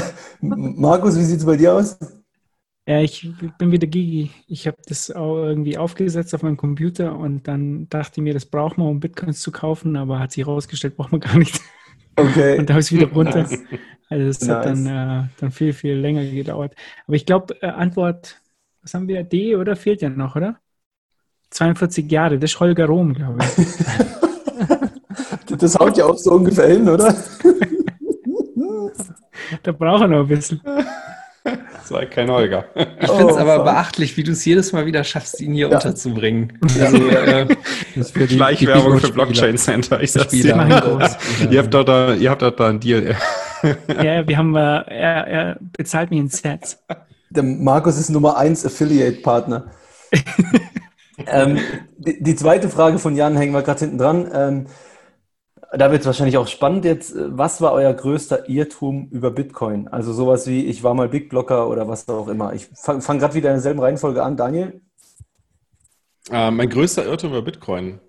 Markus, 0.41 1.17
wie 1.17 1.23
sieht 1.23 1.39
es 1.39 1.45
bei 1.45 1.55
dir 1.55 1.73
aus? 1.73 1.97
Ja, 2.89 2.99
ich 3.01 3.29
bin 3.59 3.71
wieder 3.71 3.85
Gigi. 3.85 4.31
Ich 4.47 4.65
habe 4.65 4.77
das 4.87 5.11
auch 5.11 5.43
irgendwie 5.43 5.77
aufgesetzt 5.77 6.33
auf 6.33 6.41
meinem 6.41 6.57
Computer 6.57 7.15
und 7.15 7.47
dann 7.47 7.87
dachte 7.87 8.13
ich 8.15 8.23
mir, 8.23 8.33
das 8.33 8.47
braucht 8.47 8.79
man, 8.79 8.87
um 8.87 8.99
Bitcoins 8.99 9.41
zu 9.41 9.51
kaufen, 9.51 9.95
aber 9.95 10.17
hat 10.17 10.31
sich 10.31 10.47
herausgestellt, 10.47 10.97
braucht 10.97 11.11
man 11.11 11.21
gar 11.21 11.37
nicht. 11.37 11.61
Okay. 12.15 12.57
Und 12.57 12.67
da 12.67 12.73
habe 12.73 12.81
ich 12.81 12.87
es 12.87 12.91
wieder 12.91 13.05
runter. 13.11 13.43
Nice. 13.43 13.59
Also 14.09 14.25
es 14.25 14.41
nice. 14.41 14.49
hat 14.49 14.65
dann, 14.65 14.87
äh, 14.87 15.27
dann 15.39 15.51
viel, 15.51 15.73
viel 15.73 15.99
länger 15.99 16.25
gedauert. 16.25 16.73
Aber 17.05 17.15
ich 17.15 17.27
glaube, 17.27 17.61
äh, 17.61 17.67
Antwort, 17.67 18.41
was 18.81 18.95
haben 18.95 19.07
wir? 19.07 19.23
D 19.23 19.55
oder 19.55 19.75
fehlt 19.75 20.01
ja 20.01 20.09
noch, 20.09 20.35
oder? 20.35 20.59
42 21.51 22.11
Jahre, 22.11 22.39
das 22.39 22.53
ist 22.53 22.59
Holger 22.59 22.87
Rom, 22.87 23.13
glaube 23.13 23.37
ich. 23.37 23.45
das 25.59 25.77
haut 25.77 25.95
ja 25.95 26.05
auch 26.05 26.17
so 26.17 26.31
ungefähr 26.31 26.69
hin, 26.69 26.89
oder? 26.89 27.13
da 29.61 29.71
braucht 29.73 30.01
er 30.01 30.07
noch 30.07 30.21
ein 30.21 30.27
bisschen. 30.27 30.59
Sei 31.85 32.05
kein 32.05 32.29
Holger. 32.29 32.65
Ich 32.75 33.09
finde 33.09 33.31
es 33.31 33.35
oh, 33.35 33.37
aber 33.37 33.55
fuck. 33.57 33.65
beachtlich, 33.65 34.17
wie 34.17 34.23
du 34.23 34.31
es 34.31 34.43
jedes 34.45 34.73
Mal 34.73 34.85
wieder 34.85 35.03
schaffst, 35.03 35.39
ihn 35.41 35.53
hier 35.53 35.69
ja. 35.69 35.75
unterzubringen. 35.75 36.53
Also, 36.79 36.97
äh, 37.09 37.47
für 38.03 38.27
die, 38.27 38.35
Schleichwerbung 38.35 38.95
die 38.95 39.07
für 39.07 39.13
Blockchain 39.13 39.57
Center. 39.57 40.01
Ich 40.01 40.11
sag's 40.11 40.29
dir. 40.29 40.55
ihr 41.49 41.59
habt 41.59 41.73
doch 41.73 41.83
da, 41.83 42.13
ihr 42.13 42.29
habt 42.29 42.41
doch 42.41 42.51
da 42.51 42.69
einen 42.69 42.79
Deal. 42.79 43.15
ja, 43.87 44.27
wir 44.27 44.37
haben, 44.37 44.55
äh, 44.55 44.59
er, 44.59 45.27
er 45.27 45.57
bezahlt 45.77 46.09
mich 46.11 46.19
in 46.19 46.29
Sets. 46.29 46.81
Der 47.29 47.43
Markus 47.43 47.97
ist 47.97 48.09
Nummer 48.09 48.37
1 48.37 48.65
Affiliate-Partner. 48.65 49.71
ähm, 51.27 51.59
die, 51.97 52.23
die, 52.23 52.35
zweite 52.35 52.69
Frage 52.69 52.97
von 52.97 53.15
Jan 53.15 53.35
hängen 53.35 53.53
wir 53.53 53.61
gerade 53.61 53.79
hinten 53.81 53.97
dran. 53.97 54.31
Ähm, 54.33 54.65
da 55.71 55.91
wird 55.91 56.01
es 56.01 56.07
wahrscheinlich 56.07 56.37
auch 56.37 56.47
spannend 56.47 56.85
jetzt. 56.85 57.13
Was 57.15 57.61
war 57.61 57.73
euer 57.73 57.93
größter 57.93 58.49
Irrtum 58.49 59.07
über 59.11 59.31
Bitcoin? 59.31 59.87
Also 59.87 60.13
sowas 60.13 60.47
wie, 60.47 60.65
ich 60.65 60.83
war 60.83 60.93
mal 60.93 61.09
Big 61.09 61.29
Blocker 61.29 61.69
oder 61.69 61.87
was 61.87 62.07
auch 62.09 62.27
immer. 62.27 62.53
Ich 62.53 62.67
fange 62.73 63.01
fang 63.01 63.19
gerade 63.19 63.35
wieder 63.35 63.49
in 63.49 63.55
derselben 63.55 63.79
Reihenfolge 63.79 64.23
an. 64.23 64.35
Daniel? 64.35 64.81
Äh, 66.31 66.51
mein 66.51 66.69
größter 66.69 67.05
Irrtum 67.05 67.31
über 67.31 67.43
Bitcoin. 67.43 67.99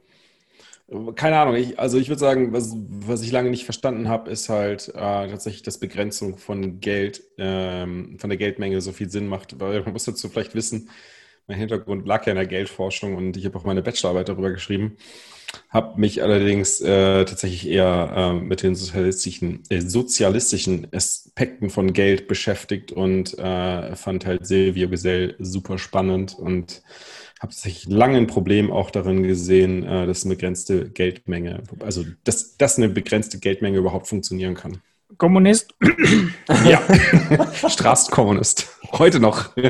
Keine 1.14 1.38
Ahnung, 1.38 1.54
ich, 1.54 1.78
also 1.78 1.98
ich 1.98 2.08
würde 2.08 2.18
sagen, 2.18 2.52
was, 2.52 2.74
was 2.76 3.22
ich 3.22 3.30
lange 3.30 3.50
nicht 3.50 3.64
verstanden 3.64 4.08
habe, 4.08 4.28
ist 4.28 4.48
halt 4.48 4.88
äh, 4.88 4.92
tatsächlich, 5.28 5.62
dass 5.62 5.78
Begrenzung 5.78 6.36
von 6.36 6.80
Geld, 6.80 7.22
ähm, 7.38 8.16
von 8.18 8.28
der 8.28 8.36
Geldmenge 8.36 8.80
so 8.80 8.90
viel 8.90 9.08
Sinn 9.08 9.28
macht. 9.28 9.60
Weil 9.60 9.82
man 9.82 9.92
muss 9.92 10.04
dazu 10.04 10.28
vielleicht 10.28 10.56
wissen, 10.56 10.90
mein 11.46 11.58
Hintergrund 11.58 12.06
lag 12.06 12.26
ja 12.26 12.32
in 12.32 12.36
der 12.36 12.46
Geldforschung 12.46 13.16
und 13.16 13.36
ich 13.36 13.44
habe 13.44 13.56
auch 13.58 13.64
meine 13.64 13.82
Bachelorarbeit 13.82 14.28
darüber 14.28 14.50
geschrieben. 14.50 14.96
Habe 15.68 16.00
mich 16.00 16.22
allerdings 16.22 16.80
äh, 16.80 17.24
tatsächlich 17.24 17.68
eher 17.68 18.12
äh, 18.16 18.32
mit 18.34 18.62
den 18.62 18.74
sozialistischen, 18.74 19.62
äh, 19.68 19.80
sozialistischen 19.80 20.88
Aspekten 20.92 21.70
von 21.70 21.92
Geld 21.92 22.28
beschäftigt 22.28 22.92
und 22.92 23.38
äh, 23.38 23.94
fand 23.94 24.26
halt 24.26 24.46
Silvio 24.46 24.88
Gesell 24.88 25.36
super 25.38 25.78
spannend 25.78 26.36
und 26.36 26.82
habe 27.40 27.52
tatsächlich 27.52 27.86
lange 27.88 28.18
ein 28.18 28.26
Problem 28.26 28.70
auch 28.70 28.90
darin 28.90 29.22
gesehen, 29.22 29.84
äh, 29.84 30.06
dass 30.06 30.24
eine 30.24 30.34
begrenzte 30.34 30.90
Geldmenge, 30.90 31.62
also 31.80 32.04
dass, 32.24 32.56
dass 32.56 32.76
eine 32.76 32.88
begrenzte 32.88 33.38
Geldmenge 33.38 33.78
überhaupt 33.78 34.08
funktionieren 34.08 34.54
kann. 34.54 34.82
Kommunist? 35.16 35.74
Ja, 36.64 36.82
Straßenkommunist. 37.68 38.68
Heute 38.92 39.20
noch. 39.20 39.50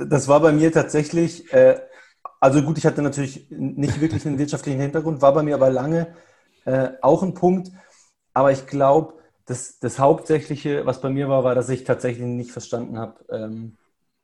Das 0.00 0.28
war 0.28 0.38
bei 0.38 0.52
mir 0.52 0.70
tatsächlich, 0.70 1.52
äh, 1.52 1.76
also 2.40 2.62
gut, 2.62 2.78
ich 2.78 2.86
hatte 2.86 3.02
natürlich 3.02 3.46
nicht 3.50 4.00
wirklich 4.00 4.26
einen 4.26 4.38
wirtschaftlichen 4.38 4.80
Hintergrund, 4.80 5.22
war 5.22 5.34
bei 5.34 5.42
mir 5.42 5.54
aber 5.54 5.70
lange 5.70 6.14
äh, 6.64 6.90
auch 7.02 7.22
ein 7.22 7.34
Punkt. 7.34 7.70
Aber 8.34 8.52
ich 8.52 8.66
glaube, 8.66 9.14
das, 9.46 9.78
das 9.80 9.98
Hauptsächliche, 9.98 10.86
was 10.86 11.00
bei 11.00 11.10
mir 11.10 11.28
war, 11.28 11.44
war, 11.44 11.54
dass 11.54 11.70
ich 11.70 11.84
tatsächlich 11.84 12.26
nicht 12.26 12.52
verstanden 12.52 12.98
habe, 12.98 13.24
ähm, 13.30 13.77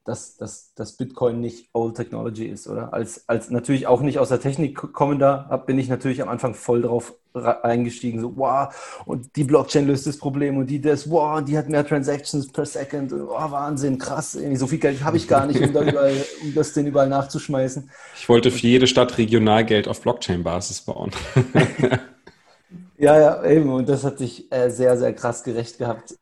dass, 0.04 0.36
dass, 0.36 0.74
dass 0.74 0.96
Bitcoin 0.96 1.40
nicht 1.40 1.70
Old 1.72 1.96
Technology 1.96 2.44
ist, 2.46 2.68
oder? 2.68 2.92
Als, 2.92 3.26
als 3.26 3.50
natürlich 3.50 3.86
auch 3.86 4.02
nicht 4.02 4.18
aus 4.18 4.28
der 4.28 4.40
Technik 4.40 4.76
kommender, 4.92 5.62
bin 5.66 5.78
ich 5.78 5.88
natürlich 5.88 6.20
am 6.20 6.28
Anfang 6.28 6.54
voll 6.54 6.82
drauf 6.82 7.14
eingestiegen, 7.34 8.20
so, 8.20 8.36
wow, 8.36 8.68
und 9.06 9.34
die 9.34 9.44
Blockchain 9.44 9.86
löst 9.86 10.06
das 10.06 10.18
Problem 10.18 10.56
und 10.56 10.66
die 10.66 10.80
das, 10.80 11.10
wow, 11.10 11.42
die 11.42 11.58
hat 11.58 11.68
mehr 11.68 11.84
Transactions 11.84 12.46
per 12.52 12.64
Second, 12.64 13.12
wow, 13.12 13.50
Wahnsinn, 13.50 13.98
krass, 13.98 14.34
irgendwie 14.36 14.56
so 14.56 14.66
viel 14.66 14.78
Geld 14.78 15.02
habe 15.02 15.16
ich 15.16 15.26
gar 15.26 15.46
nicht, 15.46 15.60
um, 15.60 15.72
da 15.72 15.82
überall, 15.88 16.14
um 16.42 16.54
das 16.54 16.74
denn 16.74 16.86
überall 16.86 17.08
nachzuschmeißen. 17.08 17.90
Ich 18.16 18.28
wollte 18.28 18.50
für 18.50 18.66
jede 18.66 18.86
Stadt 18.86 19.18
Regionalgeld 19.18 19.88
auf 19.88 20.02
Blockchain-Basis 20.02 20.82
bauen. 20.82 21.10
ja, 22.98 23.18
ja, 23.18 23.44
eben, 23.44 23.72
und 23.72 23.88
das 23.88 24.04
hat 24.04 24.18
sich 24.18 24.52
äh, 24.52 24.68
sehr, 24.68 24.96
sehr 24.96 25.12
krass 25.14 25.42
gerecht 25.42 25.78
gehabt. 25.78 26.14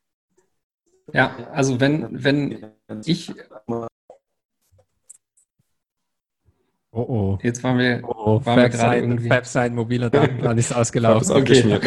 Ja, 1.12 1.36
also 1.52 1.78
wenn, 1.80 2.24
wenn 2.24 2.72
ich. 3.04 3.32
Oh 6.94 7.00
oh. 7.00 7.38
Jetzt 7.42 7.64
waren 7.64 7.78
wir, 7.78 8.02
Oh, 8.04 8.12
oh. 8.14 8.44
waren 8.44 8.56
wir 8.56 8.64
Fab 8.64 8.72
gerade 8.72 8.76
sein, 8.76 9.04
irgendwie. 9.04 9.28
Fab 9.28 9.46
sein 9.46 9.74
mobiler 9.74 10.10
Datenplan 10.10 10.58
ist 10.58 10.74
ausgelaufen. 10.74 11.22
Ist 11.22 11.30
abgeschmiert. 11.30 11.82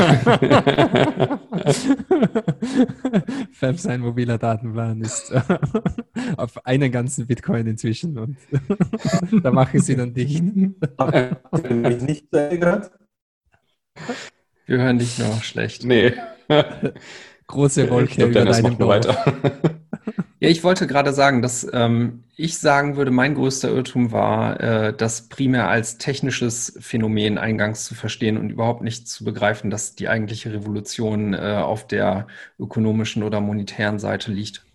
Fab 3.52 3.78
sein 3.78 4.02
mobiler 4.02 4.40
Datenplan 4.40 5.02
ist 5.02 5.30
äh, 5.32 5.42
auf 6.38 6.66
einen 6.66 6.92
ganzen 6.92 7.28
Bitcoin 7.28 7.68
inzwischen 7.68 8.18
und 8.18 8.36
da 9.44 9.52
machen 9.52 9.80
sie 9.80 9.96
dann 9.96 10.12
dicht. 10.12 10.44
Mich 10.44 12.02
nicht 12.02 12.32
gehört? 12.32 12.90
Wir 14.66 14.80
hören 14.80 14.98
dich 14.98 15.20
noch 15.20 15.44
schlecht. 15.44 15.86
nee. 15.86 16.14
Große 17.48 17.84
Ich 17.84 17.90
Wolke 17.90 18.16
glaube, 18.16 18.32
über 18.32 18.40
Dennis 18.42 18.62
deinem 18.62 18.80
weiter. 18.80 19.18
Ja, 20.42 20.50
ich 20.52 20.64
wollte 20.64 20.86
gerade 20.86 21.14
sagen, 21.14 21.42
dass 21.42 21.66
ähm, 21.74 22.24
ich 22.36 22.58
sagen 22.58 22.98
würde, 22.98 23.10
mein 23.10 23.36
größter 23.36 23.70
Irrtum 23.70 24.12
war, 24.12 24.60
äh, 24.60 24.94
das 24.94 25.30
primär 25.30 25.70
als 25.70 25.98
technisches 25.98 26.78
Phänomen 26.82 27.38
eingangs 27.38 27.86
zu 27.86 27.96
verstehen 27.96 28.38
und 28.38 28.52
überhaupt 28.52 28.84
nicht 28.84 29.08
zu 29.08 29.24
begreifen, 29.24 29.72
dass 29.72 29.96
die 29.96 30.10
eigentliche 30.10 30.54
Revolution 30.54 31.34
äh, 31.34 31.62
auf 31.64 31.88
der 31.88 32.28
ökonomischen 32.60 33.24
oder 33.24 33.40
monetären 33.40 33.98
Seite 33.98 34.32
liegt. 34.32 34.66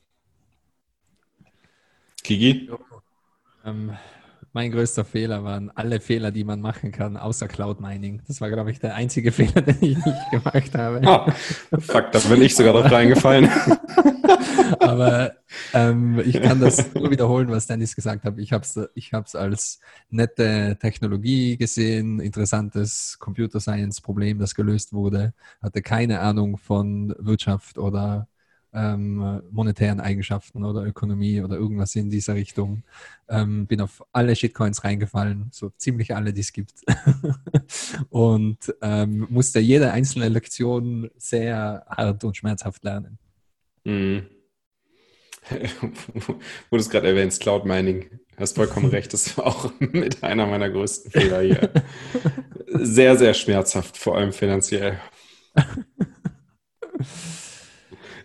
Kiki? 2.24 2.70
Ähm, 3.64 3.92
mein 4.52 4.72
größter 4.72 5.04
Fehler 5.04 5.44
waren 5.44 5.70
alle 5.74 6.00
Fehler, 6.00 6.30
die 6.30 6.44
man 6.44 6.60
machen 6.60 6.92
kann, 6.92 7.16
außer 7.16 7.46
Cloud 7.48 7.80
Mining. 7.80 8.22
Das 8.26 8.40
war, 8.40 8.50
glaube 8.50 8.70
ich, 8.70 8.80
der 8.80 8.94
einzige 8.94 9.32
Fehler, 9.32 9.62
den 9.62 9.76
ich 9.80 10.04
nicht 10.04 10.30
gemacht 10.30 10.74
habe. 10.74 11.00
Ah, 11.06 11.32
fuck, 11.78 12.12
da 12.12 12.18
bin 12.18 12.42
ich 12.42 12.54
sogar 12.54 12.72
drauf 12.72 12.90
reingefallen. 12.90 13.48
Aber 14.80 15.32
ähm, 15.72 16.20
ich 16.24 16.40
kann 16.40 16.60
das 16.60 16.94
nur 16.94 17.10
wiederholen, 17.10 17.48
was 17.50 17.66
Dennis 17.66 17.94
gesagt 17.94 18.24
hat. 18.24 18.38
Ich 18.38 18.52
habe 18.52 18.64
es 18.64 18.78
ich 18.94 19.12
hab's 19.12 19.34
als 19.34 19.80
nette 20.08 20.76
Technologie 20.80 21.56
gesehen, 21.56 22.20
interessantes 22.20 23.16
Computer 23.18 23.60
Science 23.60 24.00
Problem, 24.00 24.38
das 24.38 24.54
gelöst 24.54 24.92
wurde. 24.92 25.34
Hatte 25.62 25.82
keine 25.82 26.20
Ahnung 26.20 26.56
von 26.56 27.14
Wirtschaft 27.18 27.78
oder 27.78 28.28
ähm, 28.72 29.42
monetären 29.50 30.00
Eigenschaften 30.00 30.64
oder 30.64 30.84
Ökonomie 30.84 31.40
oder 31.40 31.56
irgendwas 31.56 31.94
in 31.96 32.10
dieser 32.10 32.34
Richtung. 32.34 32.82
Ähm, 33.28 33.66
bin 33.66 33.80
auf 33.80 34.02
alle 34.12 34.34
Shitcoins 34.34 34.84
reingefallen, 34.84 35.48
so 35.52 35.70
ziemlich 35.76 36.14
alle, 36.14 36.32
die 36.32 36.40
es 36.40 36.52
gibt. 36.52 36.74
und 38.10 38.58
ähm, 38.82 39.26
musste 39.30 39.60
jede 39.60 39.92
einzelne 39.92 40.28
Lektion 40.28 41.10
sehr 41.16 41.84
hart 41.88 42.24
und 42.24 42.36
schmerzhaft 42.36 42.84
lernen. 42.84 43.18
Mhm. 43.84 44.26
Wo 46.70 46.76
du 46.76 46.76
es 46.76 46.90
gerade 46.90 47.08
erwähnst, 47.08 47.40
Cloud 47.40 47.64
Mining. 47.64 48.20
Hast 48.36 48.56
vollkommen 48.56 48.86
recht, 48.90 49.12
das 49.12 49.36
war 49.36 49.46
auch 49.46 49.72
mit 49.80 50.22
einer 50.22 50.46
meiner 50.46 50.70
größten 50.70 51.10
Fehler 51.10 51.40
hier. 51.42 51.70
Sehr, 52.66 53.16
sehr 53.16 53.34
schmerzhaft, 53.34 53.96
vor 53.96 54.16
allem 54.16 54.32
finanziell. 54.32 55.00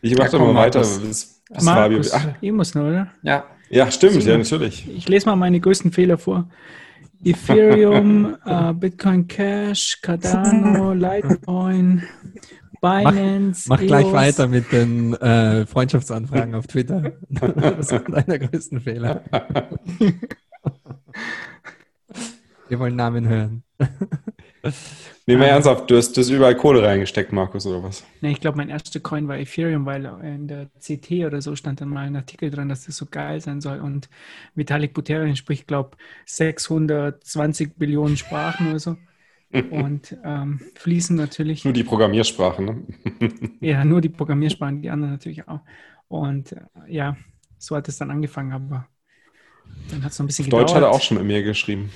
Ich 0.05 0.15
mache 0.15 0.37
Ja, 0.37 0.43
mal 0.43 0.53
weiter. 0.55 0.79
Markus. 0.81 0.99
Bis, 0.99 1.41
bis 1.49 1.65
Fabio. 1.65 1.97
Markus, 1.97 2.13
Ach, 2.13 2.27
ich 2.39 2.51
muss 2.51 2.75
nur, 2.75 2.87
oder? 2.89 3.07
Ja, 3.23 3.45
ja, 3.71 3.89
stimmt, 3.89 4.13
Simon. 4.21 4.27
ja, 4.27 4.37
natürlich. 4.37 4.87
Ich 4.87 5.07
lese 5.09 5.25
mal 5.27 5.35
meine 5.35 5.59
größten 5.59 5.91
Fehler 5.91 6.19
vor. 6.19 6.47
Ethereum, 7.23 8.37
äh, 8.45 8.73
Bitcoin 8.73 9.27
Cash, 9.27 9.97
Cardano, 10.03 10.93
Litecoin, 10.93 12.03
Binance. 12.81 13.67
Mach 13.67 13.79
gleich 13.79 14.05
EOS. 14.05 14.13
weiter 14.13 14.47
mit 14.47 14.71
den 14.71 15.15
äh, 15.15 15.65
Freundschaftsanfragen 15.65 16.53
auf 16.53 16.67
Twitter. 16.67 17.13
Das 17.29 17.87
sind 17.87 18.03
deine 18.09 18.37
größten 18.39 18.79
Fehler. 18.81 19.23
Wir 22.67 22.77
wollen 22.79 22.95
Namen 22.95 23.27
hören. 23.27 23.63
Nee, 25.27 25.35
mal 25.37 25.45
ernsthaft, 25.45 25.89
du 25.89 25.97
hast, 25.97 26.15
du 26.15 26.21
hast 26.21 26.29
überall 26.29 26.55
Kohle 26.55 26.83
reingesteckt, 26.83 27.31
Markus, 27.31 27.65
oder 27.65 27.83
was? 27.83 28.03
Nee, 28.21 28.31
ich 28.31 28.39
glaube, 28.41 28.57
mein 28.57 28.69
erster 28.69 28.99
Coin 28.99 29.27
war 29.27 29.37
Ethereum, 29.37 29.85
weil 29.85 30.05
in 30.23 30.47
der 30.47 30.69
CT 30.79 31.25
oder 31.25 31.41
so 31.41 31.55
stand 31.55 31.81
dann 31.81 31.89
mal 31.89 32.07
ein 32.07 32.15
Artikel 32.15 32.49
dran, 32.49 32.69
dass 32.69 32.85
das 32.85 32.97
so 32.97 33.05
geil 33.05 33.41
sein 33.41 33.61
soll. 33.61 33.79
Und 33.79 34.09
Vitalik 34.55 34.93
Buterin 34.93 35.35
spricht, 35.35 35.67
glaube 35.67 35.97
620 36.25 37.75
Billionen 37.77 38.17
Sprachen 38.17 38.69
oder 38.69 38.79
so. 38.79 38.97
Und 39.69 40.17
ähm, 40.23 40.61
fließen 40.75 41.15
natürlich. 41.15 41.63
Nur 41.63 41.73
die 41.73 41.83
Programmiersprache, 41.83 42.63
ne? 42.63 42.83
Ja, 43.59 43.83
nur 43.85 44.01
die 44.01 44.09
Programmiersprachen, 44.09 44.81
die 44.81 44.89
anderen 44.89 45.13
natürlich 45.13 45.47
auch. 45.47 45.61
Und 46.07 46.51
äh, 46.53 46.61
ja, 46.87 47.17
so 47.57 47.75
hat 47.75 47.87
es 47.87 47.97
dann 47.97 48.11
angefangen, 48.11 48.53
aber 48.53 48.87
dann 49.89 50.03
hat 50.03 50.11
es 50.11 50.19
noch 50.19 50.25
ein 50.25 50.27
bisschen 50.27 50.45
Auf 50.45 50.49
Deutsch 50.49 50.73
hat 50.73 50.81
gedauert. 50.81 50.83
er 50.83 50.91
auch 50.91 51.01
schon 51.01 51.17
mit 51.17 51.25
mir 51.25 51.43
geschrieben. 51.43 51.91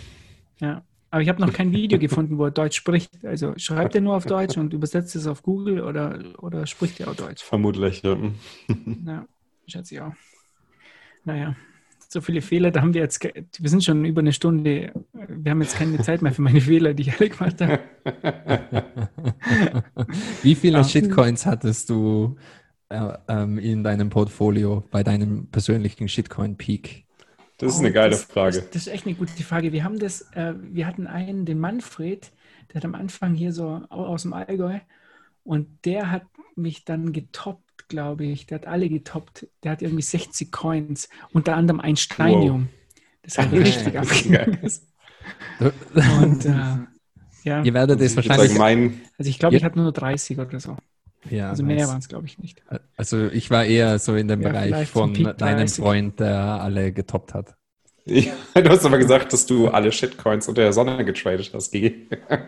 Ja. 0.59 0.83
Aber 1.11 1.21
ich 1.21 1.29
habe 1.29 1.41
noch 1.41 1.53
kein 1.53 1.71
Video 1.71 1.97
gefunden, 1.99 2.37
wo 2.37 2.45
er 2.45 2.51
Deutsch 2.51 2.77
spricht. 2.77 3.25
Also 3.25 3.53
schreibt 3.57 3.95
er 3.95 4.01
nur 4.01 4.15
auf 4.15 4.25
Deutsch 4.25 4.57
und 4.57 4.73
übersetzt 4.73 5.15
es 5.15 5.27
auf 5.27 5.43
Google 5.43 5.81
oder, 5.81 6.19
oder 6.39 6.65
spricht 6.67 6.99
er 6.99 7.09
auch 7.09 7.15
Deutsch? 7.15 7.43
Vermutlich, 7.43 8.01
ja. 8.03 8.17
Ja, 9.05 9.25
schätze 9.67 9.95
ich 9.95 10.01
auch. 10.01 10.13
Naja, 11.25 11.55
so 12.07 12.21
viele 12.21 12.41
Fehler, 12.41 12.71
da 12.71 12.81
haben 12.81 12.93
wir 12.93 13.01
jetzt, 13.01 13.23
wir 13.23 13.69
sind 13.69 13.83
schon 13.83 14.05
über 14.05 14.21
eine 14.21 14.33
Stunde, 14.33 14.93
wir 15.13 15.51
haben 15.51 15.61
jetzt 15.61 15.77
keine 15.77 15.97
Zeit 16.01 16.21
mehr 16.21 16.31
für 16.31 16.41
meine 16.41 16.61
Fehler, 16.61 16.93
die 16.93 17.03
ich 17.03 17.19
alle 17.19 17.29
gemacht 17.29 17.61
habe. 17.61 17.79
Wie 20.41 20.55
viele. 20.55 20.83
Shitcoins 20.83 21.45
hattest 21.45 21.89
du 21.89 22.37
äh, 22.89 23.13
ähm, 23.27 23.59
in 23.59 23.83
deinem 23.83 24.09
Portfolio 24.09 24.83
bei 24.89 25.03
deinem 25.03 25.47
persönlichen 25.47 26.07
Shitcoin-Peak? 26.07 27.05
Das 27.59 27.73
ist 27.75 27.79
eine 27.79 27.91
geile 27.91 28.11
das, 28.11 28.23
Frage. 28.23 28.57
Das, 28.57 28.69
das 28.71 28.81
ist 28.87 28.93
echt 28.93 29.05
eine 29.05 29.15
gute 29.15 29.43
Frage. 29.43 29.71
Wir 29.71 29.83
haben 29.83 29.99
das, 29.99 30.21
äh, 30.33 30.53
wir 30.59 30.87
hatten 30.87 31.07
einen, 31.07 31.45
den 31.45 31.59
Manfred, 31.59 32.31
der 32.69 32.75
hat 32.75 32.85
am 32.85 32.95
Anfang 32.95 33.33
hier 33.35 33.53
so 33.53 33.81
au- 33.89 34.05
aus 34.05 34.23
dem 34.23 34.33
Allgäu 34.33 34.79
und 35.43 35.67
der 35.85 36.11
hat 36.11 36.23
mich 36.55 36.85
dann 36.85 37.11
getoppt, 37.13 37.87
glaube 37.89 38.25
ich. 38.25 38.45
Der 38.47 38.59
hat 38.59 38.67
alle 38.67 38.89
getoppt. 38.89 39.47
Der 39.63 39.71
hat 39.71 39.81
irgendwie 39.81 40.01
60 40.03 40.51
Coins, 40.51 41.09
unter 41.33 41.55
anderem 41.55 41.79
ein 41.79 41.95
Steinium. 41.95 42.69
Das 43.23 43.37
hat 43.37 43.51
richtig 43.51 43.93
Das 43.93 44.09
ist 44.11 44.23
abgegangen. 44.25 44.59
Und 46.23 46.45
äh, 46.45 46.77
Ja. 47.43 47.63
Ihr 47.63 47.73
werdet 47.73 47.99
würde 47.99 48.15
wahrscheinlich. 48.15 48.49
sagen, 48.49 48.59
mein, 48.59 49.01
Also 49.17 49.29
ich 49.29 49.39
glaube, 49.39 49.55
ich 49.57 49.63
hatte 49.63 49.79
nur 49.79 49.91
30 49.91 50.37
oder 50.39 50.59
so. 50.59 50.77
Ja, 51.25 51.49
Also 51.49 51.63
nice. 51.63 51.75
mehr 51.75 51.87
waren 51.87 51.99
es, 51.99 52.07
glaube 52.07 52.25
ich, 52.27 52.37
nicht. 52.37 52.63
Also 52.95 53.27
ich 53.27 53.49
war 53.49 53.65
eher 53.65 53.99
so 53.99 54.15
in 54.15 54.27
dem 54.27 54.41
Ja, 54.41 54.43
Bereich 54.43 54.87
von 54.87 55.33
deinem 55.37 55.71
30. 55.71 55.73
Freund, 55.73 56.19
der 56.19 56.35
alle 56.61 56.91
getoppt 56.93 57.33
hat. 57.33 57.55
Ja, 58.05 58.33
du 58.55 58.69
hast 58.69 58.85
aber 58.85 58.97
gesagt, 58.97 59.33
dass 59.33 59.45
du 59.45 59.67
alle 59.69 59.91
Shitcoins 59.91 60.47
unter 60.47 60.63
der 60.63 60.73
Sonne 60.73 61.05
getradet 61.05 61.51
hast, 61.53 61.71
Gigi. 61.71 62.07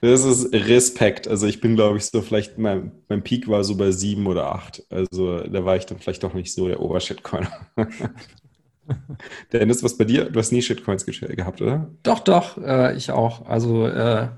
Das 0.00 0.24
ist 0.24 0.52
Respekt. 0.52 1.26
Also 1.28 1.46
ich 1.46 1.60
bin, 1.60 1.74
glaube 1.74 1.96
ich, 1.98 2.04
so 2.04 2.20
vielleicht, 2.22 2.58
mein, 2.58 2.92
mein 3.08 3.22
Peak 3.22 3.48
war 3.48 3.64
so 3.64 3.76
bei 3.76 3.90
sieben 3.92 4.26
oder 4.26 4.52
acht. 4.54 4.82
Also 4.90 5.40
da 5.40 5.64
war 5.64 5.76
ich 5.76 5.86
dann 5.86 5.98
vielleicht 5.98 6.22
doch 6.22 6.34
nicht 6.34 6.52
so 6.52 6.68
der 6.68 6.80
Obershitcoiner. 6.80 7.50
Dennis, 9.52 9.82
was 9.82 9.96
bei 9.96 10.04
dir? 10.04 10.26
Du 10.30 10.38
hast 10.38 10.52
nie 10.52 10.62
Shitcoins 10.62 11.04
ge 11.06 11.34
gehabt, 11.34 11.60
oder? 11.62 11.90
Doch, 12.02 12.20
doch, 12.20 12.56
äh, 12.58 12.96
ich 12.96 13.10
auch. 13.10 13.46
Also 13.46 13.86
äh, 13.88 14.28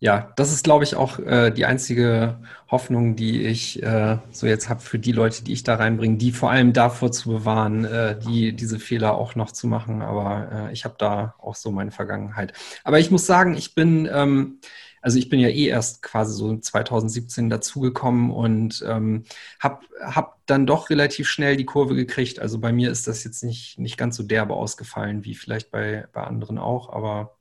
ja, 0.00 0.32
das 0.36 0.50
ist, 0.50 0.64
glaube 0.64 0.84
ich, 0.84 0.96
auch 0.96 1.18
äh, 1.18 1.50
die 1.50 1.66
einzige 1.66 2.38
Hoffnung, 2.70 3.16
die 3.16 3.42
ich 3.42 3.82
äh, 3.82 4.16
so 4.30 4.46
jetzt 4.46 4.70
habe 4.70 4.80
für 4.80 4.98
die 4.98 5.12
Leute, 5.12 5.44
die 5.44 5.52
ich 5.52 5.62
da 5.62 5.74
reinbringe, 5.74 6.16
die 6.16 6.32
vor 6.32 6.50
allem 6.50 6.72
davor 6.72 7.12
zu 7.12 7.28
bewahren, 7.28 7.84
äh, 7.84 8.18
die 8.18 8.54
diese 8.56 8.78
Fehler 8.78 9.14
auch 9.14 9.34
noch 9.34 9.52
zu 9.52 9.66
machen. 9.66 10.00
Aber 10.00 10.68
äh, 10.70 10.72
ich 10.72 10.86
habe 10.86 10.94
da 10.98 11.34
auch 11.38 11.54
so 11.54 11.70
meine 11.70 11.90
Vergangenheit. 11.90 12.54
Aber 12.82 12.98
ich 12.98 13.10
muss 13.10 13.26
sagen, 13.26 13.54
ich 13.54 13.74
bin 13.74 14.08
ähm, 14.10 14.60
also 15.02 15.18
ich 15.18 15.28
bin 15.28 15.40
ja 15.40 15.48
eh 15.48 15.66
erst 15.66 16.02
quasi 16.02 16.34
so 16.34 16.56
2017 16.56 17.48
dazugekommen 17.50 18.30
und 18.30 18.84
ähm, 18.86 19.24
habe 19.58 19.80
hab 20.00 20.46
dann 20.46 20.66
doch 20.66 20.90
relativ 20.90 21.28
schnell 21.28 21.56
die 21.56 21.64
Kurve 21.64 21.94
gekriegt. 21.94 22.38
Also 22.38 22.58
bei 22.58 22.72
mir 22.72 22.90
ist 22.90 23.06
das 23.06 23.24
jetzt 23.24 23.42
nicht, 23.42 23.78
nicht 23.78 23.96
ganz 23.96 24.16
so 24.16 24.22
derbe 24.22 24.54
ausgefallen 24.54 25.24
wie 25.24 25.34
vielleicht 25.34 25.70
bei, 25.70 26.06
bei 26.12 26.22
anderen 26.24 26.58
auch, 26.58 26.92
aber 26.92 27.36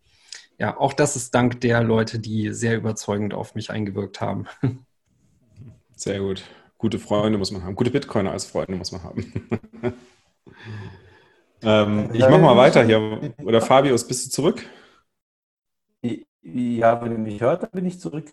ja, 0.60 0.78
auch 0.78 0.94
das 0.94 1.16
ist 1.16 1.34
dank 1.34 1.62
der 1.62 1.82
Leute, 1.82 2.20
die 2.20 2.52
sehr 2.54 2.76
überzeugend 2.76 3.34
auf 3.34 3.56
mich 3.56 3.72
eingewirkt 3.72 4.22
haben. 4.22 4.46
Sehr 5.96 6.20
gut. 6.20 6.44
Gute 6.78 6.98
Freunde 6.98 7.38
muss 7.38 7.52
man 7.52 7.62
haben. 7.62 7.76
Gute 7.76 7.92
Bitcoiner 7.92 8.32
als 8.32 8.46
Freunde 8.46 8.78
muss 8.78 8.94
man 8.94 9.04
haben. 9.04 9.34
ähm, 11.62 12.10
ich 12.14 12.22
mache 12.22 12.38
mal 12.38 12.56
weiter 12.56 12.86
hier. 12.86 13.34
Oder 13.44 13.60
Fabius, 13.60 14.08
bist 14.08 14.26
du 14.26 14.30
zurück? 14.30 14.66
Ja, 16.42 17.02
wenn 17.02 17.12
ihr 17.12 17.18
mich 17.18 17.42
hört, 17.42 17.64
dann 17.64 17.72
bin 17.72 17.86
ich 17.86 18.00
zurück. 18.00 18.32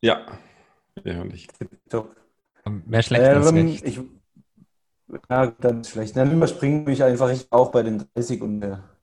Ja. 0.00 0.26
Ja, 1.04 1.20
und 1.20 1.34
ich. 1.34 1.48
Top. 1.90 2.16
Mehr 2.86 3.02
schlecht 3.02 3.24
als 3.24 3.50
Ähm, 3.50 3.66
recht. 3.66 3.84
ich, 3.84 4.00
ja, 5.28 5.46
dann 5.48 5.84
schlecht. 5.84 6.16
Dann 6.16 6.32
überspringen 6.32 6.84
mich 6.84 7.04
einfach 7.04 7.30
ich 7.30 7.52
auch 7.52 7.70
bei 7.70 7.82
den 7.82 8.06
30 8.14 8.40
und 8.40 8.60
mehr. 8.60 8.93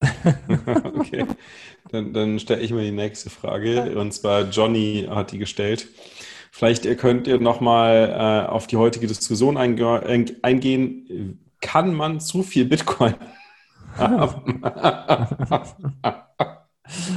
okay. 0.94 1.26
Dann, 1.90 2.12
dann 2.12 2.38
stelle 2.38 2.60
ich 2.62 2.72
mal 2.72 2.84
die 2.84 2.90
nächste 2.90 3.30
Frage. 3.30 3.98
Und 3.98 4.12
zwar 4.12 4.42
Johnny 4.50 5.06
hat 5.08 5.32
die 5.32 5.38
gestellt. 5.38 5.88
Vielleicht 6.50 6.84
ihr 6.84 6.96
könnt 6.96 7.26
ihr 7.26 7.38
nochmal 7.38 8.44
äh, 8.46 8.50
auf 8.50 8.66
die 8.66 8.76
heutige 8.76 9.06
Diskussion 9.06 9.56
einge 9.56 10.02
ein- 10.04 10.36
eingehen. 10.42 11.40
Kann 11.60 11.94
man 11.94 12.20
zu 12.20 12.42
viel 12.42 12.64
Bitcoin 12.66 13.14
haben? 13.96 14.62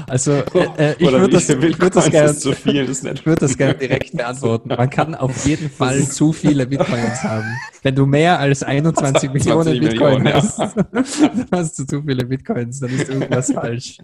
Also 0.08 0.32
äh, 0.32 0.91
äh, 0.91 0.96
ich 0.98 1.12
würde 1.12 1.30
das, 1.30 1.50
ich 1.50 1.80
würd 1.80 1.96
das 1.96 2.10
gerne 2.10 2.34
würd 2.34 3.41
das 3.41 3.58
gern 3.58 3.78
direkt 3.80 4.16
beantworten. 4.16 4.70
Man 4.70 4.90
kann 4.90 5.16
auf 5.16 5.46
jeden 5.46 5.70
Fall 5.70 6.04
zu 6.04 6.34
viele 6.34 6.66
Bitcoins 6.66 7.24
haben. 7.24 7.46
Wenn 7.84 7.96
du 7.96 8.06
mehr 8.06 8.40
als 8.40 8.64
21 8.64 9.30
Millionen 9.34 9.64
20 9.64 9.82
Bitcoin 9.82 10.24
Millionen, 10.24 10.26
ja. 10.26 10.34
hast, 10.36 10.60
dann 10.91 11.48
hast 11.52 11.80
du 11.80 11.86
zu 11.86 12.02
viele 12.02 12.26
Bitcoins, 12.26 12.80
dann 12.80 12.90
ist 12.90 13.10
irgendwas 13.10 13.52
falsch. 13.52 13.98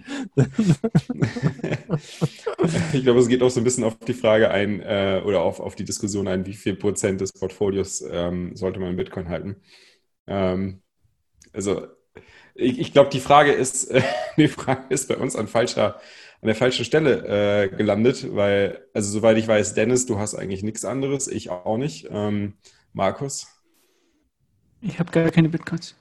Ich 2.94 3.04
glaube, 3.04 3.20
es 3.20 3.28
geht 3.28 3.42
auch 3.42 3.50
so 3.50 3.60
ein 3.60 3.64
bisschen 3.64 3.84
auf 3.84 3.98
die 4.00 4.14
Frage 4.14 4.52
ein 4.52 4.82
äh, 4.82 5.22
oder 5.26 5.42
auf, 5.42 5.60
auf 5.60 5.76
die 5.76 5.86
Diskussion 5.86 6.28
ein, 6.28 6.46
wie 6.46 6.54
viel 6.54 6.76
Prozent 6.76 7.22
des 7.22 7.34
Portfolios 7.34 8.04
ähm, 8.10 8.56
sollte 8.56 8.80
man 8.80 8.92
in 8.92 8.98
Bitcoin 8.98 9.30
halten. 9.30 9.56
Ähm, 10.28 10.82
also 11.54 11.88
ich, 12.56 12.80
ich 12.80 12.94
glaube, 12.94 13.10
die 13.10 13.20
Frage 13.20 13.52
ist, 13.52 13.92
äh, 13.92 14.02
die 14.38 14.48
Frage 14.48 14.84
ist 14.90 15.08
bei 15.08 15.18
uns 15.18 15.36
an 15.36 15.48
falscher, 15.48 15.96
an 16.42 16.48
der 16.48 16.56
falschen 16.56 16.86
Stelle 16.86 17.64
äh, 17.66 17.70
gelandet, 17.76 18.36
weil, 18.36 18.86
also 18.94 19.10
soweit 19.12 19.38
ich 19.38 19.48
weiß, 19.48 19.74
Dennis, 19.74 20.06
du 20.06 20.20
hast 20.20 20.36
eigentlich 20.36 20.64
nichts 20.64 20.86
anderes, 20.86 21.28
ich 21.28 21.50
auch 21.50 21.78
nicht. 21.78 22.08
Ähm, 22.12 22.54
Markus, 22.94 23.48
Ich 24.82 25.00
habe 25.00 25.12
gar 25.12 25.30
keine 25.32 25.50
Bitcoins. 25.50 25.96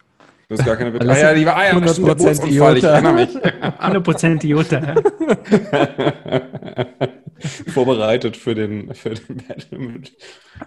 du 0.48 0.56
hast 0.56 0.64
gar 0.64 0.76
keine 0.76 0.90
Bitcoin. 0.92 1.08
Lass 1.14 1.18
Ah 1.18 1.30
ja, 1.30 1.34
die 1.34 1.46
war 1.46 1.56
ah, 1.56 1.64
ja, 1.66 1.72
100% 1.72 1.92
stimmt, 1.92 2.08
der 2.08 2.14
Bootsunfall, 2.14 2.76
ich 2.76 2.82
IOTA. 2.84 2.92
erinnere 2.92 3.12
mich. 3.14 3.36
100% 3.36 4.44
IOTA. 4.44 4.80
ja. 4.80 4.94
Vorbereitet 7.68 8.36
für 8.36 8.54
den, 8.54 8.94
für 8.94 9.10
den 9.14 9.36
Battle 9.38 9.78
mit, 9.78 10.12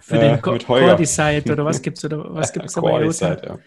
Für 0.00 0.16
äh, 0.16 0.20
den 0.20 0.42
Co- 0.42 0.52
mit 0.52 0.68
Holger. 0.68 0.88
Cordicide 0.88 1.52
oder 1.52 1.64
was 1.64 1.82
gibt's 1.82 2.04
oder 2.04 2.34
was 2.34 2.52
gibt's 2.52 2.74
da 2.74 2.80
bei 2.80 2.90
Core 2.90 3.04
IOTA? 3.04 3.06
Eyesight, 3.06 3.44
ja. 3.46 3.58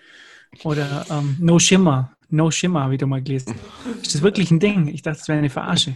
Oder 0.64 1.06
ähm, 1.10 1.38
No 1.40 1.60
Shimmer. 1.60 2.12
No 2.30 2.52
Shimmer 2.52 2.84
habe 2.84 2.94
ich 2.96 3.00
da 3.00 3.06
mal 3.06 3.22
gelesen. 3.22 3.56
Ist 4.02 4.16
das 4.16 4.22
wirklich 4.22 4.52
ein 4.52 4.60
Ding? 4.60 4.88
Ich 4.88 5.02
dachte, 5.02 5.20
das 5.20 5.28
wäre 5.28 5.40
eine 5.40 5.50
Verarsche. 5.50 5.96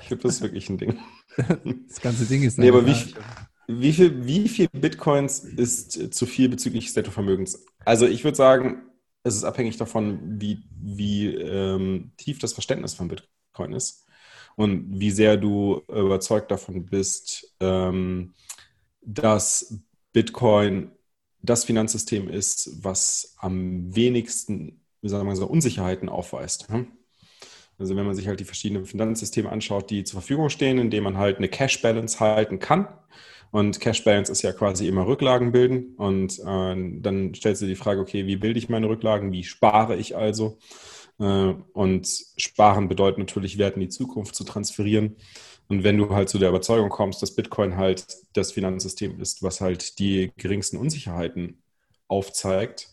Ich 0.00 0.08
glaube, 0.08 0.22
das 0.22 0.36
ist 0.36 0.42
wirklich 0.42 0.68
ein 0.70 0.78
Ding. 0.78 0.98
Das 1.88 2.00
ganze 2.00 2.26
Ding 2.26 2.42
ist 2.42 2.58
Nee, 2.58 2.68
eine 2.68 2.78
aber 2.78 2.86
wie, 2.86 3.14
wie, 3.66 3.92
viel, 3.92 4.26
wie 4.26 4.48
viel 4.48 4.68
Bitcoins 4.72 5.40
ist 5.40 6.14
zu 6.14 6.26
viel 6.26 6.48
bezüglich 6.48 6.86
des 6.86 6.96
Nettovermögens? 6.96 7.64
Also 7.84 8.06
ich 8.06 8.24
würde 8.24 8.36
sagen, 8.36 8.82
es 9.22 9.36
ist 9.36 9.44
abhängig 9.44 9.76
davon, 9.76 10.40
wie, 10.40 10.64
wie 10.70 11.26
ähm, 11.34 12.12
tief 12.16 12.38
das 12.38 12.52
Verständnis 12.52 12.94
von 12.94 13.08
Bitcoin 13.08 13.72
ist 13.72 14.06
und 14.56 14.98
wie 14.98 15.10
sehr 15.10 15.36
du 15.36 15.82
überzeugt 15.88 16.50
davon 16.50 16.86
bist, 16.86 17.54
ähm, 17.60 18.34
dass 19.02 19.80
Bitcoin 20.12 20.92
das 21.42 21.64
Finanzsystem 21.64 22.28
ist, 22.28 22.84
was 22.84 23.34
am 23.38 23.94
wenigsten, 23.94 24.80
wie 25.00 25.08
sagen 25.08 25.28
wir 25.28 25.36
so, 25.36 25.46
Unsicherheiten 25.46 26.08
aufweist. 26.08 26.70
ne? 26.70 26.86
Also 27.78 27.94
wenn 27.94 28.06
man 28.06 28.14
sich 28.14 28.26
halt 28.26 28.40
die 28.40 28.44
verschiedenen 28.44 28.86
Finanzsysteme 28.86 29.50
anschaut, 29.50 29.90
die 29.90 30.02
zur 30.02 30.20
Verfügung 30.20 30.50
stehen, 30.50 30.78
indem 30.78 31.04
man 31.04 31.16
halt 31.16 31.38
eine 31.38 31.48
Cash 31.48 31.80
Balance 31.80 32.18
halten 32.18 32.58
kann. 32.58 32.88
Und 33.50 33.80
Cash 33.80 34.04
Balance 34.04 34.30
ist 34.30 34.42
ja 34.42 34.52
quasi 34.52 34.88
immer 34.88 35.06
Rücklagen 35.06 35.52
bilden. 35.52 35.94
Und 35.96 36.38
äh, 36.40 37.00
dann 37.00 37.34
stellst 37.34 37.62
du 37.62 37.66
die 37.66 37.76
Frage, 37.76 38.00
okay, 38.00 38.26
wie 38.26 38.36
bilde 38.36 38.58
ich 38.58 38.68
meine 38.68 38.88
Rücklagen? 38.88 39.32
Wie 39.32 39.44
spare 39.44 39.96
ich 39.96 40.16
also? 40.16 40.58
Äh, 41.20 41.54
und 41.72 42.08
sparen 42.36 42.88
bedeutet 42.88 43.18
natürlich, 43.18 43.58
Wert 43.58 43.76
in 43.76 43.80
die 43.80 43.88
Zukunft 43.88 44.34
zu 44.34 44.44
transferieren. 44.44 45.16
Und 45.68 45.84
wenn 45.84 45.98
du 45.98 46.14
halt 46.14 46.28
zu 46.28 46.38
der 46.38 46.48
Überzeugung 46.48 46.88
kommst, 46.88 47.22
dass 47.22 47.34
Bitcoin 47.34 47.76
halt 47.76 48.06
das 48.32 48.52
Finanzsystem 48.52 49.20
ist, 49.20 49.42
was 49.42 49.60
halt 49.60 49.98
die 49.98 50.32
geringsten 50.36 50.78
Unsicherheiten 50.78 51.62
aufzeigt, 52.08 52.88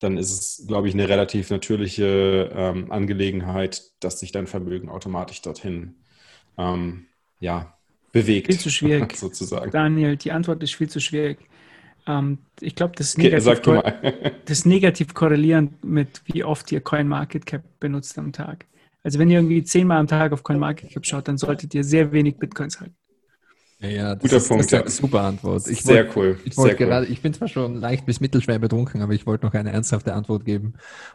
dann 0.00 0.16
ist 0.16 0.30
es, 0.32 0.66
glaube 0.66 0.88
ich, 0.88 0.94
eine 0.94 1.08
relativ 1.08 1.50
natürliche 1.50 2.50
ähm, 2.54 2.90
Angelegenheit, 2.90 3.82
dass 4.00 4.20
sich 4.20 4.32
dein 4.32 4.46
Vermögen 4.46 4.88
automatisch 4.88 5.42
dorthin 5.42 5.96
ähm, 6.58 7.06
ja, 7.40 7.76
bewegt. 8.12 8.46
Viel 8.48 8.60
zu 8.60 8.70
schwierig. 8.70 9.16
sozusagen. 9.16 9.70
Daniel, 9.70 10.16
die 10.16 10.32
Antwort 10.32 10.62
ist 10.62 10.74
viel 10.74 10.88
zu 10.88 11.00
schwierig. 11.00 11.38
Ähm, 12.06 12.38
ich 12.60 12.74
glaube, 12.74 12.94
das, 12.96 13.16
Okay, 13.16 13.30
negativ 13.30 13.66
mal. 13.66 14.32
das 14.44 14.64
negativ 14.64 15.14
korrelierend 15.14 15.84
mit, 15.84 16.22
wie 16.26 16.44
oft 16.44 16.70
ihr 16.72 16.80
CoinMarketCap 16.80 17.62
benutzt 17.80 18.18
am 18.18 18.32
Tag. 18.32 18.66
Also 19.04 19.18
wenn 19.18 19.30
ihr 19.30 19.38
irgendwie 19.38 19.62
zehnmal 19.62 19.98
am 19.98 20.06
Tag 20.08 20.32
auf 20.32 20.42
CoinMarketCap 20.42 21.06
schaut, 21.06 21.28
dann 21.28 21.38
solltet 21.38 21.74
ihr 21.74 21.84
sehr 21.84 22.10
wenig 22.10 22.36
Bitcoins 22.38 22.80
halten. 22.80 22.96
Ja, 23.80 23.88
ja, 23.88 24.14
das 24.14 24.22
Guter 24.22 24.36
ist, 24.36 24.48
Punkt, 24.48 24.64
das 24.64 24.66
ist 24.66 24.74
eine 24.74 24.84
ja. 24.84 24.90
super 24.90 25.20
Antwort. 25.22 25.68
Ich 25.68 25.82
Sehr 25.82 26.04
wollt- 26.06 26.16
cool. 26.16 26.40
Ich, 26.44 26.54
Sehr 26.54 26.64
wollte 26.64 26.82
cool. 26.82 26.88
gerade, 26.88 27.06
ich 27.06 27.20
bin 27.20 27.34
zwar 27.34 27.48
schon 27.48 27.74
leicht 27.76 28.06
bis 28.06 28.18
mittelschwer 28.20 28.58
betrunken, 28.58 29.02
aber 29.02 29.12
ich 29.12 29.26
wollte 29.26 29.44
noch 29.44 29.52
eine 29.52 29.72
ernsthafte 29.72 30.14
Antwort 30.14 30.46
geben 30.46 30.74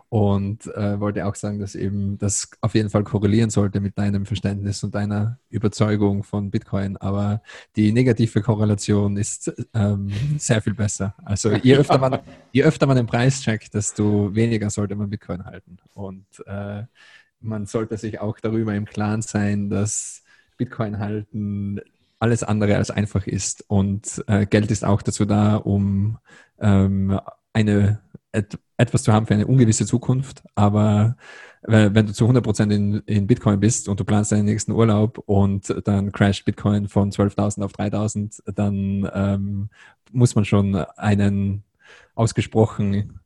und 0.09 0.67
äh, 0.75 0.99
wollte 0.99 1.25
auch 1.25 1.33
sagen, 1.33 1.59
dass 1.59 1.73
eben 1.73 2.19
das 2.19 2.51
auf 2.61 2.75
jeden 2.75 2.91
Fall 2.91 3.03
korrelieren 3.03 3.49
sollte 3.49 3.79
mit 3.79 3.97
deinem 3.97 4.27
Verständnis 4.27 4.83
und 4.83 4.93
deiner 4.93 5.39
Überzeugung 5.49 6.23
von 6.23 6.51
Bitcoin. 6.51 6.97
Aber 6.97 7.41
die 7.75 7.91
negative 7.91 8.41
Korrelation 8.41 9.17
ist 9.17 9.51
ähm, 9.73 10.11
sehr 10.37 10.61
viel 10.61 10.75
besser. 10.75 11.15
Also 11.25 11.51
je 11.63 11.75
öfter 11.75 11.97
man, 11.97 12.19
je 12.51 12.63
öfter 12.63 12.85
man 12.85 12.97
den 12.97 13.07
Preis 13.07 13.41
checkt, 13.41 13.73
desto 13.73 14.35
weniger 14.35 14.69
sollte 14.69 14.95
man 14.95 15.09
Bitcoin 15.09 15.45
halten. 15.45 15.77
Und 15.95 16.25
äh, 16.45 16.83
man 17.41 17.65
sollte 17.65 17.97
sich 17.97 18.19
auch 18.19 18.39
darüber 18.39 18.75
im 18.75 18.85
Klaren 18.85 19.21
sein, 19.21 19.69
dass 19.69 20.23
Bitcoin 20.57 20.99
halten 20.99 21.79
alles 22.19 22.43
andere 22.43 22.75
als 22.75 22.91
einfach 22.91 23.27
ist. 23.27 23.63
Und 23.67 24.23
äh, 24.27 24.45
Geld 24.45 24.69
ist 24.71 24.85
auch 24.85 25.01
dazu 25.01 25.25
da, 25.25 25.55
um 25.55 26.17
ähm, 26.59 27.19
eine, 27.53 28.01
et, 28.31 28.59
etwas 28.77 29.03
zu 29.03 29.13
haben 29.13 29.25
für 29.25 29.33
eine 29.33 29.47
ungewisse 29.47 29.85
Zukunft. 29.85 30.43
Aber 30.55 31.15
äh, 31.63 31.89
wenn 31.93 32.05
du 32.05 32.13
zu 32.13 32.27
100% 32.29 32.73
in, 32.73 33.01
in 33.05 33.27
Bitcoin 33.27 33.59
bist 33.59 33.87
und 33.87 33.99
du 33.99 34.03
planst 34.03 34.31
deinen 34.31 34.45
nächsten 34.45 34.73
Urlaub 34.73 35.17
und 35.25 35.73
dann 35.85 36.11
crasht 36.11 36.45
Bitcoin 36.45 36.87
von 36.89 37.11
12.000 37.11 37.63
auf 37.63 37.71
3.000, 37.71 38.51
dann 38.53 39.09
ähm, 39.13 39.69
muss 40.11 40.35
man 40.35 40.45
schon 40.45 40.75
einen 40.75 41.63
ausgesprochen 42.15 43.18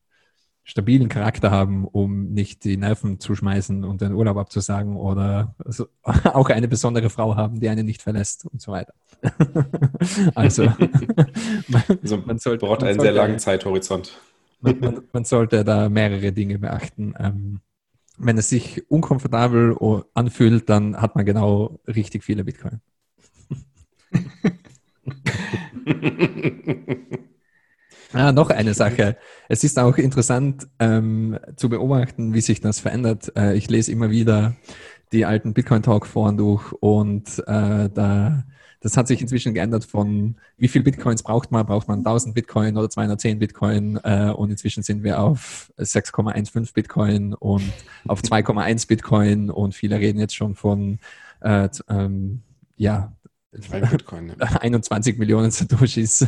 stabilen 0.64 1.10
Charakter 1.10 1.52
haben, 1.52 1.86
um 1.86 2.34
nicht 2.34 2.64
die 2.64 2.78
Nerven 2.78 3.20
zu 3.20 3.36
schmeißen 3.36 3.84
und 3.84 4.02
den 4.02 4.14
Urlaub 4.14 4.38
abzusagen 4.38 4.96
oder 4.96 5.56
also 5.64 5.88
auch 6.04 6.50
eine 6.50 6.68
besondere 6.68 7.10
Frau 7.10 7.36
haben, 7.36 7.60
die 7.60 7.70
einen 7.70 7.86
nicht 7.86 8.02
verlässt 8.02 8.46
und 8.46 8.62
so 8.62 8.72
weiter. 8.72 8.94
also, 10.36 10.64
man, 11.68 11.84
also 12.02 12.18
man 12.18 12.38
sollte, 12.40 12.66
braucht 12.66 12.84
einen 12.84 12.96
sollte, 12.96 13.14
sehr 13.14 13.22
langen 13.22 13.40
Zeithorizont. 13.40 14.20
Man, 14.62 14.80
man, 14.80 15.02
man, 15.12 15.26
sollte 15.26 15.66
da 15.66 15.90
mehrere 15.90 16.32
Dinge 16.32 16.60
beachten. 16.60 17.14
Ähm, 17.20 17.60
wenn 18.18 18.38
es 18.38 18.48
sich 18.48 18.90
unkomfortabel 18.90 19.76
anfühlt, 20.14 20.70
dann 20.70 21.02
hat 21.02 21.16
man 21.16 21.26
genau 21.26 21.80
richtig 21.88 22.24
viele 22.24 22.46
Bitcoin. 22.46 22.80
Ah, 28.14 28.32
noch 28.32 28.52
eine 28.52 28.76
Sache. 28.76 29.18
Es 29.50 29.64
ist 29.64 29.80
auch 29.80 29.98
interessant 29.98 30.68
ähm, 30.78 31.40
zu 31.56 31.68
beobachten, 31.68 32.36
wie 32.36 32.42
sich 32.42 32.62
das 32.62 32.80
verändert. 32.80 33.32
Äh, 33.36 33.56
ich 33.56 33.70
lese 33.72 33.92
immer 33.92 34.12
wieder 34.12 34.56
die 35.12 35.26
alten 35.26 35.54
Bitcoin 35.56 35.82
Talk 35.82 36.06
Foren 36.06 36.38
durch 36.38 36.72
und 36.74 37.40
äh, 37.48 37.90
da, 37.90 38.44
das 38.82 38.98
hat 38.98 39.08
sich 39.08 39.20
inzwischen 39.20 39.56
geändert 39.56 39.86
von 39.86 40.36
wie 40.58 40.68
viel 40.68 40.84
Bitcoins 40.84 41.24
braucht 41.24 41.52
man? 41.52 41.66
Braucht 41.66 41.88
man 41.88 42.00
1000 42.00 42.36
Bitcoin 42.36 42.78
oder 42.78 42.88
210 42.88 43.40
Bitcoin? 43.40 44.00
Äh, 44.04 44.30
und 44.30 44.52
inzwischen 44.52 44.84
sind 44.84 45.04
wir 45.04 45.20
auf 45.20 45.72
6,15 45.80 46.72
Bitcoin 46.72 47.34
und 47.34 47.74
auf 48.08 48.22
2,1 48.24 48.88
Bitcoin 48.88 49.50
und 49.50 49.74
viele 49.74 50.00
reden 50.00 50.20
jetzt 50.20 50.36
schon 50.36 50.54
von 50.54 51.00
äh, 51.42 51.68
ähm, 51.90 52.44
ja, 52.78 53.12
Bitcoin, 53.92 54.28
ne? 54.28 54.62
21 54.62 55.18
Millionen 55.18 55.52
Satoshis 55.52 56.28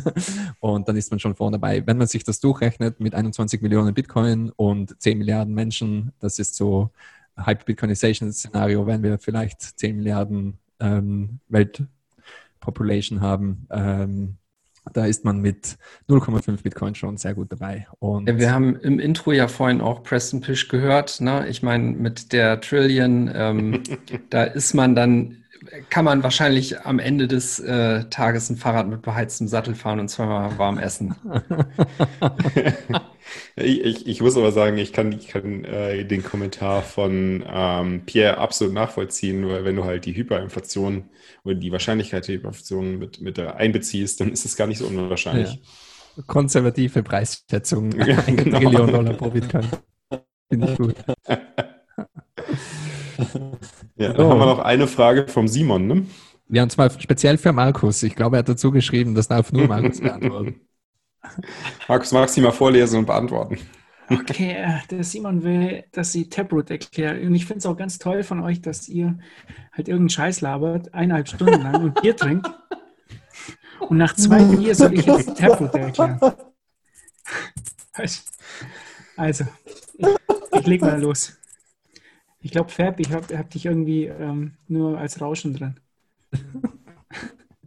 und 0.59 0.87
dann 0.87 0.95
ist 0.95 1.11
man 1.11 1.19
schon 1.19 1.35
vorne 1.35 1.57
dabei. 1.57 1.85
Wenn 1.85 1.97
man 1.97 2.07
sich 2.07 2.23
das 2.23 2.39
durchrechnet 2.39 2.99
mit 2.99 3.15
21 3.15 3.61
Millionen 3.61 3.93
Bitcoin 3.93 4.51
und 4.55 5.01
10 5.01 5.17
Milliarden 5.17 5.53
Menschen, 5.53 6.11
das 6.19 6.39
ist 6.39 6.55
so 6.55 6.91
Hyper-Bitcoinization-Szenario, 7.37 8.85
wenn 8.87 9.03
wir 9.03 9.19
vielleicht 9.19 9.61
10 9.61 9.97
Milliarden 9.97 10.59
ähm, 10.79 11.39
Weltpopulation 11.49 13.21
haben, 13.21 13.67
ähm, 13.71 14.37
da 14.93 15.05
ist 15.05 15.25
man 15.25 15.41
mit 15.41 15.77
0,5 16.09 16.61
Bitcoin 16.61 16.95
schon 16.95 17.17
sehr 17.17 17.33
gut 17.33 17.51
dabei. 17.51 17.87
Und 17.99 18.27
wir 18.37 18.51
haben 18.51 18.75
im 18.77 18.99
Intro 18.99 19.31
ja 19.31 19.47
vorhin 19.47 19.81
auch 19.81 20.03
Preston 20.03 20.41
Pish 20.41 20.67
gehört. 20.67 21.21
Ne? 21.21 21.47
Ich 21.47 21.63
meine, 21.63 21.91
mit 21.91 22.33
der 22.33 22.61
Trillion, 22.61 23.31
ähm, 23.33 23.83
da 24.29 24.43
ist 24.43 24.73
man 24.73 24.95
dann 24.95 25.37
kann 25.89 26.05
man 26.05 26.23
wahrscheinlich 26.23 26.81
am 26.81 26.99
Ende 26.99 27.27
des 27.27 27.59
äh, 27.59 28.05
Tages 28.09 28.49
ein 28.49 28.57
Fahrrad 28.57 28.87
mit 28.87 29.01
beheiztem 29.01 29.47
Sattel 29.47 29.75
fahren 29.75 29.99
und 29.99 30.09
zweimal 30.09 30.57
warm 30.57 30.77
essen. 30.77 31.15
ich, 33.55 33.81
ich, 33.81 34.07
ich, 34.07 34.21
muss 34.21 34.37
aber 34.37 34.51
sagen, 34.51 34.77
ich 34.77 34.93
kann, 34.93 35.11
ich 35.11 35.27
kann 35.27 35.63
äh, 35.63 36.05
den 36.05 36.23
Kommentar 36.23 36.81
von 36.81 37.43
ähm, 37.47 38.03
Pierre 38.05 38.37
absolut 38.37 38.73
nachvollziehen, 38.73 39.47
weil 39.47 39.65
wenn 39.65 39.75
du 39.75 39.85
halt 39.85 40.05
die 40.05 40.15
Hyperinflation 40.15 41.05
oder 41.43 41.55
die 41.55 41.71
Wahrscheinlichkeit 41.71 42.27
der 42.27 42.35
Hyperinflation 42.35 42.97
mit, 42.97 43.21
mit 43.21 43.39
einbeziehst, 43.39 44.21
dann 44.21 44.31
ist 44.31 44.45
es 44.45 44.55
gar 44.55 44.67
nicht 44.67 44.79
so 44.79 44.87
unwahrscheinlich. 44.87 45.61
Ja. 46.15 46.23
Konservative 46.27 47.03
Preisschätzung, 47.03 47.91
ja, 47.99 48.23
ein 48.25 48.37
genau. 48.37 48.59
Trillion 48.59 48.91
Dollar 48.91 49.13
pro 49.13 49.29
Bitcoin. 49.29 49.67
Finde 50.49 50.71
ich 50.71 50.77
gut. 50.77 50.95
Ja, 53.97 54.13
dann 54.13 54.25
oh. 54.25 54.29
haben 54.29 54.39
wir 54.39 54.45
noch 54.45 54.59
eine 54.59 54.87
Frage 54.87 55.27
vom 55.27 55.47
Simon, 55.47 55.87
ne? 55.87 56.05
Ja, 56.49 56.63
und 56.63 56.71
zwar 56.71 56.89
speziell 56.89 57.37
für 57.37 57.53
Markus. 57.53 58.03
Ich 58.03 58.15
glaube, 58.15 58.35
er 58.37 58.39
hat 58.39 58.49
dazu 58.49 58.71
geschrieben, 58.71 59.15
das 59.15 59.27
darf 59.27 59.51
nur 59.51 59.67
Markus 59.67 59.99
beantworten. 60.01 60.61
Markus, 61.87 62.11
magst 62.11 62.37
du 62.37 62.41
mal 62.41 62.51
vorlesen 62.51 62.99
und 62.99 63.05
beantworten? 63.05 63.57
Okay, 64.09 64.51
äh, 64.51 64.79
der 64.91 65.03
Simon 65.03 65.43
will, 65.43 65.85
dass 65.91 66.11
sie 66.11 66.29
Taproot 66.29 66.69
erklärt. 66.69 67.23
Und 67.23 67.33
ich 67.33 67.45
finde 67.45 67.59
es 67.59 67.65
auch 67.65 67.75
ganz 67.75 67.97
toll 67.97 68.21
von 68.21 68.41
euch, 68.41 68.61
dass 68.61 68.87
ihr 68.87 69.17
halt 69.71 69.87
irgendeinen 69.87 70.09
Scheiß 70.09 70.41
labert, 70.41 70.93
eineinhalb 70.93 71.27
Stunden 71.27 71.61
lang 71.61 71.83
und 71.83 72.01
Bier 72.01 72.15
trinkt. 72.15 72.47
Und 73.79 73.97
nach 73.97 74.15
zwei 74.15 74.43
Bier 74.43 74.75
soll 74.75 74.93
ich 74.93 75.05
jetzt 75.05 75.37
Taproot 75.37 75.73
erklären. 75.73 76.19
Also, 79.17 79.45
ich, 79.97 80.07
ich 80.51 80.67
leg 80.67 80.81
mal 80.81 81.01
los. 81.01 81.37
Ich 82.45 82.51
glaube, 82.51 82.69
Fab, 82.69 82.99
ich 82.99 83.09
habe 83.09 83.35
hab 83.35 83.49
dich 83.49 83.65
irgendwie 83.65 84.05
ähm, 84.05 84.51
nur 84.67 84.99
als 84.99 85.19
Rauschen 85.19 85.55
drin. 85.55 85.79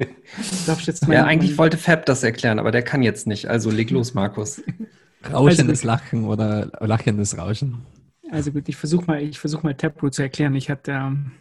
ja, 1.08 1.24
eigentlich 1.24 1.58
wollte 1.58 1.76
Fab 1.76 2.06
das 2.06 2.22
erklären, 2.22 2.60
aber 2.60 2.70
der 2.70 2.82
kann 2.82 3.02
jetzt 3.02 3.26
nicht. 3.26 3.46
Also 3.46 3.72
leg 3.72 3.90
los, 3.90 4.14
Markus. 4.14 4.62
Rauschendes 5.32 5.80
also, 5.80 5.88
Lachen 5.88 6.24
oder 6.26 6.70
lachendes 6.78 7.36
Rauschen. 7.36 7.84
Also 8.30 8.52
gut, 8.52 8.68
ich 8.68 8.76
versuche 8.76 9.06
mal, 9.06 9.32
versuch 9.32 9.64
mal 9.64 9.74
Taproot 9.74 10.14
zu 10.14 10.22
erklären. 10.22 10.54
Ich 10.54 10.70
hatte 10.70 10.92
ähm, 10.92 11.32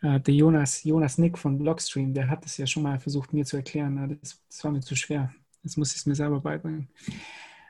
äh, 0.00 0.18
der 0.20 0.32
Jonas, 0.32 0.84
Jonas 0.84 1.18
Nick 1.18 1.36
von 1.36 1.58
Blockstream, 1.58 2.14
der 2.14 2.30
hat 2.30 2.46
es 2.46 2.56
ja 2.56 2.66
schon 2.66 2.84
mal 2.84 2.98
versucht, 2.98 3.34
mir 3.34 3.44
zu 3.44 3.58
erklären. 3.58 4.18
Das, 4.22 4.40
das 4.48 4.64
war 4.64 4.70
mir 4.70 4.80
zu 4.80 4.96
schwer. 4.96 5.34
Jetzt 5.62 5.76
muss 5.76 5.90
ich 5.90 5.98
es 5.98 6.06
mir 6.06 6.14
selber 6.14 6.40
beibringen. 6.40 6.88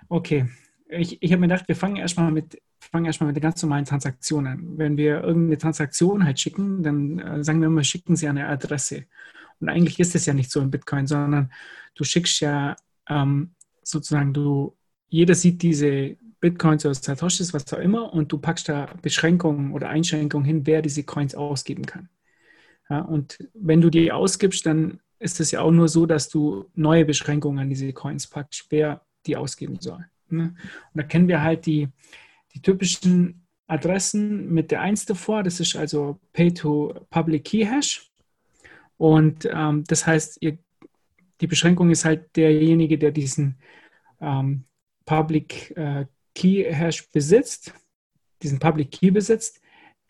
Okay, 0.08 0.48
ich, 0.88 1.20
ich 1.20 1.32
habe 1.32 1.40
mir 1.40 1.48
gedacht, 1.48 1.66
wir 1.66 1.74
fangen 1.74 1.96
erstmal 1.96 2.30
mit 2.30 2.60
fangen 2.90 3.06
erstmal 3.06 3.28
mit 3.28 3.36
den 3.36 3.42
ganz 3.42 3.62
normalen 3.62 3.84
Transaktionen 3.84 4.52
an. 4.52 4.78
Wenn 4.78 4.96
wir 4.96 5.22
irgendeine 5.22 5.58
Transaktion 5.58 6.24
halt 6.24 6.40
schicken, 6.40 6.82
dann 6.82 7.18
äh, 7.18 7.44
sagen 7.44 7.60
wir 7.60 7.66
immer, 7.66 7.84
schicken 7.84 8.16
Sie 8.16 8.28
eine 8.28 8.46
Adresse. 8.48 9.04
Und 9.60 9.68
eigentlich 9.68 9.98
ist 10.00 10.14
es 10.14 10.26
ja 10.26 10.34
nicht 10.34 10.50
so 10.50 10.60
in 10.60 10.70
Bitcoin, 10.70 11.06
sondern 11.06 11.52
du 11.94 12.04
schickst 12.04 12.40
ja 12.40 12.76
ähm, 13.08 13.54
sozusagen, 13.82 14.32
du, 14.32 14.76
jeder 15.08 15.34
sieht 15.34 15.62
diese 15.62 16.16
Bitcoins 16.40 16.84
oder 16.84 16.94
Satoshis, 16.94 17.54
was 17.54 17.72
auch 17.72 17.78
immer, 17.78 18.12
und 18.12 18.30
du 18.30 18.38
packst 18.38 18.68
da 18.68 18.88
Beschränkungen 19.00 19.72
oder 19.72 19.88
Einschränkungen 19.88 20.44
hin, 20.44 20.66
wer 20.66 20.82
diese 20.82 21.02
Coins 21.04 21.34
ausgeben 21.34 21.86
kann. 21.86 22.08
Ja, 22.90 23.00
und 23.00 23.38
wenn 23.54 23.80
du 23.80 23.88
die 23.88 24.12
ausgibst, 24.12 24.66
dann 24.66 25.00
ist 25.18 25.40
es 25.40 25.52
ja 25.52 25.60
auch 25.60 25.70
nur 25.70 25.88
so, 25.88 26.04
dass 26.04 26.28
du 26.28 26.66
neue 26.74 27.06
Beschränkungen 27.06 27.58
an 27.58 27.70
diese 27.70 27.92
Coins 27.94 28.26
packst, 28.26 28.66
wer 28.68 29.00
die 29.26 29.36
ausgeben 29.36 29.78
soll. 29.80 30.04
Ne? 30.28 30.54
Und 30.92 31.00
da 31.00 31.02
kennen 31.02 31.28
wir 31.28 31.40
halt 31.40 31.64
die, 31.64 31.88
die 32.54 32.62
typischen 32.62 33.46
Adressen 33.66 34.52
mit 34.52 34.70
der 34.70 34.80
1 34.80 35.06
davor. 35.06 35.42
Das 35.42 35.60
ist 35.60 35.76
also 35.76 36.20
Pay-to-Public 36.32 37.44
Key 37.44 37.64
Hash. 37.64 38.10
Und 38.96 39.48
ähm, 39.50 39.84
das 39.86 40.06
heißt, 40.06 40.38
ihr, 40.40 40.58
die 41.40 41.46
Beschränkung 41.46 41.90
ist 41.90 42.04
halt 42.04 42.36
derjenige, 42.36 42.98
der 42.98 43.10
diesen 43.10 43.58
ähm, 44.20 44.64
Public 45.04 45.76
äh, 45.76 46.06
Key 46.34 46.64
Hash 46.64 47.08
besitzt, 47.10 47.74
diesen 48.42 48.58
Public 48.58 48.90
Key 48.90 49.10
besitzt, 49.10 49.60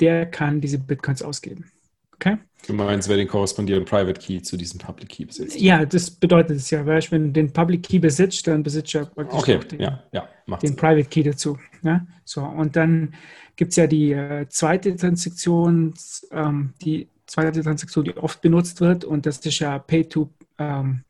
der 0.00 0.26
kann 0.26 0.60
diese 0.60 0.78
Bitcoins 0.78 1.22
ausgeben. 1.22 1.70
Okay? 2.14 2.38
Du 2.66 2.72
meinst, 2.72 3.08
wer 3.08 3.16
den 3.16 3.28
korrespondierenden 3.28 3.88
Private 3.88 4.18
Key 4.18 4.40
zu 4.40 4.56
diesem 4.56 4.78
Public 4.78 5.10
Key 5.10 5.24
besitzt? 5.26 5.60
Ja, 5.60 5.84
das 5.84 6.10
bedeutet 6.10 6.56
es 6.56 6.70
ja, 6.70 6.86
weil 6.86 7.02
wenn 7.10 7.24
du 7.26 7.32
den 7.32 7.52
Public 7.52 7.82
Key 7.82 7.98
besitzt, 7.98 8.46
dann 8.46 8.62
besitzt 8.62 8.94
du 8.94 9.04
praktisch 9.04 9.38
okay, 9.38 9.58
den, 9.58 9.80
ja, 9.80 10.02
ja, 10.12 10.28
den 10.62 10.74
Private 10.74 11.08
Key 11.08 11.22
dazu. 11.22 11.58
Ja? 11.82 12.06
So, 12.24 12.42
und 12.42 12.76
dann 12.76 13.14
gibt 13.56 13.72
es 13.72 13.76
ja 13.76 13.86
die 13.86 14.12
äh, 14.12 14.46
zweite 14.48 14.96
Transaktion, 14.96 15.92
ähm, 16.30 16.72
die 16.82 17.08
zweite 17.26 17.62
Transaktion, 17.62 18.04
die 18.04 18.16
oft 18.16 18.40
benutzt 18.40 18.80
wird, 18.80 19.04
und 19.04 19.26
das 19.26 19.38
ist 19.38 19.58
ja 19.58 19.78
Pay-to 19.78 20.30
ähm, 20.58 21.04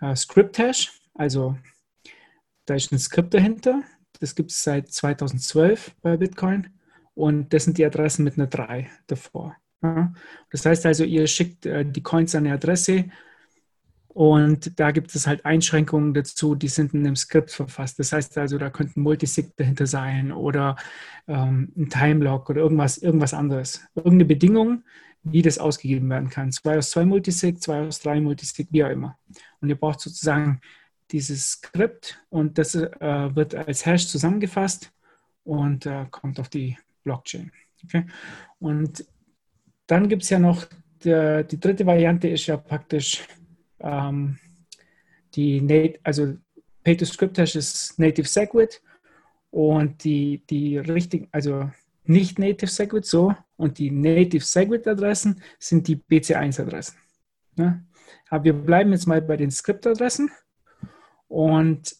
äh, 0.00 0.14
Script 0.14 0.58
Hash. 0.58 0.92
Also 1.14 1.56
da 2.66 2.74
ist 2.74 2.92
ein 2.92 2.98
Skript 2.98 3.34
dahinter. 3.34 3.82
Das 4.20 4.34
gibt 4.34 4.50
es 4.50 4.62
seit 4.62 4.92
2012 4.92 5.96
bei 6.00 6.16
Bitcoin. 6.16 6.68
Und 7.14 7.52
das 7.52 7.64
sind 7.64 7.76
die 7.76 7.84
Adressen 7.84 8.24
mit 8.24 8.38
einer 8.38 8.46
3 8.46 8.88
davor. 9.06 9.56
Ja. 9.82 10.12
Das 10.50 10.64
heißt 10.64 10.86
also, 10.86 11.04
ihr 11.04 11.26
schickt 11.26 11.66
äh, 11.66 11.84
die 11.84 12.02
Coins 12.02 12.34
an 12.34 12.46
eine 12.46 12.54
Adresse 12.54 13.06
und 14.14 14.78
da 14.78 14.90
gibt 14.90 15.14
es 15.14 15.26
halt 15.26 15.44
Einschränkungen 15.46 16.12
dazu, 16.12 16.54
die 16.54 16.68
sind 16.68 16.92
in 16.92 17.00
einem 17.00 17.16
Skript 17.16 17.50
verfasst. 17.50 17.98
Das 17.98 18.12
heißt 18.12 18.36
also, 18.36 18.58
da 18.58 18.68
könnte 18.68 19.00
ein 19.00 19.02
Multisig 19.02 19.56
dahinter 19.56 19.86
sein 19.86 20.32
oder 20.32 20.76
ähm, 21.26 21.72
ein 21.76 21.88
Timelock 21.88 22.50
oder 22.50 22.60
irgendwas, 22.60 22.98
irgendwas 22.98 23.32
anderes. 23.32 23.80
Irgendeine 23.94 24.26
Bedingung, 24.26 24.84
wie 25.22 25.40
das 25.40 25.58
ausgegeben 25.58 26.10
werden 26.10 26.28
kann. 26.28 26.52
Zwei 26.52 26.76
aus 26.76 26.90
zwei 26.90 27.06
Multisig, 27.06 27.62
zwei 27.62 27.86
aus 27.86 28.00
drei 28.00 28.20
Multisig, 28.20 28.68
wie 28.70 28.84
auch 28.84 28.90
immer. 28.90 29.18
Und 29.60 29.70
ihr 29.70 29.76
braucht 29.76 30.00
sozusagen 30.00 30.60
dieses 31.10 31.52
Skript 31.52 32.22
und 32.28 32.58
das 32.58 32.74
äh, 32.74 33.34
wird 33.34 33.54
als 33.54 33.86
Hash 33.86 34.08
zusammengefasst 34.08 34.92
und 35.44 35.86
äh, 35.86 36.06
kommt 36.10 36.38
auf 36.38 36.50
die 36.50 36.76
Blockchain. 37.02 37.50
Okay? 37.84 38.06
Und 38.58 39.06
dann 39.86 40.08
gibt 40.08 40.22
es 40.22 40.30
ja 40.30 40.38
noch, 40.38 40.66
der, 41.04 41.44
die 41.44 41.58
dritte 41.58 41.86
Variante 41.86 42.28
ist 42.28 42.46
ja 42.46 42.56
praktisch 42.56 43.26
ähm, 43.80 44.38
die, 45.34 45.98
also 46.02 46.34
Pay-to-Script-Hash 46.84 47.56
ist 47.56 47.98
Native 47.98 48.28
Segwit 48.28 48.82
und 49.50 50.04
die, 50.04 50.44
die 50.48 50.78
richtigen, 50.78 51.28
also 51.32 51.70
nicht 52.04 52.38
Native 52.38 52.70
Segwit 52.70 53.04
so 53.04 53.34
und 53.56 53.78
die 53.78 53.90
Native 53.90 54.44
Segwit-Adressen 54.44 55.42
sind 55.58 55.88
die 55.88 55.96
BC1-Adressen. 55.96 56.96
Ne? 57.56 57.84
Aber 58.28 58.44
wir 58.44 58.52
bleiben 58.52 58.92
jetzt 58.92 59.06
mal 59.06 59.22
bei 59.22 59.36
den 59.36 59.50
Script-Adressen 59.50 60.30
und 61.28 61.94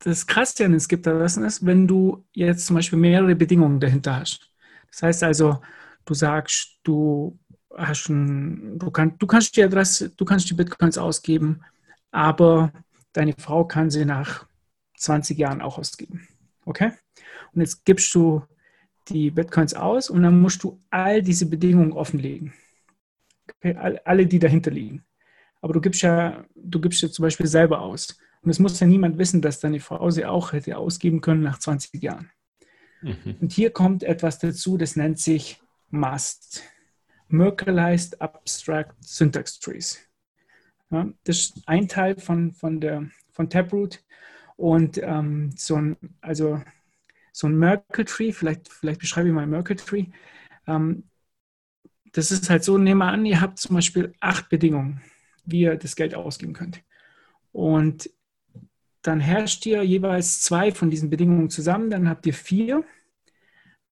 das 0.00 0.26
Krasse 0.26 0.64
an 0.64 0.72
den 0.72 0.80
Skip-Adressen 0.80 1.44
ist, 1.44 1.64
wenn 1.64 1.86
du 1.86 2.24
jetzt 2.32 2.66
zum 2.66 2.76
Beispiel 2.76 2.98
mehrere 2.98 3.36
Bedingungen 3.36 3.78
dahinter 3.78 4.16
hast. 4.16 4.50
Das 4.90 5.02
heißt 5.02 5.22
also, 5.22 5.60
du 6.04 6.14
sagst, 6.14 6.78
du 6.82 7.38
hast 7.76 8.08
ein, 8.08 8.78
du, 8.78 8.90
kann, 8.90 9.16
du 9.18 9.26
kannst 9.26 9.56
die 9.56 9.62
Adresse, 9.62 10.10
du 10.10 10.24
kannst 10.24 10.48
die 10.50 10.54
Bitcoins 10.54 10.98
ausgeben, 10.98 11.62
aber 12.10 12.72
deine 13.12 13.34
Frau 13.38 13.64
kann 13.64 13.90
sie 13.90 14.04
nach 14.04 14.46
20 14.98 15.38
Jahren 15.38 15.62
auch 15.62 15.78
ausgeben. 15.78 16.26
Okay? 16.64 16.92
Und 17.52 17.60
jetzt 17.60 17.84
gibst 17.84 18.14
du 18.14 18.42
die 19.08 19.30
Bitcoins 19.30 19.74
aus 19.74 20.10
und 20.10 20.22
dann 20.22 20.40
musst 20.40 20.62
du 20.62 20.80
all 20.90 21.22
diese 21.22 21.46
Bedingungen 21.46 21.92
offenlegen. 21.92 22.52
Okay? 23.56 24.00
Alle, 24.04 24.26
die 24.26 24.38
dahinter 24.38 24.70
liegen. 24.70 25.04
Aber 25.60 25.72
du 25.72 25.80
gibst 25.80 26.02
ja, 26.02 26.44
du 26.54 26.80
gibst 26.80 27.02
ja 27.02 27.10
zum 27.10 27.24
Beispiel 27.24 27.46
selber 27.46 27.80
aus. 27.80 28.18
Und 28.42 28.50
es 28.50 28.58
muss 28.58 28.80
ja 28.80 28.86
niemand 28.86 29.18
wissen, 29.18 29.40
dass 29.40 29.60
deine 29.60 29.80
Frau 29.80 30.10
sie 30.10 30.24
auch 30.24 30.52
hätte 30.52 30.76
ausgeben 30.76 31.20
können 31.20 31.42
nach 31.42 31.58
20 31.58 32.02
Jahren. 32.02 32.30
Mhm. 33.00 33.36
Und 33.40 33.52
hier 33.52 33.70
kommt 33.70 34.02
etwas 34.02 34.38
dazu, 34.38 34.76
das 34.76 34.96
nennt 34.96 35.18
sich 35.18 35.61
MUST. 35.92 36.62
Merkleized 37.28 38.20
Abstract 38.20 38.94
Syntax 39.02 39.58
Trees. 39.58 39.98
Ja, 40.90 41.08
das 41.24 41.38
ist 41.38 41.62
ein 41.66 41.88
Teil 41.88 42.18
von, 42.18 42.52
von, 42.52 42.80
der, 42.80 43.08
von 43.30 43.48
Taproot. 43.48 44.04
Und 44.56 44.98
ähm, 44.98 45.52
so 45.56 45.76
ein, 45.76 45.96
also 46.20 46.62
so 47.32 47.46
ein 47.46 47.58
Merkle 47.58 48.04
Tree, 48.04 48.32
vielleicht, 48.32 48.68
vielleicht 48.68 49.00
beschreibe 49.00 49.28
ich 49.28 49.34
mal 49.34 49.46
Merkle 49.46 49.76
Tree. 49.76 50.06
Ähm, 50.66 51.04
das 52.12 52.30
ist 52.30 52.50
halt 52.50 52.62
so, 52.62 52.76
nehmen 52.76 52.98
wir 52.98 53.06
an, 53.06 53.24
ihr 53.24 53.40
habt 53.40 53.58
zum 53.58 53.76
Beispiel 53.76 54.12
acht 54.20 54.50
Bedingungen, 54.50 55.00
wie 55.46 55.60
ihr 55.62 55.76
das 55.76 55.96
Geld 55.96 56.14
ausgeben 56.14 56.52
könnt. 56.52 56.82
Und 57.52 58.10
dann 59.00 59.18
herrscht 59.18 59.64
ihr 59.66 59.82
jeweils 59.82 60.42
zwei 60.42 60.70
von 60.70 60.90
diesen 60.90 61.10
Bedingungen 61.10 61.50
zusammen, 61.50 61.90
dann 61.90 62.08
habt 62.08 62.26
ihr 62.26 62.34
vier. 62.34 62.84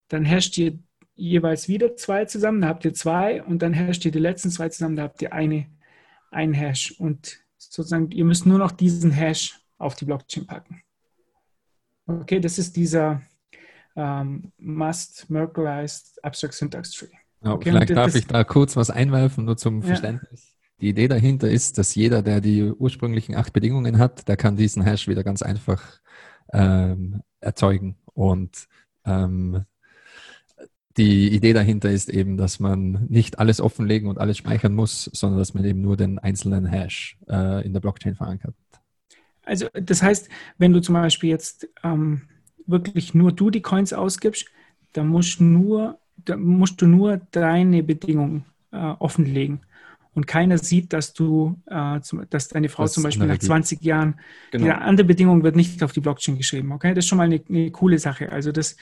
Dann 0.07 0.25
herrscht 0.25 0.57
ihr 0.57 0.79
jeweils 1.21 1.67
wieder 1.67 1.95
zwei 1.95 2.25
zusammen, 2.25 2.61
dann 2.61 2.69
habt 2.69 2.85
ihr 2.85 2.93
zwei 2.93 3.43
und 3.43 3.61
dann 3.61 3.73
herrscht 3.73 4.03
ihr 4.05 4.11
die 4.11 4.19
letzten 4.19 4.49
zwei 4.49 4.69
zusammen, 4.69 4.95
da 4.95 5.03
habt 5.03 5.21
ihr 5.21 5.33
eine, 5.33 5.67
einen 6.31 6.53
Hash. 6.53 6.91
Und 6.99 7.39
sozusagen, 7.57 8.11
ihr 8.11 8.25
müsst 8.25 8.45
nur 8.45 8.57
noch 8.57 8.71
diesen 8.71 9.11
Hash 9.11 9.59
auf 9.77 9.95
die 9.95 10.05
Blockchain 10.05 10.47
packen. 10.47 10.81
Okay, 12.07 12.39
das 12.39 12.57
ist 12.57 12.75
dieser 12.75 13.21
ähm, 13.95 14.51
Must 14.57 15.29
Merkleized 15.29 16.23
Abstract 16.23 16.53
Syntax 16.55 16.91
Tree. 16.91 17.07
Okay, 17.43 17.69
vielleicht 17.69 17.91
darf 17.91 18.15
ich 18.15 18.27
da 18.27 18.43
kurz 18.43 18.75
was 18.75 18.89
einwerfen, 18.89 19.45
nur 19.45 19.57
zum 19.57 19.81
Verständnis. 19.81 20.55
Die 20.79 20.89
Idee 20.89 21.07
dahinter 21.07 21.49
ist, 21.49 21.77
dass 21.77 21.93
jeder, 21.93 22.23
der 22.23 22.41
die 22.41 22.63
ursprünglichen 22.63 23.35
acht 23.35 23.53
Bedingungen 23.53 23.99
hat, 23.99 24.27
der 24.27 24.37
kann 24.37 24.55
diesen 24.55 24.83
Hash 24.83 25.07
wieder 25.07 25.23
ganz 25.23 25.43
einfach 25.43 25.99
ähm, 26.51 27.21
erzeugen. 27.39 27.97
Und 28.13 28.67
ähm, 29.05 29.65
die 30.97 31.33
Idee 31.33 31.53
dahinter 31.53 31.89
ist 31.89 32.09
eben, 32.09 32.37
dass 32.37 32.59
man 32.59 33.05
nicht 33.07 33.39
alles 33.39 33.61
offenlegen 33.61 34.09
und 34.09 34.19
alles 34.19 34.37
speichern 34.37 34.73
muss, 34.73 35.09
sondern 35.13 35.39
dass 35.39 35.53
man 35.53 35.63
eben 35.63 35.81
nur 35.81 35.97
den 35.97 36.19
einzelnen 36.19 36.65
Hash 36.65 37.17
äh, 37.29 37.65
in 37.65 37.73
der 37.73 37.79
Blockchain 37.79 38.15
verankert. 38.15 38.55
Also 39.43 39.67
das 39.73 40.03
heißt, 40.03 40.29
wenn 40.57 40.73
du 40.73 40.81
zum 40.81 40.93
Beispiel 40.93 41.29
jetzt 41.29 41.67
ähm, 41.83 42.23
wirklich 42.65 43.13
nur 43.13 43.31
du 43.31 43.49
die 43.49 43.61
Coins 43.61 43.93
ausgibst, 43.93 44.45
dann 44.93 45.07
musst, 45.07 45.41
nur, 45.41 45.99
dann 46.17 46.41
musst 46.41 46.81
du 46.81 46.87
nur 46.87 47.17
deine 47.31 47.83
Bedingungen 47.83 48.45
äh, 48.71 48.77
offenlegen 48.77 49.61
und 50.13 50.27
keiner 50.27 50.57
sieht, 50.57 50.91
dass 50.93 51.13
du, 51.13 51.57
äh, 51.67 52.01
zum, 52.01 52.29
dass 52.29 52.49
deine 52.49 52.69
Frau 52.69 52.83
das 52.83 52.93
zum 52.93 53.03
Beispiel 53.03 53.27
nach 53.27 53.37
20 53.37 53.81
Jahren, 53.81 54.19
genau. 54.51 54.65
die 54.65 54.71
andere 54.71 55.07
Bedingung 55.07 55.43
wird 55.43 55.55
nicht 55.55 55.81
auf 55.83 55.93
die 55.93 56.01
Blockchain 56.01 56.37
geschrieben. 56.37 56.73
Okay, 56.73 56.93
das 56.93 57.05
ist 57.05 57.09
schon 57.09 57.17
mal 57.17 57.25
eine, 57.25 57.41
eine 57.47 57.71
coole 57.71 57.97
Sache. 57.97 58.31
Also 58.31 58.51
das, 58.51 58.75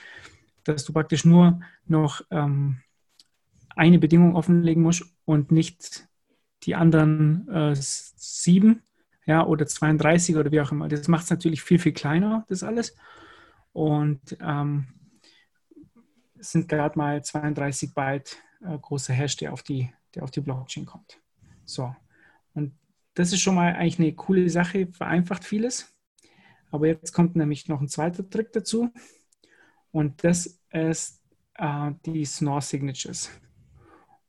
dass 0.73 0.85
du 0.85 0.93
praktisch 0.93 1.25
nur 1.25 1.61
noch 1.85 2.21
ähm, 2.31 2.81
eine 3.75 3.99
Bedingung 3.99 4.35
offenlegen 4.35 4.83
musst 4.83 5.05
und 5.25 5.51
nicht 5.51 6.07
die 6.63 6.75
anderen 6.75 7.47
äh, 7.47 7.75
sieben, 7.75 8.83
ja, 9.25 9.45
oder 9.45 9.65
32 9.67 10.35
oder 10.35 10.51
wie 10.51 10.61
auch 10.61 10.71
immer. 10.71 10.87
Das 10.87 11.07
macht 11.07 11.25
es 11.25 11.29
natürlich 11.29 11.61
viel, 11.61 11.79
viel 11.79 11.93
kleiner, 11.93 12.45
das 12.49 12.63
alles. 12.63 12.95
Und 13.73 14.37
ähm, 14.41 14.87
es 16.37 16.51
sind 16.51 16.67
gerade 16.67 16.97
mal 16.97 17.23
32 17.23 17.93
Byte 17.93 18.37
äh, 18.61 18.77
große 18.77 19.13
Hash, 19.13 19.37
der 19.37 19.53
auf 19.53 19.63
die 19.63 19.91
der 20.15 20.23
auf 20.23 20.31
die 20.31 20.41
Blockchain 20.41 20.85
kommt. 20.85 21.19
So. 21.65 21.95
Und 22.53 22.73
das 23.13 23.33
ist 23.33 23.41
schon 23.41 23.55
mal 23.55 23.73
eigentlich 23.75 23.99
eine 23.99 24.13
coole 24.13 24.49
Sache, 24.49 24.87
vereinfacht 24.87 25.43
vieles. 25.43 25.93
Aber 26.71 26.87
jetzt 26.87 27.13
kommt 27.13 27.35
nämlich 27.35 27.67
noch 27.67 27.81
ein 27.81 27.89
zweiter 27.89 28.29
Trick 28.29 28.53
dazu. 28.53 28.91
Und 29.91 30.23
das 30.23 30.59
ist 30.71 31.21
äh, 31.55 31.91
die 32.05 32.25
Snore 32.25 32.61
Signatures. 32.61 33.29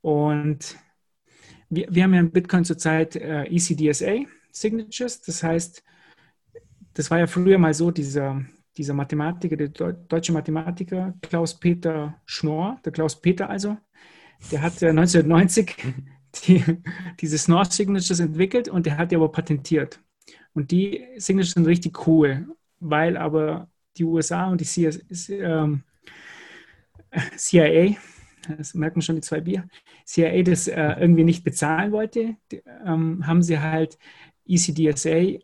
Und 0.01 0.77
wir, 1.69 1.87
wir 1.91 2.03
haben 2.03 2.15
ja 2.15 2.21
in 2.21 2.31
Bitcoin 2.31 2.65
zurzeit 2.65 3.17
äh, 3.17 3.45
ECDSA 3.45 4.25
Signatures. 4.51 5.21
Das 5.23 5.43
heißt, 5.43 5.83
das 6.95 7.11
war 7.11 7.19
ja 7.19 7.27
früher 7.27 7.59
mal 7.59 7.75
so, 7.75 7.91
dieser, 7.91 8.45
dieser 8.77 8.95
Mathematiker, 8.95 9.57
der 9.57 9.69
deutsche 9.69 10.33
Mathematiker 10.33 11.15
Klaus-Peter 11.23 12.21
Schnorr, 12.27 12.81
der 12.85 12.93
Klaus-Peter 12.93 13.49
also, 13.49 13.77
der 14.51 14.63
hat 14.63 14.83
1990 14.83 15.77
die, 16.47 16.65
diese 17.21 17.39
Snore 17.39 17.67
Signatures 17.67 18.21
entwickelt 18.21 18.69
und 18.69 18.87
der 18.87 18.97
hat 18.99 19.13
die 19.13 19.17
aber 19.17 19.31
patentiert. 19.31 20.01
Und 20.53 20.71
die 20.71 21.07
Signatures 21.17 21.53
sind 21.53 21.67
richtig 21.67 22.07
cool, 22.07 22.49
weil 22.81 23.17
aber 23.17 23.69
die 24.01 24.05
USA 24.05 24.49
und 24.49 24.61
die 24.61 24.65
CIA, 24.65 24.91
ähm, 25.31 25.85
das 28.57 28.75
merken 28.75 29.03
schon 29.03 29.17
die 29.17 29.23
zwei 29.23 29.41
Bier, 29.41 29.69
CIA 30.05 30.43
das 30.43 30.67
äh, 30.67 30.95
irgendwie 30.99 31.25
nicht 31.25 31.45
bezahlen 31.45 31.93
wollte, 31.93 32.37
ähm, 32.85 33.27
haben 33.27 33.43
sie 33.43 33.61
halt 33.61 33.99
ECDSA 34.47 35.39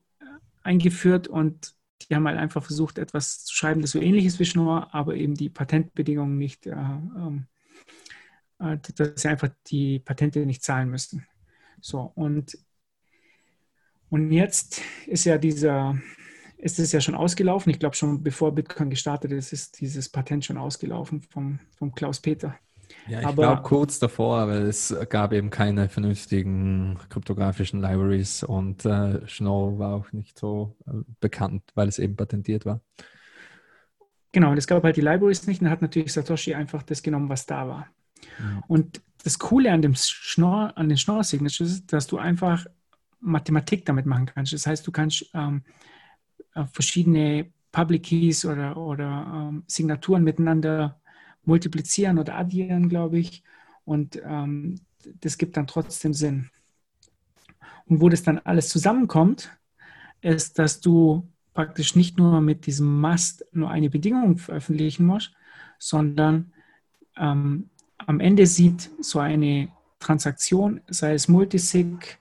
eingeführt 0.62 1.28
und 1.28 1.74
die 2.03 2.15
haben 2.15 2.27
halt 2.27 2.39
einfach 2.39 2.62
versucht, 2.65 2.99
etwas 2.99 3.45
zu 3.45 3.55
schreiben, 3.55 3.81
das 3.81 3.93
so 3.93 4.01
ähnlich 4.01 4.24
ist 4.24 4.41
wie 4.41 4.45
Schnorr, 4.45 4.89
aber 4.93 5.15
eben 5.15 5.35
die 5.35 5.49
Patentbedingungen 5.49 6.39
nicht 6.39 6.66
äh, 6.66 6.73
ähm, 6.73 7.47
äh, 8.59 8.78
dass 8.97 9.23
sie 9.23 9.28
einfach 9.28 9.51
die 9.66 9.99
Patente 9.99 10.45
nicht 10.47 10.62
zahlen 10.62 10.91
müssen. 10.91 11.27
So, 11.81 12.12
und, 12.15 12.59
und 14.09 14.33
jetzt 14.33 14.81
ist 15.07 15.24
ja 15.24 15.39
dieser, 15.39 16.01
ist 16.66 16.80
es 16.80 16.90
ja 16.90 17.01
schon 17.01 17.14
ausgelaufen. 17.14 17.70
Ich 17.70 17.78
glaube 17.78 17.94
schon 17.94 18.22
bevor 18.22 18.52
Bitcoin 18.52 18.90
gestartet 18.90 19.30
ist, 19.30 19.52
ist 19.52 19.80
dieses 19.80 20.09
Patent 20.09 20.44
schon 20.44 20.59
ausgelaufen 20.59 21.22
vom, 21.22 21.60
vom 21.78 21.94
Klaus 21.94 22.20
Peter. 22.20 22.56
Ja, 23.09 23.20
ich 23.20 23.36
glaube 23.36 23.62
kurz 23.62 23.98
davor, 24.01 24.48
weil 24.48 24.62
es 24.62 24.94
gab 25.09 25.32
eben 25.32 25.51
keine 25.51 25.88
vernünftigen 25.88 26.98
kryptografischen 27.09 27.80
Libraries 27.80 28.43
und 28.43 28.84
äh, 28.84 29.26
Schnorr 29.28 29.78
war 29.78 29.94
auch 29.94 30.12
nicht 30.12 30.38
so 30.38 30.76
äh, 30.86 30.93
bekannt, 31.20 31.62
weil 31.74 31.88
es 31.88 32.01
eben 32.01 32.16
patentiert 32.16 32.66
war. 32.66 32.80
Genau, 34.32 34.51
und 34.51 34.59
es 34.59 34.66
gab 34.66 34.82
halt 34.82 34.97
die 34.97 35.02
Libraries 35.02 35.47
nicht 35.47 35.62
und 35.62 35.70
hat 35.70 35.82
natürlich 35.82 36.12
Satoshi 36.12 36.55
einfach 36.55 36.82
das 36.82 37.02
genommen, 37.02 37.28
was 37.28 37.47
da 37.47 37.68
war. 37.68 37.86
Mhm. 38.38 38.62
Und 38.66 39.02
das 39.22 39.38
Coole 39.38 39.72
an, 39.72 39.82
dem 39.82 39.94
Schnorr, 39.94 40.72
an 40.76 40.88
den 40.88 40.98
Schnorr-Signatures 40.98 41.70
ist, 41.70 41.93
dass 41.93 42.06
du 42.06 42.18
einfach 42.18 42.66
Mathematik 43.20 43.84
damit 43.84 44.06
machen 44.06 44.26
kannst. 44.26 44.52
Das 44.52 44.66
heißt, 44.66 44.86
du 44.86 44.93
kannst 44.93 45.30
ähm, 45.34 45.62
äh, 45.64 45.86
verschiedene 46.65 47.51
Public 47.73 48.05
Keys 48.05 48.45
oder, 48.45 48.77
oder 48.77 49.51
ähm, 49.51 49.65
Signaturen 49.66 50.24
miteinander 50.24 51.01
multiplizieren 51.45 52.19
oder 52.19 52.37
addieren, 52.37 52.89
glaube 52.89 53.19
ich. 53.19 53.43
Und 53.85 54.20
ähm, 54.24 54.81
das 55.20 55.39
gibt 55.39 55.57
dann 55.57 55.66
trotzdem 55.66 56.15
Sinn. 56.15 56.51
Und 57.87 58.01
wo 58.01 58.09
das 58.09 58.23
dann 58.23 58.39
alles 58.39 58.69
zusammenkommt, 58.69 59.57
ist, 60.20 60.59
dass 60.59 60.81
du 60.81 61.28
praktisch 61.55 61.95
nicht 61.95 62.19
nur 62.19 62.41
mit 62.41 62.66
diesem 62.66 63.01
Must 63.01 63.47
nur 63.53 63.70
eine 63.70 63.91
Bedingung 63.91 64.39
veröffentlichen 64.39 65.07
musst, 65.07 65.33
sondern 65.78 66.53
ähm, 67.16 67.70
am 67.99 68.20
Ende 68.20 68.47
sieht 68.47 68.91
so 69.01 69.20
eine 69.20 69.69
Transaktion, 69.99 70.81
sei 70.89 71.15
es 71.15 71.28
Multisig, 71.28 72.19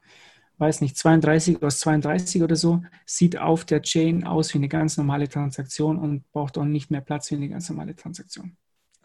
weiß 0.57 0.82
nicht, 0.82 0.98
32 0.98 1.61
aus 1.61 1.80
32 1.80 2.44
oder 2.44 2.56
so, 2.56 2.84
sieht 3.06 3.38
auf 3.38 3.65
der 3.65 3.82
Chain 3.82 4.26
aus 4.26 4.53
wie 4.53 4.60
eine 4.60 4.69
ganz 4.69 4.98
normale 4.98 5.27
Transaktion 5.27 5.98
und 5.98 6.30
braucht 6.32 6.57
auch 6.57 6.65
nicht 6.65 6.91
mehr 6.91 7.02
Platz 7.02 7.32
wie 7.32 7.36
eine 7.36 7.49
ganz 7.49 7.69
normale 7.69 7.95
Transaktion. 7.95 8.56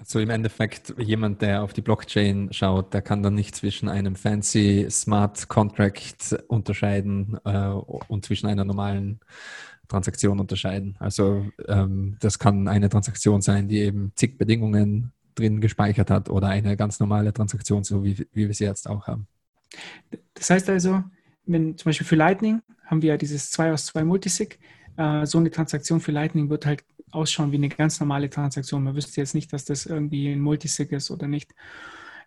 Also 0.01 0.19
im 0.19 0.31
Endeffekt, 0.31 0.95
jemand, 0.99 1.43
der 1.43 1.63
auf 1.63 1.75
die 1.75 1.83
Blockchain 1.83 2.51
schaut, 2.53 2.95
der 2.95 3.03
kann 3.03 3.23
dann 3.23 3.35
nicht 3.35 3.55
zwischen 3.55 3.89
einem 3.89 4.17
fancy 4.17 4.87
Smart 4.89 5.49
Contract 5.49 6.43
unterscheiden 6.49 7.39
äh, 7.45 7.69
und 7.69 8.25
zwischen 8.25 8.47
einer 8.47 8.65
normalen 8.65 9.21
Transaktion 9.89 10.41
unterscheiden. 10.41 10.97
Also 11.01 11.47
ähm, 11.69 12.17
das 12.21 12.39
kann 12.39 12.67
eine 12.67 12.89
Transaktion 12.89 13.43
sein, 13.43 13.69
die 13.69 13.81
eben 13.81 14.13
zig 14.15 14.39
Bedingungen 14.39 15.13
drin 15.35 15.61
gespeichert 15.61 16.11
hat 16.11 16.31
oder 16.31 16.49
eine 16.49 16.79
ganz 16.79 16.99
normale 16.99 17.35
Transaktion, 17.35 17.85
so 17.85 18.03
wie, 18.03 18.27
wie 18.33 18.47
wir 18.47 18.55
sie 18.55 18.65
jetzt 18.65 18.89
auch 18.89 19.07
haben. 19.07 19.27
Das 20.33 20.49
heißt 20.49 20.71
also, 20.71 21.05
wenn 21.53 21.77
zum 21.77 21.91
Beispiel 21.91 22.07
für 22.07 22.17
Lightning 22.17 22.63
haben 22.87 23.03
wir 23.03 23.11
ja 23.11 23.17
dieses 23.17 23.51
2 23.51 23.73
aus 23.73 23.87
2 23.87 24.05
Multisig, 24.05 24.59
äh, 24.97 25.27
so 25.27 25.39
eine 25.39 25.51
Transaktion 25.51 26.01
für 26.01 26.13
Lightning 26.13 26.51
wird 26.51 26.67
halt 26.67 26.85
ausschauen 27.13 27.53
wie 27.53 27.57
eine 27.57 27.69
ganz 27.69 27.99
normale 28.01 28.31
Transaktion. 28.31 28.85
Man 28.85 28.95
wüsste 28.95 29.21
jetzt 29.21 29.35
nicht, 29.35 29.53
dass 29.53 29.65
das 29.65 29.87
irgendwie 29.87 30.33
ein 30.33 30.41
Multisig 30.41 30.93
ist 30.93 31.11
oder 31.11 31.27
nicht. 31.27 31.53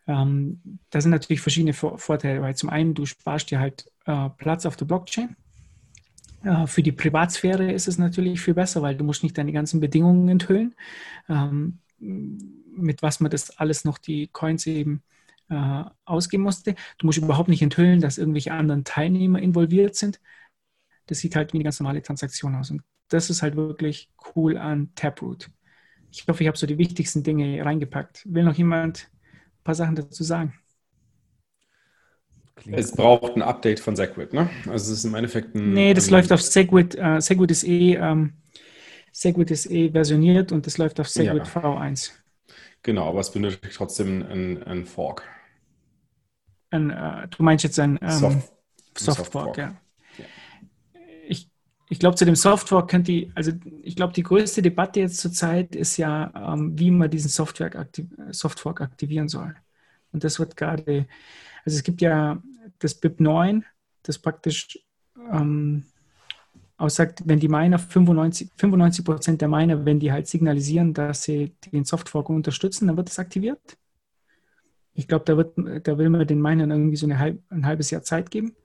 Ähm, 0.08 0.80
da 0.90 1.00
sind 1.00 1.12
natürlich 1.12 1.42
verschiedene 1.42 1.74
Vor 1.74 1.98
Vorteile, 1.98 2.42
weil 2.42 2.56
zum 2.56 2.70
einen 2.70 2.94
du 2.94 3.06
sparst 3.06 3.52
dir 3.52 3.60
halt 3.60 3.90
äh, 4.06 4.30
Platz 4.38 4.66
auf 4.66 4.76
der 4.76 4.86
Blockchain. 4.86 5.36
Äh, 6.44 6.68
für 6.68 6.84
die 6.84 6.92
Privatsphäre 6.92 7.72
ist 7.72 7.88
es 7.88 7.98
natürlich 7.98 8.42
viel 8.42 8.54
besser, 8.54 8.82
weil 8.82 8.96
du 8.96 9.06
musst 9.06 9.24
nicht 9.24 9.38
deine 9.38 9.54
ganzen 9.54 9.80
Bedingungen 9.80 10.28
enthüllen, 10.28 10.76
ähm, 11.30 11.80
mit 12.00 13.02
was 13.02 13.22
man 13.22 13.32
das 13.32 13.58
alles 13.58 13.86
noch 13.86 13.98
die 13.98 14.28
Coins 14.28 14.68
eben 14.68 15.04
äh, 15.50 15.84
ausgeben 16.06 16.44
musste. 16.44 16.76
Du 16.98 17.06
musst 17.06 17.18
überhaupt 17.18 17.50
nicht 17.50 17.62
enthüllen, 17.62 18.02
dass 18.02 18.18
irgendwelche 18.18 18.54
anderen 18.54 18.84
Teilnehmer 18.84 19.40
involviert 19.40 19.96
sind. 19.96 20.20
Das 21.08 21.20
sieht 21.20 21.36
halt 21.36 21.54
wie 21.54 21.58
eine 21.58 21.64
ganz 21.64 21.80
normale 21.80 22.02
Transaktion 22.02 22.56
aus. 22.56 22.72
Und 22.72 22.82
das 23.10 23.30
ist 23.30 23.42
halt 23.42 23.56
wirklich 23.56 24.10
cool 24.36 24.58
an 24.58 24.92
Taproot. 24.96 25.50
Ich 26.12 26.28
hoffe, 26.28 26.44
ich 26.44 26.48
habe 26.48 26.58
so 26.58 26.68
die 26.68 26.78
wichtigsten 26.78 27.24
Dinge 27.24 27.64
reingepackt. 27.64 28.22
Will 28.26 28.44
noch 28.44 28.56
jemand 28.56 29.10
ein 29.12 29.64
paar 29.64 29.76
Sachen 29.76 29.96
dazu 29.96 30.24
sagen? 30.24 30.54
Es 32.72 32.92
braucht 32.92 33.36
ein 33.36 33.42
Update 33.42 33.80
von 33.80 33.96
Segwit, 33.96 34.32
ne? 34.32 34.50
Also 34.68 34.92
es 34.92 35.00
ist 35.00 35.06
im 35.06 35.16
Endeffekt 35.16 35.56
ein. 35.56 35.74
Nee, 35.74 35.94
das 35.94 36.10
läuft 36.10 36.32
auf 36.32 36.42
Segwit. 36.42 36.96
Uh, 36.98 37.20
Segwit 37.20 37.52
ist 37.52 37.64
eh, 37.64 37.96
ähm, 37.96 38.34
Segwit 39.12 39.52
ist 39.52 39.70
eh 39.70 39.92
versioniert 39.92 40.52
und 40.52 40.66
das 40.66 40.78
läuft 40.78 41.00
auf 41.00 41.10
Segwit 41.10 41.48
ja. 41.48 41.62
V1. 41.62 42.12
Genau, 42.84 43.10
aber 43.10 43.22
es 43.22 43.32
benötigt 43.32 43.76
trotzdem 43.76 44.24
ein, 44.66 44.86
Fork. 44.86 45.24
Ein, 46.70 46.92
uh, 46.92 47.28
du 47.30 47.44
meinst 47.44 47.64
jetzt 47.64 47.80
ein, 47.80 47.98
ähm, 48.02 48.10
Soft, 48.10 48.54
Soft, 48.98 49.32
Fork, 49.32 49.58
ja. 49.58 49.76
ja. 50.18 50.26
Ich, 51.28 51.50
ich 51.90 52.00
glaube, 52.00 52.16
zu 52.16 52.26
dem 52.26 52.36
Softfork 52.36 52.90
könnt 52.90 53.08
ihr, 53.08 53.32
also 53.36 53.52
ich 53.82 53.96
glaube, 53.96 54.14
die 54.14 54.24
größte 54.24 54.62
Debatte 54.62 55.00
jetzt 55.00 55.18
zurzeit 55.18 55.76
ist 55.76 55.98
ja, 55.98 56.32
ähm, 56.36 56.78
wie 56.78 56.92
man 56.92 57.10
diesen 57.10 57.30
Software 57.30 57.76
aktiv, 57.76 58.08
Softfork 58.32 58.82
aktivieren 58.82 59.30
soll. 59.30 59.56
Und 60.12 60.24
das 60.24 60.40
wird 60.40 60.58
gerade 60.58 61.08
also 61.66 61.78
es 61.78 61.84
gibt 61.84 62.02
ja 62.02 62.42
das 62.80 62.96
BIP 62.96 63.20
9, 63.20 63.66
das 64.04 64.20
praktisch 64.20 64.80
ähm, 65.32 65.86
aussagt, 66.84 67.24
wenn 67.26 67.40
die 67.40 67.48
Miner 67.48 67.80
95, 67.80 68.52
95 68.58 69.06
Prozent 69.06 69.42
der 69.42 69.48
Miner, 69.48 69.86
wenn 69.86 70.00
die 70.00 70.12
halt 70.12 70.28
signalisieren, 70.28 70.94
dass 70.94 71.24
sie 71.24 71.56
den 71.72 71.86
Softfork 71.86 72.30
unterstützen, 72.30 72.88
dann 72.88 72.98
wird 72.98 73.10
das 73.10 73.20
aktiviert. 73.20 73.78
Ich 74.94 75.08
glaube, 75.08 75.26
da, 75.26 75.80
da 75.80 75.98
will 75.98 76.10
man 76.10 76.28
den 76.28 76.42
Minern 76.42 76.70
irgendwie 76.70 76.98
so 76.98 77.10
halb, 77.10 77.42
ein 77.50 77.66
halbes 77.66 77.90
Jahr 77.90 78.04
Zeit 78.04 78.30
geben. 78.30 78.56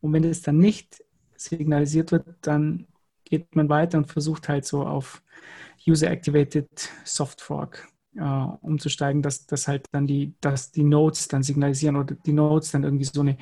Und 0.00 0.12
wenn 0.12 0.22
das 0.22 0.42
dann 0.42 0.58
nicht 0.58 1.02
signalisiert 1.36 2.12
wird, 2.12 2.26
dann 2.42 2.86
geht 3.24 3.54
man 3.56 3.68
weiter 3.68 3.98
und 3.98 4.06
versucht 4.06 4.48
halt 4.48 4.64
so 4.64 4.86
auf 4.86 5.22
User-Activated 5.86 6.68
Softfork 7.04 7.88
äh, 8.16 8.20
umzusteigen, 8.22 9.20
dass, 9.20 9.46
dass 9.46 9.66
halt 9.68 9.86
dann 9.92 10.06
die, 10.06 10.34
dass 10.40 10.70
die 10.70 10.84
Nodes 10.84 11.28
dann 11.28 11.42
signalisieren 11.42 11.96
oder 11.96 12.14
die 12.14 12.32
Nodes 12.32 12.70
dann 12.70 12.84
irgendwie 12.84 13.04
so 13.04 13.20
eine 13.20 13.36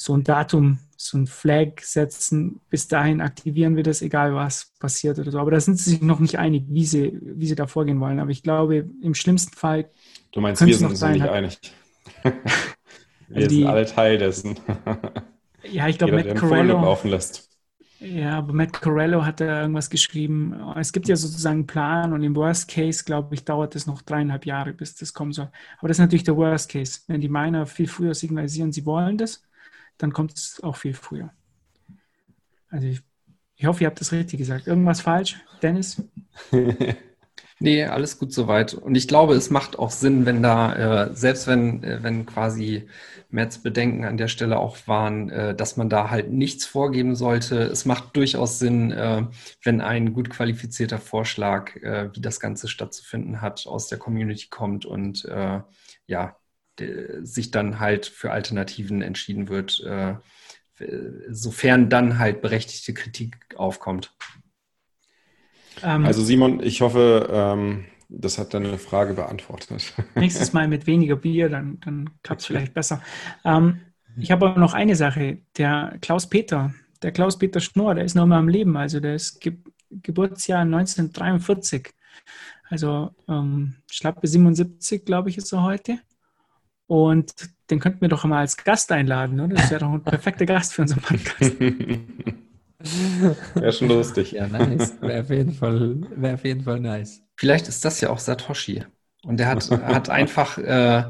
so 0.00 0.14
ein 0.14 0.24
Datum, 0.24 0.78
so 1.02 1.16
ein 1.16 1.26
Flag 1.26 1.80
setzen. 1.80 2.60
Bis 2.68 2.86
dahin 2.86 3.22
aktivieren 3.22 3.74
wir 3.74 3.82
das, 3.82 4.02
egal 4.02 4.34
was 4.34 4.74
passiert 4.78 5.18
oder 5.18 5.30
so. 5.30 5.38
Aber 5.38 5.50
da 5.50 5.58
sind 5.58 5.78
sie 5.78 5.90
sich 5.90 6.02
noch 6.02 6.20
nicht 6.20 6.38
einig, 6.38 6.64
wie 6.68 6.84
sie, 6.84 7.18
wie 7.22 7.46
sie 7.46 7.54
da 7.54 7.66
vorgehen 7.66 8.00
wollen. 8.00 8.20
Aber 8.20 8.30
ich 8.30 8.42
glaube, 8.42 8.86
im 9.00 9.14
schlimmsten 9.14 9.56
Fall. 9.56 9.88
Du 10.32 10.42
meinst, 10.42 10.64
wir 10.64 10.76
sind 10.76 10.90
uns 10.90 11.02
nicht 11.02 11.22
einig. 11.22 11.58
wir 12.22 12.32
also 13.34 13.48
die, 13.48 13.54
sind 13.60 13.66
alle 13.66 13.86
Teil 13.86 14.18
dessen. 14.18 14.60
ja, 15.70 15.88
ich 15.88 15.96
glaube, 15.96 16.12
Matt 16.12 16.36
Corello. 16.36 16.74
laufen 16.74 17.08
lässt. 17.08 17.48
Ja, 18.00 18.38
aber 18.38 18.52
Matt 18.52 18.72
Corello 18.74 19.24
hat 19.24 19.40
da 19.40 19.62
irgendwas 19.62 19.88
geschrieben. 19.88 20.54
Es 20.76 20.92
gibt 20.92 21.08
ja 21.08 21.16
sozusagen 21.16 21.60
einen 21.60 21.66
Plan 21.66 22.12
und 22.12 22.22
im 22.22 22.36
Worst 22.36 22.68
Case, 22.68 23.04
glaube 23.04 23.34
ich, 23.34 23.46
dauert 23.46 23.74
es 23.74 23.86
noch 23.86 24.02
dreieinhalb 24.02 24.44
Jahre, 24.44 24.74
bis 24.74 24.94
das 24.96 25.14
kommen 25.14 25.32
soll. 25.32 25.50
Aber 25.78 25.88
das 25.88 25.96
ist 25.96 26.02
natürlich 26.02 26.24
der 26.24 26.36
Worst 26.36 26.70
Case. 26.70 27.00
Wenn 27.06 27.22
die 27.22 27.28
Miner 27.28 27.64
viel 27.64 27.88
früher 27.88 28.14
signalisieren, 28.14 28.72
sie 28.72 28.84
wollen 28.84 29.16
das, 29.16 29.42
dann 29.98 30.12
kommt 30.12 30.34
es 30.34 30.62
auch 30.62 30.76
viel 30.76 30.94
früher. 30.94 31.30
Also 32.68 32.86
ich, 32.86 33.02
ich 33.56 33.66
hoffe, 33.66 33.82
ihr 33.82 33.86
habt 33.88 34.00
das 34.00 34.12
richtig 34.12 34.38
gesagt. 34.38 34.66
Irgendwas 34.66 35.00
falsch, 35.00 35.36
Dennis? 35.62 36.02
nee, 37.58 37.84
alles 37.84 38.18
gut 38.18 38.32
soweit. 38.32 38.74
Und 38.74 38.94
ich 38.94 39.08
glaube, 39.08 39.34
es 39.34 39.50
macht 39.50 39.78
auch 39.78 39.90
Sinn, 39.90 40.24
wenn 40.26 40.42
da, 40.42 41.08
äh, 41.08 41.14
selbst 41.14 41.46
wenn, 41.46 41.82
äh, 41.82 42.02
wenn 42.02 42.26
quasi 42.26 42.88
Metz 43.30 43.58
Bedenken 43.58 44.04
an 44.04 44.16
der 44.16 44.28
Stelle 44.28 44.58
auch 44.58 44.76
waren, 44.86 45.30
äh, 45.30 45.54
dass 45.54 45.76
man 45.76 45.88
da 45.88 46.10
halt 46.10 46.30
nichts 46.30 46.66
vorgeben 46.66 47.14
sollte. 47.14 47.62
Es 47.62 47.84
macht 47.84 48.16
durchaus 48.16 48.58
Sinn, 48.58 48.92
äh, 48.92 49.26
wenn 49.62 49.80
ein 49.80 50.12
gut 50.12 50.30
qualifizierter 50.30 50.98
Vorschlag, 50.98 51.76
äh, 51.76 52.10
wie 52.14 52.20
das 52.20 52.40
Ganze 52.40 52.68
stattzufinden 52.68 53.40
hat, 53.40 53.66
aus 53.66 53.88
der 53.88 53.98
Community 53.98 54.48
kommt 54.48 54.84
und 54.84 55.24
äh, 55.26 55.60
ja, 56.06 56.36
sich 57.22 57.50
dann 57.50 57.80
halt 57.80 58.06
für 58.06 58.32
Alternativen 58.32 59.02
entschieden 59.02 59.48
wird, 59.48 59.80
äh, 59.80 60.14
sofern 61.28 61.90
dann 61.90 62.18
halt 62.18 62.40
berechtigte 62.40 62.94
Kritik 62.94 63.36
aufkommt. 63.56 64.14
Ähm, 65.82 66.04
also 66.04 66.22
Simon, 66.22 66.62
ich 66.62 66.80
hoffe, 66.80 67.28
ähm, 67.30 67.84
das 68.08 68.38
hat 68.38 68.54
deine 68.54 68.78
Frage 68.78 69.14
beantwortet. 69.14 69.94
Nächstes 70.14 70.52
Mal 70.52 70.68
mit 70.68 70.86
weniger 70.86 71.16
Bier, 71.16 71.48
dann, 71.48 71.78
dann 71.80 72.10
klappt 72.22 72.40
es 72.40 72.46
vielleicht 72.46 72.74
besser. 72.74 73.02
Ähm, 73.44 73.80
ich 74.16 74.30
habe 74.30 74.46
aber 74.46 74.60
noch 74.60 74.74
eine 74.74 74.96
Sache. 74.96 75.38
Der 75.56 75.96
Klaus 76.00 76.28
Peter, 76.28 76.74
der 77.02 77.12
Klaus 77.12 77.38
Peter 77.38 77.60
Schnorr, 77.60 77.94
der 77.94 78.04
ist 78.04 78.14
noch 78.14 78.26
mal 78.26 78.38
am 78.38 78.48
Leben. 78.48 78.76
Also 78.76 79.00
der 79.00 79.14
ist 79.14 79.40
Ge 79.40 79.56
Geburtsjahr 80.02 80.60
1943. 80.60 81.92
Also 82.68 83.10
ähm, 83.28 83.74
schlappe 83.90 84.28
77, 84.28 85.04
glaube 85.04 85.30
ich, 85.30 85.36
ist 85.36 85.52
er 85.52 85.64
heute. 85.64 85.98
Und 86.90 87.32
den 87.70 87.78
könnten 87.78 88.00
wir 88.00 88.08
doch 88.08 88.24
mal 88.24 88.40
als 88.40 88.56
Gast 88.56 88.90
einladen, 88.90 89.38
oder? 89.38 89.54
Das 89.54 89.70
wäre 89.70 89.78
doch 89.78 89.92
ein 89.92 90.02
perfekter 90.02 90.44
Gast 90.44 90.74
für 90.74 90.82
unseren 90.82 91.00
Podcast. 91.00 91.60
Wäre 93.54 93.72
schon 93.72 93.86
lustig. 93.86 94.32
Ja, 94.32 94.48
nice. 94.48 95.00
Wäre 95.00 95.20
auf, 95.20 95.30
jeden 95.30 95.52
Fall, 95.52 95.98
wär 96.16 96.34
auf 96.34 96.44
jeden 96.44 96.62
Fall 96.62 96.80
nice. 96.80 97.22
Vielleicht 97.36 97.68
ist 97.68 97.84
das 97.84 98.00
ja 98.00 98.10
auch 98.10 98.18
Satoshi. 98.18 98.82
Und 99.22 99.38
er 99.38 99.46
hat, 99.46 99.70
hat 99.84 100.10
einfach 100.10 100.58
äh, 100.58 101.04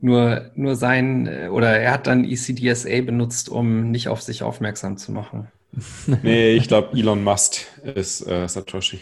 nur, 0.00 0.50
nur 0.56 0.74
sein, 0.74 1.28
äh, 1.28 1.46
oder 1.46 1.78
er 1.78 1.92
hat 1.92 2.08
dann 2.08 2.24
ECDSA 2.24 3.00
benutzt, 3.02 3.50
um 3.50 3.92
nicht 3.92 4.08
auf 4.08 4.22
sich 4.22 4.42
aufmerksam 4.42 4.96
zu 4.96 5.12
machen. 5.12 5.46
Nee, 6.24 6.54
ich 6.54 6.66
glaube, 6.66 6.98
Elon 6.98 7.22
Musk 7.22 7.66
ist 7.84 8.26
äh, 8.26 8.48
Satoshi. 8.48 8.98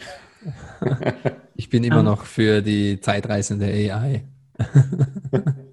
ich 1.54 1.70
bin 1.70 1.84
immer 1.84 2.02
noch 2.02 2.26
für 2.26 2.60
die 2.60 3.00
zeitreisende 3.00 3.64
AI. 3.64 4.24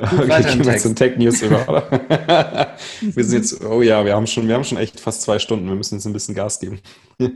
Okay, 0.00 0.42
gehen 0.42 0.64
wir 0.64 0.76
zu 0.76 0.94
Tech 0.94 1.16
News 1.18 1.42
über, 1.42 1.68
oder? 1.68 1.90
wir 3.00 3.24
sind 3.24 3.38
jetzt, 3.38 3.64
oh 3.64 3.82
ja, 3.82 4.04
wir 4.04 4.14
haben 4.14 4.26
schon, 4.26 4.48
wir 4.48 4.54
haben 4.54 4.64
schon 4.64 4.78
echt 4.78 5.00
fast 5.00 5.22
zwei 5.22 5.38
Stunden. 5.38 5.66
Wir 5.66 5.74
müssen 5.74 5.96
jetzt 5.96 6.06
ein 6.06 6.12
bisschen 6.12 6.34
Gas 6.34 6.60
geben. 6.60 6.80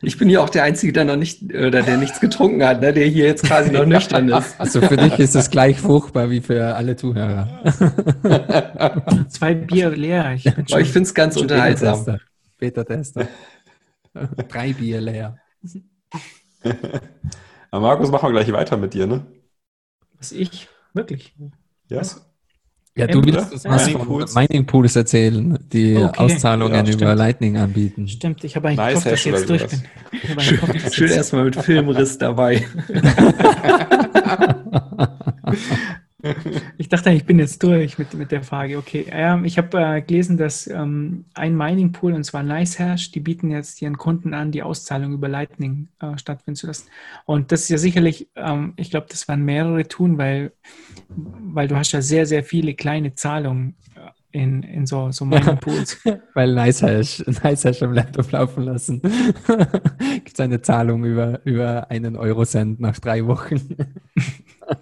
Ich 0.00 0.18
bin 0.18 0.28
ja 0.28 0.40
auch 0.40 0.48
der 0.48 0.64
Einzige, 0.64 0.92
der 0.92 1.04
noch 1.04 1.16
nicht, 1.16 1.42
oder 1.54 1.82
der 1.82 1.96
nichts 1.96 2.20
getrunken 2.20 2.64
hat, 2.64 2.80
ne, 2.80 2.92
der 2.92 3.06
hier 3.06 3.26
jetzt 3.26 3.44
quasi 3.44 3.70
noch 3.70 3.86
nüchtern 3.86 4.28
ist. 4.28 4.54
Also 4.58 4.80
für 4.80 4.96
dich 4.96 5.18
ist 5.18 5.34
es 5.34 5.50
gleich 5.50 5.78
furchtbar 5.80 6.30
wie 6.30 6.40
für 6.40 6.74
alle 6.74 6.96
Zuhörer. 6.96 7.62
Zwei 9.28 9.54
Bier 9.54 9.90
leer. 9.90 10.34
Ich, 10.34 10.46
ich 10.46 10.88
finde 10.88 11.06
es 11.06 11.14
ganz 11.14 11.36
unterhaltsam. 11.36 12.18
Beta-Tester. 12.58 13.28
Drei 14.48 14.72
Bier 14.72 15.00
leer. 15.00 15.38
Aber 17.70 17.82
Markus, 17.86 18.10
machen 18.10 18.28
wir 18.28 18.32
gleich 18.32 18.52
weiter 18.52 18.76
mit 18.76 18.94
dir, 18.94 19.06
ne? 19.06 19.26
Was 20.16 20.32
ich? 20.32 20.68
Wirklich? 20.94 21.34
Ja. 21.88 22.00
Was? 22.00 22.24
Ja, 22.96 23.06
du 23.06 23.24
willst 23.24 23.52
das 23.52 23.64
was 23.64 23.86
Mining 23.86 24.04
Pools. 24.04 24.34
Mining 24.34 24.66
Pools 24.66 24.96
erzählen, 24.96 25.56
die 25.72 25.96
okay. 25.96 26.18
Auszahlungen 26.18 26.84
ja, 26.84 26.92
über 26.92 27.14
Lightning 27.14 27.56
anbieten. 27.56 28.08
Stimmt, 28.08 28.42
ich 28.42 28.56
habe 28.56 28.68
eigentlich 28.68 28.78
nice 28.78 29.04
gehofft, 29.04 29.12
dass 29.12 29.20
ich 29.20 29.32
jetzt 29.32 29.48
durch 29.48 29.66
bin. 29.68 30.40
Schön, 30.40 30.92
schön 30.92 31.10
erstmal 31.10 31.44
mit 31.44 31.54
Filmriss 31.56 32.18
dabei. 32.18 32.66
Ich 36.78 36.88
dachte, 36.88 37.10
ich 37.10 37.24
bin 37.24 37.38
jetzt 37.38 37.62
durch 37.62 37.96
mit, 37.96 38.12
mit 38.14 38.32
der 38.32 38.42
Frage. 38.42 38.78
Okay, 38.78 39.06
ähm, 39.08 39.44
ich 39.44 39.56
habe 39.56 39.78
äh, 39.78 40.02
gelesen, 40.02 40.36
dass 40.36 40.66
ähm, 40.66 41.26
ein 41.34 41.56
Mining 41.56 41.92
Pool, 41.92 42.12
und 42.12 42.24
zwar 42.24 42.42
NiceHash, 42.42 43.12
die 43.12 43.20
bieten 43.20 43.50
jetzt 43.50 43.80
ihren 43.80 43.96
Kunden 43.96 44.34
an, 44.34 44.50
die 44.50 44.64
Auszahlung 44.64 45.12
über 45.12 45.28
Lightning 45.28 45.88
äh, 46.00 46.18
stattfinden 46.18 46.56
zu 46.56 46.66
lassen. 46.66 46.88
Und 47.24 47.52
das 47.52 47.62
ist 47.62 47.68
ja 47.68 47.78
sicherlich, 47.78 48.28
ähm, 48.34 48.72
ich 48.74 48.90
glaube, 48.90 49.06
das 49.08 49.28
werden 49.28 49.44
mehrere 49.44 49.86
tun, 49.86 50.18
weil, 50.18 50.52
weil 51.08 51.68
du 51.68 51.76
hast 51.76 51.92
ja 51.92 52.02
sehr, 52.02 52.26
sehr 52.26 52.42
viele 52.42 52.74
kleine 52.74 53.14
Zahlungen 53.14 53.76
äh, 53.94 54.40
in, 54.42 54.64
in 54.64 54.86
so, 54.86 55.12
so 55.12 55.24
Mining 55.24 55.58
Pools. 55.58 55.98
weil 56.34 56.52
NiceHash, 56.52 57.26
NiceHash 57.26 57.80
am 57.84 57.92
Laptop 57.92 58.32
laufen 58.32 58.64
lassen. 58.64 59.00
Gibt 60.14 60.34
es 60.34 60.40
eine 60.40 60.62
Zahlung 60.62 61.04
über, 61.04 61.46
über 61.46 61.92
einen 61.92 62.16
Eurocent 62.16 62.80
nach 62.80 62.98
drei 62.98 63.24
Wochen. 63.24 63.76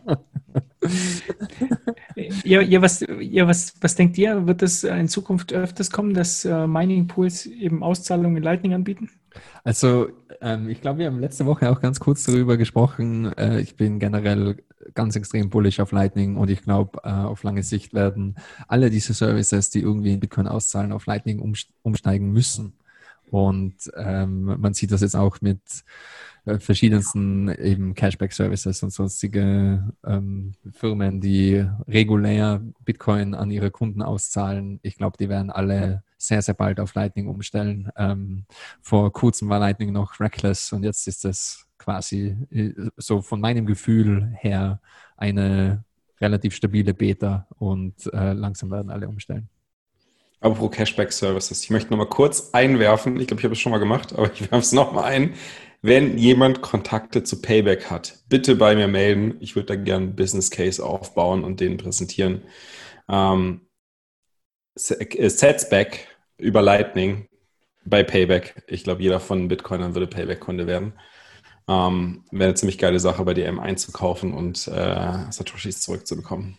ja, 2.45 2.61
ja, 2.61 2.83
was, 2.83 3.05
ja 3.21 3.47
was, 3.47 3.75
was 3.81 3.95
denkt 3.95 4.19
ihr? 4.19 4.47
Wird 4.47 4.63
das 4.63 4.85
in 4.85 5.09
Zukunft 5.09 5.53
öfters 5.53 5.91
kommen, 5.91 6.15
dass 6.15 6.45
äh, 6.45 6.67
Mining 6.67 7.07
Pools 7.07 7.47
eben 7.47 7.83
Auszahlungen 7.83 8.37
in 8.37 8.43
Lightning 8.43 8.75
anbieten? 8.75 9.11
Also, 9.65 10.09
ähm, 10.41 10.69
ich 10.69 10.81
glaube, 10.81 11.01
wir 11.01 11.07
haben 11.07 11.21
letzte 11.21 11.47
Woche 11.47 11.71
auch 11.71 11.81
ganz 11.81 12.01
kurz 12.01 12.25
darüber 12.25 12.57
gesprochen. 12.57 13.33
Äh, 13.37 13.61
ich 13.61 13.77
bin 13.77 13.99
generell 13.99 14.57
ganz 14.95 15.17
extrem 15.17 15.51
bullish 15.51 15.81
auf 15.81 15.93
Lightning 15.93 16.37
und 16.37 16.51
ich 16.51 16.63
glaube, 16.63 17.01
äh, 17.05 17.11
auf 17.11 17.43
lange 17.43 17.63
Sicht 17.63 17.95
werden 17.95 18.37
alle 18.69 18.91
diese 18.91 19.15
Services, 19.15 19.71
die 19.71 19.81
irgendwie 19.81 20.13
in 20.13 20.21
Bitcoin 20.21 20.47
auszahlen, 20.47 20.93
auf 20.93 21.07
Lightning 21.07 21.41
umsteigen 21.83 22.33
müssen. 22.33 22.75
Und 23.31 23.91
ähm, 23.97 24.57
man 24.61 24.75
sieht 24.75 24.93
das 24.93 25.01
jetzt 25.01 25.17
auch 25.17 25.41
mit 25.41 25.59
äh, 25.59 25.85
verschiedensten 26.59 27.49
eben 27.49 27.95
Cashback-Services 27.95 28.83
und 28.83 28.91
sonstige 28.91 29.93
ähm, 30.05 30.55
Firmen, 30.73 31.21
die 31.21 31.67
regulär 31.89 32.63
Bitcoin 32.85 33.35
an 33.35 33.51
ihre 33.51 33.71
Kunden 33.71 34.01
auszahlen. 34.03 34.79
Ich 34.83 34.97
glaube, 34.97 35.17
die 35.19 35.29
werden 35.29 35.51
alle 35.51 36.05
sehr, 36.19 36.43
sehr 36.43 36.55
bald 36.55 36.79
auf 36.81 36.95
Lightning 36.95 37.29
umstellen. 37.29 37.91
Ähm, 37.97 38.45
vor 38.81 39.13
kurzem 39.13 39.49
war 39.49 39.59
Lightning 39.59 39.93
noch 39.93 40.21
reckless 40.21 40.73
und 40.73 40.85
jetzt 40.85 41.07
ist 41.09 41.25
es 41.25 41.67
quasi 41.79 42.37
äh, 42.51 42.73
so 42.97 43.23
von 43.23 43.41
meinem 43.41 43.67
Gefühl 43.67 44.33
her 44.39 44.81
eine 45.17 45.85
relativ 46.21 46.55
stabile 46.55 46.95
Beta 46.95 47.47
und 47.59 47.95
äh, 48.13 48.33
langsam 48.33 48.71
werden 48.71 48.91
alle 48.91 49.09
umstellen. 49.09 49.49
Apropos 50.41 50.71
Cashback 50.77 51.13
Services, 51.13 51.63
ich 51.63 51.71
möchte 51.71 51.91
nochmal 51.91 52.09
kurz 52.09 52.51
einwerfen, 52.53 53.19
ich 53.19 53.27
glaube, 53.27 53.41
ich 53.41 53.45
habe 53.45 53.55
es 53.55 53.61
schon 53.61 53.73
mal 53.73 53.79
gemacht, 53.79 54.13
aber 54.13 54.31
ich 54.33 54.43
werfe 54.43 54.59
es 54.59 54.73
nochmal 54.73 55.05
ein. 55.05 55.35
Wenn 55.87 56.19
jemand 56.19 56.63
Kontakte 56.63 57.23
zu 57.23 57.41
Payback 57.41 57.89
hat, 57.93 58.19
bitte 58.29 58.57
bei 58.57 58.75
mir 58.75 58.89
melden. 58.89 59.37
Ich 59.39 59.55
würde 59.55 59.67
da 59.67 59.77
gerne 59.77 60.07
einen 60.07 60.17
Business 60.17 60.51
Case 60.51 60.85
aufbauen 60.85 61.45
und 61.45 61.61
den 61.61 61.77
präsentieren. 61.77 62.43
Ähm, 63.09 63.69
äh, 64.75 65.29
Setsback 65.29 66.09
über 66.39 66.61
Lightning 66.61 67.29
bei 67.85 68.03
Payback. 68.03 68.65
Ich 68.67 68.83
glaube, 68.83 69.01
jeder 69.01 69.21
von 69.21 69.47
Bitcoinern 69.47 69.95
würde 69.95 70.09
Payback-Kunde 70.09 70.67
werden. 70.67 70.93
Ähm, 71.69 72.25
Wäre 72.33 72.49
eine 72.49 72.55
ziemlich 72.55 72.79
geile 72.79 72.99
Sache, 72.99 73.25
bei 73.25 73.35
DM 73.35 73.61
einzukaufen 73.61 74.35
und 74.35 74.67
äh, 74.67 75.31
Satoshis 75.31 75.83
zurückzubekommen. 75.83 76.59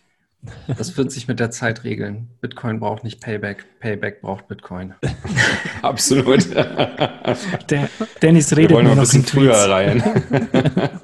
Das 0.68 0.96
wird 0.96 1.10
sich 1.10 1.26
mit 1.26 1.40
der 1.40 1.50
Zeit 1.50 1.84
regeln. 1.84 2.28
Bitcoin 2.40 2.78
braucht 2.78 3.02
nicht 3.02 3.20
Payback, 3.20 3.64
Payback 3.80 4.20
braucht 4.20 4.46
Bitcoin. 4.48 4.94
Absolut. 5.82 6.54
Der 6.54 7.88
Dennis 8.22 8.56
redet 8.56 8.82
nur 8.82 8.94
noch 8.94 9.12
in 9.12 9.26
Tweets. 9.26 9.68
Rein. 9.68 10.02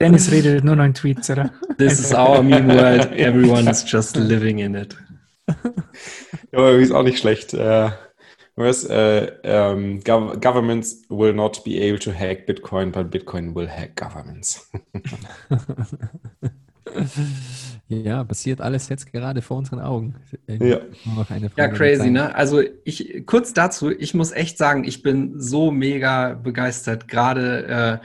Dennis 0.00 0.30
redet 0.30 0.64
nur 0.64 0.76
noch 0.76 0.84
in 0.84 0.94
Tweets, 0.94 1.30
oder? 1.30 1.52
This 1.78 2.00
is 2.00 2.12
our 2.12 2.42
meme 2.42 2.74
world. 2.74 3.12
Everyone 3.12 3.70
is 3.70 3.84
just 3.86 4.16
living 4.16 4.58
in 4.58 4.74
it. 4.74 4.96
Ja, 6.52 6.70
ist 6.70 6.92
auch 6.92 7.02
nicht 7.02 7.18
schlecht. 7.18 7.54
Äh, 7.54 7.90
was, 8.56 8.84
äh, 8.84 9.32
um, 9.44 10.00
gov 10.02 10.40
governments 10.40 11.02
will 11.08 11.34
not 11.34 11.62
be 11.62 11.78
able 11.78 11.98
to 11.98 12.10
hack 12.10 12.46
Bitcoin, 12.46 12.90
but 12.90 13.10
Bitcoin 13.10 13.54
will 13.54 13.68
hack 13.68 13.94
governments. 13.96 14.70
Ja, 17.88 18.24
passiert 18.24 18.60
alles 18.60 18.88
jetzt 18.88 19.12
gerade 19.12 19.42
vor 19.42 19.58
unseren 19.58 19.80
Augen. 19.80 20.16
Ja, 20.48 20.80
ja 21.56 21.68
crazy, 21.68 22.10
ne? 22.10 22.34
Also 22.34 22.62
ich 22.84 23.24
kurz 23.26 23.52
dazu, 23.52 23.90
ich 23.90 24.12
muss 24.12 24.32
echt 24.32 24.58
sagen, 24.58 24.84
ich 24.84 25.02
bin 25.02 25.40
so 25.40 25.70
mega 25.70 26.34
begeistert, 26.34 27.06
gerade 27.06 28.02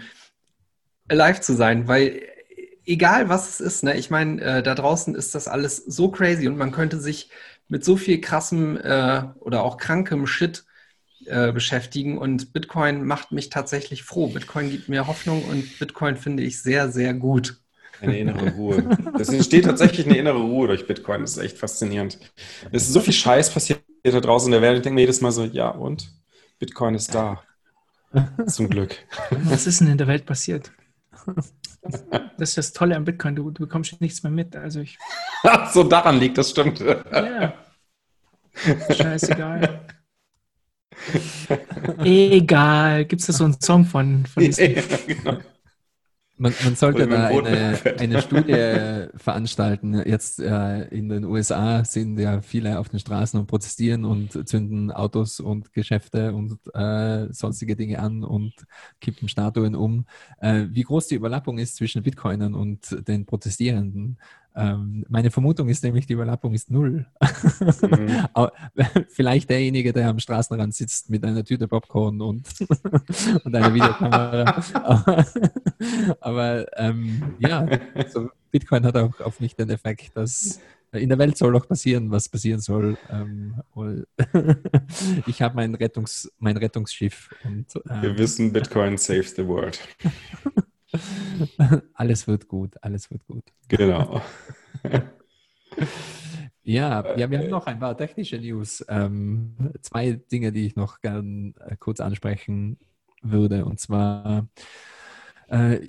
äh, 1.09 1.15
live 1.15 1.41
zu 1.41 1.53
sein, 1.53 1.87
weil 1.87 2.21
egal 2.85 3.29
was 3.29 3.49
es 3.49 3.59
ist, 3.59 3.83
ne? 3.83 3.97
Ich 3.97 4.11
meine, 4.11 4.41
äh, 4.41 4.63
da 4.63 4.75
draußen 4.75 5.15
ist 5.15 5.33
das 5.33 5.47
alles 5.47 5.77
so 5.77 6.11
crazy 6.11 6.47
und 6.47 6.57
man 6.57 6.71
könnte 6.71 6.99
sich 6.99 7.29
mit 7.67 7.83
so 7.83 7.97
viel 7.97 8.21
krassem 8.21 8.77
äh, 8.77 9.23
oder 9.39 9.63
auch 9.63 9.77
krankem 9.77 10.27
Shit 10.27 10.65
äh, 11.25 11.51
beschäftigen 11.51 12.17
und 12.17 12.53
Bitcoin 12.53 13.05
macht 13.05 13.31
mich 13.31 13.49
tatsächlich 13.49 14.03
froh. 14.03 14.27
Bitcoin 14.27 14.69
gibt 14.69 14.89
mir 14.89 15.07
Hoffnung 15.07 15.43
und 15.45 15.79
Bitcoin 15.79 16.17
finde 16.17 16.43
ich 16.43 16.61
sehr, 16.61 16.91
sehr 16.91 17.13
gut. 17.13 17.61
Eine 18.01 18.17
innere 18.17 18.51
Ruhe. 18.51 18.97
Es 19.19 19.29
entsteht 19.29 19.65
tatsächlich 19.65 20.07
eine 20.07 20.17
innere 20.17 20.39
Ruhe 20.41 20.67
durch 20.67 20.87
Bitcoin. 20.87 21.21
Das 21.21 21.31
ist 21.31 21.37
echt 21.37 21.57
faszinierend. 21.57 22.17
Es 22.71 22.83
ist 22.83 22.93
so 22.93 22.99
viel 22.99 23.13
Scheiß 23.13 23.51
passiert 23.51 23.81
da 24.03 24.19
draußen 24.19 24.47
in 24.47 24.53
der 24.53 24.61
Welt. 24.61 24.77
Ich 24.77 24.83
denke 24.83 24.95
mir 24.95 25.01
jedes 25.01 25.21
Mal 25.21 25.31
so, 25.31 25.45
ja 25.45 25.69
und? 25.69 26.11
Bitcoin 26.59 26.95
ist 26.95 27.13
da. 27.13 27.43
Zum 28.47 28.69
Glück. 28.69 28.95
Was 29.45 29.67
ist 29.67 29.79
denn 29.79 29.87
in 29.87 29.97
der 29.97 30.07
Welt 30.07 30.25
passiert? 30.25 30.71
Das 32.37 32.49
ist 32.49 32.57
das 32.57 32.73
Tolle 32.73 32.95
am 32.95 33.05
Bitcoin. 33.05 33.35
Du, 33.35 33.51
du 33.51 33.61
bekommst 33.61 34.01
nichts 34.01 34.23
mehr 34.23 34.31
mit. 34.31 34.55
Also 34.55 34.81
ich. 34.81 34.97
so 35.73 35.83
daran 35.83 36.19
liegt, 36.19 36.37
das 36.37 36.49
stimmt. 36.49 36.79
Ja. 36.79 37.53
Scheißegal. 38.89 39.85
Egal. 42.03 43.05
Gibt 43.05 43.21
es 43.21 43.27
da 43.27 43.33
so 43.33 43.45
einen 43.45 43.59
Song 43.61 43.85
von, 43.85 44.25
von? 44.25 44.43
Ja, 44.43 44.81
genau. 45.07 45.37
Man, 46.41 46.55
man 46.63 46.75
sollte 46.75 47.07
da 47.07 47.27
eine, 47.27 47.77
eine 47.99 48.19
Studie 48.19 49.09
veranstalten. 49.15 50.01
Jetzt 50.07 50.39
äh, 50.39 50.85
in 50.85 51.07
den 51.07 51.23
USA 51.23 51.85
sind 51.85 52.17
ja 52.17 52.41
viele 52.41 52.79
auf 52.79 52.89
den 52.89 52.99
Straßen 52.99 53.39
und 53.39 53.45
protestieren 53.45 54.05
und 54.05 54.49
zünden 54.49 54.89
Autos 54.91 55.39
und 55.39 55.71
Geschäfte 55.71 56.33
und 56.33 56.57
äh, 56.73 57.31
sonstige 57.31 57.75
Dinge 57.75 57.99
an 57.99 58.23
und 58.23 58.53
kippen 58.99 59.29
Statuen 59.29 59.75
um. 59.75 60.07
Äh, 60.39 60.65
wie 60.71 60.81
groß 60.81 61.09
die 61.09 61.15
Überlappung 61.15 61.59
ist 61.59 61.75
zwischen 61.75 62.01
Bitcoinern 62.01 62.55
und 62.55 63.07
den 63.07 63.27
Protestierenden, 63.27 64.17
ähm, 64.55 65.05
meine 65.07 65.31
Vermutung 65.31 65.69
ist 65.69 65.83
nämlich, 65.83 66.07
die 66.07 66.13
Überlappung 66.13 66.53
ist 66.53 66.71
null. 66.71 67.05
Mhm. 67.81 68.27
Vielleicht 69.09 69.49
derjenige, 69.49 69.93
der 69.93 70.09
am 70.09 70.19
Straßenrand 70.19 70.73
sitzt 70.73 71.09
mit 71.09 71.23
einer 71.23 71.43
Tüte 71.43 71.67
Popcorn 71.67 72.21
und, 72.21 72.47
und 73.43 73.55
einer 73.55 73.73
Videokamera. 73.73 74.63
aber, 74.73 75.25
aber 76.19 76.77
ähm, 76.77 77.35
ja, 77.39 77.65
also 77.93 78.29
Bitcoin 78.51 78.85
hat 78.85 78.97
auch 78.97 79.19
auf 79.21 79.39
mich 79.39 79.55
den 79.55 79.69
Effekt, 79.69 80.15
dass 80.15 80.59
in 80.93 81.07
der 81.07 81.17
Welt 81.17 81.37
soll 81.37 81.55
auch 81.55 81.67
passieren, 81.67 82.11
was 82.11 82.27
passieren 82.27 82.59
soll. 82.59 82.97
Ähm, 83.09 83.55
ich 85.25 85.41
habe 85.41 85.55
mein, 85.55 85.73
Rettungs, 85.75 86.29
mein 86.39 86.57
Rettungsschiff. 86.57 87.29
Und, 87.45 87.67
ähm, 87.89 88.01
Wir 88.01 88.17
wissen, 88.17 88.51
Bitcoin 88.51 88.97
saves 88.97 89.33
the 89.33 89.47
world. 89.47 89.79
alles 91.93 92.27
wird 92.27 92.47
gut, 92.47 92.75
alles 92.81 93.09
wird 93.11 93.25
gut. 93.25 93.43
Genau. 93.67 94.21
ja, 96.63 97.15
ja, 97.17 97.29
wir 97.29 97.39
haben 97.39 97.49
noch 97.49 97.67
ein 97.67 97.79
paar 97.79 97.97
technische 97.97 98.37
News. 98.37 98.85
Ähm, 98.87 99.71
zwei 99.81 100.13
Dinge, 100.13 100.51
die 100.51 100.65
ich 100.65 100.75
noch 100.75 101.01
gern 101.01 101.53
äh, 101.59 101.75
kurz 101.77 101.99
ansprechen 101.99 102.77
würde. 103.21 103.65
Und 103.65 103.79
zwar 103.79 104.47
äh, 105.47 105.87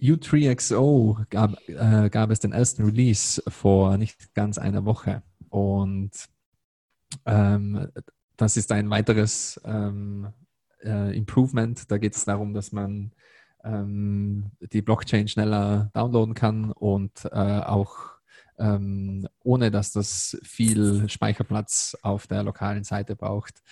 U3XO 0.00 1.26
gab, 1.30 1.56
äh, 1.68 2.10
gab 2.10 2.30
es 2.30 2.40
den 2.40 2.52
ersten 2.52 2.84
Release 2.84 3.42
vor 3.46 3.96
nicht 3.98 4.34
ganz 4.34 4.58
einer 4.58 4.84
Woche. 4.84 5.22
Und 5.48 6.10
ähm, 7.26 7.88
das 8.36 8.56
ist 8.56 8.72
ein 8.72 8.90
weiteres 8.90 9.60
ähm, 9.64 10.32
äh, 10.82 11.16
Improvement. 11.16 11.90
Da 11.90 11.98
geht 11.98 12.16
es 12.16 12.24
darum, 12.24 12.54
dass 12.54 12.72
man 12.72 13.12
ähm, 13.64 14.52
die 14.60 14.82
Blockchain 14.82 15.28
schneller 15.28 15.90
downloaden 15.94 16.34
kann 16.34 16.72
und 16.72 17.24
äh, 17.26 17.28
auch 17.28 18.12
ähm, 18.58 19.26
ohne 19.42 19.70
dass 19.70 19.92
das 19.92 20.38
viel 20.42 21.08
Speicherplatz 21.08 21.96
auf 22.02 22.26
der 22.26 22.42
lokalen 22.42 22.84
Seite 22.84 23.16
braucht. 23.16 23.62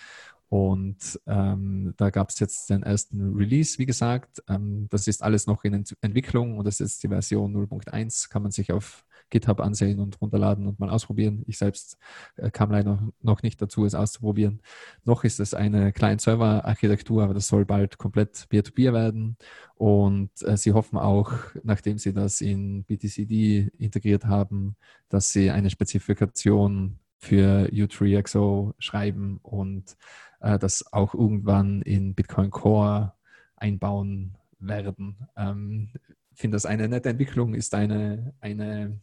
Und 0.49 1.17
ähm, 1.27 1.93
da 1.95 2.09
gab 2.09 2.29
es 2.29 2.39
jetzt 2.39 2.69
den 2.69 2.83
ersten 2.83 3.35
Release, 3.35 3.77
wie 3.77 3.85
gesagt. 3.85 4.43
Ähm, 4.49 4.87
das 4.89 5.07
ist 5.07 5.23
alles 5.23 5.47
noch 5.47 5.63
in 5.63 5.75
Ent 5.75 5.95
Entwicklung 6.01 6.57
und 6.57 6.65
das 6.65 6.81
ist 6.81 7.01
die 7.03 7.07
Version 7.07 7.55
0.1. 7.55 8.29
Kann 8.29 8.43
man 8.43 8.51
sich 8.51 8.73
auf 8.73 9.05
GitHub 9.31 9.59
ansehen 9.59 9.99
und 9.99 10.21
runterladen 10.21 10.67
und 10.67 10.79
mal 10.79 10.89
ausprobieren. 10.89 11.43
Ich 11.47 11.57
selbst 11.57 11.97
äh, 12.35 12.51
kam 12.51 12.71
leider 12.71 13.11
noch 13.21 13.41
nicht 13.41 13.61
dazu, 13.61 13.85
es 13.85 13.95
auszuprobieren. 13.95 14.61
Noch 15.03 15.23
ist 15.23 15.39
es 15.39 15.53
eine 15.55 15.91
Client-Server-Architektur, 15.91 17.23
aber 17.23 17.33
das 17.33 17.47
soll 17.47 17.65
bald 17.65 17.97
komplett 17.97 18.47
Peer-to-Peer 18.49 18.91
-Peer 18.91 18.93
werden. 18.93 19.37
Und 19.75 20.29
äh, 20.43 20.57
sie 20.57 20.73
hoffen 20.73 20.99
auch, 20.99 21.33
nachdem 21.63 21.97
sie 21.97 22.13
das 22.13 22.41
in 22.41 22.83
BTCD 22.83 23.71
integriert 23.79 24.25
haben, 24.25 24.75
dass 25.09 25.31
sie 25.31 25.49
eine 25.49 25.71
Spezifikation 25.71 26.99
für 27.17 27.67
U3XO 27.71 28.73
schreiben 28.79 29.39
und 29.41 29.95
äh, 30.41 30.59
das 30.59 30.91
auch 30.91 31.13
irgendwann 31.13 31.81
in 31.83 32.15
Bitcoin 32.15 32.49
Core 32.49 33.13
einbauen 33.55 34.37
werden. 34.59 35.27
Ähm, 35.37 35.89
ich 36.33 36.39
finde 36.39 36.55
das 36.55 36.65
eine 36.65 36.87
nette 36.87 37.09
Entwicklung, 37.09 37.53
ist 37.53 37.75
eine, 37.75 38.33
eine 38.39 38.99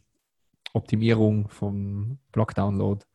Optimierung 0.73 1.49
vom 1.49 2.19
Block-Download. 2.31 3.05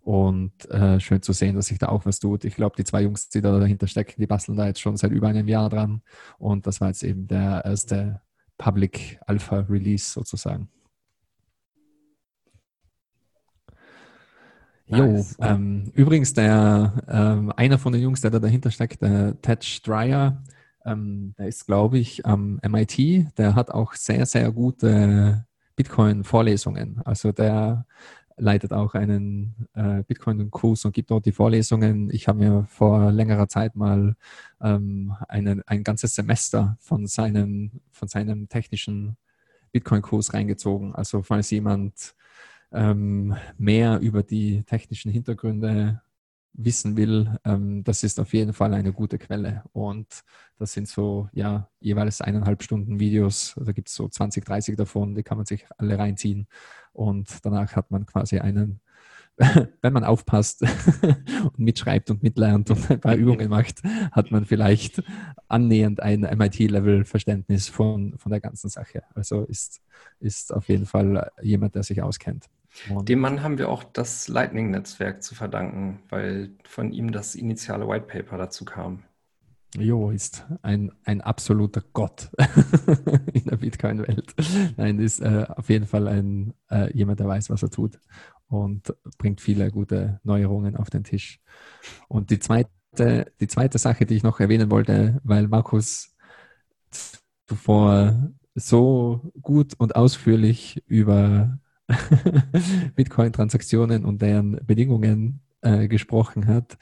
Und 0.00 0.70
äh, 0.70 1.00
schön 1.00 1.20
zu 1.20 1.32
sehen, 1.32 1.56
dass 1.56 1.66
sich 1.66 1.78
da 1.78 1.88
auch 1.88 2.06
was 2.06 2.20
tut. 2.20 2.44
Ich 2.44 2.54
glaube, 2.54 2.76
die 2.76 2.84
zwei 2.84 3.02
Jungs, 3.02 3.28
die 3.28 3.40
da 3.40 3.58
dahinter 3.58 3.88
stecken, 3.88 4.20
die 4.20 4.28
basteln 4.28 4.56
da 4.56 4.66
jetzt 4.66 4.80
schon 4.80 4.96
seit 4.96 5.10
über 5.10 5.26
einem 5.26 5.48
Jahr 5.48 5.68
dran. 5.68 6.02
Und 6.38 6.66
das 6.68 6.80
war 6.80 6.88
jetzt 6.88 7.02
eben 7.02 7.26
der 7.26 7.64
erste 7.64 8.20
Public 8.56 9.18
Alpha 9.26 9.66
Release 9.68 10.12
sozusagen. 10.12 10.68
Jo, 14.86 15.04
Nice. 15.04 15.36
ähm, 15.40 15.90
übrigens, 15.94 16.32
der 16.32 17.02
ähm, 17.08 17.52
einer 17.56 17.78
von 17.78 17.92
den 17.92 18.02
Jungs, 18.02 18.20
der 18.20 18.30
da 18.30 18.38
dahinter 18.38 18.70
steckt, 18.70 19.02
der 19.02 19.40
Tej 19.42 19.80
Dreyer, 19.82 20.44
ähm, 20.84 21.34
der 21.36 21.48
ist, 21.48 21.66
glaube 21.66 21.98
ich, 21.98 22.24
am 22.24 22.60
MIT, 22.62 23.36
der 23.36 23.56
hat 23.56 23.72
auch 23.72 23.94
sehr, 23.94 24.24
sehr 24.26 24.52
gute 24.52 25.45
Bitcoin-Vorlesungen. 25.76 27.00
Also 27.04 27.32
der 27.32 27.86
leitet 28.38 28.72
auch 28.72 28.94
einen 28.94 29.68
äh, 29.74 30.02
Bitcoin-Kurs 30.02 30.84
und 30.84 30.92
gibt 30.92 31.10
dort 31.10 31.24
die 31.26 31.32
Vorlesungen. 31.32 32.10
Ich 32.10 32.28
habe 32.28 32.38
mir 32.38 32.66
vor 32.68 33.10
längerer 33.10 33.48
Zeit 33.48 33.76
mal 33.76 34.14
ähm, 34.60 35.14
einen, 35.28 35.62
ein 35.66 35.84
ganzes 35.84 36.14
Semester 36.14 36.76
von 36.80 37.06
seinem, 37.06 37.70
von 37.92 38.08
seinem 38.08 38.48
technischen 38.48 39.16
Bitcoin-Kurs 39.72 40.34
reingezogen. 40.34 40.94
Also 40.94 41.22
falls 41.22 41.50
jemand 41.50 42.14
ähm, 42.72 43.36
mehr 43.56 44.00
über 44.00 44.22
die 44.22 44.64
technischen 44.64 45.10
Hintergründe 45.10 46.02
wissen 46.56 46.96
will, 46.96 47.38
ähm, 47.44 47.84
das 47.84 48.02
ist 48.02 48.18
auf 48.18 48.32
jeden 48.32 48.52
Fall 48.52 48.74
eine 48.74 48.92
gute 48.92 49.18
Quelle. 49.18 49.62
Und 49.72 50.24
das 50.58 50.72
sind 50.72 50.88
so, 50.88 51.28
ja, 51.32 51.68
jeweils 51.80 52.20
eineinhalb 52.20 52.62
Stunden 52.62 52.98
Videos. 52.98 53.54
Da 53.56 53.72
gibt 53.72 53.88
es 53.88 53.94
so 53.94 54.08
20, 54.08 54.44
30 54.44 54.76
davon, 54.76 55.14
die 55.14 55.22
kann 55.22 55.36
man 55.36 55.46
sich 55.46 55.66
alle 55.76 55.98
reinziehen. 55.98 56.46
Und 56.92 57.44
danach 57.44 57.76
hat 57.76 57.90
man 57.90 58.06
quasi 58.06 58.38
einen, 58.38 58.80
wenn 59.82 59.92
man 59.92 60.04
aufpasst 60.04 60.62
und 61.42 61.58
mitschreibt 61.58 62.10
und 62.10 62.22
mitlernt 62.22 62.70
und 62.70 62.90
ein 62.90 63.00
paar 63.00 63.16
Übungen 63.16 63.50
macht, 63.50 63.82
hat 64.12 64.30
man 64.30 64.46
vielleicht 64.46 65.02
annähernd 65.48 66.00
ein 66.00 66.20
MIT-Level-Verständnis 66.20 67.68
von, 67.68 68.16
von 68.16 68.30
der 68.30 68.40
ganzen 68.40 68.70
Sache. 68.70 69.02
Also 69.14 69.44
ist, 69.44 69.82
ist 70.20 70.54
auf 70.54 70.68
jeden 70.68 70.86
Fall 70.86 71.30
jemand, 71.42 71.74
der 71.74 71.82
sich 71.82 72.00
auskennt. 72.02 72.48
Dem 72.88 73.20
Mann 73.20 73.42
haben 73.42 73.58
wir 73.58 73.68
auch 73.68 73.84
das 73.84 74.28
Lightning-Netzwerk 74.28 75.22
zu 75.22 75.34
verdanken, 75.34 76.00
weil 76.08 76.50
von 76.64 76.92
ihm 76.92 77.12
das 77.12 77.34
initiale 77.34 77.88
White 77.88 78.06
Paper 78.06 78.38
dazu 78.38 78.64
kam. 78.64 79.02
Jo 79.76 80.10
ist 80.10 80.46
ein, 80.62 80.92
ein 81.04 81.20
absoluter 81.20 81.82
Gott 81.92 82.30
in 83.32 83.44
der 83.44 83.56
Bitcoin-Welt. 83.56 84.34
Nein, 84.76 84.98
ist 84.98 85.20
äh, 85.20 85.46
auf 85.48 85.68
jeden 85.68 85.86
Fall 85.86 86.08
ein, 86.08 86.54
äh, 86.70 86.92
jemand, 86.96 87.20
der 87.20 87.28
weiß, 87.28 87.50
was 87.50 87.62
er 87.62 87.70
tut 87.70 87.98
und 88.48 88.94
bringt 89.18 89.40
viele 89.40 89.70
gute 89.70 90.20
Neuerungen 90.22 90.76
auf 90.76 90.88
den 90.88 91.04
Tisch. 91.04 91.40
Und 92.08 92.30
die 92.30 92.38
zweite, 92.38 92.70
die 93.40 93.48
zweite 93.48 93.78
Sache, 93.78 94.06
die 94.06 94.14
ich 94.14 94.22
noch 94.22 94.40
erwähnen 94.40 94.70
wollte, 94.70 95.20
weil 95.24 95.48
Markus 95.48 96.14
zuvor 97.46 98.30
so 98.54 99.30
gut 99.42 99.74
und 99.78 99.96
ausführlich 99.96 100.82
über 100.86 101.58
Bitcoin-Transaktionen 102.94 104.04
und 104.04 104.22
deren 104.22 104.64
Bedingungen 104.66 105.40
äh, 105.62 105.88
gesprochen 105.88 106.46
hat, 106.46 106.78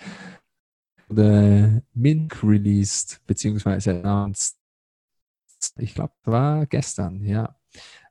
wurde 1.09 1.83
Mint 1.93 2.43
released, 2.43 3.21
beziehungsweise 3.27 3.91
announced. 3.91 4.57
Ich 5.77 5.95
glaube, 5.95 6.13
war 6.25 6.67
gestern, 6.67 7.23
ja. 7.25 7.57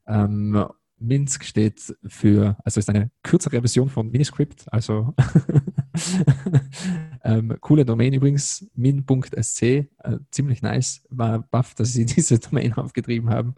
Ähm, 0.06 0.66
Minsk 0.98 1.44
steht 1.44 1.96
für, 2.06 2.58
also 2.64 2.80
ist 2.80 2.90
eine 2.90 3.12
kürzere 3.24 3.60
Version 3.60 3.90
von 3.90 4.10
Miniscript, 4.10 4.72
also 4.72 5.14
ähm, 7.24 7.56
coole 7.62 7.86
Domain 7.86 8.14
übrigens, 8.14 8.68
min.sc, 8.76 9.62
äh, 9.62 9.88
ziemlich 10.32 10.62
nice, 10.62 11.04
war 11.10 11.40
baff, 11.40 11.74
dass 11.76 11.94
sie 11.94 12.06
diese 12.08 12.40
Domain 12.40 12.74
aufgetrieben 12.74 13.30
haben. 13.30 13.54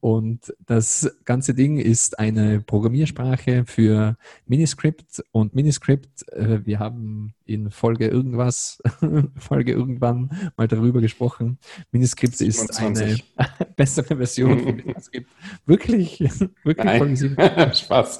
Und 0.00 0.54
das 0.66 1.10
ganze 1.24 1.54
Ding 1.54 1.78
ist 1.78 2.18
eine 2.18 2.60
Programmiersprache 2.60 3.64
für 3.66 4.16
Miniscript 4.46 5.22
und 5.32 5.54
Miniscript, 5.54 6.28
äh, 6.32 6.64
wir 6.64 6.78
haben 6.78 7.34
in 7.46 7.70
Folge 7.70 8.08
irgendwas, 8.08 8.82
Folge 9.38 9.72
irgendwann 9.72 10.30
mal 10.56 10.68
darüber 10.68 11.00
gesprochen. 11.00 11.58
Miniscript 11.92 12.40
ist 12.40 12.78
eine 12.80 12.96
27. 12.96 13.34
bessere 13.76 14.16
Version 14.16 14.60
von 14.60 14.76
Miniscript. 14.76 15.30
Wirklich, 15.64 16.20
wirklich 16.64 17.78
Spaß. 17.78 18.18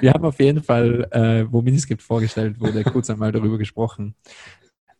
Wir 0.00 0.12
haben 0.12 0.24
auf 0.24 0.38
jeden 0.38 0.62
Fall, 0.62 1.08
äh, 1.10 1.46
wo 1.50 1.62
Miniscript 1.62 1.87
vorgestellt 1.96 2.60
wurde, 2.60 2.84
kurz 2.84 3.08
einmal 3.10 3.32
darüber 3.32 3.58
gesprochen. 3.58 4.14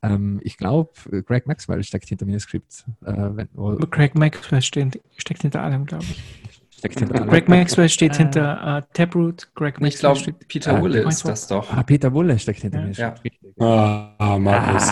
Ähm, 0.02 0.40
ich 0.44 0.56
glaube, 0.56 0.92
Greg 1.26 1.46
Maxwell 1.46 1.82
steckt 1.82 2.08
hinter 2.08 2.24
Miniscript. 2.26 2.84
Äh, 3.04 3.12
wenn, 3.16 3.48
Craig 3.90 4.14
Maxwell 4.14 4.62
steht, 4.62 5.00
steckt 5.16 5.42
hinter 5.42 5.62
allem, 5.62 5.86
glaube 5.86 6.04
ich. 6.04 6.22
steckt 6.78 7.00
hinter 7.00 7.16
allem. 7.16 7.28
Greg 7.28 7.48
Maxwell 7.48 7.88
steht 7.88 8.12
Äh. 8.14 8.18
hinter 8.18 8.78
äh, 8.78 8.82
Taproot. 8.92 9.48
Greg 9.56 9.74
Ich 9.76 9.80
Maxwell 10.00 10.14
glaube. 10.14 10.44
Peter 10.46 10.74
Ah, 10.76 10.80
Wulle 10.80 10.92
Bitcoin 10.94 11.12
ist 11.12 11.24
das 11.28 11.46
doch. 11.48 11.72
Ah, 11.72 11.82
Peter 11.82 12.12
Wulle 12.12 12.38
steckt 12.38 12.60
hinter 12.62 12.78
Ja. 12.78 12.82
Miniscript. 12.84 13.24
Richtig. 13.24 13.60
Ah, 13.60 14.38
Markus. 14.38 14.86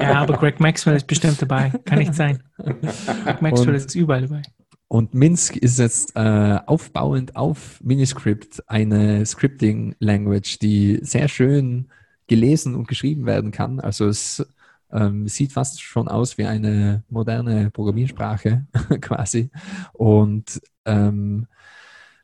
Ja, 0.00 0.14
aber 0.20 0.36
Greg 0.36 0.60
Maxwell 0.60 0.96
ist 0.96 1.06
bestimmt 1.06 1.40
dabei. 1.40 1.70
Kann 1.86 1.98
nicht 2.00 2.14
sein. 2.14 2.42
Greg 2.58 3.40
Maxwell 3.40 3.68
Und- 3.70 3.74
ist 3.76 3.94
überall 3.94 4.20
dabei. 4.28 4.42
Und 4.94 5.12
Minsk 5.12 5.56
ist 5.56 5.80
jetzt 5.80 6.14
äh, 6.14 6.56
aufbauend 6.66 7.34
auf 7.34 7.80
Miniscript 7.82 8.62
eine 8.68 9.26
Scripting-Language, 9.26 10.60
die 10.60 11.00
sehr 11.02 11.26
schön 11.26 11.88
gelesen 12.28 12.76
und 12.76 12.86
geschrieben 12.86 13.26
werden 13.26 13.50
kann. 13.50 13.80
Also 13.80 14.06
es 14.06 14.46
ähm, 14.92 15.26
sieht 15.26 15.50
fast 15.50 15.82
schon 15.82 16.06
aus 16.06 16.38
wie 16.38 16.44
eine 16.44 17.02
moderne 17.08 17.72
Programmiersprache 17.72 18.66
quasi. 19.00 19.50
Und 19.94 20.62
ähm, 20.84 21.48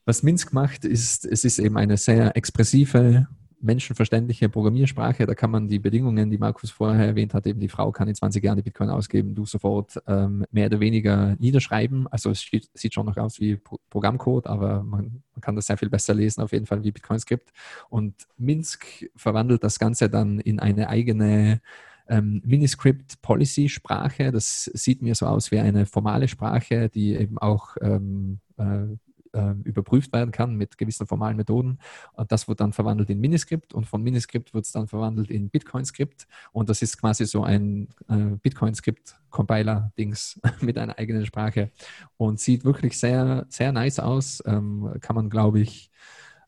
was 0.04 0.22
Minsk 0.22 0.52
macht, 0.52 0.84
ist, 0.84 1.24
es 1.24 1.44
ist 1.44 1.58
eben 1.58 1.76
eine 1.76 1.96
sehr 1.96 2.36
expressive, 2.36 3.26
menschenverständliche 3.60 4.48
Programmiersprache. 4.48 5.26
Da 5.26 5.34
kann 5.34 5.50
man 5.50 5.68
die 5.68 5.78
Bedingungen, 5.78 6.30
die 6.30 6.38
Markus 6.38 6.70
vorher 6.70 7.06
erwähnt 7.06 7.34
hat, 7.34 7.46
eben 7.46 7.60
die 7.60 7.68
Frau 7.68 7.92
kann 7.92 8.08
in 8.08 8.14
20 8.14 8.42
Jahren 8.42 8.56
die 8.56 8.62
Bitcoin 8.62 8.90
ausgeben, 8.90 9.34
du 9.34 9.44
sofort 9.44 10.00
ähm, 10.06 10.44
mehr 10.50 10.66
oder 10.66 10.80
weniger 10.80 11.36
niederschreiben. 11.38 12.06
Also 12.08 12.30
es 12.30 12.48
sieht, 12.74 12.94
schon 12.94 13.06
noch 13.06 13.16
aus 13.16 13.40
wie 13.40 13.56
Pro 13.56 13.78
Programmcode, 13.90 14.46
aber 14.46 14.82
man, 14.82 15.22
man 15.34 15.40
kann 15.40 15.56
das 15.56 15.66
sehr 15.66 15.76
viel 15.76 15.90
besser 15.90 16.14
lesen, 16.14 16.42
auf 16.42 16.52
jeden 16.52 16.66
Fall 16.66 16.82
wie 16.82 16.90
Bitcoin-Skript. 16.90 17.50
Und 17.88 18.14
Minsk 18.38 19.10
verwandelt 19.16 19.62
das 19.62 19.78
Ganze 19.78 20.08
dann 20.08 20.40
in 20.40 20.58
eine 20.58 20.88
eigene 20.88 21.60
ähm, 22.08 22.42
Miniscript-Policy-Sprache. 22.44 24.32
Das 24.32 24.64
sieht 24.64 25.02
mir 25.02 25.14
so 25.14 25.26
aus 25.26 25.50
wie 25.50 25.58
eine 25.58 25.86
formale 25.86 26.28
Sprache, 26.28 26.88
die 26.88 27.14
eben 27.14 27.38
auch 27.38 27.76
ähm, 27.80 28.40
äh, 28.58 28.96
äh, 29.32 29.52
überprüft 29.64 30.12
werden 30.12 30.32
kann 30.32 30.54
mit 30.56 30.78
gewissen 30.78 31.06
formalen 31.06 31.36
Methoden. 31.36 31.78
Und 32.12 32.32
das 32.32 32.48
wird 32.48 32.60
dann 32.60 32.72
verwandelt 32.72 33.10
in 33.10 33.20
Miniscript 33.20 33.74
und 33.74 33.86
von 33.86 34.02
Miniscript 34.02 34.54
wird 34.54 34.64
es 34.64 34.72
dann 34.72 34.88
verwandelt 34.88 35.30
in 35.30 35.50
Bitcoin-Script. 35.50 36.26
Und 36.52 36.68
das 36.68 36.82
ist 36.82 36.98
quasi 36.98 37.26
so 37.26 37.42
ein 37.44 37.88
äh, 38.08 38.36
Bitcoin-Script-Compiler-Dings 38.42 40.40
mit 40.60 40.78
einer 40.78 40.98
eigenen 40.98 41.26
Sprache 41.26 41.70
und 42.16 42.40
sieht 42.40 42.64
wirklich 42.64 42.98
sehr, 42.98 43.46
sehr 43.48 43.72
nice 43.72 43.98
aus. 43.98 44.42
Ähm, 44.46 44.96
kann 45.00 45.16
man, 45.16 45.30
glaube 45.30 45.60
ich, 45.60 45.90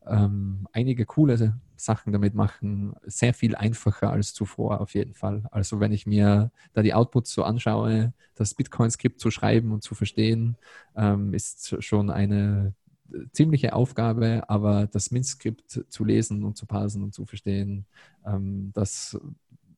ähm, 0.05 0.67
einige 0.71 1.05
coole 1.05 1.37
Sachen 1.83 2.13
damit 2.13 2.33
machen. 2.33 2.95
Sehr 3.03 3.33
viel 3.33 3.55
einfacher 3.55 4.11
als 4.11 4.33
zuvor 4.33 4.81
auf 4.81 4.93
jeden 4.93 5.13
Fall. 5.13 5.43
Also 5.51 5.79
wenn 5.79 5.91
ich 5.91 6.05
mir 6.05 6.51
da 6.73 6.81
die 6.81 6.93
Outputs 6.93 7.33
so 7.33 7.43
anschaue, 7.43 8.13
das 8.35 8.53
Bitcoin-Skript 8.53 9.19
zu 9.19 9.31
schreiben 9.31 9.71
und 9.71 9.83
zu 9.83 9.95
verstehen, 9.95 10.57
ähm, 10.95 11.33
ist 11.33 11.83
schon 11.83 12.09
eine 12.09 12.73
ziemliche 13.31 13.73
Aufgabe, 13.73 14.43
aber 14.47 14.87
das 14.87 15.11
Mint-Skript 15.11 15.85
zu 15.87 16.05
lesen 16.05 16.43
und 16.43 16.57
zu 16.57 16.65
parsen 16.65 17.03
und 17.03 17.13
zu 17.13 17.25
verstehen, 17.25 17.85
ähm, 18.25 18.71
das 18.73 19.19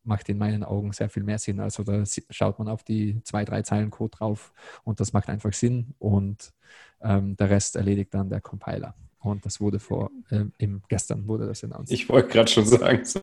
macht 0.04 0.30
in 0.30 0.38
meinen 0.38 0.64
Augen 0.64 0.94
sehr 0.94 1.10
viel 1.10 1.24
mehr 1.24 1.40
Sinn. 1.40 1.60
Also 1.60 1.84
da 1.84 2.04
schaut 2.30 2.60
man 2.60 2.68
auf 2.68 2.84
die 2.84 3.22
zwei, 3.24 3.44
drei 3.44 3.64
Zeilen 3.64 3.90
Code 3.90 4.18
drauf 4.18 4.54
und 4.84 5.00
das 5.00 5.14
macht 5.14 5.30
einfach 5.30 5.54
Sinn 5.54 5.96
und 6.00 6.54
ähm, 7.02 7.36
der 7.38 7.50
Rest 7.50 7.76
erledigt 7.76 8.14
dann 8.14 8.30
der 8.30 8.42
Compiler. 8.42 8.96
Und 9.26 9.44
das 9.46 9.60
wurde 9.60 9.80
vor, 9.80 10.12
ähm, 10.32 10.52
im, 10.60 10.82
gestern 10.88 11.28
wurde 11.28 11.48
das 11.48 11.64
announced. 11.64 11.92
Ich 11.92 12.08
wollte 12.10 12.30
gerade 12.30 12.50
schon 12.50 12.66
sagen, 12.66 13.04
so, 13.04 13.20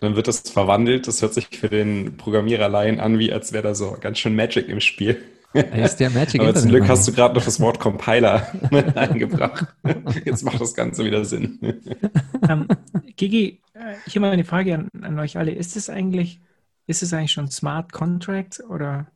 dann 0.00 0.14
wird 0.14 0.28
das 0.28 0.40
verwandelt. 0.40 1.08
Das 1.08 1.22
hört 1.22 1.34
sich 1.34 1.48
für 1.48 1.68
den 1.68 2.16
Programmiererlaien 2.16 3.00
an, 3.00 3.18
wie 3.18 3.32
als 3.32 3.52
wäre 3.52 3.64
da 3.64 3.74
so 3.74 3.96
ganz 4.00 4.18
schön 4.18 4.36
Magic 4.36 4.68
im 4.68 4.80
Spiel. 4.80 5.20
Er 5.52 5.84
ist 5.84 5.96
der 5.96 6.10
Magic 6.10 6.40
Aber 6.40 6.54
zum 6.54 6.70
Glück 6.70 6.88
hast 6.88 7.08
du 7.08 7.12
gerade 7.12 7.34
noch 7.34 7.44
das 7.44 7.58
Wort 7.58 7.80
Compiler 7.80 8.46
mit 8.70 8.96
eingebracht. 8.96 9.66
Jetzt 10.24 10.44
macht 10.44 10.60
das 10.60 10.74
Ganze 10.74 11.04
wieder 11.04 11.24
Sinn. 11.24 11.58
Ähm, 12.48 12.66
Gigi, 13.16 13.60
äh, 13.74 13.94
ich 14.06 14.16
habe 14.16 14.20
mal 14.20 14.32
eine 14.32 14.44
Frage 14.44 14.74
an, 14.74 14.88
an 15.02 15.18
euch 15.18 15.36
alle. 15.36 15.52
Ist 15.52 15.76
es 15.76 15.90
eigentlich, 15.90 16.40
ist 16.86 17.02
es 17.02 17.12
eigentlich 17.12 17.32
schon 17.32 17.50
Smart 17.50 17.92
Contract 17.92 18.64
oder, 18.68 19.06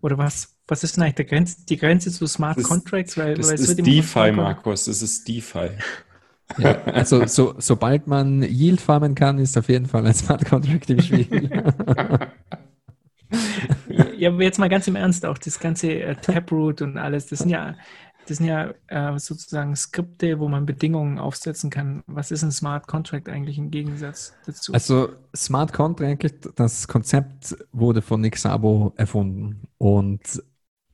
oder 0.00 0.16
was, 0.16 0.51
was 0.68 0.84
ist 0.84 0.96
denn 0.96 1.04
eigentlich 1.04 1.14
der 1.16 1.24
Grenze, 1.26 1.56
die 1.68 1.76
Grenze 1.76 2.10
zu 2.10 2.26
Smart 2.26 2.58
Das 2.58 2.64
Contracts? 2.64 3.16
Weil, 3.16 3.34
Das 3.34 3.48
weil 3.48 3.54
es 3.54 3.68
ist 3.68 3.86
DeFi, 3.86 4.32
Markus. 4.32 4.84
Das 4.86 5.02
ist 5.02 5.26
DeFi. 5.26 5.70
Ja, 6.58 6.82
also 6.84 7.26
so, 7.26 7.54
sobald 7.58 8.06
man 8.06 8.42
Yield 8.42 8.80
farmen 8.80 9.14
kann, 9.14 9.38
ist 9.38 9.56
auf 9.56 9.68
jeden 9.68 9.86
Fall 9.86 10.06
ein 10.06 10.14
Smart 10.14 10.44
Contract 10.44 10.90
im 10.90 11.00
Spiel. 11.00 11.50
Ja, 14.16 14.30
aber 14.30 14.42
jetzt 14.42 14.58
mal 14.58 14.68
ganz 14.68 14.86
im 14.86 14.96
Ernst 14.96 15.24
auch, 15.26 15.38
das 15.38 15.58
ganze 15.58 15.90
äh, 15.92 16.14
Taproot 16.14 16.82
und 16.82 16.98
alles, 16.98 17.26
das 17.26 17.40
sind 17.40 17.50
ja, 17.50 17.74
das 18.26 18.38
sind 18.38 18.46
ja 18.46 18.72
äh, 18.86 19.18
sozusagen 19.18 19.74
Skripte, 19.74 20.38
wo 20.38 20.48
man 20.48 20.66
Bedingungen 20.66 21.18
aufsetzen 21.18 21.70
kann. 21.70 22.02
Was 22.06 22.30
ist 22.30 22.42
ein 22.42 22.52
Smart 22.52 22.86
Contract 22.86 23.28
eigentlich 23.28 23.58
im 23.58 23.70
Gegensatz 23.70 24.34
dazu? 24.46 24.72
Also 24.72 25.08
Smart 25.34 25.72
Contract, 25.72 26.50
das 26.56 26.86
Konzept 26.86 27.56
wurde 27.72 28.02
von 28.02 28.20
Nick 28.20 28.36
Szabo 28.36 28.92
erfunden 28.96 29.62
und 29.78 30.20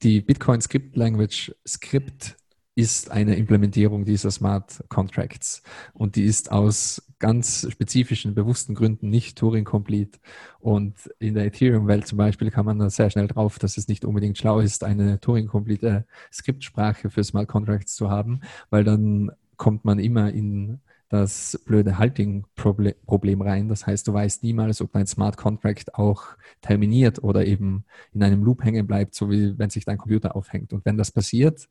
die 0.03 0.21
Bitcoin 0.21 0.61
Script 0.61 0.97
Language 0.97 1.55
Script 1.67 2.37
ist 2.75 3.11
eine 3.11 3.35
Implementierung 3.35 4.05
dieser 4.05 4.31
Smart 4.31 4.85
Contracts 4.89 5.65
und 5.95 6.15
die 6.15 6.23
ist 6.23 6.53
aus 6.53 7.03
ganz 7.19 7.67
spezifischen, 7.69 8.37
bewussten 8.37 8.77
Gründen 8.77 9.11
nicht 9.11 9.37
Turing-complete. 9.37 10.21
Und 10.61 10.95
in 11.19 11.35
der 11.35 11.47
Ethereum-Welt 11.47 12.07
zum 12.07 12.19
Beispiel 12.19 12.53
kann 12.53 12.67
man 12.67 12.79
da 12.79 12.89
sehr 12.89 13.11
schnell 13.11 13.27
drauf, 13.27 13.59
dass 13.59 13.79
es 13.79 13.89
nicht 13.89 14.05
unbedingt 14.05 14.39
schlau 14.39 14.61
ist, 14.61 14.85
eine 14.85 15.19
Turing-complete 15.19 16.07
Skriptsprache 16.33 17.11
für 17.11 17.25
Smart 17.25 17.49
Contracts 17.49 17.97
zu 17.97 18.11
haben, 18.11 18.43
weil 18.71 18.85
dann 18.85 19.33
kommt 19.57 19.85
man 19.85 19.99
immer 19.99 20.33
in 20.33 20.79
das 21.09 21.59
blöde 21.65 21.99
Halting-Problem 21.99 23.41
rein. 23.41 23.69
Das 23.69 23.87
heißt, 23.87 24.07
du 24.07 24.13
weißt 24.13 24.43
niemals, 24.43 24.81
ob 24.83 24.93
dein 24.93 25.07
Smart 25.07 25.37
Contract 25.37 25.95
auch 25.95 26.25
terminiert 26.61 27.23
oder 27.23 27.47
eben 27.47 27.85
in 28.13 28.23
einem 28.23 28.43
Loop 28.43 28.63
hängen 28.63 28.87
bleibt, 28.87 29.15
so 29.15 29.31
wie 29.31 29.59
wenn 29.59 29.71
sich 29.71 29.85
dein 29.85 29.99
Computer 29.99 30.37
aufhängt. 30.37 30.73
Und 30.73 30.85
wenn 30.85 30.99
das 30.99 31.11
passiert, 31.11 31.69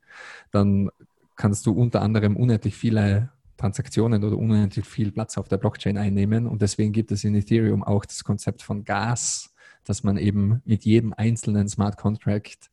dann 0.52 0.90
kannst 1.36 1.66
du 1.68 1.72
unter 1.72 2.02
anderem 2.02 2.36
unendlich 2.36 2.76
viele 2.76 3.30
Transaktionen 3.58 4.24
oder 4.24 4.38
unendlich 4.38 4.86
viel 4.86 5.12
Platz 5.12 5.38
auf 5.38 5.48
der 5.48 5.58
Blockchain 5.58 5.98
einnehmen. 5.98 6.48
Und 6.48 6.62
deswegen 6.62 6.92
gibt 6.92 7.12
es 7.12 7.24
in 7.24 7.36
Ethereum 7.36 7.84
auch 7.84 8.06
das 8.06 8.24
Konzept 8.24 8.62
von 8.62 8.86
Gas, 8.86 9.54
dass 9.84 10.04
man 10.04 10.18
eben 10.18 10.62
mit 10.66 10.84
jedem 10.84 11.14
einzelnen 11.14 11.68
Smart 11.68 11.98
Contract 11.98 12.72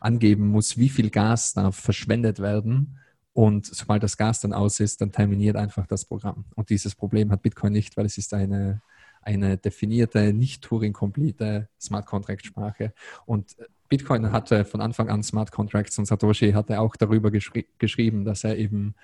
angeben 0.00 0.48
muss, 0.48 0.78
wie 0.78 0.88
viel 0.88 1.10
Gas 1.10 1.54
darf 1.54 1.76
verschwendet 1.76 2.40
werden. 2.40 2.98
Und 3.36 3.66
sobald 3.66 4.02
das 4.02 4.16
Gas 4.16 4.40
dann 4.40 4.54
aus 4.54 4.80
ist, 4.80 5.02
dann 5.02 5.12
terminiert 5.12 5.56
einfach 5.56 5.86
das 5.86 6.06
Programm. 6.06 6.46
Und 6.54 6.70
dieses 6.70 6.94
Problem 6.94 7.30
hat 7.30 7.42
Bitcoin 7.42 7.74
nicht, 7.74 7.94
weil 7.98 8.06
es 8.06 8.16
ist 8.16 8.32
eine, 8.32 8.80
eine 9.20 9.58
definierte, 9.58 10.32
nicht 10.32 10.64
Turing-complete 10.64 11.68
Smart 11.78 12.06
Contract-Sprache. 12.06 12.94
Und 13.26 13.54
Bitcoin 13.90 14.32
hatte 14.32 14.64
von 14.64 14.80
Anfang 14.80 15.10
an 15.10 15.22
Smart 15.22 15.52
Contracts 15.52 15.98
und 15.98 16.06
Satoshi 16.06 16.52
hatte 16.52 16.80
auch 16.80 16.96
darüber 16.96 17.30
geschri 17.30 17.66
geschrieben, 17.76 18.24
dass 18.24 18.42
er 18.42 18.56
eben 18.56 18.94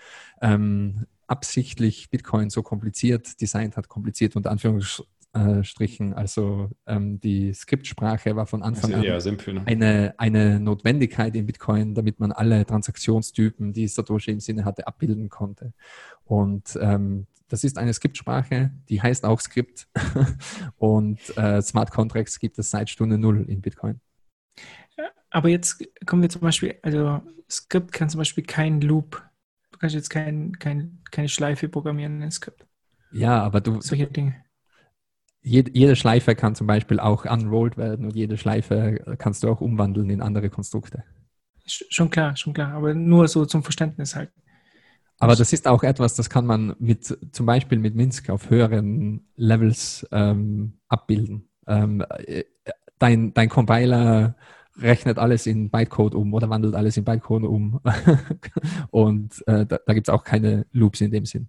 ähm, 0.40 1.04
absichtlich 1.26 2.08
Bitcoin 2.08 2.48
so 2.48 2.62
kompliziert 2.62 3.38
designt 3.38 3.76
hat, 3.76 3.88
kompliziert 3.88 4.34
unter 4.34 4.50
Anführungsstrichen. 5.32 6.14
Also 6.14 6.70
ähm, 6.86 7.20
die 7.20 7.52
Skriptsprache 7.52 8.36
war 8.36 8.46
von 8.46 8.62
Anfang 8.62 8.94
an 8.94 9.20
simpel, 9.20 9.54
ne? 9.54 9.62
eine, 9.66 10.14
eine 10.18 10.60
Notwendigkeit 10.60 11.34
in 11.34 11.46
Bitcoin, 11.46 11.94
damit 11.94 12.20
man 12.20 12.32
alle 12.32 12.64
Transaktionstypen, 12.66 13.72
die 13.72 13.88
Satoshi 13.88 14.30
im 14.30 14.40
Sinne 14.40 14.64
hatte, 14.64 14.86
abbilden 14.86 15.28
konnte. 15.28 15.72
Und 16.24 16.78
ähm, 16.80 17.26
das 17.48 17.64
ist 17.64 17.78
eine 17.78 17.92
Skriptsprache, 17.92 18.70
die 18.88 19.02
heißt 19.02 19.24
auch 19.24 19.40
Skript. 19.40 19.88
Und 20.76 21.20
äh, 21.36 21.60
Smart 21.60 21.90
Contracts 21.90 22.38
gibt 22.38 22.58
es 22.58 22.70
seit 22.70 22.88
Stunde 22.88 23.18
Null 23.18 23.44
in 23.48 23.60
Bitcoin. 23.60 24.00
Aber 25.30 25.48
jetzt 25.48 25.82
kommen 26.06 26.22
wir 26.22 26.28
zum 26.28 26.42
Beispiel, 26.42 26.76
also 26.82 27.22
Skript 27.50 27.92
kann 27.92 28.10
zum 28.10 28.18
Beispiel 28.18 28.44
kein 28.44 28.80
Loop 28.82 29.22
kannst 29.82 29.96
jetzt 29.96 30.10
kein, 30.10 30.58
kein, 30.58 31.00
keine 31.10 31.28
Schleife 31.28 31.68
programmieren 31.68 32.22
in 32.22 32.30
Skript. 32.30 32.64
Ja, 33.10 33.42
aber 33.42 33.60
du. 33.60 33.80
Solche 33.80 34.06
Dinge. 34.06 34.36
Jede, 35.44 35.96
Schleife 35.96 36.36
kann 36.36 36.54
zum 36.54 36.68
Beispiel 36.68 37.00
auch 37.00 37.24
unrolled 37.24 37.76
werden 37.76 38.06
und 38.06 38.14
jede 38.14 38.36
Schleife 38.36 39.16
kannst 39.18 39.42
du 39.42 39.48
auch 39.48 39.60
umwandeln 39.60 40.08
in 40.08 40.22
andere 40.22 40.50
Konstrukte. 40.50 41.02
Schon 41.66 42.10
klar, 42.10 42.36
schon 42.36 42.52
klar, 42.52 42.72
aber 42.74 42.94
nur 42.94 43.26
so 43.26 43.44
zum 43.44 43.62
Verständnis 43.62 44.14
halt. 44.14 44.30
Aber 45.18 45.36
das 45.36 45.52
ist 45.52 45.68
auch 45.68 45.84
etwas, 45.84 46.16
das 46.16 46.30
kann 46.30 46.46
man 46.46 46.74
mit 46.80 47.16
zum 47.32 47.46
Beispiel 47.46 47.78
mit 47.78 47.94
Minsk 47.94 48.28
auf 48.30 48.50
höheren 48.50 49.24
Levels 49.36 50.06
ähm, 50.10 50.74
abbilden. 50.88 51.48
Ähm, 51.68 52.04
äh, 52.26 52.42
dein, 52.98 53.32
dein 53.32 53.48
Compiler 53.48 54.34
rechnet 54.80 55.18
alles 55.18 55.46
in 55.46 55.70
Bytecode 55.70 56.14
um 56.14 56.34
oder 56.34 56.50
wandelt 56.50 56.74
alles 56.74 56.96
in 56.96 57.04
Bytecode 57.04 57.44
um. 57.44 57.80
und 58.90 59.46
äh, 59.46 59.64
da, 59.66 59.78
da 59.86 59.92
gibt 59.92 60.08
es 60.08 60.12
auch 60.12 60.24
keine 60.24 60.66
Loops 60.72 61.00
in 61.00 61.10
dem 61.10 61.24
Sinn. 61.24 61.48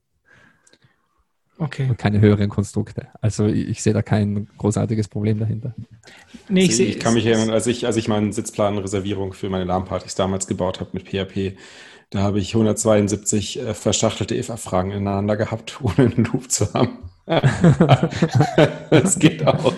Okay. 1.64 1.88
Und 1.90 1.98
keine 1.98 2.20
höheren 2.20 2.50
Konstrukte. 2.50 3.08
Also 3.22 3.46
ich, 3.46 3.70
ich 3.70 3.84
sehe 3.84 3.94
da 3.94 4.02
kein 4.02 4.50
großartiges 4.58 5.08
Problem 5.08 5.40
dahinter. 5.40 5.74
Nee, 6.50 6.66
ich, 6.66 6.78
ich 6.78 7.00
kann 7.00 7.14
mich 7.14 7.26
erinnern, 7.26 7.52
als 7.52 7.68
ich, 7.68 7.86
als 7.86 7.96
ich 7.96 8.10
meine 8.10 8.34
Sitzplanreservierung 8.34 9.32
für 9.32 9.50
meine 9.50 9.64
LAN-Partys 9.64 10.16
damals 10.16 10.48
gebaut 10.48 10.82
habe 10.82 10.90
mit 10.92 11.08
PHP, 11.08 11.58
da 12.10 12.20
habe 12.20 12.40
ich 12.40 12.54
172 12.54 13.62
äh, 13.62 13.74
verschachtelte 13.74 14.36
if-Fragen 14.36 14.92
ineinander 14.92 15.38
gehabt, 15.38 15.80
ohne 15.82 16.12
einen 16.12 16.26
Loop 16.26 16.52
zu 16.52 16.74
haben. 16.74 16.98
das 18.90 19.18
geht 19.18 19.48
auch. 19.48 19.74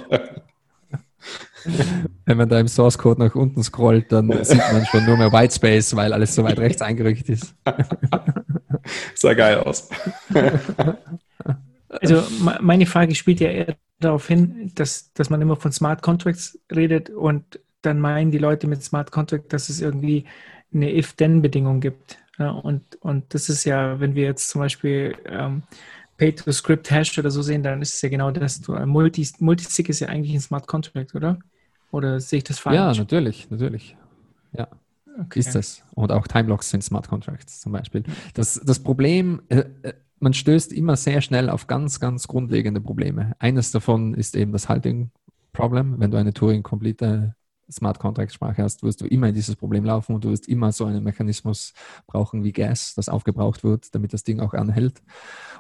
Wenn 2.26 2.38
man 2.38 2.50
da 2.50 2.60
im 2.60 2.68
Source 2.68 2.98
Code 2.98 3.22
nach 3.22 3.36
unten 3.36 3.64
scrollt, 3.64 4.12
dann 4.12 4.32
sieht 4.44 4.58
man 4.58 4.86
schon 4.88 5.06
nur 5.06 5.18
mehr 5.18 5.32
Whitespace, 5.32 5.96
weil 5.96 6.14
alles 6.14 6.34
so 6.34 6.44
weit 6.44 6.58
rechts 6.58 6.82
eingerückt 6.82 7.30
ist. 7.30 7.54
Sah 9.14 9.34
geil 9.34 9.60
aus. 9.60 9.88
Also 12.02 12.24
meine 12.62 12.86
Frage 12.86 13.16
spielt 13.16 13.40
ja 13.40 13.50
eher 13.50 13.76
darauf 14.00 14.28
hin, 14.28 14.72
dass, 14.76 15.14
dass 15.14 15.30
man 15.30 15.42
immer 15.42 15.56
von 15.56 15.72
Smart 15.72 16.02
Contracts 16.02 16.60
redet 16.74 17.10
und 17.10 17.60
dann 17.82 18.00
meinen 18.00 18.32
die 18.32 18.38
Leute 18.38 18.68
mit 18.68 18.84
Smart 18.84 19.12
Contract, 19.12 19.54
dass 19.54 19.70
es 19.70 19.82
irgendwie 19.82 20.26
eine 20.74 20.94
If-Then-Bedingung 20.96 21.80
gibt. 21.80 22.18
Ja, 22.38 22.52
und, 22.52 22.96
und 23.02 23.34
das 23.34 23.50
ist 23.50 23.64
ja, 23.64 24.00
wenn 24.00 24.16
wir 24.16 24.24
jetzt 24.24 24.50
zum 24.50 24.60
Beispiel 24.60 25.16
ähm, 25.26 25.64
Pay-to-Script-Hash 26.18 27.18
oder 27.18 27.32
so 27.32 27.42
sehen, 27.42 27.64
dann 27.64 27.82
ist 27.82 27.94
es 27.94 28.02
ja 28.02 28.10
genau 28.10 28.32
das. 28.32 28.68
Multi, 28.68 29.28
Multisig 29.40 29.90
ist 29.90 30.02
ja 30.02 30.10
eigentlich 30.10 30.34
ein 30.34 30.42
Smart 30.42 30.68
Contract, 30.68 31.16
oder? 31.16 31.40
Oder 31.92 32.20
sehe 32.20 32.38
ich 32.38 32.44
das 32.44 32.60
falsch? 32.60 32.76
Ja, 32.76 32.94
natürlich, 32.94 33.50
natürlich. 33.50 33.96
Ja, 34.52 34.68
okay. 35.20 35.40
ist 35.40 35.56
das. 35.56 35.84
Und 35.94 36.12
auch 36.12 36.28
Timelocks 36.28 36.70
sind 36.70 36.84
Smart 36.84 37.08
Contracts 37.08 37.62
zum 37.62 37.72
Beispiel. 37.72 38.04
Das, 38.34 38.60
das 38.64 38.80
Problem, 38.80 39.42
äh, 39.50 39.64
äh, 39.84 39.94
man 40.26 40.34
stößt 40.34 40.74
immer 40.74 40.96
sehr 40.96 41.22
schnell 41.22 41.52
auf 41.52 41.68
ganz, 41.68 42.00
ganz 42.00 42.28
grundlegende 42.28 42.82
Probleme. 42.82 43.36
Eines 43.38 43.72
davon 43.72 44.16
ist 44.16 44.36
eben 44.36 44.52
das 44.54 44.68
Halting-Problem. 44.68 46.00
Wenn 46.00 46.10
du 46.10 46.18
eine 46.18 46.34
Turing-complete 46.34 47.36
Smart 47.72 48.00
Contract 48.00 48.34
Sprache 48.34 48.64
hast, 48.64 48.82
wirst 48.82 49.02
du 49.02 49.06
immer 49.06 49.28
in 49.28 49.36
dieses 49.36 49.56
Problem 49.56 49.86
laufen 49.86 50.16
und 50.16 50.24
du 50.24 50.32
wirst 50.32 50.48
immer 50.48 50.72
so 50.72 50.86
einen 50.86 51.04
Mechanismus 51.04 51.74
brauchen 52.08 52.44
wie 52.44 52.54
Gas, 52.54 52.96
das 52.96 53.08
aufgebraucht 53.08 53.64
wird, 53.64 53.94
damit 53.94 54.14
das 54.14 54.24
Ding 54.24 54.40
auch 54.40 54.56
anhält. 54.56 55.04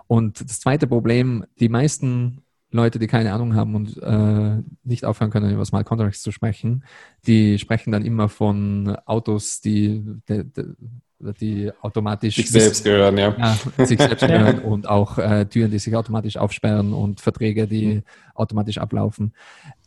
Und 0.07 0.41
das 0.41 0.59
zweite 0.61 0.87
Problem, 0.87 1.45
die 1.59 1.69
meisten 1.69 2.41
Leute, 2.71 2.97
die 2.97 3.07
keine 3.07 3.33
Ahnung 3.33 3.53
haben 3.53 3.75
und 3.75 4.01
äh, 4.01 4.63
nicht 4.83 5.05
aufhören 5.05 5.29
können, 5.29 5.53
über 5.53 5.65
Smart 5.65 5.85
Contracts 5.85 6.23
zu 6.23 6.31
sprechen, 6.31 6.85
die 7.27 7.59
sprechen 7.59 7.91
dann 7.91 8.03
immer 8.03 8.29
von 8.29 8.97
Autos, 9.05 9.61
die, 9.61 10.03
die, 11.19 11.33
die 11.33 11.71
automatisch 11.81 12.35
sich 12.35 12.49
selbst 12.49 12.83
gehören, 12.83 13.17
ja. 13.17 13.35
ja 13.37 13.85
sich 13.85 13.99
selbst 13.99 14.21
gehören 14.27 14.59
und 14.59 14.87
auch 14.87 15.17
äh, 15.17 15.45
Türen, 15.45 15.71
die 15.71 15.79
sich 15.79 15.95
automatisch 15.95 16.37
aufsperren 16.37 16.93
und 16.93 17.21
Verträge, 17.21 17.67
die 17.67 17.85
mhm. 17.87 18.03
automatisch 18.33 18.77
ablaufen. 18.77 19.33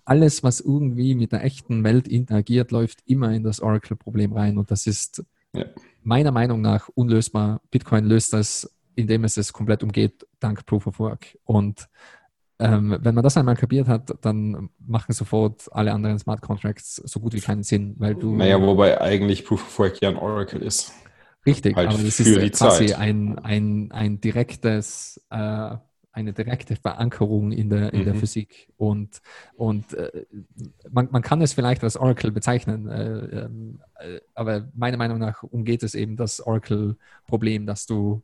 Alles, 0.05 0.43
was 0.43 0.61
irgendwie 0.61 1.15
mit 1.15 1.33
der 1.33 1.45
echten 1.45 1.85
Welt 1.85 2.09
interagiert, 2.09 2.71
läuft 2.71 3.01
immer 3.07 3.33
in 3.33 3.43
das 3.43 3.61
Oracle-Problem 3.61 4.33
rein 4.33 4.57
und 4.59 4.71
das 4.71 4.87
ist 4.87 5.23
ja. 5.55 5.65
meiner 6.03 6.33
Meinung 6.33 6.61
nach 6.61 6.89
unlösbar. 6.95 7.61
Bitcoin 7.71 8.07
löst 8.07 8.33
das, 8.33 8.71
indem 8.95 9.25
es 9.25 9.37
es 9.37 9.53
komplett 9.53 9.83
umgeht, 9.83 10.27
dank 10.41 10.65
Proof 10.67 10.87
of 10.87 10.99
Work. 10.99 11.39
Und 11.45 11.89
ähm, 12.61 12.99
wenn 13.01 13.15
man 13.15 13.23
das 13.23 13.37
einmal 13.37 13.55
kapiert 13.55 13.87
hat, 13.87 14.17
dann 14.23 14.71
machen 14.85 15.13
sofort 15.13 15.69
alle 15.73 15.93
anderen 15.93 16.19
Smart 16.19 16.41
Contracts 16.41 16.97
so 16.97 17.21
gut 17.21 17.35
wie 17.35 17.41
keinen 17.41 17.63
Sinn, 17.63 17.95
weil 17.99 18.15
du. 18.15 18.35
Naja, 18.35 18.61
wobei 18.61 19.01
eigentlich 19.01 19.45
Proof 19.45 19.63
of 19.63 19.79
Work 19.79 20.03
ja 20.03 20.09
ein 20.09 20.17
Oracle 20.17 20.63
ist. 20.63 20.93
Richtig, 21.49 21.77
halt 21.77 21.89
aber 21.89 22.03
das 22.03 22.21
ist 22.21 22.59
quasi 22.59 22.95
ein, 22.95 23.39
ein, 23.39 23.91
ein 23.93 24.21
direktes, 24.21 25.21
äh, 25.31 25.77
eine 26.13 26.33
direkte 26.33 26.77
Verankerung 26.77 27.53
in 27.53 27.71
der, 27.71 27.93
in 27.93 28.01
mhm. 28.01 28.05
der 28.05 28.15
Physik. 28.15 28.69
Und, 28.77 29.21
und 29.57 29.95
äh, 29.95 30.27
man, 30.91 31.09
man 31.11 31.23
kann 31.23 31.41
es 31.43 31.53
vielleicht 31.53 31.85
als 31.85 31.97
Oracle 31.97 32.33
bezeichnen, 32.33 32.89
äh, 32.89 33.47
äh 34.05 34.21
aber 34.35 34.69
meiner 34.75 34.97
Meinung 34.97 35.19
nach 35.19 35.43
umgeht 35.43 35.83
es 35.83 35.95
eben 35.95 36.17
das 36.17 36.41
Oracle-Problem, 36.41 37.67
dass 37.67 37.87
du 37.87 38.23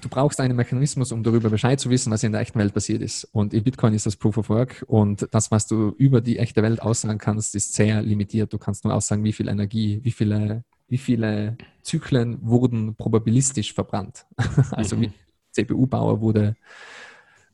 du 0.00 0.08
brauchst 0.08 0.40
einen 0.40 0.56
Mechanismus, 0.56 1.12
um 1.12 1.22
darüber 1.22 1.50
Bescheid 1.50 1.80
zu 1.80 1.90
wissen, 1.90 2.10
was 2.10 2.22
in 2.22 2.32
der 2.32 2.40
echten 2.40 2.58
Welt 2.58 2.74
passiert 2.74 3.02
ist. 3.02 3.24
Und 3.32 3.54
in 3.54 3.62
Bitcoin 3.62 3.94
ist 3.94 4.06
das 4.06 4.16
Proof 4.16 4.38
of 4.38 4.48
Work 4.48 4.84
und 4.86 5.28
das, 5.30 5.50
was 5.50 5.66
du 5.66 5.94
über 5.96 6.20
die 6.20 6.38
echte 6.38 6.62
Welt 6.62 6.82
aussagen 6.82 7.18
kannst, 7.18 7.54
ist 7.54 7.74
sehr 7.74 8.02
limitiert. 8.02 8.52
Du 8.52 8.58
kannst 8.58 8.84
nur 8.84 8.94
aussagen, 8.94 9.24
wie 9.24 9.32
viel 9.32 9.48
Energie, 9.48 10.00
wie 10.02 10.12
viele, 10.12 10.64
wie 10.88 10.98
viele 10.98 11.56
Zyklen 11.82 12.38
wurden 12.42 12.94
probabilistisch 12.96 13.72
verbrannt. 13.72 14.26
also 14.70 15.00
wie 15.00 15.12
CPU-Bauer 15.52 16.20
wurde 16.20 16.56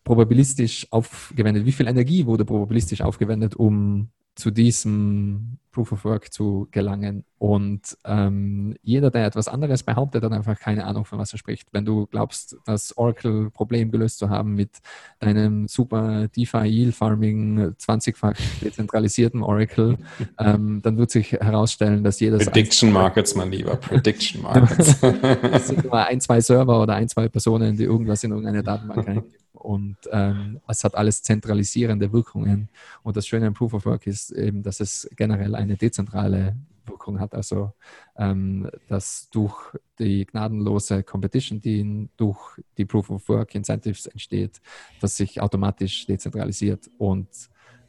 probabilistisch 0.05 0.86
aufgewendet, 0.90 1.66
wie 1.66 1.72
viel 1.72 1.86
Energie 1.86 2.27
wurde 2.27 2.44
probabilistisch 2.44 3.02
aufgewendet, 3.02 3.55
um 3.55 4.10
zu 4.35 4.51
diesem 4.51 5.59
Proof 5.70 5.93
of 5.93 6.05
Work 6.05 6.32
zu 6.32 6.66
gelangen. 6.72 7.24
Und 7.39 7.97
ähm, 8.05 8.74
jeder, 8.82 9.10
der 9.10 9.27
etwas 9.27 9.47
anderes 9.47 9.82
behauptet, 9.82 10.24
hat 10.24 10.32
einfach 10.32 10.59
keine 10.59 10.85
Ahnung, 10.85 11.05
von 11.05 11.18
was 11.18 11.32
er 11.32 11.39
spricht. 11.39 11.68
Wenn 11.72 11.85
du 11.85 12.06
glaubst, 12.06 12.56
das 12.66 12.97
Oracle-Problem 12.97 13.90
gelöst 13.90 14.18
zu 14.18 14.31
haben 14.31 14.55
mit 14.55 14.78
deinem 15.20 15.68
super 15.68 16.28
DeFi-Yield-Farming 16.28 17.77
20-fach 17.78 18.36
dezentralisierten 18.62 19.43
Oracle, 19.43 19.98
ähm, 20.39 20.81
dann 20.82 20.97
wird 20.97 21.10
sich 21.10 21.32
herausstellen, 21.32 22.02
dass 22.02 22.18
jedes 22.18 22.47
Prediction 22.47 22.93
Markets, 22.93 23.35
mein 23.36 23.52
Lieber, 23.52 23.77
Prediction 23.77 24.43
Markets. 24.43 25.02
es 25.02 25.68
sind 25.68 25.85
nur 25.85 25.94
ein, 25.94 26.20
zwei 26.20 26.40
Server 26.40 26.82
oder 26.82 26.94
ein, 26.94 27.09
zwei 27.09 27.28
Personen, 27.28 27.77
die 27.77 27.85
irgendwas 27.85 28.24
in 28.24 28.32
irgendeine 28.32 28.62
Datenbank 28.62 29.06
reingeben. 29.06 29.40
Und 29.61 29.97
ähm, 30.11 30.61
es 30.66 30.85
hat 30.85 30.95
alles 30.95 31.23
zentralisierende 31.23 32.12
Wirkungen. 32.12 32.69
Und 33.03 33.16
das 33.16 33.27
Schöne 33.27 33.47
an 33.47 33.55
Proof 33.55 33.74
of 33.74 33.87
Work 33.87 34.07
ist 34.07 34.31
eben, 34.32 34.62
dass 34.62 34.81
es 34.81 35.09
generell 35.16 35.55
eine 35.55 35.77
dezentrale 35.77 36.57
Wirkung 36.87 37.20
hat. 37.20 37.35
Also, 37.35 37.73
ähm, 38.16 38.70
dass 38.89 39.28
durch 39.31 39.55
die 39.99 40.27
gnadenlose 40.27 41.03
Competition, 41.03 41.61
die 41.61 42.09
durch 42.16 42.59
die 42.77 42.85
Proof 42.85 43.11
of 43.11 43.28
Work 43.28 43.55
Incentives 43.55 44.07
entsteht, 44.07 44.61
dass 45.01 45.16
sich 45.16 45.41
automatisch 45.41 46.07
dezentralisiert. 46.07 46.91
Und 46.99 47.28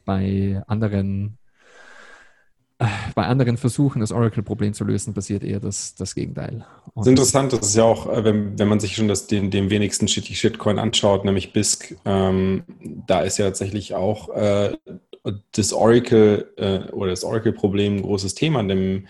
bei 0.04 0.62
anderen 0.66 1.38
bei 3.14 3.24
anderen 3.24 3.56
Versuchen, 3.56 4.00
das 4.00 4.12
Oracle-Problem 4.12 4.74
zu 4.74 4.84
lösen, 4.84 5.14
passiert 5.14 5.44
eher 5.44 5.60
das, 5.60 5.94
das 5.94 6.14
Gegenteil. 6.14 6.64
Und 6.94 7.06
das 7.06 7.06
ist 7.06 7.10
interessant, 7.10 7.52
das 7.52 7.68
ist 7.68 7.76
ja 7.76 7.84
auch, 7.84 8.10
äh, 8.10 8.24
wenn, 8.24 8.58
wenn 8.58 8.68
man 8.68 8.80
sich 8.80 8.96
schon 8.96 9.08
das, 9.08 9.26
den, 9.26 9.50
den 9.50 9.70
wenigsten 9.70 10.08
Shitty 10.08 10.34
Shitcoin 10.34 10.78
anschaut, 10.78 11.24
nämlich 11.24 11.52
BISC, 11.52 11.96
ähm, 12.04 12.64
da 13.06 13.20
ist 13.20 13.38
ja 13.38 13.46
tatsächlich 13.46 13.94
auch 13.94 14.28
äh, 14.30 14.76
das 15.52 15.72
Oracle 15.72 16.52
äh, 16.56 16.90
oder 16.92 17.10
das 17.10 17.24
Oracle-Problem 17.24 17.96
ein 17.96 18.02
großes 18.02 18.34
Thema. 18.34 18.62
Dem, 18.62 19.06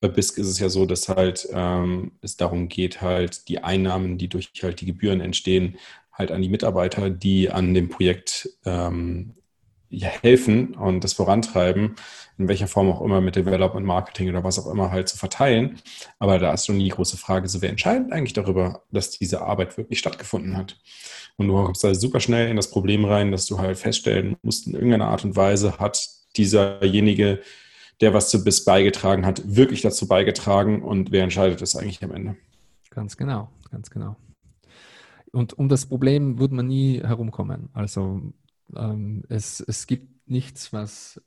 bei 0.00 0.08
BISC 0.08 0.38
ist 0.38 0.48
es 0.48 0.58
ja 0.58 0.68
so, 0.68 0.86
dass 0.86 1.08
halt 1.08 1.48
ähm, 1.52 2.12
es 2.22 2.36
darum 2.36 2.68
geht, 2.68 3.00
halt 3.02 3.48
die 3.48 3.64
Einnahmen, 3.64 4.18
die 4.18 4.28
durch 4.28 4.50
halt 4.62 4.80
die 4.80 4.86
Gebühren 4.86 5.20
entstehen, 5.20 5.76
halt 6.12 6.30
an 6.30 6.42
die 6.42 6.48
Mitarbeiter, 6.48 7.10
die 7.10 7.50
an 7.50 7.74
dem 7.74 7.88
Projekt 7.88 8.48
ähm, 8.64 9.34
helfen 9.90 10.74
und 10.74 11.04
das 11.04 11.12
vorantreiben, 11.12 11.96
in 12.38 12.48
welcher 12.48 12.66
Form 12.66 12.90
auch 12.90 13.00
immer 13.00 13.20
mit 13.20 13.36
Development, 13.36 13.86
Marketing 13.86 14.28
oder 14.28 14.44
was 14.44 14.58
auch 14.58 14.70
immer 14.70 14.90
halt 14.90 15.08
zu 15.08 15.16
verteilen. 15.16 15.78
Aber 16.18 16.38
da 16.38 16.52
ist 16.52 16.66
schon 16.66 16.78
die 16.78 16.88
große 16.88 17.16
Frage, 17.16 17.48
so 17.48 17.62
wer 17.62 17.70
entscheidet 17.70 18.12
eigentlich 18.12 18.32
darüber, 18.32 18.82
dass 18.90 19.10
diese 19.10 19.42
Arbeit 19.42 19.76
wirklich 19.78 19.98
stattgefunden 19.98 20.56
hat? 20.56 20.78
Und 21.36 21.48
du 21.48 21.54
kommst 21.54 21.84
da 21.84 21.94
super 21.94 22.20
schnell 22.20 22.48
in 22.48 22.56
das 22.56 22.70
Problem 22.70 23.04
rein, 23.04 23.30
dass 23.30 23.46
du 23.46 23.58
halt 23.58 23.78
feststellen 23.78 24.36
musst, 24.42 24.66
in 24.66 24.74
irgendeiner 24.74 25.08
Art 25.08 25.24
und 25.24 25.36
Weise 25.36 25.78
hat 25.78 26.08
dieserjenige, 26.36 27.40
der 28.00 28.12
was 28.12 28.28
zu 28.28 28.44
BIS 28.44 28.64
beigetragen 28.64 29.24
hat, 29.24 29.42
wirklich 29.44 29.82
dazu 29.82 30.06
beigetragen 30.06 30.82
und 30.82 31.12
wer 31.12 31.22
entscheidet 31.22 31.62
das 31.62 31.76
eigentlich 31.76 32.02
am 32.04 32.12
Ende? 32.12 32.36
Ganz 32.90 33.16
genau, 33.16 33.50
ganz 33.70 33.90
genau. 33.90 34.16
Und 35.32 35.58
um 35.58 35.68
das 35.68 35.86
Problem 35.86 36.38
wird 36.38 36.52
man 36.52 36.66
nie 36.66 37.00
herumkommen. 37.02 37.68
Also 37.74 38.32
ähm, 38.74 39.24
es, 39.28 39.60
es 39.60 39.86
gibt 39.86 40.28
nichts, 40.28 40.72
was, 40.72 41.20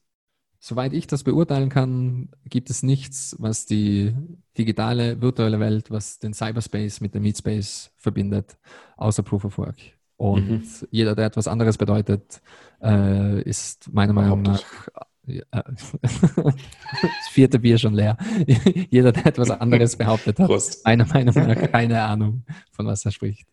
soweit 0.60 0.94
ich 0.94 1.08
das 1.08 1.24
beurteilen 1.24 1.70
kann, 1.70 2.30
gibt 2.46 2.70
es 2.70 2.84
nichts, 2.84 3.36
was 3.40 3.66
die 3.66 4.16
digitale, 4.58 5.22
virtuelle 5.22 5.60
Welt, 5.60 5.92
was 5.92 6.20
den 6.20 6.34
Cyberspace 6.34 7.02
mit 7.02 7.16
dem 7.16 7.24
Meatspace 7.24 7.92
verbindet, 7.98 8.58
außer 8.98 9.24
Proof 9.24 9.46
of 9.46 9.58
Work. 9.58 9.78
Und 10.18 10.50
mhm. 10.50 10.88
jeder, 10.92 11.16
der 11.16 11.28
etwas 11.28 11.48
anderes 11.48 11.78
bedeutet, 11.78 12.42
äh, 12.82 13.42
ist 13.44 13.94
meiner 13.94 14.12
Meinung 14.12 14.42
nach 14.42 14.64
das 15.52 17.28
vierte 17.32 17.60
Bier 17.60 17.78
schon 17.78 17.94
leer. 17.94 18.18
Jeder, 18.90 19.12
der 19.12 19.28
etwas 19.28 19.52
anderes 19.52 19.96
behauptet 19.96 20.40
hat, 20.40 20.48
Prost. 20.48 20.84
meiner 20.86 21.06
Meinung 21.06 21.36
nach 21.36 21.72
keine 21.72 22.02
Ahnung, 22.02 22.44
von 22.72 22.86
was 22.86 23.06
er 23.06 23.12
spricht. 23.12 23.48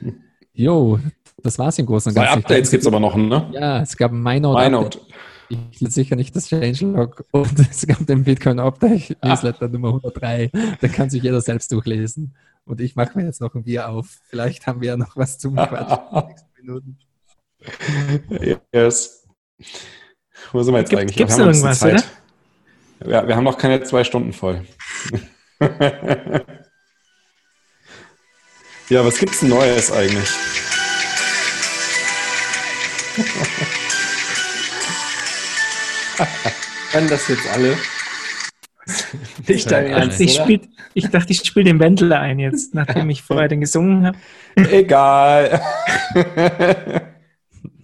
Jo, 0.52 0.98
das 1.42 1.58
war's 1.58 1.78
im 1.78 1.86
Großen 1.86 2.10
und 2.10 2.14
Ganzen. 2.14 2.32
Zwei 2.32 2.38
Updates 2.38 2.70
gibt 2.70 2.82
es 2.82 2.86
aber 2.86 3.00
noch, 3.00 3.16
ne? 3.16 3.48
Ja, 3.52 3.80
es 3.80 3.96
gab 3.96 4.12
ein 4.12 4.22
MyNote. 4.22 4.64
MyNote. 4.64 5.00
Ich 5.48 5.80
will 5.80 5.90
sicher 5.90 6.14
nicht 6.16 6.36
das 6.36 6.48
Changelog 6.48 7.24
und 7.30 7.58
es 7.70 7.86
gab 7.86 8.06
den 8.06 8.24
Bitcoin 8.24 8.58
Update 8.58 9.16
Newsletter 9.22 9.66
ah. 9.66 9.68
Nummer 9.68 9.88
103. 9.88 10.50
Da 10.80 10.88
kann 10.88 11.08
sich 11.08 11.22
jeder 11.22 11.40
selbst 11.40 11.72
durchlesen. 11.72 12.34
Und 12.64 12.80
ich 12.82 12.96
mache 12.96 13.16
mir 13.16 13.24
jetzt 13.24 13.40
noch 13.40 13.54
ein 13.54 13.64
Bier 13.64 13.88
auf. 13.88 14.18
Vielleicht 14.28 14.66
haben 14.66 14.82
wir 14.82 14.88
ja 14.88 14.96
noch 14.98 15.16
was 15.16 15.38
zum 15.38 15.56
Quatschen 15.56 16.46
Minuten. 16.60 16.98
Yes. 18.72 19.26
Wo 20.52 20.62
sind 20.62 20.74
wir 20.74 20.80
jetzt 20.80 20.90
Gibt, 20.90 21.00
eigentlich? 21.00 21.16
Gibt 21.16 21.30
es 21.30 21.38
irgendwas, 21.38 21.78
Zeit. 21.78 22.04
oder? 23.00 23.10
Ja, 23.10 23.26
wir 23.26 23.36
haben 23.36 23.44
noch 23.44 23.56
keine 23.56 23.82
zwei 23.84 24.04
Stunden 24.04 24.34
voll. 24.34 24.66
ja, 28.90 29.04
was 29.04 29.18
gibt's 29.18 29.40
denn 29.40 29.48
Neues 29.48 29.90
eigentlich? 29.90 30.28
Können 36.92 37.08
das 37.08 37.28
jetzt 37.28 37.48
alle? 37.52 37.76
Nicht 39.46 39.70
dein 39.70 39.86
Ernst, 39.86 40.20
ich, 40.20 40.34
spiel, 40.34 40.60
ich 40.94 41.08
dachte, 41.10 41.32
ich 41.32 41.40
spiele 41.40 41.66
den 41.66 41.78
Wendler 41.78 42.20
ein 42.20 42.38
jetzt, 42.38 42.74
nachdem 42.74 43.10
ich 43.10 43.22
vorher 43.22 43.48
den 43.48 43.60
gesungen 43.60 44.06
habe. 44.06 44.18
Egal. 44.56 45.60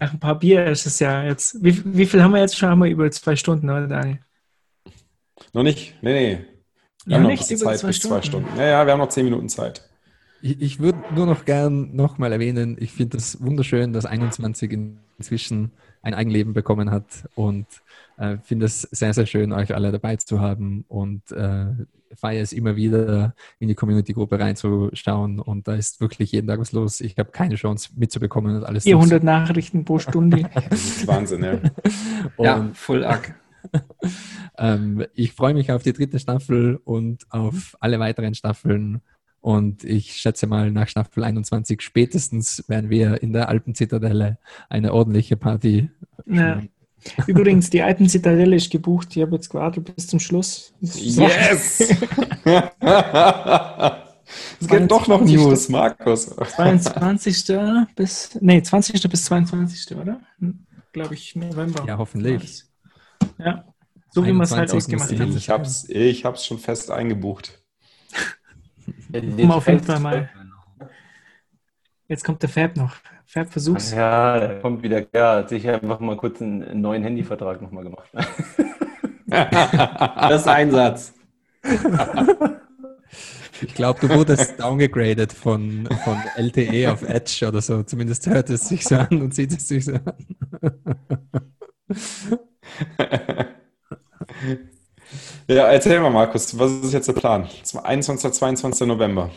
Nach 0.01 0.13
ein 0.13 0.21
paar 0.21 0.39
Bier 0.39 0.67
ist 0.67 0.87
es 0.87 0.99
ja 1.01 1.25
jetzt. 1.25 1.63
Wie, 1.63 1.83
wie 1.85 2.07
viel 2.07 2.23
haben 2.23 2.33
wir 2.33 2.41
jetzt 2.41 2.57
schon? 2.57 2.71
Haben 2.71 2.83
wir 2.83 2.91
über 2.91 3.11
zwei 3.11 3.37
Stunden, 3.37 3.69
oder 3.69 3.87
Daniel? 3.87 4.21
Noch 5.53 5.63
nicht? 5.63 5.95
Nee, 6.03 6.13
nee. 6.13 6.39
Wir 7.05 7.11
ja, 7.11 7.17
haben 7.17 7.25
noch 7.25 7.31
nicht 7.31 7.45
Zeit 7.45 7.59
zwei 7.59 7.73
bis 7.73 7.97
Stunden. 7.97 8.01
zwei 8.01 8.23
Stunden. 8.23 8.57
Ja, 8.57 8.67
ja, 8.67 8.87
wir 8.87 8.93
haben 8.93 9.01
noch 9.01 9.11
zehn 9.11 9.25
Minuten 9.25 9.49
Zeit. 9.49 9.83
Ich, 10.45 10.61
ich 10.61 10.79
würde 10.79 10.99
nur 11.15 11.25
noch 11.25 11.47
gern 11.47 11.97
nochmal 11.97 12.31
erwähnen, 12.31 12.77
ich 12.79 12.93
finde 12.93 13.17
das 13.17 13.41
wunderschön, 13.43 13.95
dass 13.95 14.05
21 14.05 14.71
inzwischen 15.19 15.71
ein 16.03 16.13
Eigenleben 16.13 16.53
bekommen 16.53 16.91
hat 16.91 17.27
und 17.35 17.67
äh, 18.19 18.37
finde 18.43 18.67
es 18.67 18.83
sehr, 18.83 19.15
sehr 19.15 19.25
schön, 19.25 19.55
euch 19.55 19.75
alle 19.75 19.91
dabei 19.91 20.17
zu 20.17 20.41
haben 20.43 20.85
und 20.89 21.33
äh, 21.33 21.69
feiere 22.15 22.43
es 22.43 22.53
immer 22.53 22.77
wieder, 22.77 23.35
in 23.59 23.69
die 23.69 23.75
Community-Gruppe 23.75 24.39
reinzuschauen 24.39 25.41
und 25.41 25.67
da 25.67 25.77
ist 25.77 26.03
wirklich 26.03 26.33
jeden 26.33 26.47
Tag 26.47 26.61
was 26.61 26.73
los. 26.73 27.01
Ich 27.01 27.17
habe 27.17 27.31
keine 27.31 27.55
Chance 27.55 27.93
mitzubekommen 27.97 28.55
und 28.55 28.65
alles. 28.65 28.85
400 28.85 29.25
Nachrichten 29.25 29.87
pro 29.87 29.99
Stunde. 29.99 30.43
Wahnsinn, 31.07 31.43
ja. 31.43 31.59
ja, 32.39 32.71
voll 32.75 33.03
arg. 33.03 33.35
ähm, 34.59 35.07
ich 35.15 35.33
freue 35.33 35.55
mich 35.55 35.73
auf 35.73 35.83
die 35.83 35.95
dritte 35.95 36.19
Staffel 36.19 36.79
und 36.85 37.25
auf 37.31 37.79
alle 37.81 37.99
weiteren 37.99 38.35
Staffeln 38.35 39.01
und 39.45 39.85
ich 39.85 40.17
schätze 40.17 40.47
mal, 40.47 40.71
nach 40.71 40.89
Staffel 40.89 41.23
21 41.23 41.83
spätestens 41.83 42.65
werden 42.67 42.89
wir 42.89 43.23
in 43.23 43.35
der 43.35 43.51
Alpenzitadelle 43.51 44.39
eine 44.71 44.95
ordentliche 44.95 45.37
Party. 45.37 45.91
Ja. 46.25 46.63
Übrigens, 47.27 47.69
die 47.69 47.83
Alpenzitadelle 47.83 48.57
ist 48.57 48.71
gebucht. 48.71 49.15
Ich 49.15 49.21
habe 49.21 49.35
jetzt 49.35 49.51
gewartet 49.51 49.95
bis 49.95 50.07
zum 50.07 50.19
Schluss. 50.19 50.73
Yes! 50.81 51.79
es 54.61 54.67
gibt 54.67 54.91
doch 54.91 55.09
noch 55.09 55.21
News, 55.21 55.69
Markus. 55.69 56.35
22. 56.35 57.45
bis, 57.95 58.39
nee, 58.41 58.63
20. 58.63 59.11
bis 59.11 59.25
22. 59.27 59.95
oder? 59.95 60.23
Glaube 60.95 61.13
ich, 61.13 61.37
November. 61.37 61.85
Ja, 61.87 61.99
hoffentlich. 61.99 62.63
Ja, 63.37 63.67
so 64.11 64.25
wie 64.25 64.33
man 64.33 64.45
es 64.45 64.53
halt 64.53 64.73
ausgemacht 64.73 65.11
hat. 65.19 65.29
Ich 65.29 65.51
habe 65.51 65.65
es 65.65 65.87
ich 65.91 66.25
hab's 66.25 66.47
schon 66.47 66.59
fest 66.59 66.91
eingebucht. 66.91 67.61
Um 69.15 69.51
auf 69.51 69.67
jeden 69.67 69.81
Fall 69.81 70.01
mal. 70.01 70.29
Jetzt 72.09 72.25
kommt 72.25 72.43
der 72.43 72.49
Fab 72.49 72.77
noch. 72.77 72.97
Fab, 73.25 73.51
versuch's. 73.51 73.93
Ja, 73.93 74.39
der 74.39 74.61
kommt 74.61 74.83
wieder. 74.83 75.07
Ja, 75.15 75.37
hat 75.37 75.49
sich 75.49 75.69
einfach 75.69 76.01
mal 76.01 76.17
kurz 76.17 76.43
einen 76.43 76.81
neuen 76.81 77.03
Handyvertrag 77.03 77.63
nochmal 77.63 77.85
gemacht. 77.85 78.11
das 79.27 80.43
ist 80.43 80.49
ein 80.49 80.71
Satz. 80.71 81.15
Ich 83.63 83.75
glaube, 83.75 84.01
du 84.01 84.15
wurdest 84.15 84.61
downgegradet 84.61 85.33
von, 85.33 85.89
von 86.05 86.19
LTE 86.37 86.93
auf 86.93 87.03
Edge 87.03 87.49
oder 87.49 87.63
so. 87.63 87.83
Zumindest 87.83 88.27
hört 88.27 88.51
es 88.51 88.69
sich 88.69 88.85
so 88.85 88.97
an 88.97 89.23
und 89.23 89.35
sieht 89.35 89.53
es 89.53 89.69
sich 89.69 89.87
so 89.87 89.95
an. 89.95 90.13
Ja, 95.49 95.67
erzähl 95.69 96.01
mal, 96.01 96.11
Markus, 96.11 96.59
was 96.59 96.73
ist 96.73 96.93
jetzt 96.93 97.09
der 97.09 97.13
Plan? 97.13 97.49
21. 97.83 98.33
22. 98.33 98.87
November. 98.87 99.31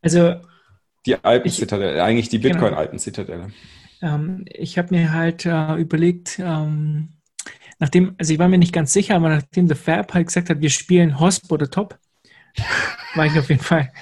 Also. 0.00 0.36
Die 1.06 1.16
Alpenzitadelle, 1.22 2.02
eigentlich 2.02 2.28
die 2.28 2.38
genau. 2.38 2.54
Bitcoin-Alpenzitadelle. 2.54 3.48
Ähm, 4.02 4.44
ich 4.46 4.78
habe 4.78 4.94
mir 4.94 5.12
halt 5.12 5.46
äh, 5.46 5.74
überlegt, 5.74 6.38
ähm, 6.38 7.10
nachdem, 7.78 8.14
also 8.18 8.32
ich 8.32 8.38
war 8.38 8.48
mir 8.48 8.58
nicht 8.58 8.72
ganz 8.72 8.92
sicher, 8.92 9.16
aber 9.16 9.28
nachdem 9.28 9.68
der 9.68 9.76
Fab 9.76 10.14
halt 10.14 10.26
gesagt 10.28 10.50
hat, 10.50 10.60
wir 10.60 10.70
spielen 10.70 11.18
Hosp 11.18 11.50
oder 11.50 11.68
Top, 11.68 11.98
war 13.14 13.26
ich 13.26 13.38
auf 13.38 13.48
jeden 13.48 13.62
Fall, 13.62 13.92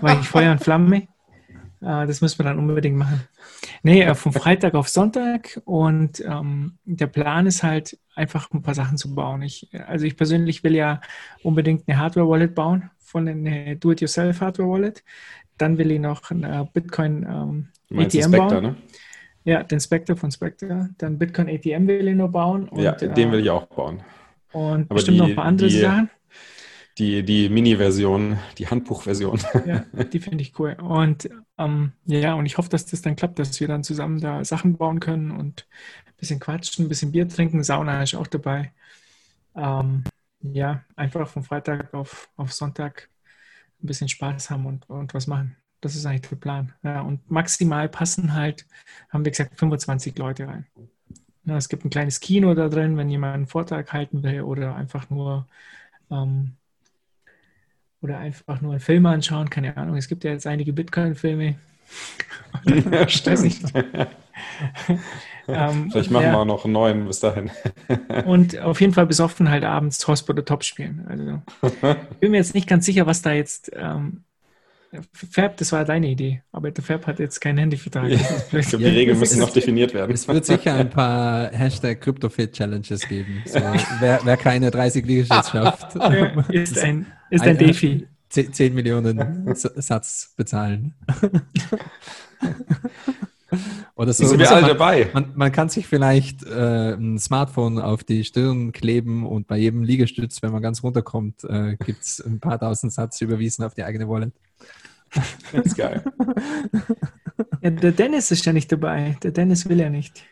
war 0.00 0.20
ich 0.20 0.26
Feuer 0.26 0.52
und 0.52 0.62
Flamme. 0.62 1.08
Äh, 1.80 2.06
das 2.06 2.20
müssen 2.20 2.38
wir 2.38 2.44
dann 2.44 2.58
unbedingt 2.58 2.96
machen. 2.96 3.22
Nee, 3.82 4.02
äh, 4.02 4.14
vom 4.14 4.32
Freitag 4.32 4.74
auf 4.74 4.88
Sonntag 4.88 5.60
und 5.64 6.20
ähm, 6.26 6.78
der 6.84 7.06
Plan 7.06 7.46
ist 7.46 7.62
halt 7.62 7.98
einfach 8.14 8.50
ein 8.52 8.62
paar 8.62 8.74
Sachen 8.74 8.98
zu 8.98 9.14
bauen. 9.14 9.42
Ich, 9.42 9.68
also 9.86 10.04
ich 10.04 10.16
persönlich 10.16 10.62
will 10.62 10.74
ja 10.74 11.00
unbedingt 11.42 11.88
eine 11.88 11.98
Hardware-Wallet 11.98 12.54
bauen, 12.54 12.90
von 12.98 13.26
einer 13.26 13.74
Do-it-yourself-Hardware-Wallet. 13.76 15.02
Dann 15.56 15.78
will 15.78 15.90
ich 15.90 16.00
noch 16.00 16.30
ein 16.30 16.68
Bitcoin 16.72 17.22
ähm, 17.22 17.68
ATM 17.98 18.10
Spectre, 18.22 18.30
bauen. 18.38 18.62
ne? 18.62 18.76
Ja, 19.44 19.62
den 19.62 19.80
Spectre 19.80 20.16
von 20.16 20.30
Spectre. 20.30 20.90
Dann 20.98 21.18
Bitcoin 21.18 21.48
ATM 21.48 21.86
will 21.86 22.06
ich 22.08 22.14
noch 22.16 22.28
bauen. 22.28 22.68
Und, 22.68 22.80
Ja, 22.82 22.92
den 22.92 23.10
äh, 23.28 23.32
will 23.32 23.40
ich 23.40 23.50
auch 23.50 23.66
bauen. 23.66 24.00
Und 24.52 24.82
Aber 24.82 24.94
bestimmt 24.96 25.16
noch 25.18 25.26
die- 25.26 25.32
ein 25.32 25.36
paar 25.36 25.44
andere 25.46 25.68
die- 25.68 25.78
Sachen. 25.80 26.10
Die, 27.00 27.22
die 27.22 27.48
Mini-Version, 27.48 28.38
die 28.58 28.68
Handbuchversion. 28.68 29.40
Ja, 29.64 29.86
die 30.04 30.20
finde 30.20 30.42
ich 30.42 30.58
cool. 30.58 30.74
Und 30.74 31.30
ähm, 31.56 31.92
ja, 32.04 32.34
und 32.34 32.44
ich 32.44 32.58
hoffe, 32.58 32.68
dass 32.68 32.84
das 32.84 33.00
dann 33.00 33.16
klappt, 33.16 33.38
dass 33.38 33.58
wir 33.58 33.68
dann 33.68 33.82
zusammen 33.82 34.20
da 34.20 34.44
Sachen 34.44 34.76
bauen 34.76 35.00
können 35.00 35.30
und 35.30 35.66
ein 36.04 36.12
bisschen 36.18 36.40
quatschen, 36.40 36.84
ein 36.84 36.88
bisschen 36.90 37.10
Bier 37.10 37.26
trinken. 37.26 37.64
Sauna 37.64 38.02
ist 38.02 38.14
auch 38.14 38.26
dabei. 38.26 38.74
Ähm, 39.56 40.04
ja, 40.42 40.84
einfach 40.94 41.26
von 41.26 41.42
Freitag 41.42 41.94
auf, 41.94 42.28
auf 42.36 42.52
Sonntag 42.52 43.08
ein 43.82 43.86
bisschen 43.86 44.08
Spaß 44.08 44.50
haben 44.50 44.66
und, 44.66 44.90
und 44.90 45.14
was 45.14 45.26
machen. 45.26 45.56
Das 45.80 45.96
ist 45.96 46.04
eigentlich 46.04 46.28
der 46.28 46.36
Plan. 46.36 46.74
Ja, 46.82 47.00
und 47.00 47.30
maximal 47.30 47.88
passen 47.88 48.34
halt, 48.34 48.66
haben 49.08 49.24
wir 49.24 49.32
gesagt, 49.32 49.58
25 49.58 50.18
Leute 50.18 50.48
rein. 50.48 50.66
Es 51.46 51.70
gibt 51.70 51.82
ein 51.82 51.90
kleines 51.90 52.20
Kino 52.20 52.52
da 52.52 52.68
drin, 52.68 52.98
wenn 52.98 53.08
jemand 53.08 53.34
einen 53.36 53.46
Vortrag 53.46 53.90
halten 53.94 54.22
will 54.22 54.42
oder 54.42 54.74
einfach 54.76 55.08
nur 55.08 55.48
ähm, 56.10 56.56
oder 58.02 58.18
einfach 58.18 58.60
nur 58.60 58.72
einen 58.72 58.80
Film 58.80 59.06
anschauen, 59.06 59.50
keine 59.50 59.76
Ahnung. 59.76 59.96
Es 59.96 60.08
gibt 60.08 60.24
ja 60.24 60.30
jetzt 60.30 60.46
einige 60.46 60.72
Bitcoin-Filme. 60.72 61.56
ich 62.64 63.26
weiß 63.26 63.42
nicht. 63.42 63.62
ähm, 65.48 65.90
Vielleicht 65.90 66.10
machen 66.10 66.24
ja, 66.24 66.32
wir 66.32 66.38
auch 66.38 66.44
noch 66.44 66.64
einen 66.64 66.72
neuen 66.72 67.06
bis 67.06 67.20
dahin. 67.20 67.50
Und 68.26 68.58
auf 68.58 68.80
jeden 68.80 68.94
Fall 68.94 69.06
besoffen 69.06 69.50
halt 69.50 69.64
abends 69.64 70.06
Hosp 70.06 70.30
oder 70.30 70.44
Top 70.44 70.64
spielen. 70.64 71.04
Also 71.08 71.42
ich 72.12 72.18
bin 72.18 72.30
mir 72.30 72.38
jetzt 72.38 72.54
nicht 72.54 72.68
ganz 72.68 72.86
sicher, 72.86 73.06
was 73.06 73.22
da 73.22 73.32
jetzt 73.32 73.70
ähm, 73.74 74.24
Fab, 75.12 75.56
das 75.56 75.70
war 75.70 75.84
deine 75.84 76.08
Idee, 76.08 76.42
aber 76.50 76.72
der 76.72 76.82
Fab 76.82 77.06
hat 77.06 77.20
jetzt 77.20 77.40
keinen 77.40 77.58
Handyvertrag. 77.58 78.08
Ist 78.10 78.52
Ich 78.52 78.68
glaube, 78.68 78.84
die 78.84 78.90
Regeln 78.90 79.18
müssen 79.18 79.38
noch 79.38 79.50
definiert 79.50 79.94
werden. 79.94 80.10
Es 80.12 80.26
wird 80.26 80.44
sicher 80.44 80.74
ein 80.74 80.90
paar 80.90 81.48
Hashtag 81.52 82.00
CryptoFit-Challenges 82.00 83.08
geben. 83.08 83.42
So, 83.46 83.60
wer, 84.00 84.20
wer 84.24 84.36
keine 84.36 84.70
30 84.72 85.06
Liegestütze 85.06 85.50
schafft, 85.52 85.94
Ja, 85.94 86.40
ist 86.50 86.76
ein, 86.78 87.06
ist 87.30 87.42
Ein- 87.42 87.50
ein 87.50 87.58
Defi. 87.58 88.08
10, 88.30 88.52
10 88.52 88.74
Millionen 88.74 89.54
Satz 89.56 90.34
bezahlen. 90.36 90.94
Oder 93.96 94.12
so. 94.12 94.24
Sind 94.26 94.38
wir 94.38 94.50
alle 94.50 94.68
dabei. 94.68 95.10
Man, 95.12 95.32
man 95.34 95.50
kann 95.52 95.68
sich 95.68 95.86
vielleicht 95.86 96.44
äh, 96.46 96.92
ein 96.94 97.18
Smartphone 97.18 97.80
auf 97.80 98.04
die 98.04 98.22
Stirn 98.24 98.70
kleben 98.70 99.26
und 99.26 99.48
bei 99.48 99.56
jedem 99.58 99.82
Liegestütz, 99.82 100.42
wenn 100.42 100.52
man 100.52 100.62
ganz 100.62 100.82
runterkommt, 100.84 101.42
äh, 101.44 101.76
gibt 101.84 102.02
es 102.02 102.20
ein 102.24 102.38
paar 102.38 102.58
tausend 102.60 102.92
Satz 102.92 103.20
überwiesen 103.20 103.64
auf 103.64 103.74
die 103.74 103.82
eigene 103.82 104.08
Wallet. 104.08 104.32
Das 105.52 105.66
ist 105.66 105.76
geil. 105.76 106.04
Ja, 107.62 107.70
der 107.70 107.92
Dennis 107.92 108.30
ist 108.30 108.44
ja 108.46 108.52
nicht 108.52 108.70
dabei. 108.70 109.16
Der 109.22 109.32
Dennis 109.32 109.68
will 109.68 109.80
ja 109.80 109.90
nicht. 109.90 110.24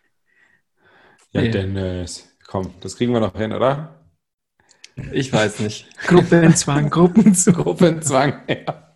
Ja, 1.33 1.43
Nee. 1.43 1.51
Dennis. 1.51 2.29
Komm, 2.47 2.73
das 2.81 2.97
kriegen 2.97 3.13
wir 3.13 3.21
noch 3.21 3.37
hin, 3.37 3.53
oder? 3.53 4.07
Ich 5.13 5.33
weiß 5.33 5.61
nicht. 5.61 5.89
Gruppenzwang, 6.07 6.91
Gruppenzwang. 6.91 7.55
Gruppenzwang. 7.55 8.43
Ja. 8.49 8.95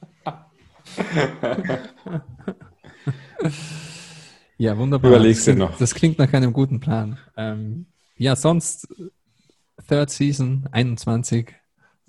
Ja, 4.59 4.79
wunderbar. 4.79 5.11
Überleg's 5.11 5.41
das 5.41 5.45
dir 5.47 5.53
klingt, 5.55 5.71
noch. 5.71 5.79
Das 5.79 5.95
klingt 5.95 6.19
nach 6.19 6.33
einem 6.33 6.53
guten 6.53 6.81
Plan. 6.81 7.19
Ähm, 7.37 7.87
ja, 8.17 8.37
sonst 8.37 8.89
Third 9.89 10.11
Season 10.11 10.69
21. 10.71 11.55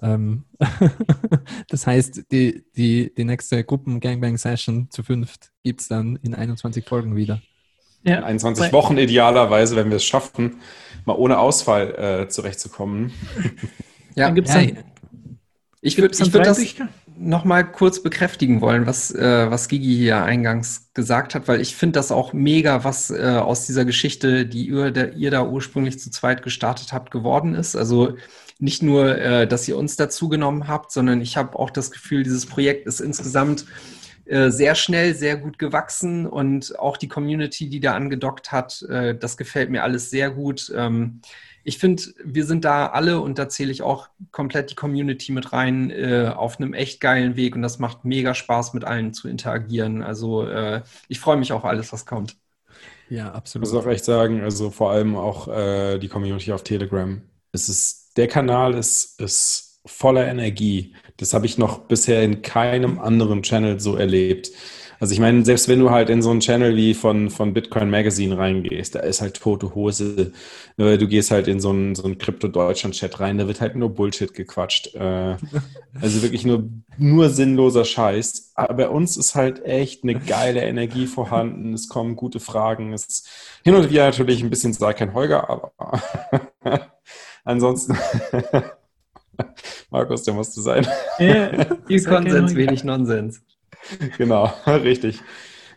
Ähm, 0.04 0.44
das 1.70 1.88
heißt, 1.88 2.26
die, 2.32 2.66
die, 2.76 3.14
die 3.16 3.24
nächste 3.24 3.64
Gruppen-Gangbang-Session 3.64 4.90
zu 4.92 5.02
fünft 5.02 5.52
gibt 5.64 5.82
es 5.82 5.88
dann 5.88 6.18
in 6.18 6.36
21 6.36 6.86
Folgen 6.86 7.16
wieder. 7.16 7.42
Ja, 8.04 8.24
21 8.24 8.66
Weil- 8.66 8.74
Wochen 8.74 8.98
idealerweise, 8.98 9.78
wenn 9.78 9.90
wir 9.90 9.98
es 9.98 10.04
schaffen, 10.04 10.58
mal 11.06 11.14
ohne 11.14 11.40
Ausfall 11.40 12.24
äh, 12.24 12.28
zurechtzukommen. 12.28 13.12
Ja, 14.16 14.28
Dann 14.28 14.36
gibt's 14.36 14.54
Ja, 14.54 14.62
dann, 14.62 14.78
ich 15.82 15.98
würde 15.98 16.14
ich 16.14 16.32
würd 16.32 16.46
das 16.46 16.60
nochmal 17.18 17.70
kurz 17.72 18.04
bekräftigen 18.04 18.62
wollen, 18.62 18.86
was, 18.86 19.10
äh, 19.10 19.50
was 19.50 19.68
Gigi 19.68 19.96
hier 19.96 20.24
eingangs 20.24 20.92
gesagt 20.94 21.36
hat, 21.36 21.48
weil 21.48 21.62
ich 21.62 21.76
finde 21.76 21.94
das 21.94 22.12
auch 22.12 22.32
mega, 22.32 22.84
was 22.84 23.10
äh, 23.10 23.40
aus 23.42 23.66
dieser 23.66 23.86
Geschichte, 23.86 24.46
die 24.46 24.68
ihr, 24.68 24.92
der, 24.92 25.14
ihr 25.14 25.32
da 25.32 25.46
ursprünglich 25.48 26.00
zu 26.00 26.12
zweit 26.12 26.44
gestartet 26.44 26.94
habt, 26.94 27.12
geworden 27.12 27.56
ist. 27.56 27.76
Also 27.76 28.16
nicht 28.64 28.81
nur, 28.81 29.18
äh, 29.18 29.45
dass 29.48 29.68
ihr 29.68 29.77
uns 29.77 29.98
dazu 29.98 30.30
genommen 30.30 30.68
habt, 30.69 30.91
sondern 30.91 31.22
ich 31.22 31.35
habe 31.35 31.60
auch 31.60 31.69
das 31.69 31.91
Gefühl, 31.91 32.23
dieses 32.23 32.45
Projekt 32.45 32.88
ist 32.88 33.02
insgesamt 33.02 33.65
äh, 34.26 34.52
sehr 34.52 34.76
schnell, 34.76 35.15
sehr 35.15 35.35
gut 35.35 35.60
gewachsen 35.60 36.26
und 36.26 36.80
auch 36.80 36.95
die 36.95 37.10
Community, 37.10 37.69
die 37.69 37.81
da 37.81 37.94
angedockt 37.94 38.53
hat, 38.53 38.81
äh, 38.84 39.15
das 39.18 39.35
gefällt 39.35 39.69
mir 39.69 39.84
alles 39.84 40.10
sehr 40.10 40.31
gut. 40.31 40.72
Ähm, 40.76 41.22
ich 41.65 41.77
finde, 41.77 42.03
wir 42.23 42.45
sind 42.45 42.64
da 42.64 42.88
alle 42.88 43.19
und 43.19 43.38
da 43.38 43.49
zähle 43.49 43.72
ich 43.72 43.81
auch 43.81 44.07
komplett 44.31 44.72
die 44.72 44.76
Community 44.76 45.34
mit 45.34 45.52
rein 45.52 45.91
äh, 45.91 46.31
auf 46.34 46.57
einem 46.57 46.73
echt 46.73 47.02
geilen 47.02 47.35
Weg 47.35 47.56
und 47.57 47.61
das 47.64 47.80
macht 47.80 48.06
mega 48.06 48.34
Spaß, 48.34 48.73
mit 48.73 48.85
allen 48.85 49.14
zu 49.14 49.27
interagieren. 49.27 50.02
Also 50.03 50.45
äh, 50.48 50.84
ich 51.10 51.19
freue 51.19 51.38
mich 51.38 51.52
auf 51.52 51.65
alles, 51.65 51.91
was 51.91 52.06
kommt. 52.06 52.38
Ja, 53.10 53.34
Ich 53.35 53.35
absolut. 53.35 53.72
muss 53.72 53.73
auch 53.73 53.85
echt 53.88 54.06
sagen, 54.06 54.41
also 54.41 54.72
vor 54.72 54.91
allem 54.91 55.15
auch 55.15 55.48
äh, 55.48 55.99
die 55.99 56.07
Community 56.07 56.52
auf 56.52 56.64
Telegram. 56.64 57.22
Es 57.52 57.69
ist, 57.69 58.03
der 58.18 58.27
Kanal 58.27 58.73
ist, 58.76 59.19
ist 59.19 59.81
voller 59.85 60.27
Energie. 60.27 60.95
Das 61.18 61.34
habe 61.34 61.45
ich 61.45 61.57
noch 61.57 61.80
bisher 61.88 62.23
in 62.23 62.41
keinem 62.41 62.99
anderen 62.99 63.44
Channel 63.44 63.80
so 63.80 63.95
erlebt. 63.95 64.52
Also 64.99 65.14
ich 65.14 65.19
meine, 65.19 65.44
selbst 65.44 65.68
wenn 65.68 65.80
du 65.80 65.90
halt 65.91 66.10
in 66.10 66.22
so 66.22 66.30
einen 66.31 66.40
Channel 66.40 66.76
wie 66.77 66.94
von, 66.94 67.30
von 67.30 67.53
Bitcoin 67.53 67.90
Magazine 67.90 68.38
reingehst, 68.38 68.95
da 68.95 68.99
ist 68.99 69.19
halt 69.22 69.35
tote 69.41 69.76
Hose. 69.76 70.31
Äh, 70.77 70.98
Du 70.98 71.07
gehst 71.07 71.31
halt 71.31 71.48
in 71.49 71.60
so 71.60 71.72
einen, 71.72 71.94
so 71.95 72.03
einen 72.03 72.18
Krypto-Deutschland-Chat 72.18 73.19
rein, 73.19 73.38
da 73.38 73.48
wird 73.48 73.60
halt 73.60 73.76
nur 73.76 73.90
Bullshit 73.94 74.34
gequatscht. 74.34 74.95
Äh, 74.95 75.35
Also 76.02 76.22
wirklich 76.22 76.45
nur, 76.45 76.69
nur 76.98 77.30
sinnloser 77.30 77.85
Scheiß. 77.85 78.52
Aber 78.56 78.73
bei 78.73 78.90
uns 78.90 79.15
ist 79.18 79.35
halt 79.35 79.64
echt 79.65 80.03
eine 80.03 80.15
geile 80.19 80.61
Energie 80.61 81.06
vorhanden. 81.07 81.73
Es 81.73 81.88
kommen 81.88 82.15
gute 82.15 82.40
Fragen. 82.40 82.94
Es 82.94 83.06
ist 83.06 83.30
hin 83.64 83.76
und 83.76 83.90
wieder 83.90 84.06
natürlich 84.06 84.41
ein 84.44 84.49
bisschen 84.49 84.73
sei 84.73 84.94
kein 84.94 85.14
Holger, 85.14 85.49
aber 85.49 85.73
ansonsten 87.44 87.98
Markus, 89.90 90.24
der 90.24 90.34
musste 90.34 90.61
sein. 90.61 90.88
Ja, 91.20 91.49
Viel. 91.88 92.03
Konsens, 92.06 92.56
wenig 92.56 92.84
Nonsens. 92.84 93.41
genau, 94.18 94.52
richtig. 94.68 95.22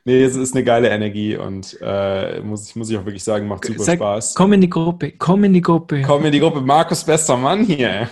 Nee, 0.05 0.23
es 0.23 0.37
ist 0.37 0.55
eine 0.55 0.63
geile 0.63 0.89
Energie 0.89 1.37
und 1.37 1.77
äh, 1.83 2.41
muss, 2.41 2.69
ich, 2.69 2.77
muss 2.77 2.89
ich 2.89 2.97
auch 2.97 3.05
wirklich 3.05 3.25
sagen, 3.25 3.49
macht 3.49 3.65
super 3.65 3.83
Sag, 3.83 3.97
Spaß. 3.97 4.35
Komm 4.37 4.53
in 4.53 4.61
die 4.61 4.71
Gruppe, 4.71 5.13
komm 5.19 5.43
in 5.43 5.53
die 5.53 5.61
Gruppe, 5.61 6.03
Komm 6.03 6.25
in 6.25 6.33
die 6.33 6.39
Gruppe. 6.39 6.61
Markus, 6.61 7.03
bester 7.03 7.37
Mann 7.37 7.65
hier. 7.65 8.09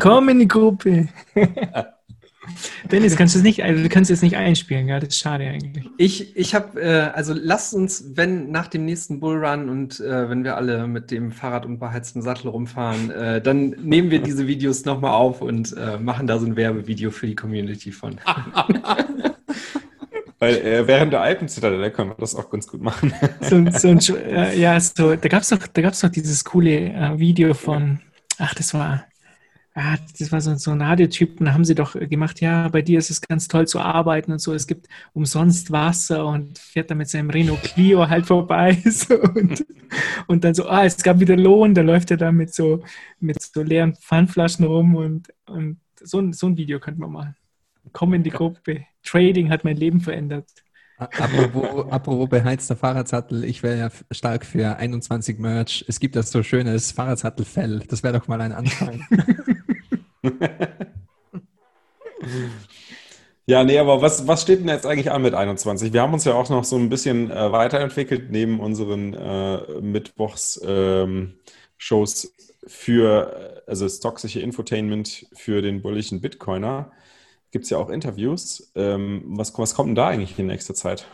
komm 0.00 0.28
in 0.28 0.38
die 0.38 0.48
Gruppe. 0.48 1.08
Dennis, 2.90 3.16
kannst 3.16 3.34
du 3.34 3.38
es 3.38 3.42
nicht, 3.44 3.62
also 3.62 3.82
du 3.82 3.88
kannst 3.88 4.10
es 4.10 4.22
nicht 4.22 4.36
einspielen, 4.36 4.88
ja, 4.88 5.00
das 5.00 5.10
ist 5.10 5.18
schade 5.18 5.44
eigentlich. 5.46 5.84
Ich, 5.98 6.36
ich 6.36 6.54
habe, 6.54 6.80
äh, 6.80 7.10
also 7.14 7.32
lasst 7.34 7.74
uns, 7.74 8.04
wenn 8.14 8.50
nach 8.50 8.68
dem 8.68 8.84
nächsten 8.84 9.20
Bullrun 9.20 9.68
und 9.68 10.00
äh, 10.00 10.28
wenn 10.28 10.44
wir 10.44 10.56
alle 10.56 10.86
mit 10.86 11.10
dem 11.10 11.32
Fahrrad 11.32 11.64
und 11.66 11.78
beheiztem 11.78 12.22
Sattel 12.22 12.48
rumfahren, 12.48 13.10
äh, 13.10 13.40
dann 13.40 13.70
nehmen 13.82 14.10
wir 14.10 14.20
diese 14.20 14.46
Videos 14.46 14.84
nochmal 14.84 15.12
auf 15.12 15.40
und 15.40 15.74
äh, 15.76 15.98
machen 15.98 16.26
da 16.26 16.38
so 16.38 16.46
ein 16.46 16.56
Werbevideo 16.56 17.10
für 17.10 17.26
die 17.26 17.34
Community 17.36 17.92
von. 17.92 18.16
Weil 20.38 20.56
äh, 20.56 20.86
während 20.86 21.12
der 21.12 21.22
Alpenzitadelle 21.22 21.90
können 21.90 22.10
wir 22.10 22.16
das 22.18 22.34
auch 22.34 22.50
ganz 22.50 22.66
gut 22.66 22.82
machen. 22.82 23.12
So, 23.40 23.56
ein- 23.56 23.72
so 23.72 23.88
ein, 23.88 23.98
äh, 24.16 24.58
ja, 24.58 24.78
so, 24.80 25.14
da 25.16 25.28
gab's 25.28 25.48
doch, 25.48 25.66
da 25.66 25.82
gab's 25.82 26.00
doch 26.00 26.08
dieses 26.10 26.44
coole 26.44 26.70
äh, 26.92 27.18
Video 27.18 27.54
von, 27.54 28.00
ach, 28.38 28.54
das 28.54 28.74
war, 28.74 29.04
ah, 29.74 29.96
das 30.18 30.30
war 30.32 30.40
so, 30.40 30.54
so 30.56 30.70
ein 30.70 30.80
Radiotyp, 30.82 31.40
und 31.40 31.46
da 31.46 31.52
haben 31.54 31.64
sie 31.64 31.74
doch 31.74 31.94
gemacht, 31.94 32.40
ja, 32.40 32.68
bei 32.68 32.82
dir 32.82 32.98
ist 32.98 33.10
es 33.10 33.20
ganz 33.20 33.48
toll 33.48 33.66
zu 33.66 33.80
arbeiten 33.80 34.32
und 34.32 34.38
so, 34.40 34.54
es 34.54 34.66
gibt 34.66 34.88
umsonst 35.12 35.70
Wasser 35.72 36.26
und 36.26 36.58
fährt 36.58 36.90
dann 36.90 36.98
mit 36.98 37.08
seinem 37.08 37.30
Renault 37.30 37.62
Clio 37.62 38.08
halt 38.08 38.26
vorbei 38.26 38.80
so, 38.90 39.14
und, 39.20 39.64
und 40.26 40.44
dann 40.44 40.54
so, 40.54 40.68
ah, 40.68 40.84
es 40.84 40.96
gab 41.02 41.20
wieder 41.20 41.36
Lohn, 41.36 41.74
da 41.74 41.82
läuft 41.82 42.10
er 42.10 42.16
dann 42.16 42.36
mit 42.36 42.54
so, 42.54 42.82
mit 43.20 43.40
so 43.42 43.62
leeren 43.62 43.94
Pfandflaschen 43.96 44.64
rum 44.66 44.94
und, 44.96 45.28
und 45.46 45.80
so, 46.00 46.20
ein- 46.20 46.32
so 46.32 46.46
ein 46.48 46.56
Video 46.56 46.80
könnte 46.80 47.00
man 47.00 47.12
machen. 47.12 47.36
Komm 47.92 48.14
in 48.14 48.22
die 48.22 48.30
Gruppe. 48.30 48.86
Trading 49.04 49.50
hat 49.50 49.64
mein 49.64 49.76
Leben 49.76 50.00
verändert. 50.00 50.48
Apropos, 50.96 51.90
apropos 51.90 52.28
beheizter 52.28 52.76
Fahrradsattel, 52.76 53.44
ich 53.44 53.62
wäre 53.62 53.78
ja 53.78 53.90
stark 54.12 54.46
für 54.46 54.76
21 54.76 55.38
Merch. 55.38 55.84
Es 55.88 55.98
gibt 55.98 56.14
das 56.14 56.30
so 56.30 56.42
schönes 56.42 56.92
Fahrradsattelfell. 56.92 57.80
Das 57.88 58.02
wäre 58.02 58.18
doch 58.18 58.28
mal 58.28 58.40
ein 58.40 58.52
Anfang. 58.52 59.04
Ja, 63.46 63.62
nee, 63.62 63.78
aber 63.78 64.00
was, 64.00 64.26
was 64.26 64.40
steht 64.40 64.60
denn 64.60 64.68
jetzt 64.68 64.86
eigentlich 64.86 65.10
an 65.10 65.20
mit 65.20 65.34
21? 65.34 65.92
Wir 65.92 66.00
haben 66.00 66.14
uns 66.14 66.24
ja 66.24 66.32
auch 66.32 66.48
noch 66.48 66.64
so 66.64 66.76
ein 66.76 66.88
bisschen 66.88 67.30
äh, 67.30 67.52
weiterentwickelt 67.52 68.30
neben 68.30 68.58
unseren 68.58 69.12
äh, 69.12 69.80
Mittwochs-Shows 69.82 70.64
ähm, 72.24 72.30
für, 72.66 73.62
äh, 73.66 73.70
also 73.70 73.84
das 73.84 74.00
toxische 74.00 74.40
Infotainment 74.40 75.26
für 75.34 75.60
den 75.60 75.82
bulligen 75.82 76.22
Bitcoiner. 76.22 76.90
Gibt 77.54 77.66
es 77.66 77.70
ja 77.70 77.78
auch 77.78 77.88
Interviews. 77.88 78.72
Ähm, 78.74 79.22
was, 79.26 79.56
was 79.56 79.74
kommt 79.76 79.90
denn 79.90 79.94
da 79.94 80.08
eigentlich 80.08 80.36
in 80.40 80.46
nächster 80.48 80.74
Zeit? 80.74 81.06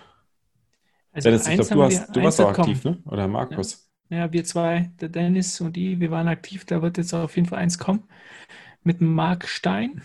Also 1.12 1.28
Dennis, 1.28 1.42
ich 1.42 1.48
eins 1.48 1.68
glaube, 1.68 1.74
du, 1.74 1.82
hast, 1.84 2.16
du 2.16 2.22
warst 2.22 2.40
auch 2.40 2.54
kommen. 2.54 2.70
aktiv, 2.70 2.84
ne? 2.84 3.02
Oder 3.04 3.28
Markus? 3.28 3.90
Ja, 4.08 4.32
wir 4.32 4.42
zwei, 4.44 4.90
der 5.00 5.10
Dennis 5.10 5.60
und 5.60 5.76
ich, 5.76 6.00
wir 6.00 6.10
waren 6.10 6.28
aktiv. 6.28 6.64
Da 6.64 6.80
wird 6.80 6.96
jetzt 6.96 7.12
auf 7.12 7.36
jeden 7.36 7.46
Fall 7.46 7.58
eins 7.58 7.78
kommen 7.78 8.04
mit 8.82 9.00
Marc 9.02 9.46
Stein 9.48 10.02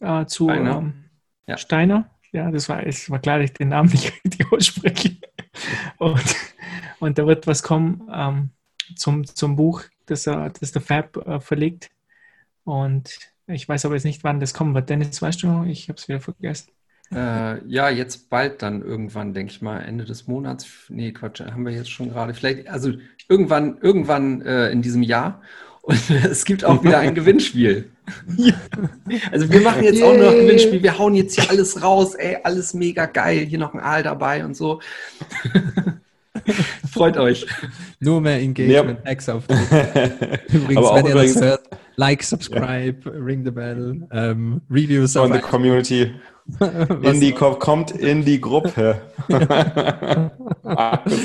äh, 0.00 0.26
zu 0.26 0.44
Steiner. 0.44 0.78
Ähm, 0.78 1.04
Ja. 1.46 1.56
Steiner. 1.56 2.10
Ja, 2.32 2.50
das 2.50 2.68
war, 2.68 2.86
es 2.86 3.10
war 3.10 3.18
klar, 3.20 3.38
dass 3.38 3.46
ich 3.50 3.54
den 3.54 3.68
Namen 3.70 3.90
nicht 3.90 4.12
richtig 4.24 4.52
ausspreche. 4.52 5.16
Und, 5.98 6.36
und 7.00 7.18
da 7.18 7.26
wird 7.26 7.46
was 7.46 7.62
kommen 7.62 8.08
ähm, 8.12 8.50
zum, 8.96 9.24
zum 9.26 9.56
Buch, 9.56 9.82
das, 10.06 10.26
er, 10.26 10.50
das 10.50 10.72
der 10.72 10.82
Fab 10.82 11.16
äh, 11.16 11.40
verlegt. 11.40 11.90
Und 12.64 13.31
ich 13.46 13.68
weiß 13.68 13.84
aber 13.84 13.94
jetzt 13.94 14.04
nicht, 14.04 14.24
wann 14.24 14.40
das 14.40 14.54
kommen 14.54 14.74
wird. 14.74 14.88
Dennis, 14.88 15.20
weißt 15.20 15.42
du, 15.42 15.64
ich 15.64 15.88
habe 15.88 15.98
es 15.98 16.08
wieder 16.08 16.20
vergessen. 16.20 16.70
Äh, 17.14 17.66
ja, 17.66 17.90
jetzt 17.90 18.30
bald 18.30 18.62
dann 18.62 18.82
irgendwann, 18.82 19.34
denke 19.34 19.52
ich 19.52 19.60
mal, 19.60 19.80
Ende 19.80 20.04
des 20.04 20.26
Monats. 20.28 20.66
Nee, 20.88 21.12
Quatsch, 21.12 21.40
haben 21.40 21.66
wir 21.66 21.72
jetzt 21.72 21.90
schon 21.90 22.08
gerade. 22.08 22.32
Vielleicht, 22.32 22.68
also 22.68 22.92
irgendwann, 23.28 23.78
irgendwann 23.80 24.40
äh, 24.42 24.70
in 24.70 24.80
diesem 24.82 25.02
Jahr. 25.02 25.42
Und 25.82 25.98
es 26.24 26.44
gibt 26.44 26.64
auch 26.64 26.82
wieder 26.82 27.00
ein 27.00 27.14
Gewinnspiel. 27.14 27.90
Also 29.30 29.50
wir 29.50 29.60
machen 29.60 29.84
jetzt 29.84 30.02
auch 30.02 30.16
noch 30.16 30.28
ein 30.28 30.36
Yay. 30.36 30.46
Gewinnspiel. 30.46 30.82
Wir 30.82 30.98
hauen 30.98 31.14
jetzt 31.14 31.38
hier 31.38 31.50
alles 31.50 31.82
raus. 31.82 32.14
Ey, 32.14 32.38
alles 32.42 32.72
mega 32.72 33.06
geil. 33.06 33.40
Hier 33.40 33.58
noch 33.58 33.74
ein 33.74 33.80
Aal 33.80 34.02
dabei 34.02 34.44
und 34.44 34.56
so. 34.56 34.80
Freut 36.90 37.16
euch. 37.18 37.46
Nur 38.00 38.20
mehr 38.20 38.40
Engagement, 38.40 39.00
auf 39.28 39.44
Übrigens, 40.52 40.76
Aber 40.76 40.96
wenn 40.96 41.06
ihr 41.06 41.12
übrigens 41.12 41.34
das 41.34 41.42
hört, 41.42 41.62
like, 42.02 42.22
subscribe, 42.22 43.06
ring 43.06 43.44
the 43.44 43.50
bell, 43.50 44.06
ähm, 44.10 44.60
Reviews 44.70 45.12
von 45.12 45.30
der 45.30 45.40
Community. 45.40 46.12
In 47.02 47.20
die, 47.20 47.32
kommt 47.32 47.92
in 47.92 48.24
die 48.24 48.40
Gruppe. 48.40 49.00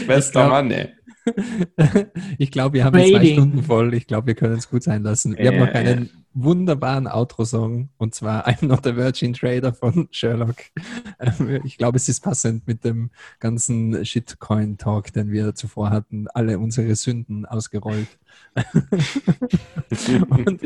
Bester 0.08 0.42
glaub- 0.42 0.50
Mann, 0.52 0.72
ey. 0.72 0.90
ich 2.38 2.52
glaube, 2.52 2.76
wir 2.76 2.86
haben 2.86 2.98
die 2.98 3.10
zwei 3.10 3.18
Rating. 3.18 3.34
Stunden 3.34 3.64
voll. 3.64 3.94
Ich 3.94 4.08
glaube, 4.08 4.28
wir 4.28 4.36
können 4.36 4.54
es 4.58 4.70
gut 4.70 4.84
sein 4.84 5.04
lassen. 5.04 5.38
Wir 5.38 5.48
haben 5.48 5.60
noch 5.60 5.68
Ja, 5.68 5.74
einen 5.74 6.10
wunderbaren 6.34 7.08
Outro-Song 7.08 7.90
und 7.98 8.16
zwar 8.16 8.48
I'm 8.48 8.66
Not 8.66 8.86
a 8.88 8.96
Virgin 8.96 9.34
Trader 9.34 9.74
von 9.74 10.08
Sherlock. 10.12 10.56
Ähm, 11.20 11.62
Ich 11.66 11.78
glaube, 11.78 11.98
es 11.98 12.08
ist 12.08 12.22
passend 12.22 12.68
mit 12.68 12.86
dem 12.86 13.10
ganzen 13.40 14.06
Shitcoin-Talk, 14.06 15.12
den 15.14 15.32
wir 15.32 15.56
zuvor 15.56 15.90
hatten. 15.90 16.28
Alle 16.34 16.60
unsere 16.60 16.96
Sünden 16.96 17.46
ausgerollt. 17.46 18.08
und 20.30 20.62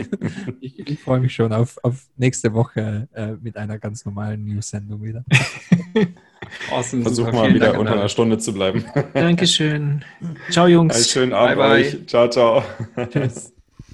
ich, 0.61 0.80
ich 0.88 0.99
freue 0.99 1.19
mich 1.19 1.34
schon 1.35 1.51
auf, 1.53 1.77
auf 1.84 2.05
nächste 2.18 2.53
Woche 2.53 3.07
äh, 3.13 3.34
mit 3.41 3.57
einer 3.57 3.77
ganz 3.80 4.05
normalen 4.05 4.45
News-Sendung 4.45 5.03
wieder. 5.03 5.23
Awesome. 6.72 7.03
Versuch 7.03 7.26
super. 7.27 7.38
mal 7.38 7.41
Vielen 7.43 7.55
wieder 7.55 7.65
Dank 7.68 7.76
an 7.76 7.81
unter 7.81 7.93
einer 7.93 8.09
Stunde 8.09 8.38
zu 8.38 8.53
bleiben. 8.53 8.84
Dankeschön. 9.13 10.03
Ciao, 10.49 10.65
Einen 10.65 10.73
Jungs. 10.73 11.09
schönen 11.09 11.34
Abend 11.34 11.57
Bye, 11.57 11.69
bye. 11.69 11.85
euch. 11.85 12.07
Ciao, 12.07 12.27
ciao. 12.30 12.63
Tschüss. 13.09 13.53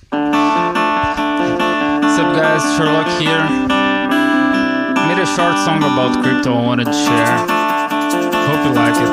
What's 0.09 2.19
up, 2.19 2.35
guys? 2.35 2.63
Sherlock 2.77 3.07
here. 3.19 3.43
Made 5.07 5.21
a 5.21 5.25
short 5.25 5.57
song 5.59 5.83
about 5.83 6.21
crypto 6.23 6.53
I 6.53 6.65
wanted 6.65 6.85
to 6.85 6.93
share. 6.93 7.37
Hope 8.47 8.65
you 8.65 8.71
like 8.73 8.95
it. 8.95 9.11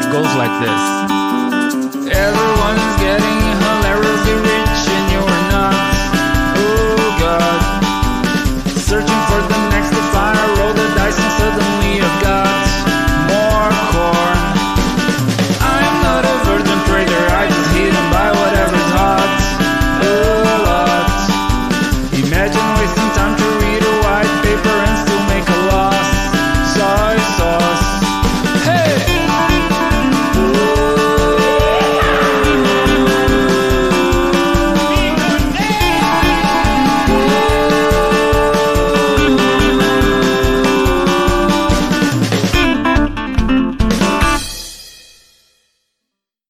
It 0.00 0.06
goes 0.12 0.34
like 0.36 0.60
this. 0.64 1.11